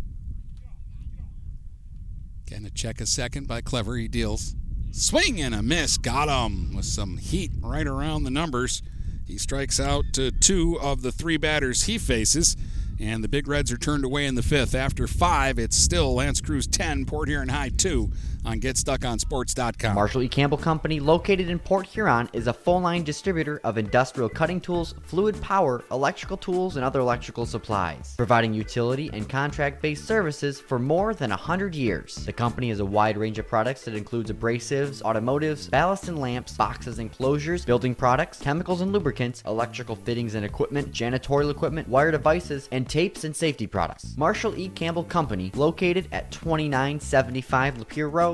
Getting 2.47 2.66
a 2.66 2.71
check 2.71 3.01
a 3.01 3.07
second 3.07 3.49
by 3.49 3.61
Clever. 3.61 3.97
He 3.97 4.07
deals. 4.07 4.55
Swing 4.97 5.41
and 5.41 5.53
a 5.53 5.61
miss. 5.61 5.99
Got 5.99 6.29
him 6.29 6.73
with 6.73 6.85
some 6.85 7.16
heat 7.16 7.51
right 7.61 7.87
around 7.87 8.23
the 8.23 8.31
numbers. 8.31 8.81
He 9.27 9.39
strikes 9.39 9.81
out 9.81 10.05
to 10.12 10.31
two 10.31 10.79
of 10.81 11.03
the 11.03 11.11
three 11.11 11.37
batters 11.37 11.83
he 11.83 11.99
faces. 11.99 12.57
And 13.01 13.25
the 13.25 13.29
Big 13.29 13.49
Reds 13.49 13.73
are 13.73 13.77
turned 13.77 14.05
away 14.05 14.25
in 14.25 14.37
the 14.37 14.43
fifth. 14.43 14.73
After 14.73 15.09
five, 15.09 15.59
it's 15.59 15.77
still 15.77 16.15
L'Anse 16.15 16.41
Creuse 16.41 16.69
10, 16.69 17.07
Port 17.07 17.29
Huron 17.29 17.49
High 17.49 17.71
2 17.71 18.12
on 18.45 18.61
GetStuckOnSports.com. 18.61 19.95
Marshall 19.95 20.23
E. 20.23 20.29
Campbell 20.29 20.59
Company, 20.59 21.01
located 21.01 21.49
in 21.49 21.59
Port 21.59 21.87
Huron, 21.87 22.29
is 22.33 22.47
a 22.47 22.53
full 22.53 22.81
line 22.81 23.05
distributor 23.05 23.61
of 23.65 23.79
industrial 23.79 24.29
cutting 24.29 24.61
tools, 24.61 24.95
fluid 25.05 25.41
power, 25.41 25.83
electrical 25.91 26.37
tools, 26.37 26.77
and 26.77 26.85
other 26.85 27.01
electrical 27.01 27.47
supplies, 27.47 28.15
providing 28.16 28.53
utility 28.53 29.11
and 29.12 29.29
contract 29.29 29.81
based 29.81 30.05
services 30.05 30.61
for 30.61 30.79
more 30.79 31.15
than 31.15 31.31
100 31.31 31.75
years. 31.75 32.15
The 32.16 32.33
company 32.33 32.69
has 32.69 32.81
a 32.81 32.85
wide 32.85 33.16
range 33.16 33.39
of 33.39 33.47
products 33.47 33.85
that 33.85 33.95
includes 33.95 34.31
abrasives, 34.31 35.03
automotives, 35.03 35.71
ballast 35.71 36.09
and 36.09 36.19
lamps, 36.19 36.53
boxes 36.53 36.99
and 36.99 37.12
closures, 37.12 37.65
building 37.65 37.95
products, 37.95 38.39
chemicals 38.39 38.81
and 38.81 38.93
lubricants, 38.93 39.43
electrical 39.47 39.97
fittings 39.97 40.35
and 40.35 40.45
equipment, 40.45 40.93
janitorial 40.93 41.51
equipment, 41.51 41.89
wire 41.89 42.11
devices, 42.11 42.69
and 42.73 42.89
tapes 42.89 43.25
and 43.25 43.35
safety 43.35 43.66
products. 43.66 44.15
Marshall 44.16 44.59
E. 44.59 44.69
Campbell 44.69 45.05
Company, 45.05 45.51
located 45.55 46.09
at 46.12 46.31
2975 46.31 47.79
Lapeer 47.79 48.12
Road, 48.12 48.34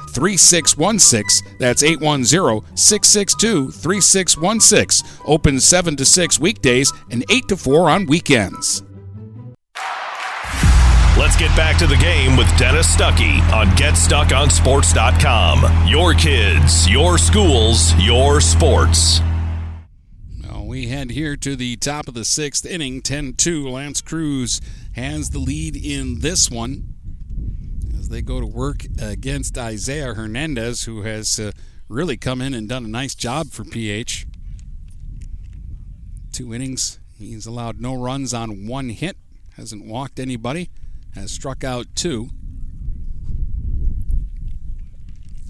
3616. 0.11 1.57
That's 1.57 1.83
810 1.83 2.75
662 2.75 3.71
3616. 3.71 5.09
Open 5.25 5.59
7 5.59 5.95
to 5.95 6.05
6 6.05 6.39
weekdays 6.39 6.93
and 7.09 7.25
8 7.29 7.47
to 7.47 7.57
4 7.57 7.89
on 7.89 8.05
weekends. 8.05 8.83
Let's 11.17 11.35
get 11.35 11.55
back 11.57 11.77
to 11.79 11.87
the 11.87 11.97
game 11.97 12.37
with 12.37 12.47
Dennis 12.57 12.95
Stuckey 12.95 13.41
on 13.53 13.67
GetStuckOnSports.com. 13.77 15.87
Your 15.87 16.13
kids, 16.13 16.89
your 16.89 17.17
schools, 17.17 17.93
your 17.95 18.41
sports. 18.41 19.21
Well, 20.41 20.65
we 20.65 20.87
head 20.87 21.11
here 21.11 21.35
to 21.35 21.55
the 21.55 21.75
top 21.75 22.07
of 22.07 22.13
the 22.13 22.25
sixth 22.25 22.65
inning, 22.65 23.01
10 23.01 23.33
2. 23.33 23.69
L'Anse 23.69 24.01
Creuse 24.01 24.61
has 24.95 25.31
the 25.31 25.39
lead 25.39 25.75
in 25.75 26.21
this 26.21 26.49
one 26.49 26.90
they 28.11 28.21
go 28.21 28.39
to 28.39 28.45
work 28.45 28.85
against 29.01 29.57
Isaiah 29.57 30.13
Hernandez, 30.13 30.83
who 30.83 31.01
has 31.03 31.39
uh, 31.39 31.51
really 31.87 32.17
come 32.17 32.41
in 32.41 32.53
and 32.53 32.67
done 32.69 32.85
a 32.85 32.89
nice 32.89 33.15
job 33.15 33.47
for 33.47 33.63
PH. 33.63 34.27
Two 36.31 36.53
innings. 36.53 36.99
He's 37.17 37.45
allowed 37.45 37.79
no 37.79 37.93
runs 37.95 38.33
on 38.33 38.67
one 38.67 38.89
hit, 38.89 39.17
hasn't 39.55 39.85
walked 39.85 40.19
anybody 40.19 40.69
has 41.15 41.31
struck 41.31 41.63
out 41.63 41.87
two 41.95 42.29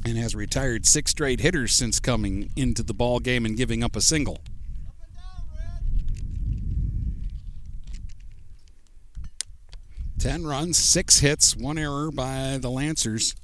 and 0.04 0.18
has 0.18 0.34
retired 0.36 0.86
six 0.86 1.12
straight 1.12 1.40
hitters 1.40 1.74
since 1.74 2.00
coming 2.00 2.50
into 2.56 2.82
the 2.82 2.94
ball 2.94 3.20
game 3.20 3.46
and 3.46 3.56
giving 3.56 3.84
up 3.84 3.96
a 3.96 4.02
single. 4.02 4.42
Ten 10.22 10.45
runs, 10.45 10.77
six 10.77 11.22
hits, 11.22 11.57
one 11.57 11.80
error 11.80 12.11
by 12.11 12.60
the 12.61 12.69
Lancers. 12.69 13.35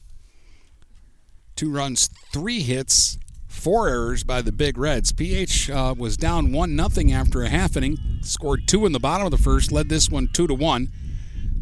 Two 1.55 1.71
runs, 1.71 2.07
three 2.31 2.59
hits, 2.59 3.17
four 3.47 3.89
errors 3.89 4.23
by 4.23 4.43
the 4.43 4.51
Big 4.51 4.77
Reds. 4.77 5.11
PH 5.11 5.71
uh, 5.71 5.95
was 5.97 6.17
down 6.17 6.51
one 6.51 6.75
nothing 6.75 7.11
after 7.11 7.41
a 7.41 7.49
half 7.49 7.75
inning, 7.75 7.97
scored 8.21 8.67
two 8.67 8.85
in 8.85 8.91
the 8.91 8.99
bottom 8.99 9.25
of 9.25 9.31
the 9.31 9.39
first, 9.39 9.71
led 9.71 9.89
this 9.89 10.11
one 10.11 10.29
two 10.31 10.45
to 10.45 10.53
one. 10.53 10.89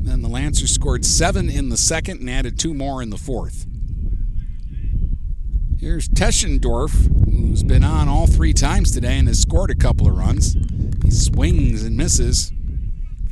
Then 0.02 0.22
the 0.22 0.28
Lancers 0.28 0.74
scored 0.74 1.06
seven 1.06 1.50
in 1.50 1.70
the 1.70 1.78
second 1.78 2.20
and 2.20 2.30
added 2.30 2.60
two 2.60 2.74
more 2.74 3.02
in 3.02 3.10
the 3.10 3.18
fourth. 3.18 3.66
Here's 5.80 6.10
Teschendorf, 6.10 6.92
who's 7.32 7.64
been 7.64 7.86
on 7.86 8.10
all 8.10 8.28
three 8.28 8.52
times 8.52 8.92
today 8.92 9.18
and 9.18 9.30
has 9.30 9.40
scored 9.40 9.72
a 9.72 9.76
couple 9.76 10.10
of 10.10 10.18
runs. 10.18 10.58
He 11.06 11.12
swings 11.12 11.84
and 11.84 11.96
misses 11.96 12.52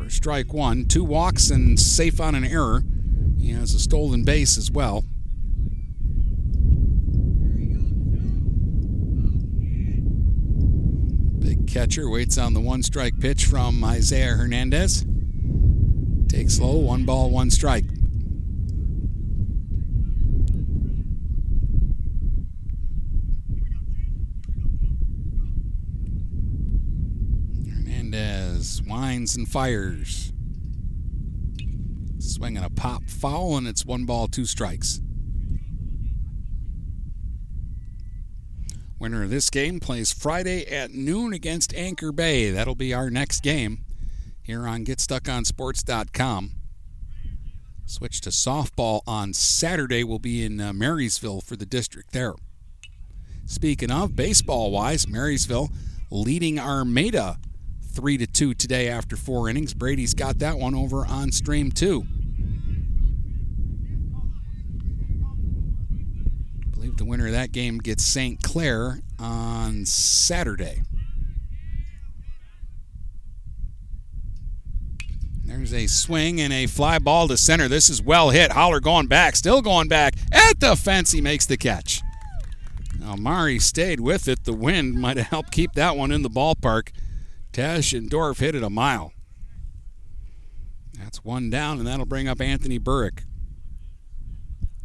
for 0.03 0.09
strike 0.09 0.53
one. 0.53 0.85
Two 0.85 1.03
walks 1.03 1.49
and 1.49 1.80
safe 1.80 2.19
on 2.19 2.35
an 2.35 2.43
error. 2.43 2.84
He 3.39 3.51
has 3.51 3.73
a 3.73 3.80
stolen 3.80 4.23
base 4.23 4.57
as 4.57 4.69
well. 4.69 5.03
Big 11.39 11.67
catcher 11.67 12.09
waits 12.09 12.38
on 12.38 12.53
the 12.53 12.59
one 12.59 12.84
strike 12.84 13.19
pitch 13.19 13.45
from 13.45 13.84
Isaiah 13.84 14.35
Hernandez. 14.35 15.05
Takes 16.27 16.59
low, 16.59 16.77
one 16.77 17.05
ball, 17.05 17.30
one 17.30 17.49
strike. 17.49 17.85
Hernandez 28.64 28.81
winds 28.84 29.35
and 29.35 29.48
fires. 29.48 30.31
Swinging 32.19 32.64
a 32.64 32.69
pop 32.69 33.10
foul, 33.10 33.57
and 33.57 33.68
it's 33.68 33.85
one 33.85 34.06
ball, 34.06 34.27
two 34.30 34.45
strikes. 34.45 35.02
Winner 38.99 39.23
of 39.23 39.30
this 39.30 39.49
game 39.49 39.81
plays 39.81 40.14
Friday 40.14 40.65
at 40.65 40.91
noon 40.91 41.34
against 41.34 41.73
Anchor 41.73 42.14
Bay. 42.14 42.52
That'll 42.52 42.73
be 42.73 42.94
our 42.94 43.10
next 43.10 43.44
game 43.44 43.84
here 44.41 44.65
on 44.65 44.85
GetStuckOnSports.com. 44.85 46.52
Switch 47.85 48.22
to 48.22 48.30
softball 48.30 49.02
on 49.06 49.34
Saturday. 49.34 50.06
We'll 50.06 50.19
be 50.19 50.45
in 50.45 50.61
uh, 50.61 50.72
Marysville 50.72 51.41
for 51.41 51.57
the 51.57 51.65
district 51.65 52.14
there. 52.14 52.35
Speaking 53.45 53.91
of 53.91 54.15
baseball 54.15 54.72
wise, 54.72 55.06
Marysville 55.06 55.69
leading 56.10 56.57
Armada 56.57 57.40
3 57.94 58.18
to 58.18 58.28
2 58.28 58.53
today 58.56 58.90
after 58.90 59.15
four 59.15 59.49
innings. 59.49 59.74
Brady's 59.74 60.14
got 60.14 60.40
that 60.40 60.57
one 60.57 60.74
over 60.76 61.06
on 61.06 61.32
stream 61.32 61.72
2. 61.72 62.06
I 66.61 66.70
believe 66.72 66.98
the 66.98 67.06
winner 67.06 67.28
of 67.28 67.34
that 67.34 67.52
game 67.52 67.78
gets 67.78 68.03
St. 68.03 68.41
Clair 68.41 68.99
on 69.20 69.86
Saturday. 69.86 70.82
There's 75.45 75.74
a 75.74 75.86
swing 75.86 76.41
and 76.41 76.52
a 76.52 76.65
fly 76.65 76.98
ball 76.98 77.28
to 77.28 77.38
center. 77.38 77.68
This 77.68 77.90
is 77.90 78.02
well 78.02 78.32
hit. 78.32 78.52
Holler 78.52 78.80
going 78.80 79.07
back, 79.07 79.36
still 79.36 79.61
going 79.61 79.88
back 79.88 80.15
at 80.32 80.60
the 80.60 80.76
fence. 80.76 81.11
He 81.11 81.22
makes 81.22 81.45
the 81.45 81.57
catch. 81.57 82.02
Now 82.99 83.15
Mari 83.15 83.60
stayed 83.60 83.99
with 83.99 84.28
it. 84.28 84.45
The 84.45 84.53
wind 84.53 84.95
might 84.95 85.18
have 85.18 85.28
helped 85.28 85.52
keep 85.52 85.74
that 85.74 85.95
one 85.95 86.11
in 86.11 86.24
the 86.24 86.30
ballpark. 86.30 86.90
Teschendorf 87.53 88.39
hit 88.39 88.55
it 88.55 88.63
a 88.63 88.69
mile. 88.69 89.13
That's 90.97 91.23
one 91.23 91.49
down, 91.49 91.77
and 91.77 91.88
that'll 91.88 92.05
bring 92.05 92.27
up 92.27 92.41
Anthony 92.41 92.80
Burrick. 92.80 93.23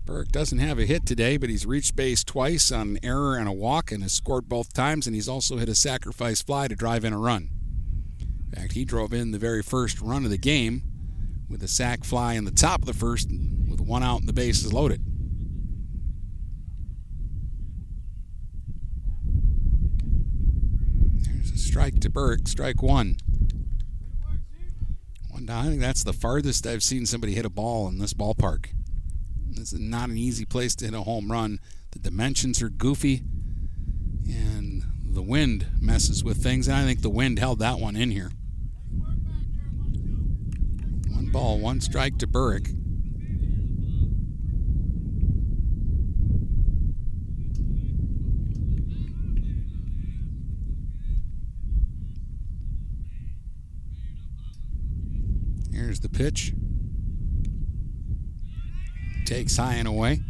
Burke 0.04 0.28
doesn't 0.28 0.58
have 0.58 0.78
a 0.78 0.86
hit 0.86 1.04
today, 1.04 1.36
but 1.36 1.50
he's 1.50 1.66
reached 1.66 1.96
base 1.96 2.24
twice 2.24 2.72
on 2.72 2.90
an 2.90 2.98
error 3.02 3.36
and 3.36 3.48
a 3.48 3.52
walk 3.52 3.92
and 3.92 4.02
has 4.02 4.12
scored 4.12 4.48
both 4.48 4.72
times, 4.72 5.06
and 5.06 5.14
he's 5.14 5.28
also 5.28 5.56
hit 5.58 5.68
a 5.68 5.74
sacrifice 5.74 6.40
fly 6.42 6.68
to 6.68 6.74
drive 6.74 7.04
in 7.04 7.12
a 7.12 7.18
run. 7.18 7.50
In 8.20 8.58
fact, 8.58 8.72
he 8.72 8.84
drove 8.84 9.12
in 9.12 9.32
the 9.32 9.38
very 9.38 9.62
first 9.62 10.00
run 10.00 10.24
of 10.24 10.30
the 10.30 10.38
game 10.38 10.82
with 11.48 11.62
a 11.62 11.68
sac 11.68 12.04
fly 12.04 12.34
in 12.34 12.44
the 12.44 12.50
top 12.50 12.80
of 12.80 12.86
the 12.86 12.94
first 12.94 13.28
with 13.30 13.80
one 13.80 14.02
out 14.02 14.20
and 14.20 14.28
the 14.28 14.32
bases 14.32 14.72
loaded. 14.72 15.02
There's 21.22 21.50
a 21.50 21.58
strike 21.78 22.00
to 22.00 22.10
Burke, 22.10 22.48
strike 22.48 22.82
one. 22.82 23.16
One 25.30 25.46
down. 25.46 25.64
I 25.64 25.68
think 25.68 25.80
that's 25.80 26.02
the 26.02 26.12
farthest 26.12 26.66
I've 26.66 26.82
seen 26.82 27.06
somebody 27.06 27.34
hit 27.34 27.44
a 27.44 27.50
ball 27.50 27.86
in 27.86 27.98
this 28.00 28.12
ballpark. 28.12 28.70
This 29.50 29.72
is 29.72 29.78
not 29.78 30.08
an 30.08 30.18
easy 30.18 30.44
place 30.44 30.74
to 30.74 30.86
hit 30.86 30.94
a 30.94 31.02
home 31.02 31.30
run. 31.30 31.60
The 31.92 32.00
dimensions 32.00 32.60
are 32.62 32.68
goofy, 32.68 33.22
and 34.28 34.82
the 35.04 35.22
wind 35.22 35.68
messes 35.80 36.24
with 36.24 36.42
things. 36.42 36.66
And 36.66 36.76
I 36.76 36.82
think 36.82 37.02
the 37.02 37.10
wind 37.10 37.38
held 37.38 37.60
that 37.60 37.78
one 37.78 37.94
in 37.94 38.10
here. 38.10 38.32
One 41.10 41.30
ball, 41.30 41.60
one 41.60 41.80
strike 41.80 42.18
to 42.18 42.26
Burrick. 42.26 42.70
Here's 55.88 56.00
the 56.00 56.10
pitch. 56.10 56.52
Takes 59.24 59.56
high 59.56 59.76
and 59.76 59.88
away. 59.88 60.20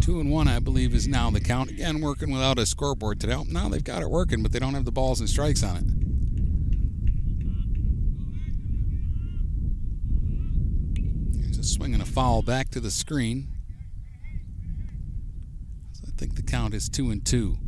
Two 0.00 0.20
and 0.20 0.30
one, 0.30 0.48
I 0.48 0.58
believe, 0.58 0.94
is 0.94 1.06
now 1.06 1.28
the 1.28 1.38
count. 1.38 1.68
Again, 1.68 2.00
working 2.00 2.30
without 2.32 2.58
a 2.58 2.64
scoreboard 2.64 3.20
today. 3.20 3.36
Now 3.50 3.68
they've 3.68 3.84
got 3.84 4.00
it 4.00 4.08
working, 4.08 4.42
but 4.42 4.52
they 4.52 4.58
don't 4.58 4.72
have 4.72 4.86
the 4.86 4.90
balls 4.90 5.20
and 5.20 5.28
strikes 5.28 5.62
on 5.62 5.76
it. 5.76 5.84
Swing 11.62 11.92
and 11.92 12.02
a 12.02 12.06
foul 12.06 12.40
back 12.40 12.70
to 12.70 12.80
the 12.80 12.90
screen. 12.90 13.48
So 15.92 16.04
I 16.08 16.10
think 16.16 16.36
the 16.36 16.42
count 16.42 16.72
is 16.72 16.88
two 16.88 17.10
and 17.10 17.22
two. 17.22 17.58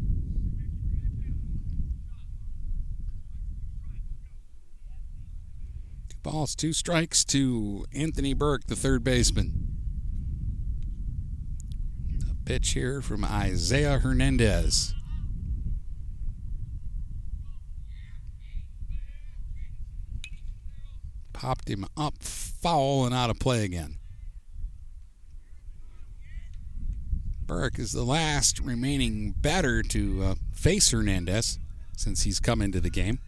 Ball's 6.27 6.57
two 6.57 6.73
strikes 6.73 7.24
to 7.27 7.86
Anthony 7.94 8.35
Burke, 8.35 8.66
the 8.66 8.74
third 8.74 9.05
baseman. 9.05 9.69
A 12.28 12.35
pitch 12.44 12.70
here 12.70 13.01
from 13.01 13.24
Isaiah 13.24 14.01
Hernandez. 14.01 14.93
Popped 21.32 21.69
him 21.69 21.86
up 21.97 22.15
foul 22.20 23.07
and 23.07 23.15
out 23.15 23.31
of 23.31 23.39
play 23.39 23.65
again. 23.65 23.98
Burke 27.40 27.78
is 27.78 27.93
the 27.93 28.03
last 28.03 28.59
remaining 28.59 29.31
batter 29.31 29.81
to 29.85 30.23
uh, 30.24 30.35
face 30.53 30.90
Hernandez 30.90 31.61
since 31.97 32.24
he's 32.24 32.40
come 32.40 32.61
into 32.61 32.81
the 32.81 32.90
game. 32.90 33.20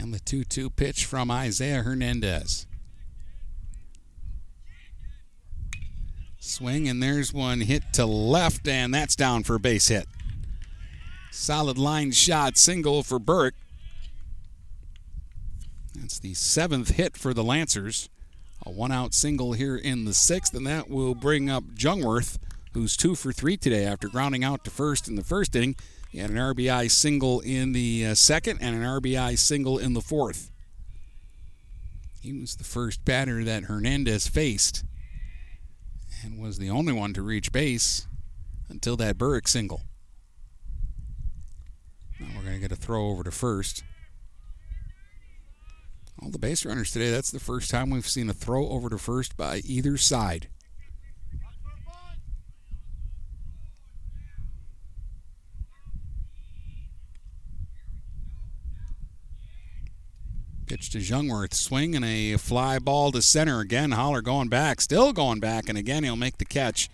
And 0.00 0.14
the 0.14 0.18
2 0.18 0.44
2 0.44 0.70
pitch 0.70 1.04
from 1.04 1.30
Isaiah 1.30 1.82
Hernandez. 1.82 2.66
Swing, 6.38 6.88
and 6.88 7.02
there's 7.02 7.34
one 7.34 7.60
hit 7.60 7.82
to 7.92 8.06
left, 8.06 8.66
and 8.66 8.94
that's 8.94 9.14
down 9.14 9.42
for 9.42 9.56
a 9.56 9.60
base 9.60 9.88
hit. 9.88 10.06
Solid 11.30 11.76
line 11.76 12.12
shot, 12.12 12.56
single 12.56 13.02
for 13.02 13.18
Burke. 13.18 13.54
That's 15.94 16.18
the 16.18 16.32
seventh 16.32 16.92
hit 16.92 17.18
for 17.18 17.34
the 17.34 17.44
Lancers. 17.44 18.08
A 18.64 18.70
one 18.70 18.92
out 18.92 19.12
single 19.12 19.52
here 19.52 19.76
in 19.76 20.06
the 20.06 20.14
sixth, 20.14 20.54
and 20.54 20.66
that 20.66 20.88
will 20.88 21.14
bring 21.14 21.50
up 21.50 21.64
Jungwirth, 21.74 22.38
who's 22.72 22.96
two 22.96 23.14
for 23.14 23.32
three 23.32 23.58
today 23.58 23.84
after 23.84 24.08
grounding 24.08 24.44
out 24.44 24.64
to 24.64 24.70
first 24.70 25.08
in 25.08 25.16
the 25.16 25.24
first 25.24 25.54
inning. 25.54 25.76
He 26.10 26.18
had 26.18 26.30
an 26.30 26.36
RBI 26.36 26.90
single 26.90 27.40
in 27.40 27.72
the 27.72 28.06
uh, 28.06 28.14
second 28.14 28.58
and 28.60 28.74
an 28.74 28.82
RBI 28.82 29.38
single 29.38 29.78
in 29.78 29.92
the 29.92 30.00
fourth. 30.00 30.50
He 32.20 32.32
was 32.32 32.56
the 32.56 32.64
first 32.64 33.04
batter 33.04 33.44
that 33.44 33.64
Hernandez 33.64 34.26
faced 34.26 34.84
and 36.24 36.38
was 36.38 36.58
the 36.58 36.68
only 36.68 36.92
one 36.92 37.14
to 37.14 37.22
reach 37.22 37.52
base 37.52 38.06
until 38.68 38.96
that 38.96 39.18
Burke 39.18 39.46
single. 39.46 39.82
Now 42.18 42.26
we're 42.36 42.42
going 42.42 42.56
to 42.56 42.60
get 42.60 42.72
a 42.72 42.76
throw 42.76 43.08
over 43.08 43.22
to 43.22 43.30
first. 43.30 43.84
All 46.20 46.30
the 46.30 46.38
base 46.38 46.66
runners 46.66 46.90
today, 46.90 47.10
that's 47.10 47.30
the 47.30 47.40
first 47.40 47.70
time 47.70 47.88
we've 47.88 48.06
seen 48.06 48.28
a 48.28 48.34
throw 48.34 48.68
over 48.68 48.90
to 48.90 48.98
first 48.98 49.36
by 49.36 49.58
either 49.64 49.96
side. 49.96 50.48
Pitch 60.70 60.90
to 60.90 60.98
Jungwirth. 60.98 61.52
Swing 61.52 61.96
and 61.96 62.04
a 62.04 62.36
fly 62.36 62.78
ball 62.78 63.10
to 63.10 63.20
center. 63.20 63.58
Again, 63.58 63.90
Holler 63.90 64.22
going 64.22 64.46
back. 64.46 64.80
Still 64.80 65.12
going 65.12 65.40
back. 65.40 65.68
And 65.68 65.76
again, 65.76 66.04
he'll 66.04 66.14
make 66.14 66.38
the 66.38 66.44
catch. 66.44 66.88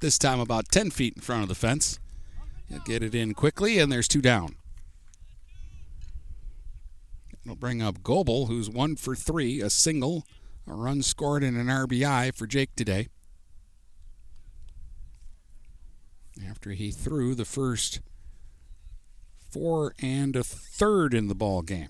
This 0.00 0.16
time 0.16 0.38
about 0.38 0.68
10 0.68 0.92
feet 0.92 1.16
in 1.16 1.22
front 1.22 1.42
of 1.42 1.48
the 1.48 1.56
fence. 1.56 1.98
He'll 2.68 2.78
get 2.78 3.02
it 3.02 3.16
in 3.16 3.34
quickly, 3.34 3.80
and 3.80 3.90
there's 3.90 4.06
two 4.06 4.22
down. 4.22 4.54
It'll 7.44 7.56
bring 7.56 7.82
up 7.82 8.04
Goebel, 8.04 8.46
who's 8.46 8.70
one 8.70 8.94
for 8.94 9.16
three, 9.16 9.60
a 9.60 9.70
single, 9.70 10.24
a 10.64 10.74
run 10.74 11.02
scored, 11.02 11.42
and 11.42 11.56
an 11.56 11.66
RBI 11.66 12.32
for 12.32 12.46
Jake 12.46 12.76
today. 12.76 13.08
After 16.48 16.70
he 16.70 16.92
threw 16.92 17.34
the 17.34 17.44
first 17.44 17.98
four 19.50 19.96
and 20.00 20.36
a 20.36 20.44
third 20.44 21.12
in 21.12 21.26
the 21.26 21.34
ball 21.34 21.62
game. 21.62 21.88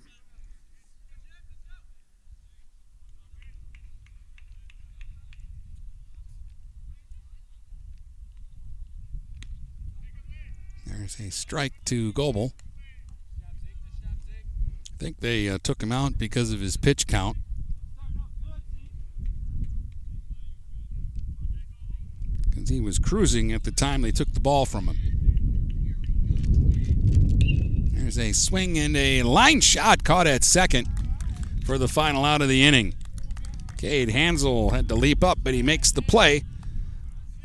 There's 11.06 11.28
a 11.28 11.30
strike 11.30 11.72
to 11.84 12.12
Goebel. 12.14 12.52
I 14.92 14.96
think 14.98 15.20
they 15.20 15.48
uh, 15.48 15.58
took 15.62 15.80
him 15.80 15.92
out 15.92 16.18
because 16.18 16.52
of 16.52 16.58
his 16.58 16.76
pitch 16.76 17.06
count. 17.06 17.36
Because 22.50 22.68
he 22.70 22.80
was 22.80 22.98
cruising 22.98 23.52
at 23.52 23.62
the 23.62 23.70
time 23.70 24.02
they 24.02 24.10
took 24.10 24.34
the 24.34 24.40
ball 24.40 24.66
from 24.66 24.88
him. 24.88 24.96
There's 27.92 28.18
a 28.18 28.32
swing 28.32 28.76
and 28.76 28.96
a 28.96 29.22
line 29.22 29.60
shot 29.60 30.02
caught 30.02 30.26
at 30.26 30.42
second 30.42 30.88
for 31.64 31.78
the 31.78 31.86
final 31.86 32.24
out 32.24 32.42
of 32.42 32.48
the 32.48 32.64
inning. 32.64 32.94
Cade 33.76 34.10
Hansel 34.10 34.70
had 34.70 34.88
to 34.88 34.96
leap 34.96 35.22
up, 35.22 35.38
but 35.44 35.54
he 35.54 35.62
makes 35.62 35.92
the 35.92 36.02
play. 36.02 36.42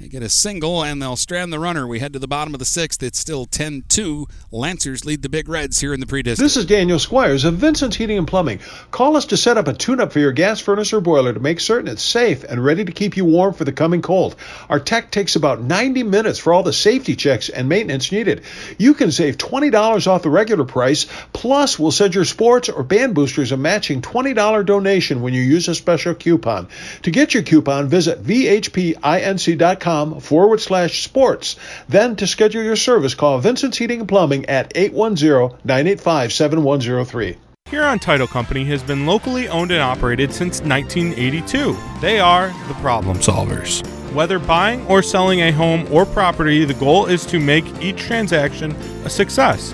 They 0.01 0.07
get 0.07 0.23
a 0.23 0.29
single 0.29 0.83
and 0.83 0.99
they'll 0.99 1.15
strand 1.15 1.53
the 1.53 1.59
runner. 1.59 1.85
We 1.85 1.99
head 1.99 2.13
to 2.13 2.19
the 2.19 2.27
bottom 2.27 2.55
of 2.55 2.59
the 2.59 2.65
sixth. 2.65 3.03
It's 3.03 3.19
still 3.19 3.45
10 3.45 3.83
2. 3.87 4.25
Lancers 4.49 5.05
lead 5.05 5.21
the 5.21 5.29
Big 5.29 5.47
Reds 5.47 5.79
here 5.79 5.93
in 5.93 5.99
the 5.99 6.07
pre 6.07 6.23
This 6.23 6.57
is 6.57 6.65
Daniel 6.65 6.97
Squires 6.97 7.45
of 7.45 7.57
Vincent's 7.57 7.97
Heating 7.97 8.17
and 8.17 8.27
Plumbing. 8.27 8.61
Call 8.89 9.15
us 9.15 9.25
to 9.25 9.37
set 9.37 9.57
up 9.57 9.67
a 9.67 9.73
tune 9.73 9.99
up 9.99 10.11
for 10.11 10.17
your 10.17 10.31
gas 10.31 10.59
furnace 10.59 10.91
or 10.91 11.01
boiler 11.01 11.33
to 11.33 11.39
make 11.39 11.59
certain 11.59 11.87
it's 11.87 12.01
safe 12.01 12.43
and 12.43 12.65
ready 12.65 12.83
to 12.83 12.91
keep 12.91 13.15
you 13.15 13.25
warm 13.25 13.53
for 13.53 13.63
the 13.63 13.71
coming 13.71 14.01
cold. 14.01 14.35
Our 14.69 14.79
tech 14.79 15.11
takes 15.11 15.35
about 15.35 15.61
90 15.61 16.01
minutes 16.01 16.39
for 16.39 16.51
all 16.51 16.63
the 16.63 16.73
safety 16.73 17.15
checks 17.15 17.49
and 17.49 17.69
maintenance 17.69 18.11
needed. 18.11 18.41
You 18.79 18.95
can 18.95 19.11
save 19.11 19.37
$20 19.37 20.07
off 20.07 20.23
the 20.23 20.31
regular 20.31 20.65
price, 20.65 21.05
plus, 21.31 21.77
we'll 21.77 21.91
send 21.91 22.15
your 22.15 22.25
sports 22.25 22.69
or 22.69 22.81
band 22.81 23.13
boosters 23.13 23.51
a 23.51 23.57
matching 23.57 24.01
$20 24.01 24.65
donation 24.65 25.21
when 25.21 25.35
you 25.35 25.43
use 25.43 25.67
a 25.67 25.75
special 25.75 26.15
coupon. 26.15 26.69
To 27.03 27.11
get 27.11 27.35
your 27.35 27.43
coupon, 27.43 27.87
visit 27.87 28.23
VHPINC.com 28.23 29.90
forward 30.19 30.61
slash 30.61 31.03
sports. 31.03 31.55
Then 31.89 32.15
to 32.17 32.27
schedule 32.27 32.61
your 32.63 32.75
service, 32.75 33.15
call 33.15 33.39
Vincent's 33.39 33.77
Heating 33.77 34.01
and 34.01 34.09
Plumbing 34.09 34.45
at 34.47 34.73
810-985-7103. 34.73 37.37
Huron 37.69 37.99
Title 37.99 38.27
Company 38.27 38.65
has 38.65 38.83
been 38.83 39.05
locally 39.05 39.47
owned 39.47 39.71
and 39.71 39.81
operated 39.81 40.33
since 40.33 40.59
1982. 40.61 41.77
They 42.01 42.19
are 42.19 42.47
the 42.67 42.73
problem 42.75 43.19
solvers. 43.19 43.81
Whether 44.11 44.39
buying 44.39 44.85
or 44.87 45.01
selling 45.01 45.39
a 45.39 45.51
home 45.51 45.87
or 45.89 46.05
property, 46.05 46.65
the 46.65 46.73
goal 46.73 47.05
is 47.05 47.25
to 47.27 47.39
make 47.39 47.63
each 47.81 47.95
transaction 47.95 48.73
a 49.05 49.09
success. 49.09 49.73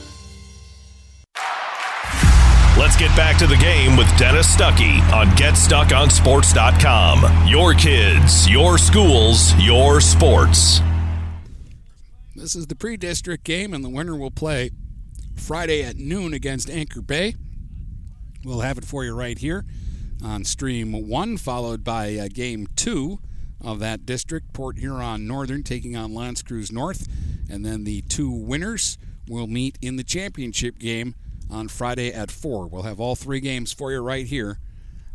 Let's 2.81 2.97
get 2.97 3.15
back 3.15 3.37
to 3.37 3.45
the 3.45 3.57
game 3.57 3.95
with 3.95 4.07
Dennis 4.17 4.55
Stuckey 4.55 4.99
on 5.13 5.27
GetStuckOnSports.com. 5.37 7.47
Your 7.47 7.75
kids, 7.75 8.49
your 8.49 8.79
schools, 8.79 9.53
your 9.59 10.01
sports. 10.01 10.81
This 12.35 12.55
is 12.55 12.65
the 12.65 12.75
pre 12.75 12.97
district 12.97 13.43
game, 13.43 13.75
and 13.75 13.85
the 13.85 13.89
winner 13.89 14.15
will 14.15 14.31
play 14.31 14.71
Friday 15.35 15.83
at 15.83 15.97
noon 15.97 16.33
against 16.33 16.71
Anchor 16.71 17.03
Bay. 17.03 17.35
We'll 18.43 18.61
have 18.61 18.79
it 18.79 18.85
for 18.85 19.05
you 19.05 19.13
right 19.13 19.37
here 19.37 19.63
on 20.23 20.43
stream 20.43 21.07
one, 21.07 21.37
followed 21.37 21.83
by 21.83 22.15
uh, 22.15 22.29
game 22.33 22.65
two 22.75 23.19
of 23.63 23.77
that 23.77 24.07
district. 24.07 24.53
Port 24.53 24.79
Huron 24.79 25.27
Northern 25.27 25.61
taking 25.61 25.95
on 25.95 26.15
L'Anse 26.15 26.41
Creuse 26.41 26.71
North, 26.71 27.07
and 27.47 27.63
then 27.63 27.83
the 27.83 28.01
two 28.01 28.31
winners 28.31 28.97
will 29.27 29.45
meet 29.45 29.77
in 29.83 29.97
the 29.97 30.03
championship 30.03 30.79
game 30.79 31.13
on 31.51 31.67
Friday 31.67 32.13
at 32.13 32.31
4. 32.31 32.67
We'll 32.67 32.83
have 32.83 32.99
all 32.99 33.15
three 33.15 33.39
games 33.39 33.73
for 33.73 33.91
you 33.91 33.99
right 33.99 34.25
here 34.25 34.57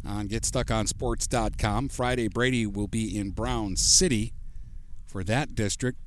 on 0.06 0.28
GetStuckOnSports.com. 0.28 1.88
Friday, 1.88 2.28
Brady 2.28 2.66
will 2.66 2.86
be 2.86 3.18
in 3.18 3.30
Brown 3.30 3.76
City 3.76 4.32
for 5.06 5.24
that 5.24 5.54
district. 5.54 5.98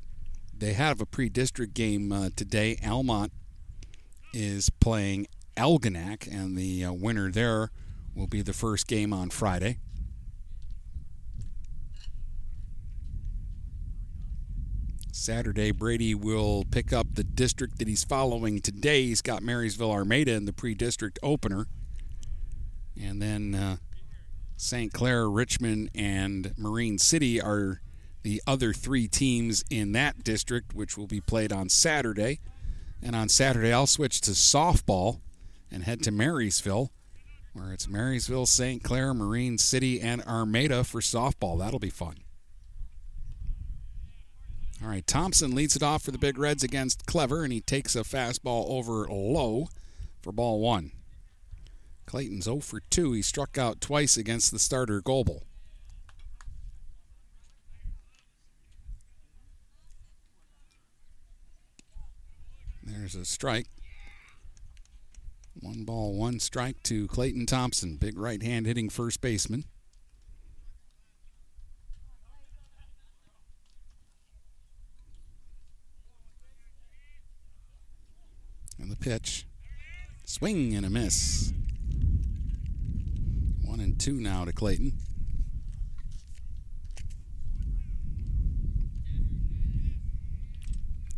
They 0.56 0.74
have 0.74 1.02
a 1.02 1.06
pre 1.06 1.30
district 1.30 1.74
game 1.74 2.12
uh, 2.12 2.30
today. 2.36 2.78
Almont 2.86 3.32
is 4.34 4.70
playing 4.70 5.28
Algonac, 5.58 6.28
and 6.32 6.58
the 6.58 6.86
uh, 6.86 6.94
winner 6.94 7.32
there 7.32 7.72
will 8.14 8.28
be 8.28 8.42
the 8.42 8.54
first 8.54 8.88
game 8.88 9.14
on 9.14 9.30
Friday. 9.30 9.80
Saturday, 15.12 15.72
Brady 15.72 16.14
will 16.14 16.66
pick 16.70 16.94
up 16.94 17.08
the 17.14 17.24
district 17.24 17.80
that 17.80 17.88
he's 17.88 18.04
following 18.04 18.62
today. 18.62 19.04
He's 19.04 19.22
got 19.22 19.42
Marysville 19.42 19.92
Armada 19.92 20.34
in 20.34 20.46
the 20.46 20.54
pre 20.54 20.76
district 20.76 21.20
opener. 21.24 21.68
And 23.02 23.22
then 23.22 23.56
uh, 23.56 23.78
St. 24.58 24.94
Clair, 24.94 25.30
Richmond, 25.30 25.90
and 25.96 26.54
Marine 26.58 26.98
City 26.98 27.42
are 27.42 27.82
the 28.24 28.42
other 28.46 28.74
three 28.74 29.08
teams 29.08 29.64
in 29.70 29.94
that 29.94 30.24
district, 30.24 30.76
which 30.76 30.98
will 30.98 31.08
be 31.08 31.22
played 31.22 31.52
on 31.52 31.70
Saturday. 31.70 32.40
And 33.02 33.16
on 33.16 33.30
Saturday, 33.30 33.72
I'll 33.72 33.88
switch 33.88 34.20
to 34.22 34.32
softball 34.32 35.22
and 35.72 35.84
head 35.84 36.04
to 36.04 36.12
Marysville, 36.12 36.92
where 37.54 37.72
it's 37.72 37.88
Marysville, 37.88 38.46
St. 38.46 38.84
Clair, 38.84 39.14
Marine 39.14 39.58
City, 39.58 40.02
and 40.02 40.22
Armada 40.24 40.84
for 40.84 41.00
softball. 41.00 41.58
That'll 41.58 41.80
be 41.80 41.90
fun. 41.90 42.18
All 44.82 44.88
right, 44.88 45.06
Thompson 45.06 45.54
leads 45.54 45.76
it 45.76 45.84
off 45.84 46.04
for 46.04 46.12
the 46.12 46.18
Big 46.18 46.38
Reds 46.38 46.64
against 46.64 47.06
Clever, 47.06 47.44
and 47.44 47.52
he 47.52 47.60
takes 47.60 47.98
a 47.98 48.02
fastball 48.02 48.70
over 48.70 49.06
low 49.10 49.68
for 50.22 50.32
ball 50.32 50.62
one. 50.62 50.92
Clayton's 52.06 52.46
0 52.46 52.62
for 52.62 52.80
2. 52.80 53.12
He 53.12 53.22
struck 53.22 53.58
out 53.58 53.82
twice 53.82 54.16
against 54.16 54.52
the 54.52 54.60
starter 54.60 55.02
Goebel. 55.02 55.44
There's 62.82 63.16
a 63.16 63.26
strike. 63.26 63.68
One 65.60 65.84
ball, 65.84 66.16
one 66.16 66.40
strike 66.40 66.82
to 66.84 67.08
Clayton 67.08 67.46
Thompson, 67.46 67.98
big 67.98 68.18
right 68.18 68.42
hand 68.42 68.66
hitting 68.66 68.90
first 68.90 69.20
baseman. 69.20 69.66
The 78.90 78.96
pitch. 78.96 79.46
Swing 80.26 80.76
and 80.76 80.86
a 80.86 80.90
miss. 80.90 81.54
One 83.64 83.80
and 83.80 84.00
two 84.00 84.14
now 84.14 84.46
to 84.46 84.52
Clayton. 84.52 84.94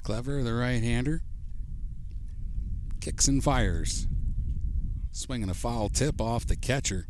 Clever, 0.04 0.44
the 0.44 0.54
right 0.54 0.82
hander. 0.82 1.22
Kicks 3.00 3.28
and 3.28 3.44
fires. 3.44 4.08
Swinging 5.12 5.50
a 5.50 5.54
foul 5.54 5.90
tip 5.90 6.20
off 6.20 6.46
the 6.48 6.56
catcher. 6.56 7.08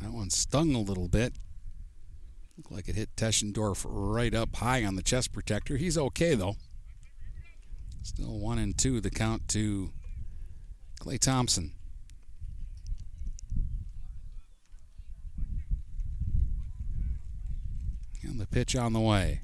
That 0.00 0.12
one 0.12 0.30
stung 0.30 0.74
a 0.74 0.80
little 0.80 1.08
bit. 1.08 1.34
Looked 2.56 2.72
like 2.72 2.88
it 2.88 2.96
hit 2.96 3.16
Teschendorf 3.16 3.84
right 3.88 4.34
up 4.34 4.56
high 4.56 4.84
on 4.84 4.96
the 4.96 5.02
chest 5.02 5.32
protector. 5.32 5.76
He's 5.76 5.96
okay, 5.96 6.34
though. 6.34 6.56
Still 8.02 8.38
one 8.38 8.58
and 8.58 8.76
two, 8.76 9.00
the 9.00 9.10
count 9.10 9.48
to 9.48 9.92
Clay 10.98 11.18
Thompson. 11.18 11.72
And 18.22 18.40
the 18.40 18.46
pitch 18.46 18.76
on 18.76 18.92
the 18.92 19.00
way. 19.00 19.40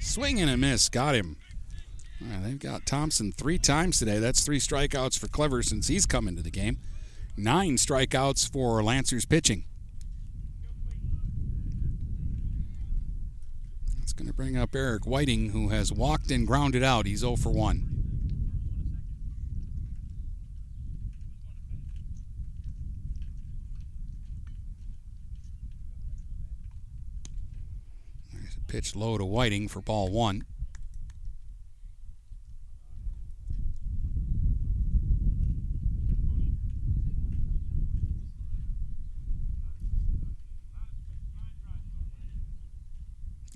Swing 0.00 0.40
and 0.40 0.50
a 0.50 0.56
miss. 0.56 0.88
Got 0.88 1.14
him. 1.14 1.36
They've 2.42 2.58
got 2.58 2.86
Thompson 2.86 3.32
three 3.32 3.58
times 3.58 3.98
today. 3.98 4.18
That's 4.18 4.44
three 4.44 4.58
strikeouts 4.58 5.18
for 5.18 5.28
Clever 5.28 5.62
since 5.62 5.88
he's 5.88 6.06
come 6.06 6.26
into 6.28 6.42
the 6.42 6.50
game. 6.50 6.78
Nine 7.36 7.76
strikeouts 7.76 8.50
for 8.50 8.82
Lancers 8.82 9.24
pitching. 9.26 9.64
Going 14.16 14.28
to 14.28 14.34
bring 14.34 14.56
up 14.56 14.74
Eric 14.74 15.06
Whiting, 15.06 15.50
who 15.50 15.68
has 15.68 15.92
walked 15.92 16.30
and 16.30 16.46
grounded 16.46 16.82
out. 16.82 17.04
He's 17.06 17.20
0 17.20 17.36
for 17.36 17.50
1. 17.50 17.92
There's 28.32 28.56
a 28.56 28.60
pitch 28.66 28.96
low 28.96 29.18
to 29.18 29.24
Whiting 29.24 29.68
for 29.68 29.82
ball 29.82 30.10
one. 30.10 30.46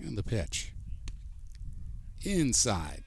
And 0.02 0.09
the 0.22 0.28
pitch. 0.28 0.72
Inside. 2.22 3.05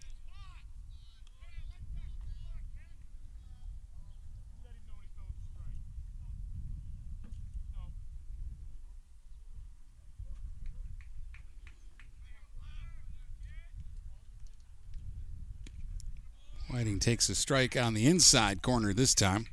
Whiting 16.70 17.00
takes 17.00 17.30
a 17.30 17.36
strike 17.36 17.78
on 17.78 17.94
the 17.94 18.08
inside 18.08 18.64
corner 18.64 18.92
this 18.94 19.14
time. 19.14 19.46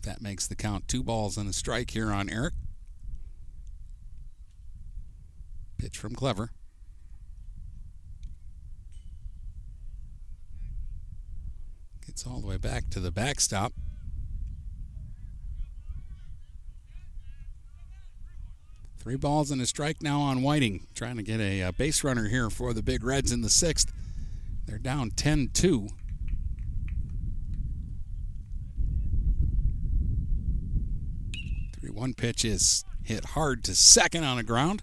Believe 0.00 0.14
that 0.14 0.22
makes 0.22 0.46
the 0.46 0.56
count 0.56 0.88
two 0.88 1.02
balls 1.02 1.36
and 1.36 1.48
a 1.48 1.52
strike 1.52 1.90
here 1.90 2.10
on 2.10 2.28
Eric. 2.28 2.54
Pitch 5.78 5.96
from 5.96 6.14
Clever. 6.14 6.50
Gets 12.06 12.26
all 12.26 12.40
the 12.40 12.46
way 12.46 12.56
back 12.56 12.90
to 12.90 13.00
the 13.00 13.10
backstop. 13.10 13.72
Three 18.98 19.16
balls 19.16 19.50
and 19.50 19.62
a 19.62 19.66
strike 19.66 20.02
now 20.02 20.20
on 20.20 20.42
Whiting. 20.42 20.86
Trying 20.94 21.16
to 21.16 21.22
get 21.22 21.40
a, 21.40 21.62
a 21.62 21.72
base 21.72 22.04
runner 22.04 22.28
here 22.28 22.50
for 22.50 22.74
the 22.74 22.82
Big 22.82 23.02
Reds 23.02 23.32
in 23.32 23.40
the 23.40 23.48
sixth. 23.48 23.90
They're 24.66 24.78
down 24.78 25.10
10 25.10 25.50
2. 25.54 25.88
3 31.90 31.98
1 31.98 32.14
pitch 32.14 32.44
is 32.44 32.84
hit 33.02 33.24
hard 33.24 33.64
to 33.64 33.74
second 33.74 34.22
on 34.24 34.36
the 34.36 34.42
ground. 34.42 34.82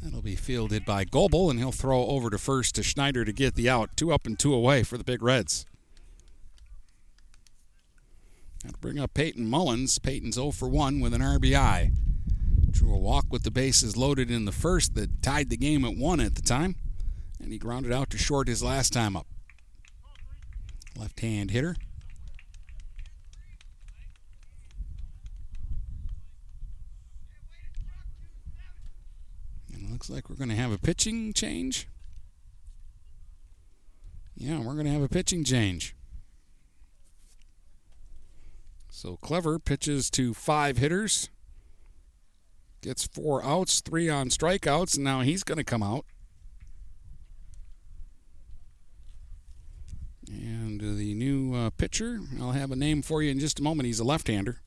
That'll 0.00 0.22
be 0.22 0.36
fielded 0.36 0.84
by 0.84 1.04
Goebel, 1.04 1.50
and 1.50 1.58
he'll 1.58 1.72
throw 1.72 2.06
over 2.06 2.30
to 2.30 2.38
first 2.38 2.76
to 2.76 2.82
Schneider 2.82 3.24
to 3.24 3.32
get 3.32 3.54
the 3.54 3.68
out. 3.68 3.96
Two 3.96 4.12
up 4.12 4.26
and 4.26 4.38
two 4.38 4.54
away 4.54 4.82
for 4.82 4.96
the 4.96 5.04
Big 5.04 5.22
Reds. 5.22 5.66
To 8.66 8.72
bring 8.80 8.98
up 8.98 9.12
Peyton 9.12 9.48
Mullins. 9.48 9.98
Peyton's 9.98 10.36
0 10.36 10.52
for 10.52 10.68
1 10.68 11.00
with 11.00 11.14
an 11.14 11.20
RBI. 11.20 11.92
Drew 12.70 12.94
a 12.94 12.98
walk 12.98 13.26
with 13.30 13.42
the 13.42 13.50
bases 13.50 13.96
loaded 13.96 14.30
in 14.30 14.44
the 14.44 14.52
first 14.52 14.94
that 14.94 15.22
tied 15.22 15.50
the 15.50 15.56
game 15.56 15.84
at 15.84 15.96
one 15.96 16.20
at 16.20 16.36
the 16.36 16.42
time, 16.42 16.76
and 17.40 17.52
he 17.52 17.58
grounded 17.58 17.92
out 17.92 18.08
to 18.10 18.18
short 18.18 18.46
his 18.46 18.62
last 18.62 18.92
time 18.92 19.16
up. 19.16 19.26
Left 20.96 21.18
hand 21.20 21.50
hitter. 21.50 21.76
Looks 30.00 30.08
like 30.08 30.30
we're 30.30 30.36
going 30.36 30.48
to 30.48 30.56
have 30.56 30.72
a 30.72 30.78
pitching 30.78 31.34
change. 31.34 31.86
Yeah, 34.34 34.60
we're 34.60 34.72
going 34.72 34.86
to 34.86 34.92
have 34.92 35.02
a 35.02 35.10
pitching 35.10 35.44
change. 35.44 35.94
So 38.88 39.18
Clever 39.18 39.58
pitches 39.58 40.08
to 40.12 40.32
five 40.32 40.78
hitters, 40.78 41.28
gets 42.80 43.06
four 43.06 43.44
outs, 43.44 43.82
three 43.82 44.08
on 44.08 44.30
strikeouts, 44.30 44.94
and 44.94 45.04
now 45.04 45.20
he's 45.20 45.42
going 45.42 45.58
to 45.58 45.64
come 45.64 45.82
out. 45.82 46.06
And 50.26 50.80
the 50.80 51.12
new 51.12 51.54
uh, 51.54 51.68
pitcher, 51.76 52.20
I'll 52.40 52.52
have 52.52 52.70
a 52.70 52.76
name 52.76 53.02
for 53.02 53.22
you 53.22 53.30
in 53.30 53.38
just 53.38 53.60
a 53.60 53.62
moment. 53.62 53.84
He's 53.84 54.00
a 54.00 54.04
left 54.04 54.28
hander. 54.28 54.62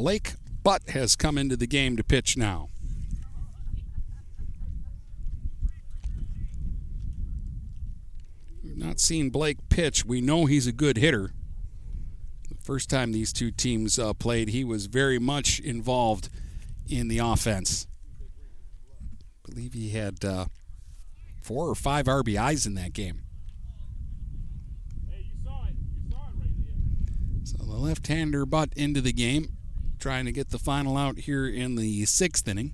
Blake 0.00 0.32
Butt 0.62 0.88
has 0.88 1.14
come 1.14 1.36
into 1.36 1.58
the 1.58 1.66
game 1.66 1.94
to 1.98 2.02
pitch 2.02 2.34
now. 2.34 2.70
We've 8.64 8.78
not 8.78 8.98
seen 8.98 9.28
Blake 9.28 9.58
pitch. 9.68 10.06
We 10.06 10.22
know 10.22 10.46
he's 10.46 10.66
a 10.66 10.72
good 10.72 10.96
hitter. 10.96 11.32
The 12.48 12.54
first 12.62 12.88
time 12.88 13.12
these 13.12 13.30
two 13.30 13.50
teams 13.50 13.98
uh, 13.98 14.14
played, 14.14 14.48
he 14.48 14.64
was 14.64 14.86
very 14.86 15.18
much 15.18 15.60
involved 15.60 16.30
in 16.88 17.08
the 17.08 17.18
offense. 17.18 17.86
I 19.44 19.50
believe 19.50 19.74
he 19.74 19.90
had 19.90 20.24
uh, 20.24 20.46
four 21.42 21.68
or 21.68 21.74
five 21.74 22.06
RBIs 22.06 22.66
in 22.66 22.72
that 22.76 22.94
game. 22.94 23.20
So 27.44 27.58
the 27.58 27.76
left-hander 27.76 28.46
butt 28.46 28.72
into 28.76 29.02
the 29.02 29.12
game 29.12 29.58
trying 30.00 30.24
to 30.24 30.32
get 30.32 30.50
the 30.50 30.58
final 30.58 30.96
out 30.96 31.18
here 31.18 31.46
in 31.46 31.76
the 31.76 32.04
sixth 32.06 32.48
inning 32.48 32.72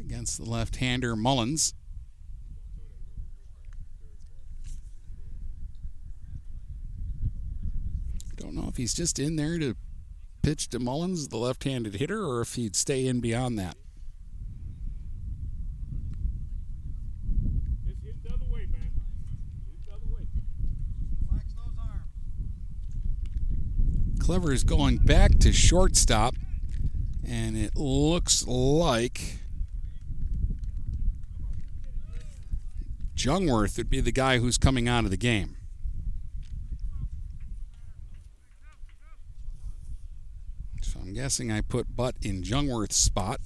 against 0.00 0.38
the 0.38 0.44
left 0.44 0.76
hander 0.76 1.16
Mullins. 1.16 1.72
Don't 8.36 8.54
know 8.54 8.68
if 8.68 8.76
he's 8.76 8.92
just 8.92 9.18
in 9.18 9.36
there 9.36 9.58
to 9.58 9.76
pitch 10.42 10.68
to 10.68 10.78
Mullins, 10.78 11.28
the 11.28 11.38
left 11.38 11.64
handed 11.64 11.94
hitter, 11.94 12.24
or 12.24 12.40
if 12.40 12.54
he'd 12.54 12.76
stay 12.76 13.06
in 13.06 13.20
beyond 13.20 13.58
that. 13.58 13.76
Clever 24.26 24.52
is 24.52 24.64
going 24.64 24.96
back 24.96 25.38
to 25.38 25.52
shortstop, 25.52 26.34
and 27.24 27.56
it 27.56 27.76
looks 27.76 28.44
like 28.44 29.38
Jungwirth 33.14 33.76
would 33.76 33.88
be 33.88 34.00
the 34.00 34.10
guy 34.10 34.38
who's 34.38 34.58
coming 34.58 34.88
out 34.88 35.04
of 35.04 35.12
the 35.12 35.16
game. 35.16 35.56
So 40.82 40.98
I'm 40.98 41.12
guessing 41.12 41.52
I 41.52 41.60
put 41.60 41.94
Butt 41.94 42.16
in 42.20 42.42
Jungwirth's 42.42 42.96
spot. 42.96 43.38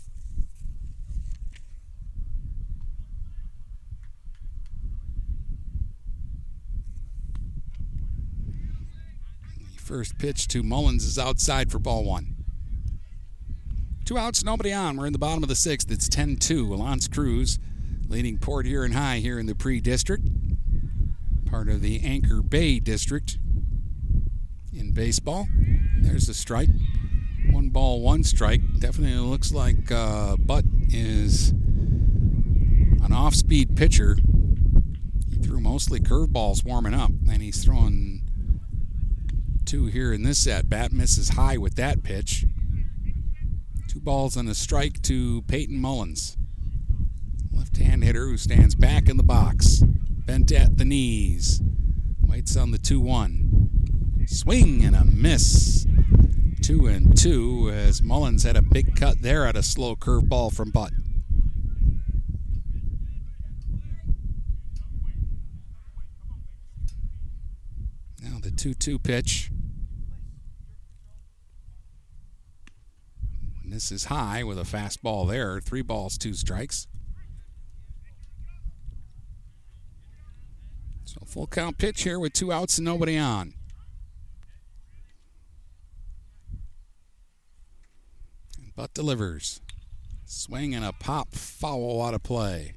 First 9.90 10.18
pitch 10.18 10.46
to 10.46 10.62
Mullins 10.62 11.04
is 11.04 11.18
outside 11.18 11.68
for 11.68 11.80
ball 11.80 12.04
one. 12.04 12.36
Two 14.04 14.16
outs, 14.16 14.44
nobody 14.44 14.72
on. 14.72 14.96
We're 14.96 15.06
in 15.06 15.12
the 15.12 15.18
bottom 15.18 15.42
of 15.42 15.48
the 15.48 15.56
sixth. 15.56 15.90
It's 15.90 16.08
10 16.08 16.36
2. 16.36 16.72
L'Anse 16.76 17.08
Creuse 17.08 17.58
leading 18.06 18.38
Port 18.38 18.66
here 18.66 18.84
Huron 18.84 18.92
High 18.92 19.18
here 19.18 19.36
in 19.36 19.46
the 19.46 19.56
pre 19.56 19.80
district, 19.80 20.28
part 21.44 21.68
of 21.68 21.82
the 21.82 22.00
Anchor 22.04 22.40
Bay 22.40 22.78
district 22.78 23.38
in 24.72 24.92
baseball. 24.92 25.48
There's 25.98 26.28
a 26.28 26.34
strike. 26.34 26.70
One 27.50 27.70
ball, 27.70 28.00
one 28.00 28.22
strike. 28.22 28.60
Definitely 28.78 29.18
looks 29.18 29.52
like 29.52 29.90
uh, 29.90 30.36
Butt 30.36 30.66
is 30.90 31.48
an 31.48 33.12
off 33.12 33.34
speed 33.34 33.76
pitcher. 33.76 34.18
He 35.28 35.38
threw 35.38 35.58
mostly 35.58 35.98
curveballs 35.98 36.64
warming 36.64 36.94
up, 36.94 37.10
and 37.28 37.42
he's 37.42 37.64
throwing 37.64 38.19
two 39.70 39.86
here 39.86 40.12
in 40.12 40.24
this 40.24 40.48
at 40.48 40.68
bat. 40.68 40.90
Misses 40.90 41.28
high 41.28 41.56
with 41.56 41.76
that 41.76 42.02
pitch. 42.02 42.44
Two 43.86 44.00
balls 44.00 44.36
and 44.36 44.48
a 44.48 44.54
strike 44.54 45.00
to 45.02 45.42
Peyton 45.42 45.80
Mullins. 45.80 46.36
Left 47.52 47.76
hand 47.76 48.02
hitter 48.02 48.26
who 48.26 48.36
stands 48.36 48.74
back 48.74 49.08
in 49.08 49.16
the 49.16 49.22
box, 49.22 49.84
bent 50.26 50.50
at 50.50 50.76
the 50.76 50.84
knees. 50.84 51.62
Waits 52.26 52.56
on 52.56 52.72
the 52.72 52.78
2 52.78 52.98
1. 52.98 54.24
Swing 54.26 54.84
and 54.84 54.96
a 54.96 55.04
miss. 55.04 55.86
Two 56.60 56.88
and 56.88 57.16
two 57.16 57.70
as 57.72 58.02
Mullins 58.02 58.42
had 58.42 58.56
a 58.56 58.62
big 58.62 58.96
cut 58.96 59.22
there 59.22 59.46
at 59.46 59.56
a 59.56 59.62
slow 59.62 59.94
curveball 59.94 60.52
from 60.52 60.72
Butt. 60.72 60.90
Now 68.20 68.40
the 68.42 68.50
2 68.50 68.74
2 68.74 68.98
pitch. 68.98 69.52
This 73.70 73.92
is 73.92 74.06
high 74.06 74.42
with 74.42 74.58
a 74.58 74.62
fastball 74.62 75.28
there. 75.28 75.60
Three 75.60 75.82
balls, 75.82 76.18
two 76.18 76.34
strikes. 76.34 76.88
So 81.04 81.20
full 81.24 81.46
count 81.46 81.78
pitch 81.78 82.02
here 82.02 82.18
with 82.18 82.32
two 82.32 82.52
outs 82.52 82.78
and 82.78 82.84
nobody 82.84 83.16
on. 83.16 83.54
Butt 88.74 88.92
delivers. 88.92 89.60
Swing 90.24 90.74
and 90.74 90.84
a 90.84 90.92
pop 90.92 91.32
foul 91.36 92.02
out 92.02 92.14
of 92.14 92.24
play. 92.24 92.74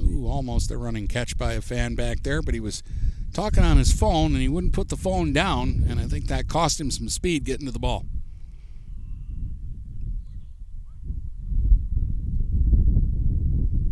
Ooh, 0.00 0.28
almost 0.28 0.70
a 0.70 0.76
running 0.76 1.08
catch 1.08 1.36
by 1.36 1.54
a 1.54 1.60
fan 1.60 1.96
back 1.96 2.22
there, 2.22 2.42
but 2.42 2.54
he 2.54 2.60
was 2.60 2.84
talking 3.32 3.64
on 3.64 3.76
his 3.76 3.92
phone 3.92 4.34
and 4.34 4.40
he 4.40 4.48
wouldn't 4.48 4.72
put 4.72 4.88
the 4.88 4.96
phone 4.96 5.32
down, 5.32 5.84
and 5.88 5.98
I 5.98 6.04
think 6.04 6.28
that 6.28 6.46
cost 6.46 6.80
him 6.80 6.92
some 6.92 7.08
speed 7.08 7.44
getting 7.44 7.66
to 7.66 7.72
the 7.72 7.80
ball. 7.80 8.06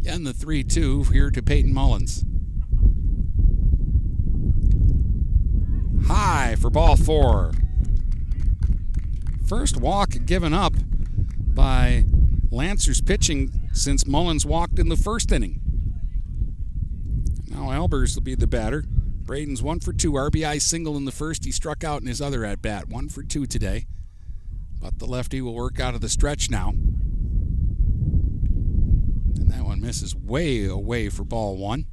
And 0.06 0.24
the 0.24 0.32
3 0.32 0.62
2 0.62 1.04
here 1.04 1.30
to 1.30 1.42
Peyton 1.42 1.74
Mullins. 1.74 2.24
High 6.06 6.54
for 6.54 6.70
ball 6.70 6.96
four. 6.96 7.52
First 9.46 9.76
walk 9.76 10.14
given 10.24 10.54
up 10.54 10.74
by 11.54 12.04
Lancers 12.52 13.00
pitching 13.00 13.68
since 13.72 14.06
Mullins 14.06 14.46
walked 14.46 14.78
in 14.78 14.88
the 14.88 14.96
first 14.96 15.32
inning. 15.32 15.60
Now 17.48 17.70
Albers 17.70 18.14
will 18.14 18.22
be 18.22 18.36
the 18.36 18.46
batter. 18.46 18.84
Braden's 18.88 19.62
one 19.62 19.80
for 19.80 19.92
two. 19.92 20.12
RBI 20.12 20.62
single 20.62 20.96
in 20.96 21.04
the 21.04 21.12
first. 21.12 21.44
He 21.44 21.50
struck 21.50 21.82
out 21.82 22.00
in 22.00 22.06
his 22.06 22.20
other 22.20 22.44
at 22.44 22.62
bat. 22.62 22.88
One 22.88 23.08
for 23.08 23.24
two 23.24 23.46
today. 23.46 23.86
But 24.80 25.00
the 25.00 25.06
lefty 25.06 25.40
will 25.40 25.54
work 25.54 25.80
out 25.80 25.96
of 25.96 26.00
the 26.00 26.08
stretch 26.08 26.48
now. 26.48 26.74
One 29.66 29.80
misses 29.80 30.14
way 30.14 30.64
away 30.66 31.08
for 31.08 31.24
ball 31.24 31.56
one. 31.56 31.86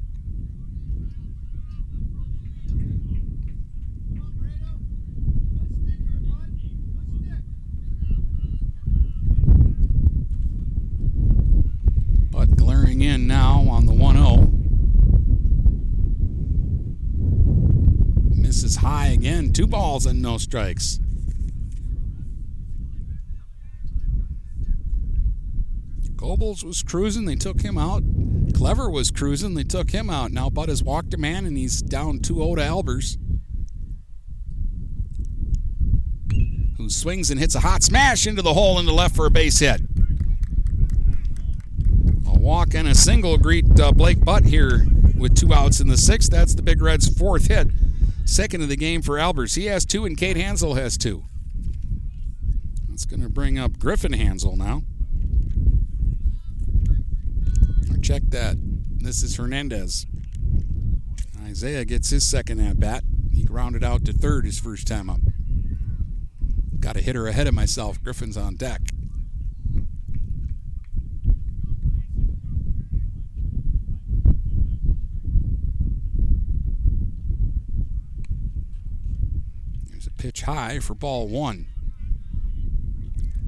But 12.30 12.56
glaring 12.56 13.02
in 13.02 13.26
now 13.26 13.66
on 13.68 13.88
the 13.88 13.94
1 13.94 14.16
0. 14.18 14.52
Misses 18.40 18.76
high 18.76 19.08
again. 19.08 19.52
Two 19.52 19.66
balls 19.66 20.06
and 20.06 20.22
no 20.22 20.38
strikes. 20.38 21.00
Goebel's 26.24 26.64
was 26.64 26.82
cruising, 26.84 27.26
they 27.26 27.36
took 27.36 27.60
him 27.60 27.78
out. 27.78 28.02
Clever 28.54 28.90
was 28.90 29.12
cruising, 29.12 29.56
they 29.56 29.66
took 29.66 29.92
him 29.92 30.10
out. 30.10 30.32
Now 30.32 30.50
Butt 30.50 30.70
has 30.70 30.82
walked 30.82 31.14
a 31.14 31.18
man 31.18 31.46
and 31.46 31.58
he's 31.58 31.82
down 31.82 32.20
2 32.20 32.36
0 32.36 32.56
to 32.56 32.62
Albers. 32.62 33.18
Who 36.78 36.90
swings 36.90 37.30
and 37.30 37.42
hits 37.42 37.56
a 37.56 37.60
hot 37.60 37.84
smash 37.84 38.26
into 38.26 38.42
the 38.42 38.54
hole 38.54 38.80
in 38.80 38.86
the 38.86 38.94
left 38.94 39.18
for 39.18 39.26
a 39.26 39.30
base 39.30 39.60
hit. 39.60 39.82
A 42.30 42.40
walk 42.40 42.74
and 42.74 42.88
a 42.88 42.96
single 42.96 43.38
greet 43.38 43.78
uh, 43.78 43.92
Blake 43.92 44.24
Butt 44.24 44.46
here 44.46 44.88
with 45.18 45.38
two 45.38 45.54
outs 45.54 45.82
in 45.82 45.90
the 45.90 45.98
sixth. 45.98 46.32
That's 46.32 46.56
the 46.56 46.62
Big 46.62 46.82
Reds' 46.82 47.10
fourth 47.10 47.48
hit. 47.48 47.68
Second 48.24 48.62
of 48.62 48.70
the 48.70 48.78
game 48.78 49.02
for 49.02 49.18
Albers. 49.18 49.58
He 49.58 49.66
has 49.66 49.86
two 49.86 50.06
and 50.06 50.18
Cade 50.18 50.38
Hansel 50.38 50.76
has 50.76 50.98
two. 50.98 51.26
That's 52.88 53.04
going 53.04 53.22
to 53.22 53.30
bring 53.30 53.60
up 53.60 53.78
Griffin 53.78 54.14
Hansel 54.14 54.56
now. 54.56 54.84
Check 58.04 58.24
that. 58.32 58.58
This 58.98 59.24
is 59.24 59.38
Hernandez. 59.38 60.06
Isaiah 61.46 61.86
gets 61.86 62.10
his 62.10 62.30
second 62.30 62.60
at 62.60 62.78
bat. 62.78 63.04
He 63.34 63.44
grounded 63.44 63.82
out 63.84 64.04
to 64.06 64.14
third 64.14 64.44
his 64.46 64.60
first 64.60 64.88
time 64.88 65.10
up. 65.10 65.22
Got 66.82 66.98
a 66.98 67.02
hitter 67.02 67.28
ahead 67.28 67.48
of 67.48 67.54
myself. 67.54 68.04
Griffin's 68.04 68.36
on 68.36 68.56
deck. 68.56 68.82
There's 79.90 80.08
a 80.08 80.12
pitch 80.12 80.42
high 80.42 80.80
for 80.80 80.94
ball 80.94 81.30
one. 81.30 81.68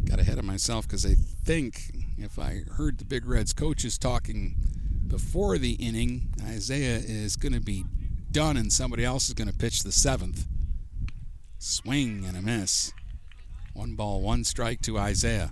Got 0.05 0.21
ahead 0.21 0.39
of 0.39 0.45
myself 0.45 0.87
because 0.87 1.05
I 1.05 1.15
think 1.15 1.94
if 2.17 2.39
I 2.39 2.63
heard 2.77 2.97
the 2.97 3.05
Big 3.05 3.25
Reds 3.25 3.53
coaches 3.53 3.97
talking 3.97 4.55
before 5.07 5.57
the 5.57 5.73
inning, 5.73 6.33
Isaiah 6.43 6.97
is 6.97 7.35
going 7.35 7.53
to 7.53 7.59
be 7.59 7.85
done 8.31 8.57
and 8.57 8.71
somebody 8.71 9.03
else 9.05 9.27
is 9.27 9.33
going 9.33 9.49
to 9.49 9.57
pitch 9.57 9.83
the 9.83 9.91
seventh. 9.91 10.45
Swing 11.57 12.25
and 12.25 12.37
a 12.37 12.41
miss. 12.41 12.93
One 13.73 13.95
ball, 13.95 14.21
one 14.21 14.43
strike 14.43 14.81
to 14.81 14.97
Isaiah. 14.97 15.51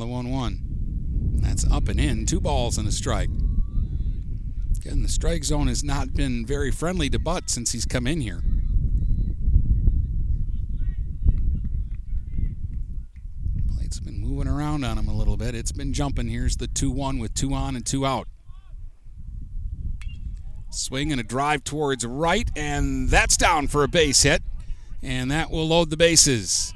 The 0.00 0.06
1 0.06 0.30
1. 0.30 1.38
That's 1.42 1.70
up 1.70 1.88
and 1.88 2.00
in. 2.00 2.26
Two 2.26 2.40
balls 2.40 2.78
and 2.78 2.88
a 2.88 2.92
strike. 2.92 3.30
Again, 4.78 5.02
the 5.02 5.08
strike 5.08 5.44
zone 5.44 5.68
has 5.68 5.84
not 5.84 6.14
been 6.14 6.46
very 6.46 6.70
friendly 6.70 7.10
to 7.10 7.18
Butt 7.18 7.50
since 7.50 7.72
he's 7.72 7.84
come 7.84 8.06
in 8.06 8.22
here. 8.22 8.42
Plate's 13.76 14.00
been 14.00 14.18
moving 14.18 14.48
around 14.48 14.84
on 14.84 14.96
him 14.96 15.06
a 15.06 15.14
little 15.14 15.36
bit. 15.36 15.54
It's 15.54 15.72
been 15.72 15.92
jumping. 15.92 16.28
Here's 16.28 16.56
the 16.56 16.66
2 16.66 16.90
1 16.90 17.18
with 17.18 17.34
two 17.34 17.52
on 17.52 17.76
and 17.76 17.84
two 17.84 18.06
out. 18.06 18.26
Swing 20.70 21.12
and 21.12 21.20
a 21.20 21.24
drive 21.24 21.62
towards 21.64 22.06
right, 22.06 22.48
and 22.56 23.08
that's 23.08 23.36
down 23.36 23.66
for 23.68 23.82
a 23.82 23.88
base 23.88 24.22
hit. 24.22 24.42
And 25.02 25.30
that 25.30 25.50
will 25.50 25.66
load 25.66 25.90
the 25.90 25.96
bases. 25.96 26.72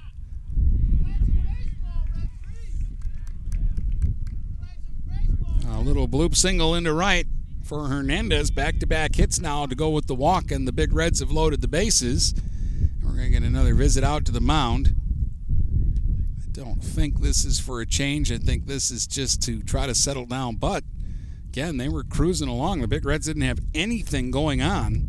A 5.71 5.74
little 5.85 6.09
bloop 6.09 6.35
single 6.35 6.75
into 6.75 6.93
right 6.93 7.27
for 7.63 7.89
Hernandez. 7.89 8.51
Back 8.51 8.79
to 8.79 8.87
back 8.87 9.17
hits 9.17 9.39
now 9.39 9.67
to 9.67 9.75
go 9.75 9.91
with 9.91 10.07
the 10.07 10.15
walk, 10.15 10.51
and 10.51 10.67
the 10.67 10.73
Big 10.73 10.93
Reds 10.93 11.21
have 11.21 11.31
loaded 11.31 11.61
the 11.61 11.69
bases. 11.69 12.35
We're 13.03 13.13
going 13.13 13.25
to 13.25 13.31
get 13.31 13.43
another 13.43 13.75
visit 13.75 14.03
out 14.03 14.25
to 14.27 14.33
the 14.33 14.41
mound. 14.41 14.95
I 16.43 16.51
don't 16.53 16.83
think 16.83 17.21
this 17.21 17.45
is 17.45 17.61
for 17.61 17.81
a 17.81 17.87
change. 17.87 18.33
I 18.33 18.39
think 18.39 18.67
this 18.67 18.91
is 18.91 19.07
just 19.07 19.43
to 19.43 19.63
try 19.63 19.87
to 19.87 19.95
settle 19.95 20.25
down. 20.25 20.57
But 20.57 20.85
again, 21.49 21.77
they 21.77 21.89
were 21.89 22.03
cruising 22.03 22.49
along. 22.49 22.81
The 22.81 22.89
Big 22.89 23.05
Reds 23.05 23.27
didn't 23.27 23.43
have 23.43 23.61
anything 23.75 24.31
going 24.31 24.63
on 24.63 25.09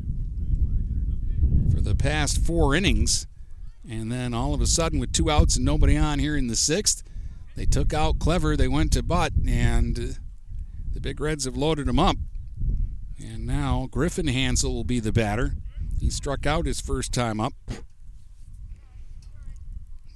for 1.73 1.81
the 1.81 1.95
past 1.95 2.43
four 2.45 2.75
innings. 2.75 3.27
And 3.89 4.11
then 4.11 4.33
all 4.33 4.53
of 4.53 4.61
a 4.61 4.67
sudden, 4.67 4.99
with 4.99 5.13
two 5.13 5.29
outs 5.29 5.55
and 5.55 5.65
nobody 5.65 5.95
on 5.95 6.19
here 6.19 6.35
in 6.35 6.47
the 6.47 6.55
sixth, 6.55 7.03
they 7.55 7.65
took 7.65 7.93
out 7.93 8.19
Clever. 8.19 8.57
They 8.57 8.67
went 8.67 8.91
to 8.93 9.03
Butt, 9.03 9.31
and 9.47 10.17
the 10.95 11.01
Big 11.01 11.19
Reds 11.19 11.43
have 11.43 11.57
loaded 11.57 11.87
him 11.89 11.99
up. 11.99 12.15
And 13.19 13.45
now 13.45 13.87
Griffin 13.91 14.27
Hansel 14.27 14.73
will 14.73 14.85
be 14.85 15.01
the 15.01 15.11
batter. 15.11 15.55
He 15.99 16.09
struck 16.09 16.45
out 16.45 16.65
his 16.65 16.79
first 16.79 17.13
time 17.13 17.41
up. 17.41 17.53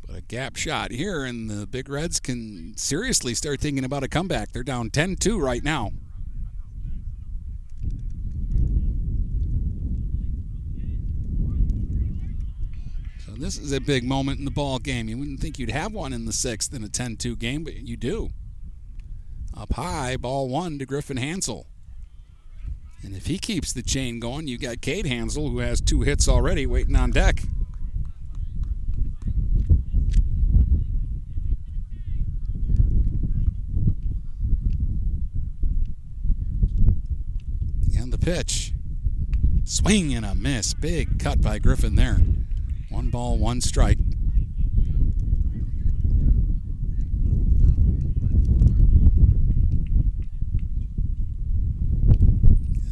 But 0.07 0.15
a 0.15 0.21
gap 0.21 0.55
shot 0.55 0.91
here, 0.91 1.25
and 1.25 1.49
the 1.49 1.67
Big 1.67 1.89
Reds 1.89 2.21
can 2.21 2.77
seriously 2.77 3.35
start 3.35 3.59
thinking 3.59 3.83
about 3.83 4.03
a 4.03 4.07
comeback. 4.07 4.53
They're 4.53 4.63
down 4.63 4.89
10 4.89 5.17
2 5.17 5.37
right 5.37 5.63
now. 5.63 5.91
So 13.25 13.33
this 13.33 13.57
is 13.57 13.73
a 13.73 13.81
big 13.81 14.05
moment 14.05 14.39
in 14.39 14.45
the 14.45 14.51
ball 14.51 14.79
game. 14.79 15.09
You 15.09 15.17
wouldn't 15.17 15.41
think 15.41 15.59
you'd 15.59 15.71
have 15.71 15.91
one 15.91 16.13
in 16.13 16.25
the 16.25 16.33
sixth 16.33 16.73
in 16.73 16.85
a 16.85 16.89
10 16.89 17.17
2 17.17 17.35
game, 17.35 17.65
but 17.65 17.75
you 17.75 17.97
do. 17.97 18.29
Up 19.59 19.73
high, 19.73 20.15
ball 20.15 20.47
one 20.47 20.79
to 20.79 20.85
Griffin 20.85 21.17
Hansel. 21.17 21.67
And 23.03 23.13
if 23.13 23.25
he 23.25 23.37
keeps 23.37 23.73
the 23.73 23.81
chain 23.81 24.21
going, 24.21 24.47
you 24.47 24.57
got 24.57 24.79
Cade 24.79 25.05
Hansel, 25.05 25.49
who 25.49 25.59
has 25.59 25.81
two 25.81 26.01
hits 26.01 26.29
already, 26.29 26.65
waiting 26.65 26.95
on 26.95 27.11
deck. 27.11 27.41
And 37.97 38.13
the 38.13 38.17
pitch. 38.17 38.71
Swing 39.65 40.13
and 40.13 40.25
a 40.25 40.35
miss. 40.35 40.73
Big 40.73 41.19
cut 41.19 41.41
by 41.41 41.59
Griffin 41.59 41.95
there. 41.95 42.19
One 42.89 43.09
ball, 43.09 43.37
one 43.37 43.59
strike. 43.61 43.99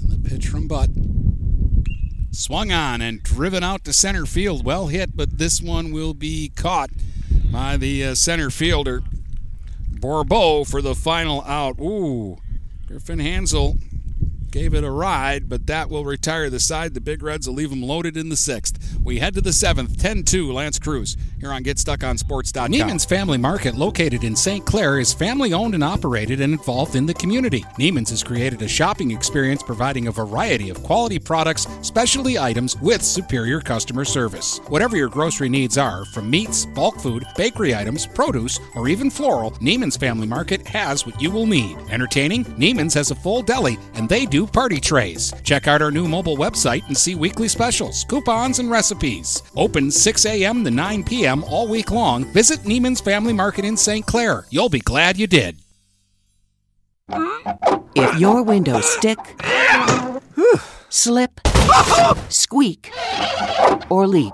And 0.01 0.11
the 0.11 0.29
pitch 0.29 0.47
from 0.47 0.67
Butt. 0.67 0.89
Swung 2.37 2.71
on 2.71 3.01
and 3.01 3.23
driven 3.23 3.63
out 3.63 3.83
to 3.83 3.91
center 3.91 4.27
field. 4.27 4.63
Well 4.63 4.87
hit, 4.87 5.17
but 5.17 5.39
this 5.39 5.59
one 5.59 5.91
will 5.91 6.13
be 6.13 6.49
caught 6.55 6.91
by 7.51 7.77
the 7.77 8.05
uh, 8.05 8.13
center 8.13 8.51
fielder. 8.51 9.01
Borbeau 9.91 10.63
for 10.69 10.79
the 10.79 10.93
final 10.93 11.41
out. 11.45 11.79
Ooh, 11.79 12.37
Griffin 12.87 13.17
Hansel 13.17 13.77
gave 14.51 14.75
it 14.75 14.83
a 14.83 14.91
ride, 14.91 15.49
but 15.49 15.65
that 15.65 15.89
will 15.89 16.05
retire 16.05 16.51
the 16.51 16.59
side. 16.59 16.93
The 16.93 17.01
Big 17.01 17.23
Reds 17.23 17.47
will 17.47 17.55
leave 17.55 17.71
them 17.71 17.81
loaded 17.81 18.15
in 18.15 18.29
the 18.29 18.37
sixth. 18.37 18.76
We 19.07 19.19
head 19.19 19.35
to 19.35 19.41
the 19.41 19.53
seventh, 19.53 19.97
10 20.01 20.23
2, 20.23 20.51
L'Anse 20.51 20.79
Creuse, 20.79 21.15
here 21.39 21.53
on 21.53 21.63
GetStuckOnSports.com. 21.63 22.73
Neiman's 22.73 23.05
Family 23.05 23.37
Market, 23.37 23.75
located 23.75 24.25
in 24.25 24.35
St. 24.35 24.65
Clair, 24.65 24.99
is 24.99 25.13
family 25.13 25.53
owned 25.53 25.75
and 25.75 25.83
operated 25.83 26.41
and 26.41 26.51
involved 26.51 26.93
in 26.93 27.05
the 27.05 27.13
community. 27.13 27.61
Neiman's 27.79 28.09
has 28.09 28.21
created 28.21 28.61
a 28.63 28.67
shopping 28.67 29.11
experience 29.11 29.63
providing 29.63 30.07
a 30.07 30.11
variety 30.11 30.69
of 30.69 30.83
quality 30.83 31.19
products, 31.19 31.67
specialty 31.83 32.37
items 32.37 32.75
with 32.81 33.01
superior 33.01 33.61
customer 33.61 34.03
service. 34.03 34.59
Whatever 34.67 34.97
your 34.97 35.07
grocery 35.07 35.47
needs 35.47 35.77
are, 35.77 36.03
from 36.03 36.29
meats, 36.29 36.65
bulk 36.65 36.99
food, 36.99 37.25
bakery 37.37 37.73
items, 37.73 38.05
produce, 38.05 38.59
or 38.75 38.89
even 38.89 39.09
floral, 39.09 39.51
Neiman's 39.51 39.95
Family 39.95 40.27
Market 40.27 40.67
has 40.67 41.05
what 41.05 41.21
you 41.21 41.31
will 41.31 41.45
need. 41.45 41.77
Entertaining? 41.89 42.43
Neiman's 42.43 42.95
has 42.95 43.11
a 43.11 43.15
full 43.15 43.41
deli, 43.41 43.77
and 43.93 44.09
they 44.09 44.25
do 44.25 44.45
party 44.45 44.81
trays. 44.81 45.33
Check 45.43 45.69
out 45.69 45.81
our 45.81 45.91
new 45.91 46.09
mobile 46.09 46.35
website 46.35 46.85
and 46.87 46.97
see 46.97 47.15
weekly 47.15 47.47
specials, 47.47 48.03
coupons, 48.03 48.59
and 48.59 48.69
recipes. 48.69 48.96
Open 49.55 49.91
6 49.91 50.25
a.m. 50.25 50.63
to 50.63 50.71
9 50.71 51.03
p.m. 51.03 51.43
all 51.43 51.67
week 51.67 51.91
long. 51.91 52.25
Visit 52.33 52.59
Neiman's 52.61 53.01
Family 53.01 53.33
Market 53.33 53.65
in 53.65 53.77
St. 53.77 54.05
Clair. 54.05 54.45
You'll 54.49 54.69
be 54.69 54.79
glad 54.79 55.17
you 55.17 55.27
did. 55.27 55.57
If 57.95 58.19
your 58.19 58.43
windows 58.43 58.85
stick, 58.85 59.17
slip, 60.89 61.39
squeak, 62.29 62.91
or 63.89 64.07
leak, 64.07 64.33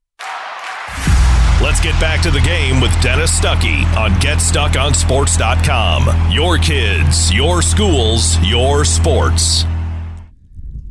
Let's 1.61 1.79
get 1.79 1.93
back 2.01 2.23
to 2.23 2.31
the 2.31 2.39
game 2.39 2.81
with 2.81 2.89
Dennis 3.03 3.39
Stuckey 3.39 3.85
on 3.95 4.09
GetStuckOnSports.com. 4.13 6.31
Your 6.31 6.57
kids, 6.57 7.31
your 7.31 7.61
schools, 7.61 8.39
your 8.39 8.83
sports. 8.83 9.63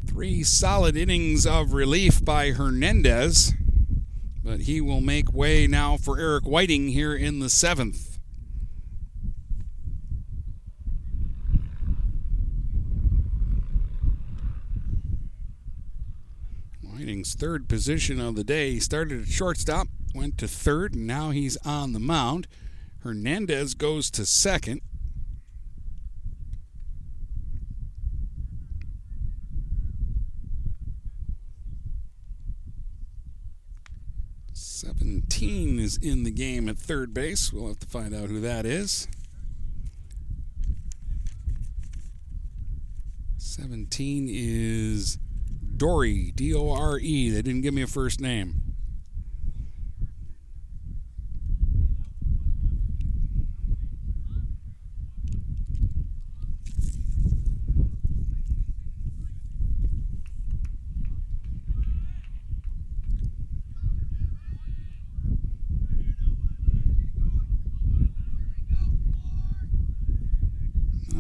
Three 0.06 0.44
solid 0.44 0.96
innings 0.96 1.44
of 1.44 1.72
relief 1.72 2.24
by 2.24 2.52
Hernandez, 2.52 3.52
but 4.44 4.60
he 4.60 4.80
will 4.80 5.00
make 5.00 5.32
way 5.32 5.66
now 5.66 5.96
for 5.96 6.20
Eric 6.20 6.44
Whiting 6.44 6.90
here 6.90 7.16
in 7.16 7.40
the 7.40 7.50
seventh. 7.50 8.20
Whiting's 16.80 17.34
third 17.34 17.68
position 17.68 18.20
of 18.20 18.36
the 18.36 18.44
day. 18.44 18.74
He 18.74 18.80
started 18.80 19.22
at 19.22 19.28
shortstop, 19.28 19.88
went 20.14 20.38
to 20.38 20.48
third, 20.48 20.94
and 20.94 21.06
now 21.06 21.30
he's 21.30 21.56
on 21.58 21.92
the 21.92 22.00
mound. 22.00 22.46
Hernandez 23.02 23.74
goes 23.74 24.10
to 24.10 24.26
second. 24.26 24.82
Seventeen 34.52 35.78
is 35.78 35.98
in 35.98 36.24
the 36.24 36.30
game 36.30 36.68
at 36.68 36.78
third 36.78 37.12
base. 37.12 37.52
We'll 37.52 37.68
have 37.68 37.80
to 37.80 37.86
find 37.86 38.14
out 38.14 38.28
who 38.28 38.40
that 38.40 38.64
is. 38.66 39.08
Seventeen 43.36 44.26
is 44.30 45.18
Dory, 45.76 46.32
D 46.34 46.54
O 46.54 46.70
R 46.70 46.98
E. 46.98 47.30
They 47.30 47.42
didn't 47.42 47.60
give 47.60 47.74
me 47.74 47.82
a 47.82 47.86
first 47.86 48.20
name. 48.20 48.69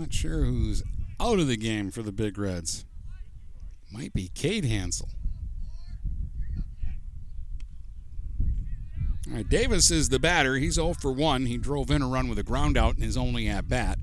Not 0.00 0.14
sure 0.14 0.44
who's 0.46 0.82
out 1.20 1.38
of 1.40 1.46
the 1.46 1.58
game 1.58 1.90
for 1.90 2.00
the 2.00 2.10
Big 2.10 2.38
Reds. 2.38 2.86
Might 3.92 4.14
be 4.14 4.28
Cade 4.28 4.64
Hansel. 4.64 5.10
All 9.28 9.34
right, 9.34 9.46
Davis 9.46 9.90
is 9.90 10.08
the 10.08 10.18
batter. 10.18 10.54
He's 10.54 10.76
0 10.76 10.94
for 10.94 11.12
1. 11.12 11.44
He 11.44 11.58
drove 11.58 11.90
in 11.90 12.00
a 12.00 12.08
run 12.08 12.28
with 12.30 12.38
a 12.38 12.42
ground 12.42 12.78
out 12.78 12.96
in 12.96 13.02
his 13.02 13.18
only 13.18 13.46
at 13.46 13.68
bat. 13.68 13.98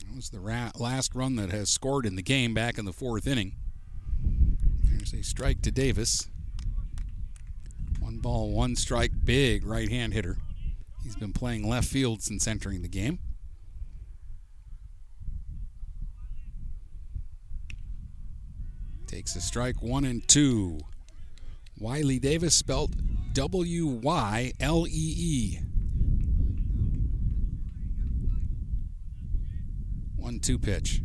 That 0.00 0.16
was 0.16 0.30
the 0.30 0.40
ra- 0.40 0.72
last 0.76 1.14
run 1.14 1.36
that 1.36 1.52
has 1.52 1.70
scored 1.70 2.06
in 2.06 2.16
the 2.16 2.22
game 2.22 2.54
back 2.54 2.76
in 2.76 2.86
the 2.86 2.92
fourth 2.92 3.28
inning. 3.28 3.52
There's 4.82 5.14
a 5.14 5.22
strike 5.22 5.62
to 5.62 5.70
Davis. 5.70 6.26
One 8.00 8.18
ball, 8.18 8.50
one 8.50 8.74
strike, 8.74 9.12
big 9.24 9.64
right 9.64 9.88
hand 9.88 10.12
hitter. 10.12 10.38
He's 11.02 11.16
been 11.16 11.32
playing 11.32 11.68
left 11.68 11.88
field 11.88 12.22
since 12.22 12.46
entering 12.46 12.82
the 12.82 12.88
game. 12.88 13.18
Takes 19.06 19.36
a 19.36 19.40
strike 19.40 19.82
one 19.82 20.04
and 20.04 20.26
two. 20.26 20.78
Wylee 21.80 22.20
Davis 22.20 22.54
spelled 22.54 22.94
W 23.34 23.86
Y 23.86 24.52
L 24.60 24.86
E 24.86 24.90
E. 24.90 25.58
One 30.16 30.38
two 30.38 30.58
pitch. 30.58 31.02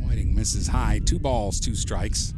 Whiting 0.00 0.34
misses 0.34 0.68
high. 0.68 1.00
Two 1.04 1.18
balls, 1.18 1.58
two 1.58 1.74
strikes. 1.74 2.34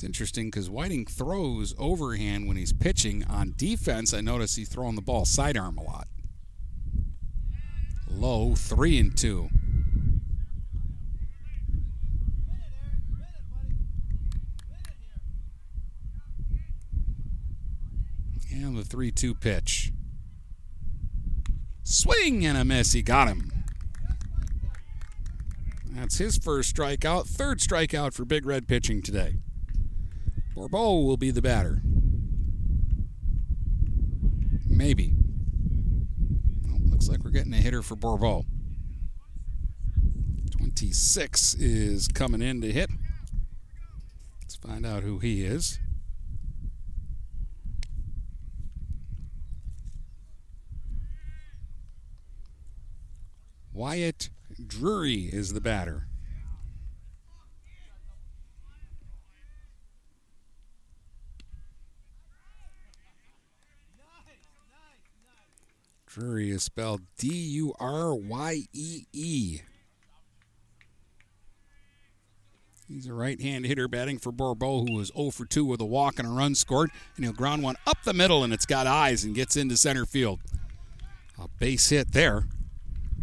It's 0.00 0.06
interesting 0.06 0.46
because 0.46 0.70
Whiting 0.70 1.04
throws 1.04 1.74
overhand 1.76 2.48
when 2.48 2.56
he's 2.56 2.72
pitching. 2.72 3.22
On 3.28 3.52
defense, 3.54 4.14
I 4.14 4.22
notice 4.22 4.56
he's 4.56 4.70
throwing 4.70 4.94
the 4.94 5.02
ball 5.02 5.26
sidearm 5.26 5.76
a 5.76 5.82
lot. 5.82 6.08
Low, 8.08 8.54
three 8.54 8.98
and 8.98 9.14
two. 9.14 9.50
And 18.50 18.78
the 18.78 18.84
3 18.84 19.12
2 19.12 19.34
pitch. 19.34 19.92
Swing 21.82 22.46
and 22.46 22.56
a 22.56 22.64
miss. 22.64 22.94
He 22.94 23.02
got 23.02 23.28
him. 23.28 23.52
That's 25.90 26.16
his 26.16 26.38
first 26.38 26.74
strikeout. 26.74 27.26
Third 27.26 27.58
strikeout 27.58 28.14
for 28.14 28.24
Big 28.24 28.46
Red 28.46 28.66
pitching 28.66 29.02
today. 29.02 29.34
Bourbeau 30.60 31.06
will 31.06 31.16
be 31.16 31.30
the 31.30 31.40
batter. 31.40 31.80
Maybe. 34.68 35.14
Well, 36.66 36.76
looks 36.90 37.08
like 37.08 37.24
we're 37.24 37.30
getting 37.30 37.54
a 37.54 37.56
hitter 37.56 37.80
for 37.80 37.96
Bourbeau. 37.96 38.44
26 40.58 41.54
is 41.54 42.08
coming 42.08 42.42
in 42.42 42.60
to 42.60 42.70
hit. 42.70 42.90
Let's 44.42 44.56
find 44.56 44.84
out 44.84 45.02
who 45.02 45.18
he 45.18 45.44
is. 45.44 45.78
Wyatt 53.72 54.28
Duryee 54.66 55.30
is 55.32 55.54
the 55.54 55.62
batter. 55.62 56.09
Duryee 66.14 66.50
is 66.50 66.64
spelled 66.64 67.02
D 67.18 67.28
U 67.28 67.74
R 67.78 68.14
Y 68.14 68.62
E 68.72 69.04
E. 69.12 69.60
He's 72.88 73.06
a 73.06 73.14
right 73.14 73.40
hand 73.40 73.66
hitter 73.66 73.86
batting 73.86 74.18
for 74.18 74.32
Bourbeau, 74.32 74.88
who 74.88 74.96
was 74.96 75.12
0 75.16 75.30
for 75.30 75.44
2 75.44 75.64
with 75.64 75.80
a 75.80 75.84
walk 75.84 76.18
and 76.18 76.26
a 76.26 76.30
run 76.32 76.56
scored. 76.56 76.90
And 77.14 77.24
he'll 77.24 77.32
ground 77.32 77.62
one 77.62 77.76
up 77.86 77.98
the 78.04 78.12
middle, 78.12 78.42
and 78.42 78.52
it's 78.52 78.66
got 78.66 78.88
eyes 78.88 79.22
and 79.22 79.32
gets 79.32 79.56
into 79.56 79.76
center 79.76 80.04
field. 80.04 80.40
A 81.40 81.46
base 81.60 81.90
hit 81.90 82.12
there. 82.12 82.46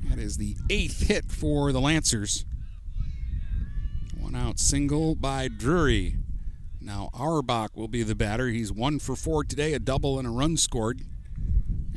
That 0.10 0.20
is 0.20 0.38
the 0.38 0.56
eighth 0.70 1.08
hit 1.08 1.30
for 1.30 1.74
the 1.74 1.82
Lancers. 1.82 2.46
One 4.18 4.36
out 4.36 4.58
single 4.58 5.16
by 5.16 5.50
Duryee. 5.50 6.16
Now 6.80 7.10
Auerbach 7.14 7.76
will 7.76 7.90
be 7.90 8.04
the 8.04 8.16
batter. 8.16 8.48
He's 8.48 8.72
one 8.72 9.00
for 9.00 9.18
four 9.18 9.44
today, 9.44 9.74
a 9.74 9.80
double 9.80 10.18
and 10.18 10.28
a 10.28 10.32
run 10.32 10.56
scored. 10.56 11.02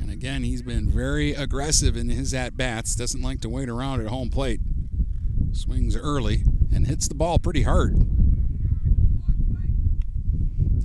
And 0.01 0.09
again, 0.09 0.43
he's 0.43 0.61
been 0.61 0.89
very 0.89 1.33
aggressive 1.33 1.95
in 1.95 2.09
his 2.09 2.33
at 2.33 2.57
bats. 2.57 2.95
Doesn't 2.95 3.21
like 3.21 3.39
to 3.41 3.49
wait 3.49 3.69
around 3.69 4.01
at 4.01 4.07
home 4.07 4.29
plate. 4.29 4.59
Swings 5.53 5.95
early 5.95 6.43
and 6.73 6.87
hits 6.87 7.07
the 7.07 7.15
ball 7.15 7.39
pretty 7.39 7.63
hard. 7.63 7.95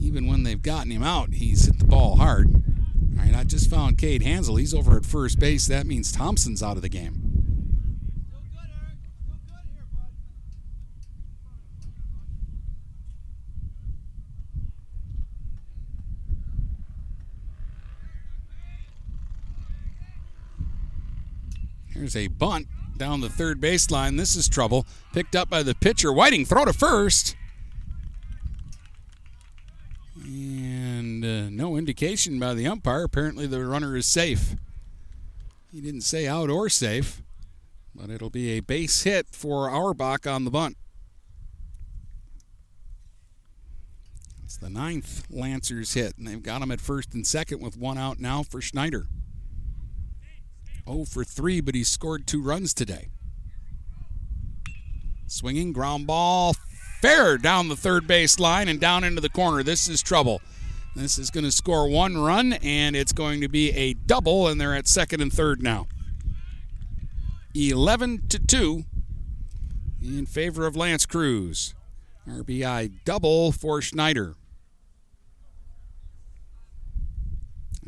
Even 0.00 0.26
when 0.26 0.42
they've 0.42 0.62
gotten 0.62 0.90
him 0.92 1.02
out, 1.02 1.32
he's 1.32 1.64
hit 1.64 1.78
the 1.78 1.84
ball 1.84 2.16
hard. 2.16 2.48
All 3.18 3.24
right, 3.24 3.34
I 3.34 3.44
just 3.44 3.70
found 3.70 3.98
Cade 3.98 4.22
Hansel. 4.22 4.56
He's 4.56 4.74
over 4.74 4.96
at 4.96 5.06
first 5.06 5.38
base. 5.38 5.66
That 5.66 5.86
means 5.86 6.12
Thompson's 6.12 6.62
out 6.62 6.76
of 6.76 6.82
the 6.82 6.88
game. 6.88 7.25
Here's 21.96 22.14
a 22.14 22.28
bunt 22.28 22.66
down 22.98 23.22
the 23.22 23.30
third 23.30 23.58
baseline. 23.58 24.18
This 24.18 24.36
is 24.36 24.48
trouble. 24.48 24.84
Picked 25.14 25.34
up 25.34 25.48
by 25.48 25.62
the 25.62 25.74
pitcher. 25.74 26.12
Whiting, 26.12 26.44
throw 26.44 26.66
to 26.66 26.74
first. 26.74 27.34
And 30.22 31.24
uh, 31.24 31.48
no 31.48 31.76
indication 31.76 32.38
by 32.38 32.52
the 32.52 32.66
umpire. 32.66 33.04
Apparently, 33.04 33.46
the 33.46 33.64
runner 33.64 33.96
is 33.96 34.04
safe. 34.04 34.56
He 35.72 35.80
didn't 35.80 36.02
say 36.02 36.26
out 36.26 36.50
or 36.50 36.68
safe, 36.68 37.22
but 37.94 38.10
it'll 38.10 38.30
be 38.30 38.50
a 38.50 38.60
base 38.60 39.04
hit 39.04 39.28
for 39.30 39.70
Auerbach 39.70 40.26
on 40.26 40.44
the 40.44 40.50
bunt. 40.50 40.76
It's 44.44 44.58
the 44.58 44.70
ninth 44.70 45.24
Lancers 45.30 45.94
hit, 45.94 46.18
and 46.18 46.26
they've 46.26 46.42
got 46.42 46.62
him 46.62 46.70
at 46.70 46.80
first 46.80 47.14
and 47.14 47.26
second 47.26 47.60
with 47.60 47.78
one 47.78 47.96
out 47.96 48.20
now 48.20 48.42
for 48.42 48.60
Schneider. 48.60 49.06
0 50.86 51.04
for 51.04 51.24
3, 51.24 51.60
but 51.60 51.74
he 51.74 51.84
scored 51.84 52.26
two 52.26 52.42
runs 52.42 52.72
today. 52.72 53.08
Swinging 55.26 55.72
ground 55.72 56.06
ball, 56.06 56.54
fair 57.00 57.36
down 57.36 57.68
the 57.68 57.76
third 57.76 58.06
base 58.06 58.38
line 58.38 58.68
and 58.68 58.80
down 58.80 59.04
into 59.04 59.20
the 59.20 59.28
corner. 59.28 59.62
This 59.62 59.88
is 59.88 60.02
trouble. 60.02 60.40
This 60.94 61.18
is 61.18 61.30
going 61.30 61.44
to 61.44 61.52
score 61.52 61.88
one 61.88 62.16
run, 62.16 62.54
and 62.54 62.96
it's 62.96 63.12
going 63.12 63.40
to 63.42 63.48
be 63.48 63.70
a 63.72 63.92
double, 63.92 64.48
and 64.48 64.60
they're 64.60 64.74
at 64.74 64.88
second 64.88 65.20
and 65.20 65.32
third 65.32 65.62
now. 65.62 65.86
11 67.54 68.28
to 68.28 68.38
2 68.38 68.84
in 70.02 70.26
favor 70.26 70.66
of 70.66 70.76
L'Anse 70.76 71.06
Creuse. 71.06 71.74
RBI 72.28 72.92
double 73.04 73.52
for 73.52 73.80
Schneider. 73.80 74.34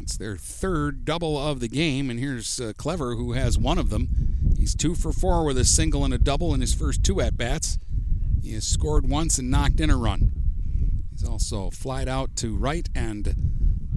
It's 0.09 0.17
their 0.17 0.39
third 0.39 1.05
double 1.05 1.37
of 1.37 1.61
the 1.61 1.69
game, 1.69 2.09
and 2.09 2.19
here's 2.19 2.59
uh, 2.59 2.73
Clever, 2.79 3.15
who 3.15 3.33
has 3.33 3.59
one 3.59 3.77
of 3.77 3.91
them. 3.91 4.09
He's 4.59 4.75
two 4.75 4.95
for 4.95 5.13
four 5.13 5.45
with 5.45 5.59
a 5.59 5.67
single 5.67 6.03
and 6.03 6.15
a 6.15 6.19
double 6.19 6.55
in 6.55 6.63
his 6.63 6.73
first 6.73 7.05
two 7.05 7.21
at 7.21 7.37
bats. 7.37 7.79
He 8.43 8.55
has 8.55 8.67
scored 8.67 9.07
once 9.07 9.37
and 9.37 9.51
knocked 9.51 9.81
in 9.81 9.91
a 9.91 9.99
run. 9.99 10.33
He's 11.11 11.29
also 11.29 11.69
flied 11.69 12.09
out 12.09 12.37
to 12.37 12.57
right 12.57 12.89
and 12.95 13.35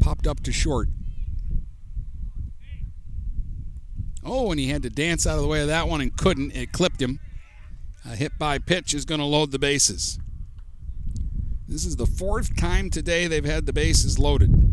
popped 0.01 0.27
up 0.27 0.41
to 0.41 0.51
short. 0.51 0.89
Oh, 4.21 4.51
and 4.51 4.59
he 4.59 4.67
had 4.67 4.83
to 4.83 4.89
dance 4.89 5.25
out 5.25 5.37
of 5.37 5.43
the 5.43 5.47
way 5.47 5.61
of 5.61 5.67
that 5.67 5.87
one 5.87 6.01
and 6.01 6.13
couldn't. 6.17 6.53
It 6.53 6.73
clipped 6.73 7.01
him. 7.01 7.21
A 8.03 8.17
hit 8.17 8.37
by 8.37 8.57
pitch 8.57 8.93
is 8.93 9.05
going 9.05 9.21
to 9.21 9.25
load 9.25 9.53
the 9.53 9.59
bases. 9.59 10.19
This 11.69 11.85
is 11.85 11.95
the 11.95 12.05
fourth 12.05 12.57
time 12.57 12.89
today 12.89 13.27
they've 13.27 13.45
had 13.45 13.65
the 13.65 13.71
bases 13.71 14.19
loaded. 14.19 14.70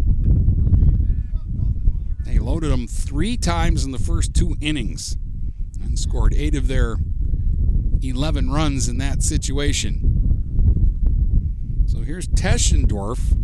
They 2.29 2.39
loaded 2.39 2.71
them 2.71 2.87
three 2.87 3.39
times 3.39 3.87
in 3.87 3.91
the 3.91 3.99
first 3.99 4.35
two 4.35 4.55
innings 4.61 5.17
and 5.81 5.99
scored 5.99 6.35
eight 6.35 6.55
of 6.55 6.69
their 6.69 6.99
11 8.03 8.51
runs 8.51 8.87
in 8.87 8.99
that 8.99 9.23
situation. 9.23 10.05
So 11.87 12.01
here's 12.03 12.29
Teschendorf. 12.29 13.35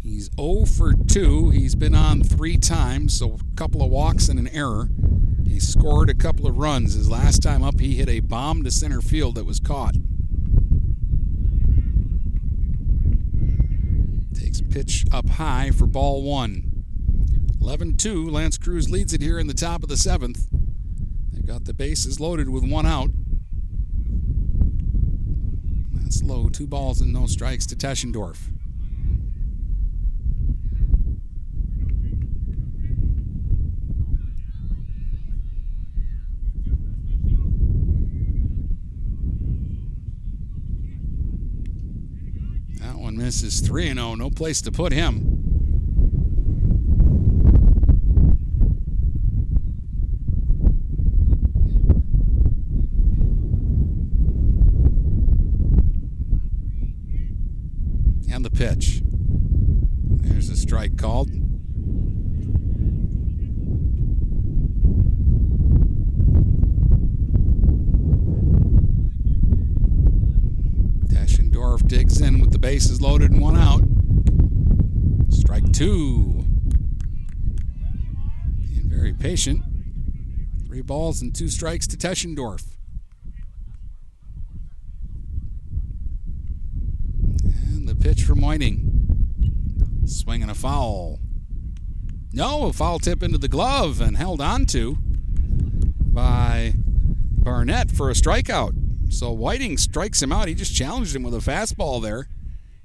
He's 0.00 0.30
0 0.40 0.66
for 0.66 0.94
2. 0.94 1.50
He's 1.50 1.74
been 1.74 1.96
on 1.96 2.22
three 2.22 2.56
times, 2.56 3.18
so 3.18 3.34
a 3.34 3.56
couple 3.56 3.82
of 3.82 3.90
walks 3.90 4.28
and 4.28 4.38
an 4.38 4.46
error. 4.48 4.88
He 5.44 5.58
scored 5.58 6.08
a 6.08 6.14
couple 6.14 6.46
of 6.46 6.56
runs. 6.56 6.94
His 6.94 7.10
last 7.10 7.42
time 7.42 7.64
up, 7.64 7.80
he 7.80 7.96
hit 7.96 8.08
a 8.08 8.20
bomb 8.20 8.62
to 8.62 8.70
center 8.70 9.00
field 9.00 9.34
that 9.34 9.44
was 9.44 9.58
caught. 9.58 9.96
Takes 14.32 14.60
pitch 14.60 15.04
up 15.10 15.28
high 15.28 15.72
for 15.72 15.86
ball 15.86 16.22
one. 16.22 16.75
11 17.66 17.96
2. 17.96 18.30
L'Anse 18.30 18.58
Creuse 18.58 18.88
leads 18.88 19.12
it 19.12 19.20
here 19.20 19.40
in 19.40 19.48
the 19.48 19.52
top 19.52 19.82
of 19.82 19.88
the 19.88 19.96
seventh. 19.96 20.46
They've 21.32 21.44
got 21.44 21.64
the 21.64 21.74
bases 21.74 22.20
loaded 22.20 22.48
with 22.48 22.62
one 22.62 22.86
out. 22.86 23.10
That's 25.94 26.22
low. 26.22 26.48
Two 26.48 26.68
balls 26.68 27.00
and 27.00 27.12
no 27.12 27.26
strikes 27.26 27.66
to 27.66 27.74
Teschendorf. 27.74 28.38
That 42.78 42.94
one 42.94 43.16
misses 43.16 43.58
3 43.58 43.92
0. 43.92 44.14
No 44.14 44.30
place 44.30 44.62
to 44.62 44.70
put 44.70 44.92
him. 44.92 45.55
Pitch. 58.56 59.02
There's 59.04 60.48
a 60.48 60.56
strike 60.56 60.96
called. 60.96 61.28
Teschendorf 71.10 71.86
digs 71.86 72.22
in 72.22 72.40
with 72.40 72.50
the 72.50 72.58
bases 72.58 73.02
loaded 73.02 73.30
and 73.30 73.42
one 73.42 73.58
out. 73.58 73.82
Strike 75.28 75.70
two. 75.72 76.46
Being 78.56 78.88
very 78.88 79.12
patient. 79.12 79.62
Three 80.66 80.80
balls 80.80 81.20
and 81.20 81.34
two 81.34 81.50
strikes 81.50 81.86
to 81.88 81.98
Teschendorf. 81.98 82.64
And 87.44 87.75
the 87.86 87.94
pitch 87.94 88.24
from 88.24 88.40
Whiting. 88.40 90.02
Swinging 90.04 90.50
a 90.50 90.54
foul. 90.54 91.20
No, 92.32 92.66
a 92.66 92.72
foul 92.72 92.98
tip 92.98 93.22
into 93.22 93.38
the 93.38 93.48
glove 93.48 94.00
and 94.00 94.16
held 94.16 94.40
on 94.40 94.66
to 94.66 94.98
by 96.00 96.74
Barnett 96.76 97.90
for 97.90 98.10
a 98.10 98.14
strikeout. 98.14 99.12
So 99.12 99.32
Whiting 99.32 99.78
strikes 99.78 100.20
him 100.22 100.32
out. 100.32 100.48
He 100.48 100.54
just 100.54 100.74
challenged 100.74 101.14
him 101.14 101.22
with 101.22 101.34
a 101.34 101.38
fastball 101.38 102.02
there 102.02 102.28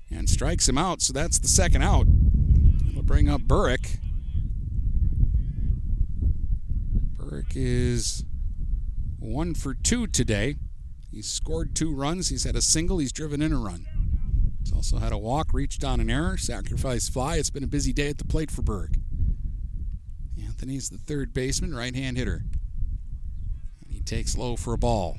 and 0.09 0.29
strikes 0.29 0.69
him 0.69 0.77
out. 0.77 1.01
So 1.01 1.13
that's 1.13 1.39
the 1.39 1.47
second 1.47 1.81
out. 1.81 2.05
It'll 2.89 3.03
bring 3.03 3.27
up 3.29 3.41
Burrick. 3.41 3.97
Burrick 7.17 7.53
is 7.55 8.23
one 9.19 9.53
for 9.53 9.73
two 9.73 10.07
today. 10.07 10.55
He's 11.11 11.29
scored 11.29 11.75
two 11.75 11.93
runs. 11.93 12.29
He's 12.29 12.43
had 12.43 12.55
a 12.55 12.61
single. 12.61 12.99
He's 12.99 13.11
driven 13.11 13.41
in 13.41 13.51
a 13.51 13.57
run. 13.57 13.85
He's 14.61 14.73
also 14.73 14.97
had 14.97 15.11
a 15.11 15.17
walk, 15.17 15.53
reached 15.53 15.83
on 15.83 15.99
an 15.99 16.09
error, 16.09 16.37
sacrifice 16.37 17.09
fly. 17.09 17.37
It's 17.37 17.49
been 17.49 17.63
a 17.63 17.67
busy 17.67 17.93
day 17.93 18.09
at 18.09 18.17
the 18.17 18.25
plate 18.25 18.51
for 18.51 18.61
Burrick. 18.61 18.97
Anthony's 20.41 20.89
the 20.89 20.97
third 20.97 21.33
baseman, 21.33 21.73
right 21.73 21.95
hand 21.95 22.17
hitter. 22.17 22.43
And 23.83 23.91
he 23.91 24.01
takes 24.01 24.37
low 24.37 24.55
for 24.55 24.73
a 24.73 24.77
ball. 24.77 25.17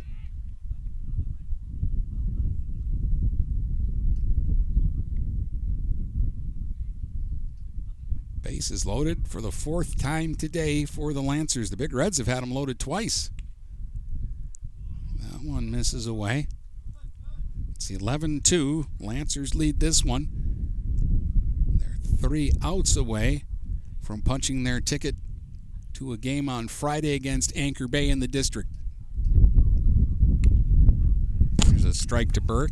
Base 8.41 8.71
is 8.73 8.85
loaded 8.85 9.29
for 9.29 9.41
the 9.41 9.53
fourth 9.53 10.01
time 10.01 10.35
today 10.35 10.85
for 10.85 11.13
the 11.13 11.23
Lancers. 11.23 11.71
The 11.71 11.77
Big 11.77 11.93
Reds 11.93 12.19
have 12.19 12.27
had 12.27 12.43
them 12.43 12.53
loaded 12.53 12.81
twice. 12.81 13.31
That 15.21 15.43
one 15.43 15.71
misses 15.71 16.07
away. 16.07 16.49
It's 17.83 17.91
11 17.91 18.43
2. 18.43 18.87
Lancers 19.01 19.57
lead 19.57 19.81
this 19.81 20.05
one. 20.05 20.29
They're 21.67 21.99
three 22.17 22.53
outs 22.63 22.95
away 22.95 23.43
from 24.01 24.23
punching 24.23 24.63
their 24.63 24.81
ticket 24.81 25.17
to 25.95 26.13
a 26.13 26.17
game 26.17 26.49
on 26.49 26.69
Friday 26.69 27.15
against 27.15 27.53
Anchor 27.57 27.89
Bay 27.89 28.09
in 28.09 28.21
the 28.21 28.29
district. 28.29 28.71
There's 31.67 31.85
a 31.85 31.93
strike 31.93 32.31
to 32.33 32.41
Burke. 32.41 32.71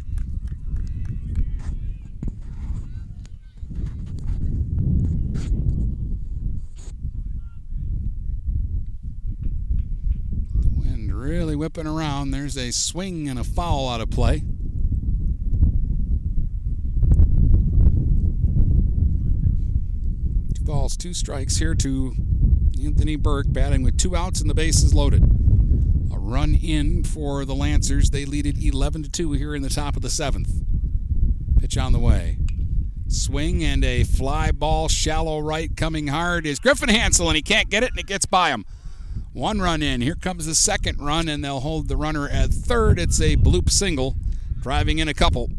Really 11.12 11.54
whipping 11.54 11.86
around. 11.86 12.30
There's 12.32 12.56
a 12.56 12.70
swing 12.70 13.28
and 13.28 13.38
a 13.38 13.44
foul 13.44 13.88
out 13.88 14.00
of 14.00 14.10
play. 14.10 14.42
Balls, 20.70 20.96
two 20.96 21.12
strikes 21.12 21.56
here 21.56 21.74
to 21.74 22.14
Anthony 22.80 23.16
Burke, 23.16 23.46
batting 23.48 23.82
with 23.82 23.98
two 23.98 24.14
outs 24.14 24.40
and 24.40 24.48
the 24.48 24.54
bases 24.54 24.94
loaded. 24.94 25.24
A 26.14 26.16
run 26.16 26.54
in 26.54 27.02
for 27.02 27.44
the 27.44 27.56
Lancers. 27.56 28.10
They 28.10 28.24
lead 28.24 28.46
it 28.46 28.56
11 28.56 29.02
to 29.02 29.10
2 29.10 29.32
here 29.32 29.56
in 29.56 29.62
the 29.62 29.68
top 29.68 29.96
of 29.96 30.02
the 30.02 30.08
seventh. 30.08 30.62
Pitch 31.60 31.76
on 31.76 31.90
the 31.90 31.98
way. 31.98 32.38
Swing 33.08 33.64
and 33.64 33.84
a 33.84 34.04
fly 34.04 34.52
ball, 34.52 34.86
shallow 34.86 35.40
right, 35.40 35.76
coming 35.76 36.06
hard 36.06 36.46
is 36.46 36.60
Griffin 36.60 36.88
Hansel, 36.88 37.28
and 37.28 37.34
he 37.34 37.42
can't 37.42 37.68
get 37.68 37.82
it, 37.82 37.90
and 37.90 37.98
it 37.98 38.06
gets 38.06 38.26
by 38.26 38.50
him. 38.50 38.64
One 39.32 39.60
run 39.60 39.82
in. 39.82 40.00
Here 40.00 40.14
comes 40.14 40.46
the 40.46 40.54
second 40.54 41.00
run, 41.00 41.28
and 41.28 41.42
they'll 41.42 41.58
hold 41.58 41.88
the 41.88 41.96
runner 41.96 42.28
at 42.28 42.50
third. 42.50 43.00
It's 43.00 43.20
a 43.20 43.34
bloop 43.34 43.70
single, 43.70 44.14
driving 44.60 45.00
in 45.00 45.08
a 45.08 45.14
couple. 45.14 45.50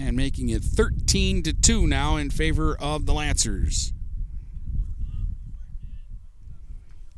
And 0.00 0.16
making 0.16 0.48
it 0.48 0.62
13 0.62 1.42
to 1.42 1.52
2 1.52 1.86
now 1.88 2.16
in 2.16 2.30
favor 2.30 2.76
of 2.78 3.04
the 3.04 3.12
Lancers. 3.12 3.92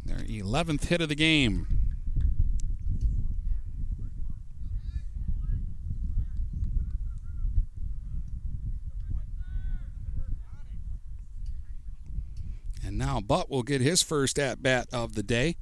Their 0.02 0.24
11th 0.24 0.86
hit 0.86 1.02
of 1.02 1.10
the 1.10 1.14
game. 1.14 1.66
And 12.82 12.96
now 12.96 13.20
Butt 13.20 13.50
will 13.50 13.62
get 13.62 13.82
his 13.82 14.02
first 14.02 14.38
at 14.38 14.62
bat 14.62 14.88
of 14.90 15.14
the 15.14 15.22
day, 15.22 15.56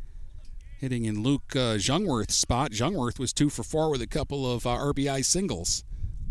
hitting 0.78 1.04
in 1.04 1.22
Luke 1.24 1.56
uh, 1.56 1.76
Jungwirth's 1.76 2.36
spot. 2.36 2.70
Jungworth 2.70 3.18
was 3.18 3.32
two 3.32 3.50
for 3.50 3.64
four 3.64 3.90
with 3.90 4.00
a 4.00 4.06
couple 4.06 4.50
of 4.50 4.66
uh, 4.66 4.70
RBI 4.70 5.24
singles. 5.24 5.84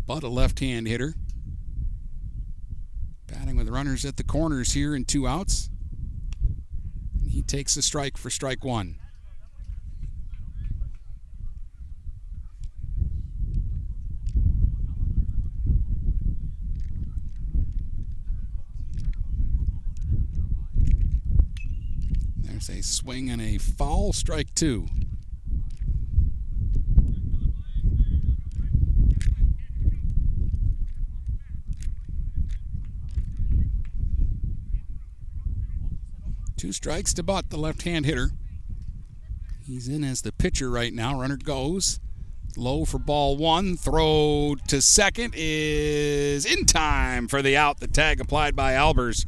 Butt, 0.08 0.22
a 0.22 0.28
left 0.28 0.60
hand 0.60 0.88
hitter. 0.88 1.12
Batting 3.26 3.56
with 3.56 3.68
runners 3.68 4.06
at 4.06 4.16
the 4.16 4.24
corners 4.24 4.72
here 4.72 4.96
in 4.96 5.04
two 5.04 5.28
outs. 5.28 5.68
He 7.28 7.42
takes 7.42 7.76
a 7.76 7.82
strike 7.82 8.16
for 8.16 8.30
strike 8.30 8.64
one. 8.64 8.98
There's 22.38 22.70
a 22.70 22.82
swing 22.82 23.28
and 23.28 23.42
a 23.42 23.58
foul 23.58 24.14
strike 24.14 24.54
two. 24.54 24.86
Two 36.58 36.72
strikes 36.72 37.14
to 37.14 37.22
Butt, 37.22 37.50
the 37.50 37.56
left 37.56 37.82
hand 37.82 38.04
hitter. 38.04 38.32
He's 39.64 39.86
in 39.86 40.02
as 40.02 40.22
the 40.22 40.32
pitcher 40.32 40.68
right 40.68 40.92
now. 40.92 41.20
Runner 41.20 41.36
goes. 41.36 42.00
Low 42.56 42.84
for 42.84 42.98
ball 42.98 43.36
one. 43.36 43.76
Throw 43.76 44.56
to 44.66 44.82
second 44.82 45.34
is 45.36 46.44
in 46.44 46.66
time 46.66 47.28
for 47.28 47.42
the 47.42 47.56
out. 47.56 47.78
The 47.78 47.86
tag 47.86 48.20
applied 48.20 48.56
by 48.56 48.72
Albers. 48.72 49.24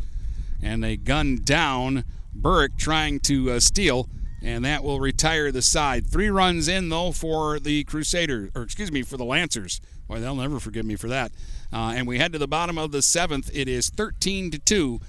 And 0.60 0.82
they 0.82 0.96
gun 0.96 1.36
down 1.44 2.02
Burke 2.34 2.76
trying 2.76 3.20
to 3.20 3.52
uh, 3.52 3.60
steal. 3.60 4.08
And 4.42 4.64
that 4.64 4.82
will 4.82 4.98
retire 4.98 5.52
the 5.52 5.62
side. 5.62 6.08
Three 6.08 6.30
runs 6.30 6.66
in, 6.66 6.88
though, 6.88 7.12
for 7.12 7.60
the 7.60 7.84
Crusaders, 7.84 8.50
or 8.56 8.62
excuse 8.62 8.90
me, 8.90 9.02
for 9.02 9.16
the 9.16 9.24
Lancers. 9.24 9.80
Boy, 10.08 10.18
they'll 10.18 10.34
never 10.34 10.58
forgive 10.58 10.84
me 10.84 10.96
for 10.96 11.06
that. 11.06 11.30
Uh, 11.72 11.92
and 11.94 12.08
we 12.08 12.18
head 12.18 12.32
to 12.32 12.38
the 12.38 12.48
bottom 12.48 12.76
of 12.76 12.90
the 12.90 13.02
seventh. 13.02 13.50
It 13.54 13.68
is 13.68 13.88
13 13.88 14.50
to 14.50 14.58
2 14.58 15.00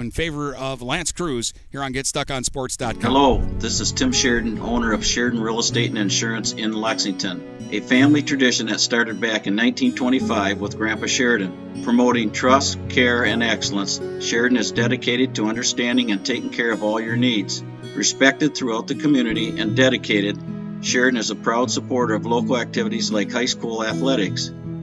in 0.00 0.10
favor 0.10 0.54
of 0.54 0.82
L'Anse 0.82 1.12
Creuse 1.12 1.52
here 1.70 1.82
on 1.82 1.92
GetStuckOnSports.com. 1.92 3.00
Hello, 3.00 3.38
this 3.58 3.80
is 3.80 3.92
Tim 3.92 4.12
Sheridan, 4.12 4.58
owner 4.60 4.92
of 4.92 5.04
Sheridan 5.04 5.40
Real 5.40 5.58
Estate 5.58 5.90
and 5.90 5.98
Insurance 5.98 6.52
in 6.52 6.72
Lexington, 6.72 7.68
a 7.70 7.80
family 7.80 8.22
tradition 8.22 8.66
that 8.68 8.80
started 8.80 9.20
back 9.20 9.46
in 9.46 9.56
1925 9.56 10.60
with 10.60 10.76
Grandpa 10.76 11.06
Sheridan. 11.06 11.82
Promoting 11.84 12.32
trust, 12.32 12.78
care, 12.88 13.24
and 13.24 13.42
excellence, 13.42 14.00
Sheridan 14.24 14.58
is 14.58 14.72
dedicated 14.72 15.34
to 15.34 15.46
understanding 15.46 16.10
and 16.10 16.24
taking 16.24 16.50
care 16.50 16.72
of 16.72 16.82
all 16.82 17.00
your 17.00 17.16
needs. 17.16 17.62
Respected 17.94 18.54
throughout 18.54 18.86
the 18.86 18.94
community 18.94 19.60
and 19.60 19.76
dedicated, 19.76 20.38
Sheridan 20.82 21.18
is 21.18 21.30
a 21.30 21.36
proud 21.36 21.70
supporter 21.70 22.14
of 22.14 22.24
local 22.26 22.56
activities 22.56 23.12
like 23.12 23.30
high 23.30 23.44
school 23.44 23.84
athletics. 23.84 24.50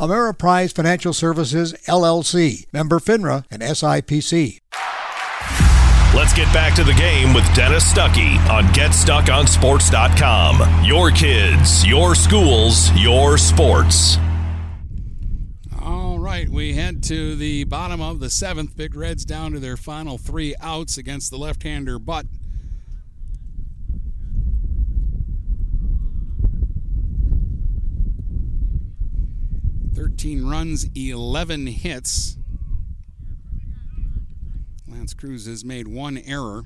Ameriprise 0.00 0.72
Financial 0.72 1.12
Services, 1.12 1.74
LLC, 1.86 2.64
member 2.72 2.98
FINRA 2.98 3.44
and 3.50 3.60
SIPC. 3.60 4.60
Let's 6.12 6.32
get 6.32 6.52
back 6.52 6.74
to 6.74 6.82
the 6.82 6.94
game 6.94 7.32
with 7.32 7.44
Dennis 7.54 7.92
Stuckey 7.92 8.36
on 8.50 8.64
GetStuckOnSports.com. 8.72 10.84
Your 10.84 11.12
kids, 11.12 11.86
your 11.86 12.16
schools, 12.16 12.90
your 12.96 13.38
sports. 13.38 14.18
All 15.80 16.18
right, 16.18 16.48
we 16.48 16.74
head 16.74 17.04
to 17.04 17.36
the 17.36 17.62
bottom 17.64 18.00
of 18.00 18.18
the 18.18 18.28
seventh. 18.28 18.76
Big 18.76 18.96
Reds 18.96 19.24
down 19.24 19.52
to 19.52 19.60
their 19.60 19.76
final 19.76 20.18
three 20.18 20.56
outs 20.60 20.98
against 20.98 21.30
the 21.30 21.38
left-hander 21.38 22.00
Butt. 22.00 22.26
13 29.94 30.46
runs, 30.46 30.86
11 30.94 31.66
hits. 31.68 32.36
L'Anse 34.86 35.14
Creuse 35.14 35.46
has 35.46 35.64
made 35.64 35.88
one 35.88 36.18
error. 36.18 36.64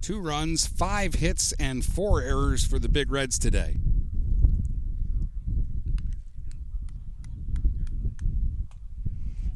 Two 0.00 0.20
runs, 0.20 0.66
five 0.66 1.14
hits, 1.14 1.52
and 1.52 1.84
four 1.84 2.22
errors 2.22 2.64
for 2.64 2.78
the 2.78 2.88
Big 2.88 3.10
Reds 3.10 3.38
today. 3.38 3.76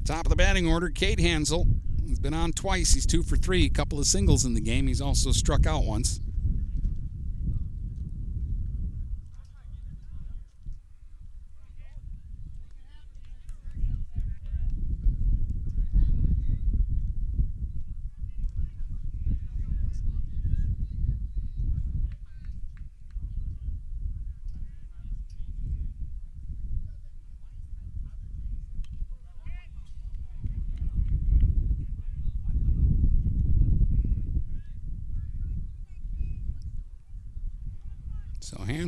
Top 0.04 0.26
of 0.26 0.30
the 0.30 0.36
batting 0.36 0.66
order, 0.66 0.90
Cade 0.90 1.20
Hansel. 1.20 1.66
He's 2.04 2.18
been 2.18 2.34
on 2.34 2.52
twice. 2.52 2.92
He's 2.92 3.06
two 3.06 3.22
for 3.22 3.36
three, 3.36 3.66
a 3.66 3.70
couple 3.70 4.00
of 4.00 4.06
singles 4.06 4.44
in 4.44 4.54
the 4.54 4.60
game. 4.60 4.88
He's 4.88 5.00
also 5.00 5.30
struck 5.30 5.66
out 5.66 5.84
once. 5.84 6.20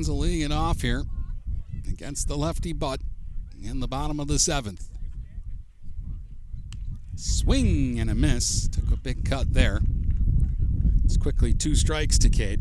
Hansel 0.05 0.19
leading 0.19 0.43
it 0.43 0.53
off 0.53 0.83
here 0.83 1.05
against 1.89 2.29
the 2.29 2.37
lefty 2.37 2.75
Butt 2.75 3.01
in 3.63 3.81
the 3.81 3.89
bottom 3.89 4.21
of 4.21 4.29
the 4.29 4.39
seventh. 4.39 4.91
Swing 7.17 7.99
and 7.99 8.11
a 8.11 8.15
miss. 8.15 8.69
Took 8.69 8.91
a 8.91 8.99
big 8.99 9.25
cut 9.25 9.55
there. 9.55 9.81
It's 11.07 11.17
quickly 11.17 11.55
two 11.55 11.75
strikes 11.75 12.19
to 12.19 12.29
Cade. 12.29 12.61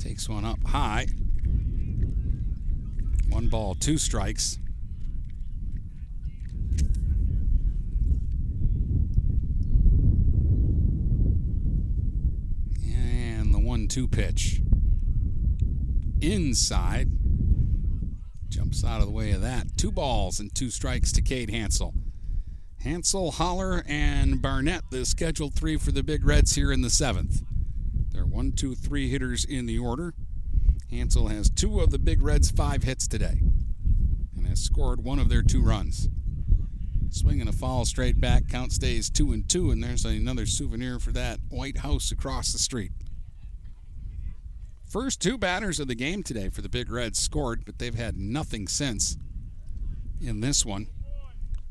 Takes 0.00 0.28
one 0.28 0.44
up 0.44 0.60
high. 0.64 1.06
One 3.28 3.46
ball, 3.46 3.76
two 3.76 3.96
strikes. 3.96 4.58
And 13.86 13.90
the 13.90 14.00
one 14.00 14.08
two 14.08 14.08
pitch. 14.08 14.60
Inside. 16.20 17.08
Jumps 18.48 18.84
out 18.84 19.00
of 19.00 19.06
the 19.06 19.12
way 19.12 19.32
of 19.32 19.42
that. 19.42 19.76
Two 19.76 19.92
balls 19.92 20.40
and 20.40 20.52
two 20.54 20.70
strikes 20.70 21.12
to 21.12 21.22
Cade 21.22 21.50
Hansel. 21.50 21.94
Hansel, 22.80 23.32
Holler, 23.32 23.84
and 23.86 24.40
Barnett, 24.40 24.82
the 24.90 25.04
scheduled 25.04 25.54
three 25.54 25.76
for 25.76 25.92
the 25.92 26.02
Big 26.02 26.24
Reds 26.24 26.54
here 26.54 26.72
in 26.72 26.82
the 26.82 26.90
seventh. 26.90 27.42
They're 28.10 28.26
one, 28.26 28.52
two, 28.52 28.74
three 28.74 29.08
hitters 29.10 29.44
in 29.44 29.66
the 29.66 29.78
order. 29.78 30.14
Hansel 30.90 31.28
has 31.28 31.50
two 31.50 31.80
of 31.80 31.90
the 31.90 31.98
Big 31.98 32.22
Reds' 32.22 32.50
five 32.50 32.82
hits 32.84 33.06
today 33.08 33.40
and 34.36 34.46
has 34.46 34.60
scored 34.60 35.04
one 35.04 35.18
of 35.18 35.28
their 35.28 35.42
two 35.42 35.62
runs. 35.62 36.08
Swinging 37.10 37.48
a 37.48 37.52
foul 37.52 37.84
straight 37.84 38.20
back, 38.20 38.48
count 38.48 38.72
stays 38.72 39.10
two 39.10 39.32
and 39.32 39.48
two, 39.48 39.70
and 39.70 39.82
there's 39.82 40.04
another 40.04 40.46
souvenir 40.46 40.98
for 40.98 41.12
that 41.12 41.40
White 41.48 41.78
House 41.78 42.10
across 42.10 42.52
the 42.52 42.58
street. 42.58 42.92
First 44.88 45.20
two 45.20 45.36
batters 45.36 45.80
of 45.80 45.88
the 45.88 45.94
game 45.94 46.22
today 46.22 46.48
for 46.48 46.62
the 46.62 46.68
Big 46.68 46.90
Reds 46.90 47.18
scored, 47.18 47.64
but 47.64 47.78
they've 47.78 47.94
had 47.94 48.16
nothing 48.16 48.68
since 48.68 49.16
in 50.20 50.40
this 50.40 50.64
one. 50.64 50.86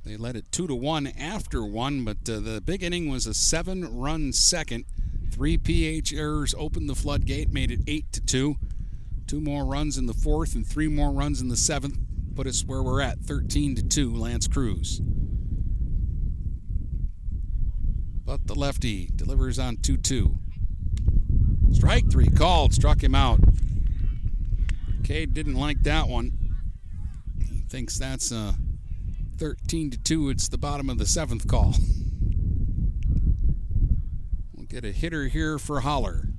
They 0.03 0.17
led 0.17 0.35
it 0.35 0.51
two 0.51 0.67
to 0.67 0.75
one 0.75 1.07
after 1.07 1.65
one, 1.65 2.03
but 2.03 2.29
uh, 2.29 2.39
the 2.39 2.61
big 2.63 2.83
inning 2.83 3.09
was 3.09 3.25
a 3.25 3.33
seven-run 3.33 4.33
second. 4.33 4.85
Three 5.31 5.57
PH 5.57 6.13
errors 6.13 6.53
opened 6.57 6.89
the 6.89 6.95
floodgate, 6.95 7.51
made 7.51 7.71
it 7.71 7.79
eight 7.87 8.11
to 8.11 8.21
two. 8.21 8.57
Two 9.27 9.41
more 9.41 9.65
runs 9.65 9.97
in 9.97 10.05
the 10.05 10.13
fourth 10.13 10.53
and 10.53 10.67
three 10.67 10.87
more 10.87 11.11
runs 11.11 11.41
in 11.41 11.47
the 11.47 11.57
seventh 11.57 11.97
put 12.35 12.47
us 12.47 12.65
where 12.65 12.83
we're 12.83 13.01
at, 13.01 13.19
13 13.19 13.75
to 13.75 13.83
two. 13.83 14.13
L'Anse 14.13 14.47
Creuse. 14.47 14.99
But 18.25 18.47
the 18.47 18.55
lefty 18.55 19.09
delivers 19.15 19.57
on 19.57 19.77
2 19.77 19.97
2. 19.97 20.37
Strike 21.71 22.09
three 22.09 22.29
called, 22.29 22.73
struck 22.73 23.03
him 23.03 23.15
out. 23.15 23.39
Cade 25.03 25.33
didn't 25.33 25.55
like 25.55 25.83
that 25.83 26.07
one. 26.07 26.31
He 27.39 27.59
thinks 27.69 27.99
that's 27.99 28.31
a 28.31 28.55
13 29.37 29.91
to 29.91 29.97
2. 29.97 30.29
It's 30.29 30.47
the 30.47 30.57
bottom 30.57 30.89
of 30.89 30.97
the 30.97 31.05
seventh 31.05 31.47
call. 31.47 31.75
We'll 34.53 34.65
get 34.65 34.85
a 34.85 34.91
hitter 34.91 35.27
here 35.27 35.59
for 35.59 35.81
Holler. 35.81 36.29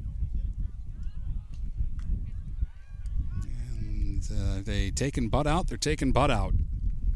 And 3.78 4.22
uh, 4.32 4.62
they 4.64 4.90
taking 4.90 5.28
Butt 5.28 5.46
out. 5.46 5.68
They're 5.68 5.78
taking 5.78 6.12
Butt 6.12 6.30
out. 6.30 6.54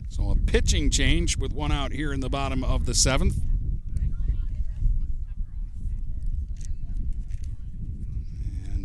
So 0.09 0.31
a 0.31 0.37
pitching 0.37 0.91
change 0.91 1.37
with 1.37 1.53
one 1.53 1.73
out 1.73 1.93
here 1.93 2.13
in 2.13 2.21
the 2.21 2.29
bottom 2.31 2.63
of 2.63 2.85
the 2.87 2.95
seventh. 2.95 3.39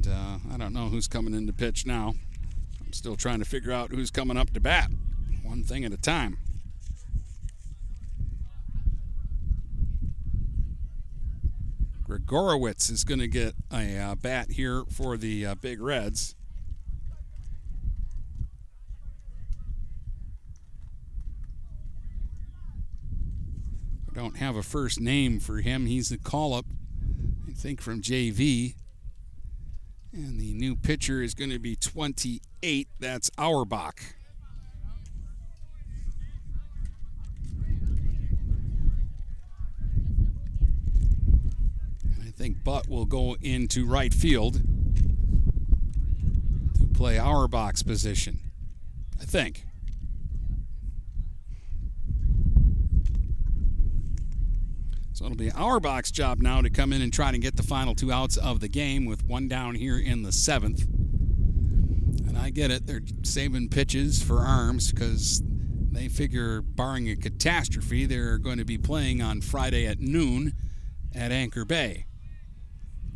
Uh, 0.08 0.38
I 0.52 0.58
don't 0.58 0.74
know 0.74 0.90
who's 0.90 1.08
coming 1.08 1.34
in 1.34 1.48
to 1.48 1.54
pitch 1.54 1.86
now. 1.86 2.14
I'm 2.86 2.94
still 2.94 3.16
trying 3.16 3.40
to 3.40 3.46
figure 3.46 3.72
out 3.72 3.92
who's 3.92 4.12
coming 4.12 4.38
up 4.38 4.52
to 4.54 4.60
bat. 4.60 4.90
One 5.44 5.64
thing 5.64 5.86
at 5.86 5.94
a 5.94 5.98
time. 5.98 6.38
Gregorowitz 12.08 12.92
is 12.92 13.04
going 13.04 13.20
to 13.20 13.28
get 13.28 13.56
a 13.72 13.98
uh, 13.98 14.16
bat 14.16 14.52
here 14.52 14.84
for 14.90 15.18
the 15.18 15.46
uh, 15.46 15.56
Big 15.56 15.82
Reds. 15.82 16.36
I 24.10 24.14
don't 24.14 24.38
have 24.38 24.56
a 24.56 24.64
first 24.64 25.02
name 25.02 25.40
for 25.40 25.58
him. 25.58 25.88
He's 25.88 26.12
a 26.12 26.18
call 26.18 26.54
up, 26.54 26.66
I 27.50 27.54
think, 27.54 27.82
from 27.82 28.02
JV. 28.02 28.76
And 30.16 30.40
the 30.40 30.54
new 30.54 30.78
pitcher 30.78 31.22
is 31.22 31.34
going 31.34 31.50
to 31.50 31.60
be 31.60 31.76
28. 31.76 32.88
That's 33.02 33.30
Auerbach. 33.38 34.00
I 42.22 42.32
think 42.32 42.64
Butt 42.64 42.88
will 42.88 43.06
go 43.06 43.36
into 43.42 43.86
right 43.86 44.14
field 44.14 44.62
to 46.80 46.88
play 46.94 47.20
Auerbach's 47.20 47.84
position. 47.84 48.40
I 49.22 49.26
think. 49.26 49.66
So 55.16 55.24
it'll 55.24 55.38
be 55.38 55.50
Auerbach's 55.50 56.12
job 56.12 56.42
now 56.42 56.60
to 56.60 56.70
come 56.70 56.92
in 56.92 57.02
and 57.02 57.12
try 57.12 57.32
to 57.32 57.38
get 57.38 57.56
the 57.56 57.64
final 57.64 57.96
two 57.96 58.12
outs 58.12 58.36
of 58.36 58.60
the 58.60 58.68
game 58.68 59.06
with 59.06 59.24
one 59.24 59.48
down 59.48 59.76
here 59.76 59.98
in 59.98 60.24
the 60.24 60.34
seventh. 60.34 60.86
And 62.28 62.38
I 62.38 62.50
get 62.50 62.70
it, 62.70 62.86
they're 62.86 63.00
saving 63.24 63.70
pitches 63.70 64.22
for 64.22 64.40
arms 64.40 64.92
because 64.92 65.42
they 65.90 66.10
figure, 66.10 66.62
barring 66.62 67.10
a 67.10 67.16
catastrophe, 67.16 68.06
they're 68.06 68.38
going 68.38 68.58
to 68.58 68.66
be 68.66 68.78
playing 68.78 69.22
on 69.22 69.40
Friday 69.40 69.88
at 69.88 70.02
noon 70.02 70.52
at 71.16 71.32
Anchor 71.32 71.64
Bay. 71.64 72.08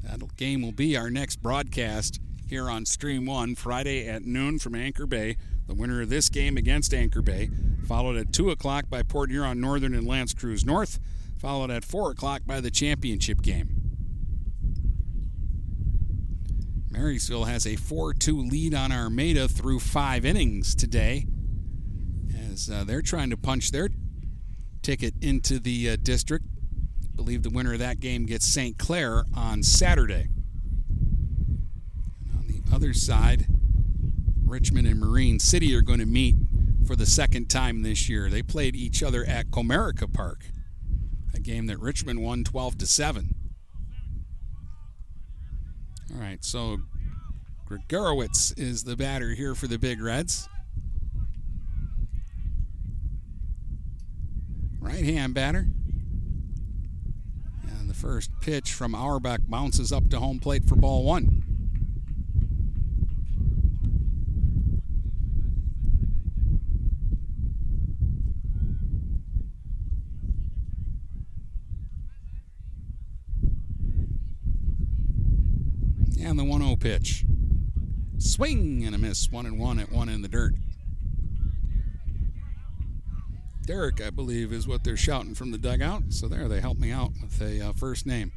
That 0.03 0.37
game 0.37 0.61
will 0.61 0.71
be 0.71 0.95
our 0.95 1.09
next 1.09 1.41
broadcast 1.41 2.21
here 2.47 2.69
on 2.69 2.85
Stream 2.85 3.25
1, 3.25 3.55
Friday 3.55 4.07
at 4.07 4.23
noon 4.23 4.57
from 4.57 4.73
Anchor 4.73 5.05
Bay. 5.05 5.35
The 5.67 5.75
winner 5.75 6.01
of 6.01 6.09
this 6.09 6.29
game 6.29 6.55
against 6.55 6.93
Anchor 6.93 7.21
Bay, 7.21 7.49
followed 7.85 8.15
at 8.15 8.31
2 8.31 8.51
o'clock 8.51 8.89
by 8.89 9.03
Port 9.03 9.31
Huron 9.31 9.59
Northern 9.59 9.93
and 9.93 10.07
L'Anse 10.07 10.33
Creuse 10.33 10.63
North, 10.63 10.97
followed 11.39 11.71
at 11.71 11.85
4 11.85 12.11
o'clock 12.11 12.41
by 12.45 12.59
the 12.59 12.69
championship 12.69 13.41
game. 13.41 13.79
Marysville 16.91 17.45
has 17.45 17.65
a 17.65 17.75
4 17.75 18.13
2 18.13 18.41
lead 18.41 18.73
on 18.73 18.91
Armada 18.91 19.47
through 19.47 19.79
five 19.79 20.25
innings 20.25 20.75
today 20.75 21.25
as 22.51 22.69
uh, 22.69 22.83
they're 22.83 23.01
trying 23.01 23.29
to 23.29 23.37
punch 23.37 23.71
their 23.71 23.89
ticket 24.81 25.13
into 25.21 25.59
the 25.59 25.91
uh, 25.91 25.97
district. 26.01 26.45
I 27.03 27.15
believe 27.15 27.43
the 27.43 27.49
winner 27.49 27.73
of 27.73 27.79
that 27.79 27.99
game 27.99 28.25
gets 28.25 28.45
St. 28.45 28.77
Clair 28.77 29.23
on 29.35 29.63
Saturday. 29.63 30.27
And 32.25 32.35
on 32.35 32.47
the 32.47 32.61
other 32.73 32.93
side, 32.93 33.45
Richmond 34.45 34.87
and 34.87 34.99
Marine 34.99 35.39
City 35.39 35.75
are 35.75 35.81
going 35.81 35.99
to 35.99 36.05
meet 36.05 36.35
for 36.85 36.95
the 36.95 37.05
second 37.05 37.49
time 37.49 37.83
this 37.83 38.09
year. 38.09 38.29
They 38.29 38.41
played 38.41 38.75
each 38.75 39.03
other 39.03 39.23
at 39.25 39.51
Comerica 39.51 40.11
Park, 40.11 40.45
game 41.43 41.67
that 41.67 41.79
Richmond 41.79 42.21
won 42.21 42.43
12 42.43 42.77
to 42.79 42.85
7. 42.85 43.35
All 46.13 46.21
right, 46.21 46.43
so 46.43 46.77
Gregorowitz 47.69 48.57
is 48.57 48.83
the 48.83 48.95
batter 48.95 49.35
here 49.35 49.53
for 49.53 49.67
the 49.67 49.77
Big 49.77 50.01
Reds. 50.01 50.49
Right 54.79 55.03
hand 55.03 55.33
batter. 55.33 55.67
And 57.67 57.89
the 57.89 57.93
first 57.93 58.31
pitch 58.41 58.73
from 58.73 58.95
Auerbach 58.95 59.41
bounces 59.47 59.91
up 59.91 60.09
to 60.09 60.19
home 60.19 60.39
plate 60.39 60.65
for 60.65 60.75
ball 60.75 61.03
one. 61.03 61.48
And 76.29 76.37
the 76.37 76.43
1 76.43 76.61
0 76.61 76.75
pitch. 76.75 77.25
Swing 78.19 78.85
and 78.85 78.93
a 78.93 78.99
miss. 78.99 79.31
One 79.31 79.47
and 79.47 79.57
one 79.57 79.79
at 79.79 79.91
one 79.91 80.09
in 80.09 80.21
the 80.21 80.27
dirt. 80.27 80.53
Derek, 83.65 83.99
I 83.99 84.11
believe, 84.11 84.53
is 84.53 84.67
what 84.67 84.83
they're 84.83 84.95
shouting 84.95 85.33
from 85.33 85.49
the 85.49 85.57
dugout. 85.57 86.03
So 86.09 86.27
there, 86.27 86.47
they 86.47 86.61
helped 86.61 86.79
me 86.79 86.91
out 86.91 87.13
with 87.19 87.41
a 87.41 87.69
uh, 87.69 87.73
first 87.73 88.05
name. 88.05 88.31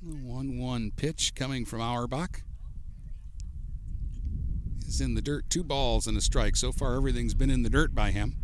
The 0.00 0.14
1 0.14 0.56
1 0.56 0.92
pitch 0.94 1.34
coming 1.34 1.64
from 1.64 1.80
Auerbach 1.80 2.42
is 4.86 5.00
in 5.00 5.16
the 5.16 5.22
dirt. 5.22 5.50
Two 5.50 5.64
balls 5.64 6.06
and 6.06 6.16
a 6.16 6.20
strike. 6.20 6.54
So 6.54 6.70
far, 6.70 6.94
everything's 6.94 7.34
been 7.34 7.50
in 7.50 7.64
the 7.64 7.70
dirt 7.70 7.92
by 7.92 8.12
him. 8.12 8.43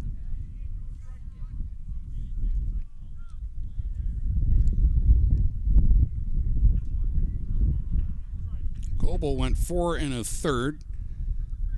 Goebel 9.00 9.36
went 9.36 9.56
four 9.56 9.96
and 9.96 10.12
a 10.12 10.22
third. 10.22 10.82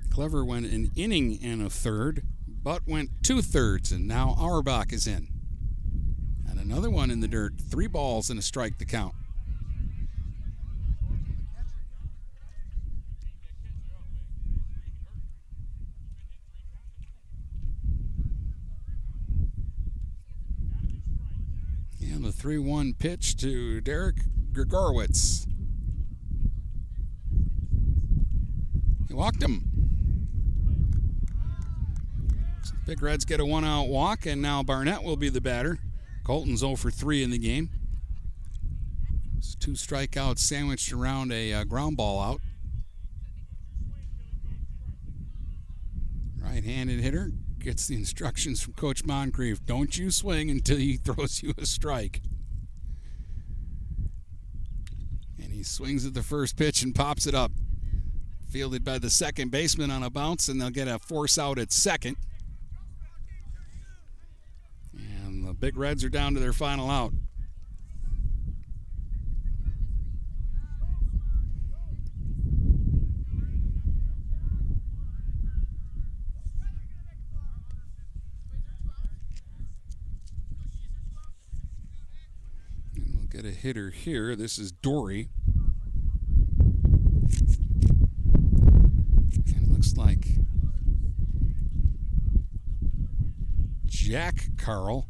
Clever 0.09 0.43
went 0.43 0.65
an 0.65 0.91
inning 0.95 1.39
and 1.41 1.61
a 1.61 1.69
third. 1.69 2.23
Butt 2.47 2.81
went 2.85 3.11
two 3.23 3.41
thirds, 3.41 3.93
and 3.93 4.05
now 4.05 4.35
Auerbach 4.37 4.91
is 4.91 5.07
in. 5.07 5.29
And 6.49 6.59
another 6.59 6.89
one 6.89 7.09
in 7.09 7.21
the 7.21 7.29
dirt. 7.29 7.53
Three 7.59 7.87
balls 7.87 8.29
and 8.29 8.37
a 8.37 8.41
strike 8.41 8.77
to 8.79 8.85
count. 8.85 9.15
And 22.01 22.25
the 22.25 22.33
3 22.33 22.59
1 22.59 22.93
pitch 22.93 23.37
to 23.37 23.81
Derek 23.81 24.17
Grigorowitz. 24.51 25.47
He 29.13 29.17
walked 29.17 29.43
him. 29.43 29.61
Big 32.87 32.99
Reds 32.99 33.25
get 33.25 33.39
a 33.39 33.45
one 33.45 33.63
out 33.63 33.87
walk, 33.87 34.25
and 34.25 34.41
now 34.41 34.63
Barnett 34.63 35.03
will 35.03 35.17
be 35.17 35.29
the 35.29 35.39
batter. 35.39 35.77
Colton's 36.23 36.61
0 36.61 36.77
for 36.77 36.89
3 36.89 37.21
in 37.21 37.29
the 37.29 37.37
game. 37.37 37.69
It's 39.37 39.53
two 39.53 39.73
strikeouts 39.73 40.39
sandwiched 40.39 40.91
around 40.91 41.31
a 41.31 41.53
uh, 41.53 41.63
ground 41.63 41.95
ball 41.95 42.19
out. 42.19 42.41
Right 46.41 46.63
handed 46.63 46.99
hitter 46.99 47.33
gets 47.59 47.85
the 47.85 47.95
instructions 47.95 48.63
from 48.63 48.73
Coach 48.73 49.05
Moncrief 49.05 49.63
don't 49.63 49.95
you 49.95 50.09
swing 50.09 50.49
until 50.49 50.77
he 50.77 50.97
throws 50.97 51.43
you 51.43 51.53
a 51.59 51.67
strike. 51.67 52.23
And 55.37 55.53
he 55.53 55.61
swings 55.61 56.03
at 56.03 56.15
the 56.15 56.23
first 56.23 56.57
pitch 56.57 56.81
and 56.81 56.95
pops 56.95 57.27
it 57.27 57.35
up. 57.35 57.51
Fielded 58.53 58.83
by 58.83 58.99
the 58.99 59.09
second 59.09 59.49
baseman 59.49 59.89
on 59.89 60.03
a 60.03 60.11
bounce, 60.11 60.47
and 60.47 60.61
they'll 60.61 60.69
get 60.69 60.87
a 60.87 60.99
force 60.99 61.39
out 61.39 61.57
at 61.57 61.71
second. 61.71 62.17
And 64.95 65.47
the 65.47 65.55
Big 65.55 65.75
Reds 65.75 66.03
are 66.03 66.09
down 66.09 66.35
to 66.35 66.39
their 66.39 66.53
final 66.53 66.87
out. 66.87 67.13
And 82.95 83.15
we'll 83.15 83.25
get 83.31 83.45
a 83.45 83.51
hitter 83.51 83.89
here. 83.89 84.35
This 84.35 84.59
is 84.59 84.71
Dory. 84.71 85.29
And 89.55 89.75
it 89.75 89.82
like 89.97 90.27
Jack 93.85 94.49
Carl, 94.57 95.07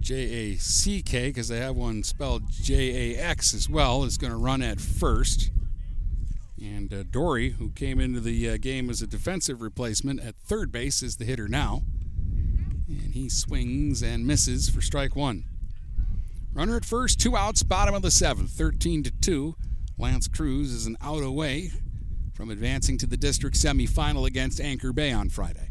J 0.00 0.14
A 0.14 0.56
C 0.56 1.02
K, 1.02 1.28
because 1.28 1.48
they 1.48 1.58
have 1.58 1.76
one 1.76 2.02
spelled 2.02 2.50
J 2.50 3.14
A 3.14 3.18
X 3.18 3.54
as 3.54 3.68
well, 3.68 4.04
is 4.04 4.18
going 4.18 4.32
to 4.32 4.38
run 4.38 4.62
at 4.62 4.80
first. 4.80 5.50
And 6.60 6.94
uh, 6.94 7.02
Dory, 7.02 7.50
who 7.50 7.70
came 7.70 7.98
into 7.98 8.20
the 8.20 8.50
uh, 8.50 8.56
game 8.56 8.88
as 8.88 9.02
a 9.02 9.06
defensive 9.06 9.60
replacement 9.60 10.20
at 10.20 10.36
third 10.36 10.70
base, 10.70 11.02
is 11.02 11.16
the 11.16 11.24
hitter 11.24 11.48
now. 11.48 11.82
And 12.86 13.14
he 13.14 13.28
swings 13.28 14.02
and 14.02 14.26
misses 14.26 14.68
for 14.70 14.80
strike 14.80 15.16
one. 15.16 15.44
Runner 16.54 16.76
at 16.76 16.84
first, 16.84 17.18
two 17.18 17.36
outs, 17.36 17.62
bottom 17.62 17.94
of 17.94 18.02
the 18.02 18.10
seventh, 18.10 18.50
13 18.50 19.02
to 19.04 19.10
2. 19.10 19.56
L'Anse 19.98 20.28
Creuse 20.28 20.72
is 20.72 20.86
an 20.86 20.96
out 21.00 21.22
away 21.22 21.70
from 22.34 22.50
advancing 22.50 22.98
to 22.98 23.06
the 23.06 23.16
district 23.16 23.56
semifinal 23.56 24.26
against 24.26 24.60
Anchor 24.60 24.92
Bay 24.92 25.12
on 25.12 25.28
Friday. 25.28 25.68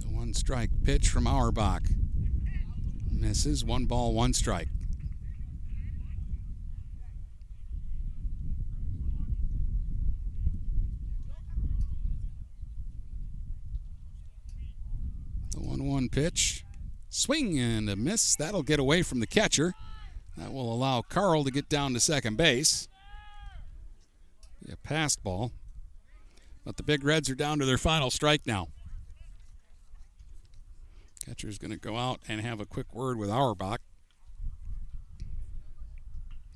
The 0.00 0.08
one 0.08 0.34
strike 0.34 0.70
pitch 0.82 1.08
from 1.08 1.26
Auerbach 1.26 1.82
misses. 3.10 3.64
One 3.64 3.86
ball, 3.86 4.12
one 4.14 4.32
strike. 4.32 4.68
The 15.52 15.60
1 15.60 15.84
1 15.84 16.08
pitch. 16.08 16.64
Swing 17.14 17.58
and 17.58 17.90
a 17.90 17.94
miss. 17.94 18.34
That'll 18.34 18.62
get 18.62 18.80
away 18.80 19.02
from 19.02 19.20
the 19.20 19.26
catcher. 19.26 19.74
That 20.38 20.50
will 20.50 20.72
allow 20.72 21.02
Carl 21.02 21.44
to 21.44 21.50
get 21.50 21.68
down 21.68 21.92
to 21.92 22.00
second 22.00 22.38
base. 22.38 22.88
A 24.70 24.76
passed 24.78 25.22
ball. 25.22 25.52
But 26.64 26.78
the 26.78 26.82
Big 26.82 27.04
Reds 27.04 27.28
are 27.28 27.34
down 27.34 27.58
to 27.58 27.66
their 27.66 27.76
final 27.76 28.10
strike 28.10 28.46
now. 28.46 28.68
Catcher's 31.26 31.58
going 31.58 31.70
to 31.70 31.76
go 31.76 31.98
out 31.98 32.20
and 32.28 32.40
have 32.40 32.60
a 32.60 32.66
quick 32.66 32.94
word 32.94 33.18
with 33.18 33.28
Auerbach. 33.28 33.82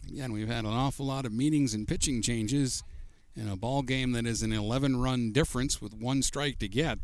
Again, 0.08 0.32
we've 0.32 0.48
had 0.48 0.64
an 0.64 0.72
awful 0.72 1.04
lot 1.04 1.26
of 1.26 1.32
meetings 1.32 1.74
and 1.74 1.86
pitching 1.86 2.22
changes 2.22 2.82
in 3.36 3.46
a 3.46 3.56
ball 3.56 3.82
game 3.82 4.12
that 4.12 4.24
is 4.24 4.42
an 4.42 4.52
11 4.52 5.02
run 5.02 5.32
difference 5.32 5.82
with 5.82 5.92
one 5.92 6.22
strike 6.22 6.58
to 6.60 6.68
get 6.68 6.98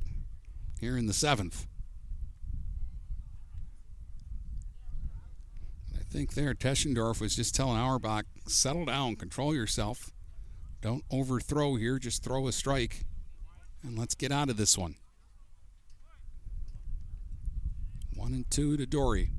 here 0.81 0.97
in 0.97 1.05
the 1.05 1.13
seventh. 1.13 1.67
Think 6.13 6.35
there 6.35 6.53
Teschendorf 6.53 7.23
was 7.23 7.35
just 7.35 7.55
telling 7.55 7.79
Auerbach, 7.79 8.27
settle 8.47 8.85
down, 8.85 9.17
control 9.17 9.55
yourself. 9.55 10.11
Don't 10.83 11.05
overthrow 11.11 11.77
here, 11.77 11.99
just 11.99 12.23
throw 12.23 12.47
a 12.47 12.53
strike. 12.53 13.07
And 13.83 13.99
let's 13.99 14.15
get 14.15 14.31
out 14.31 14.51
of 14.51 14.59
this 14.59 14.77
one. 14.77 14.97
One 18.15 18.35
and 18.35 18.51
two 18.51 18.77
to 18.77 18.85
Dory. 18.85 19.31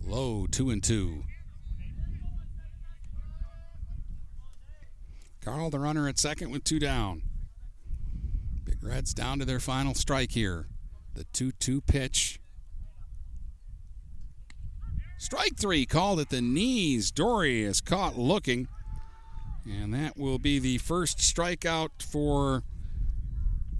Low, 0.00 0.46
two 0.46 0.70
and 0.70 0.82
two. 0.82 1.24
Carl, 5.40 5.70
the 5.70 5.80
runner 5.80 6.08
at 6.08 6.20
second 6.20 6.52
with 6.52 6.62
two 6.62 6.78
down. 6.78 7.22
Big 8.62 8.80
Reds 8.80 9.12
down 9.12 9.40
to 9.40 9.44
their 9.44 9.58
final 9.58 9.94
strike 9.94 10.30
here. 10.30 10.68
The 11.14 11.24
2 11.24 11.50
2 11.52 11.80
pitch. 11.80 12.38
Strike 15.22 15.56
three 15.56 15.86
called 15.86 16.18
at 16.18 16.30
the 16.30 16.40
knees. 16.40 17.12
Dory 17.12 17.62
is 17.62 17.80
caught 17.80 18.18
looking. 18.18 18.66
And 19.64 19.94
that 19.94 20.18
will 20.18 20.40
be 20.40 20.58
the 20.58 20.78
first 20.78 21.18
strikeout 21.18 22.02
for 22.02 22.64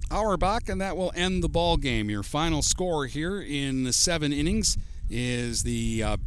Auerbach, 0.09 0.69
and 0.69 0.79
that 0.79 0.95
will 0.95 1.11
end 1.17 1.43
the 1.43 1.49
ball 1.49 1.75
game. 1.75 2.09
Your 2.09 2.23
final 2.23 2.61
score 2.61 3.07
here 3.07 3.41
in 3.41 3.83
the 3.83 3.91
seven 3.91 4.31
innings 4.31 4.77
is 5.09 5.63
the 5.63 6.01
uh, 6.01 6.17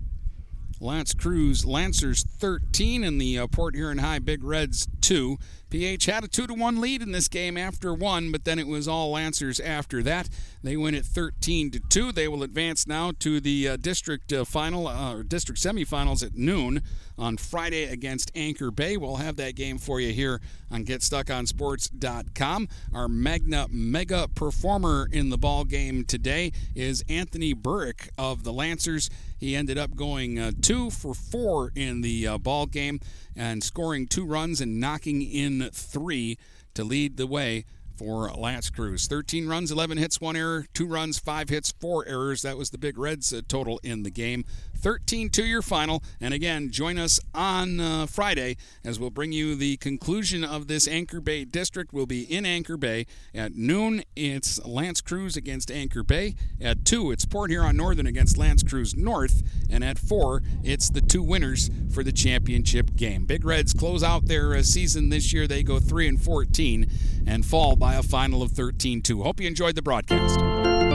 L'Anse 0.81 1.15
Creuse 1.15 1.65
Lancers 1.65 2.23
13 2.23 3.03
and 3.03 3.19
the 3.19 3.39
uh, 3.39 3.47
Port 3.47 3.75
Huron 3.75 3.99
High 3.99 4.19
Big 4.19 4.45
Reds 4.45 4.87
2. 5.01 5.39
PH 5.71 6.07
had 6.07 6.25
a 6.25 6.29
2 6.29 6.47
to 6.47 6.55
1 6.55 6.81
lead 6.81 7.03
in 7.03 7.13
this 7.13 7.29
game 7.29 7.57
after 7.57 7.93
one, 7.93 8.31
but 8.31 8.45
then 8.45 8.59
it 8.59 8.67
was 8.67 8.87
all 8.87 9.11
Lancers 9.11 9.59
after 9.59 10.03
that. 10.03 10.29
They 10.63 10.77
win 10.77 10.95
it 10.95 11.05
13 11.05 11.71
to 11.73 11.81
2. 11.81 12.13
They 12.13 12.29
will 12.29 12.43
advance 12.43 12.87
now 12.87 13.13
to 13.21 13.41
the 13.41 13.69
uh, 13.69 13.77
district 13.77 14.33
uh, 14.33 14.45
final 14.45 14.87
uh, 14.87 15.23
district 15.23 15.61
semifinals 15.61 16.25
at 16.25 16.35
noon 16.35 16.83
on 17.19 17.37
Friday 17.37 17.85
against 17.85 18.31
Anchor 18.35 18.71
Bay. 18.71 18.97
We'll 18.97 19.17
have 19.17 19.37
that 19.37 19.55
game 19.55 19.79
for 19.79 20.01
you 20.01 20.13
here 20.13 20.41
on 20.71 20.85
GetStuckOnSports.com. 20.85 22.69
Our 22.95 23.09
Magna 23.09 23.67
mega 23.71 24.29
performer 24.29 25.09
in 25.11 25.31
the 25.31 25.39
ball 25.39 25.65
game 25.65 26.05
today 26.05 26.53
is 26.75 27.05
Anthony 27.09 27.55
Burrick 27.55 28.11
of 28.19 28.45
the 28.45 28.53
Lancers. 28.53 29.09
He 29.39 29.55
ended 29.55 29.79
up 29.79 29.95
going 29.95 30.39
uh, 30.39 30.53
two 30.61 30.91
for 30.91 31.15
four 31.15 31.71
in 31.75 32.01
the 32.01 32.27
uh, 32.27 32.39
ball 32.39 32.67
game 32.67 33.01
and 33.37 33.63
scoring 33.63 34.07
two 34.07 34.25
runs 34.25 34.61
and 34.61 34.81
knocking 34.81 35.23
in 35.23 35.69
three 35.73 36.39
to 36.75 36.85
lead 36.85 37.17
the 37.17 37.27
way 37.27 37.65
for 37.97 38.31
L'Anse 38.31 38.71
Creuse. 38.71 39.07
13 39.07 39.49
runs, 39.49 39.73
11 39.73 39.99
hits, 39.99 40.21
one 40.21 40.37
error, 40.37 40.67
two 40.75 40.87
runs, 40.87 41.19
five 41.19 41.49
hits, 41.49 41.73
four 41.73 42.07
errors. 42.07 42.43
That 42.43 42.59
was 42.59 42.71
the 42.71 42.79
Big 42.79 42.99
Reds 42.99 43.33
uh, 43.33 43.41
total 43.49 43.81
in 43.83 44.03
the 44.03 44.11
game. 44.11 44.45
13 44.77 45.31
to 45.31 45.45
your 45.45 45.63
final. 45.63 46.03
And 46.21 46.33
again, 46.33 46.71
join 46.71 46.99
us 46.99 47.19
on 47.35 47.81
uh, 47.81 48.07
Friday 48.07 48.57
as 48.85 49.01
we'll 49.01 49.11
bring 49.11 49.33
you 49.33 49.55
the 49.55 49.77
conclusion 49.79 50.45
of 50.45 50.69
this 50.69 50.87
Anchor 50.87 51.21
Bay 51.21 51.45
district. 51.45 51.93
We'll 51.93 52.07
be 52.07 52.23
in 52.23 52.47
Anchor 52.47 52.77
Bay 52.77 53.07
at 53.35 53.55
noon. 53.55 54.03
It's 54.15 54.65
L'Anse 54.65 55.01
Creuse 55.01 55.37
against 55.37 55.71
Anchor 55.71 56.03
Bay. 56.03 56.35
At 56.61 56.85
2, 56.85 57.11
it's 57.13 57.25
Port 57.25 57.51
Huron 57.51 57.77
Northern 57.77 58.07
against 58.07 58.39
L'Anse 58.39 58.63
Creuse 58.63 58.95
North. 58.95 59.43
And 59.71 59.83
at 59.83 59.99
4, 59.99 60.43
it's 60.63 60.91
the 60.91 61.01
two 61.01 61.23
winners 61.23 61.71
for 61.93 62.03
the 62.03 62.13
championship 62.13 62.95
game. 62.97 63.25
Big 63.25 63.45
Reds 63.45 63.73
close 63.73 64.03
out 64.03 64.27
their 64.27 64.55
uh, 64.55 64.63
season 64.63 65.09
this 65.09 65.33
year. 65.33 65.47
They 65.47 65.63
go 65.63 65.79
3 65.79 66.09
and 66.09 66.21
14 66.21 66.87
and 67.27 67.45
fall 67.45 67.77
by 67.77 67.95
a 67.95 68.03
final 68.03 68.43
of 68.43 68.53
13 68.53 69.03
2. 69.03 69.23
Hope 69.23 69.41
you 69.41 69.47
enjoyed 69.47 69.75
the 69.75 69.83
broadcast. 69.83 70.56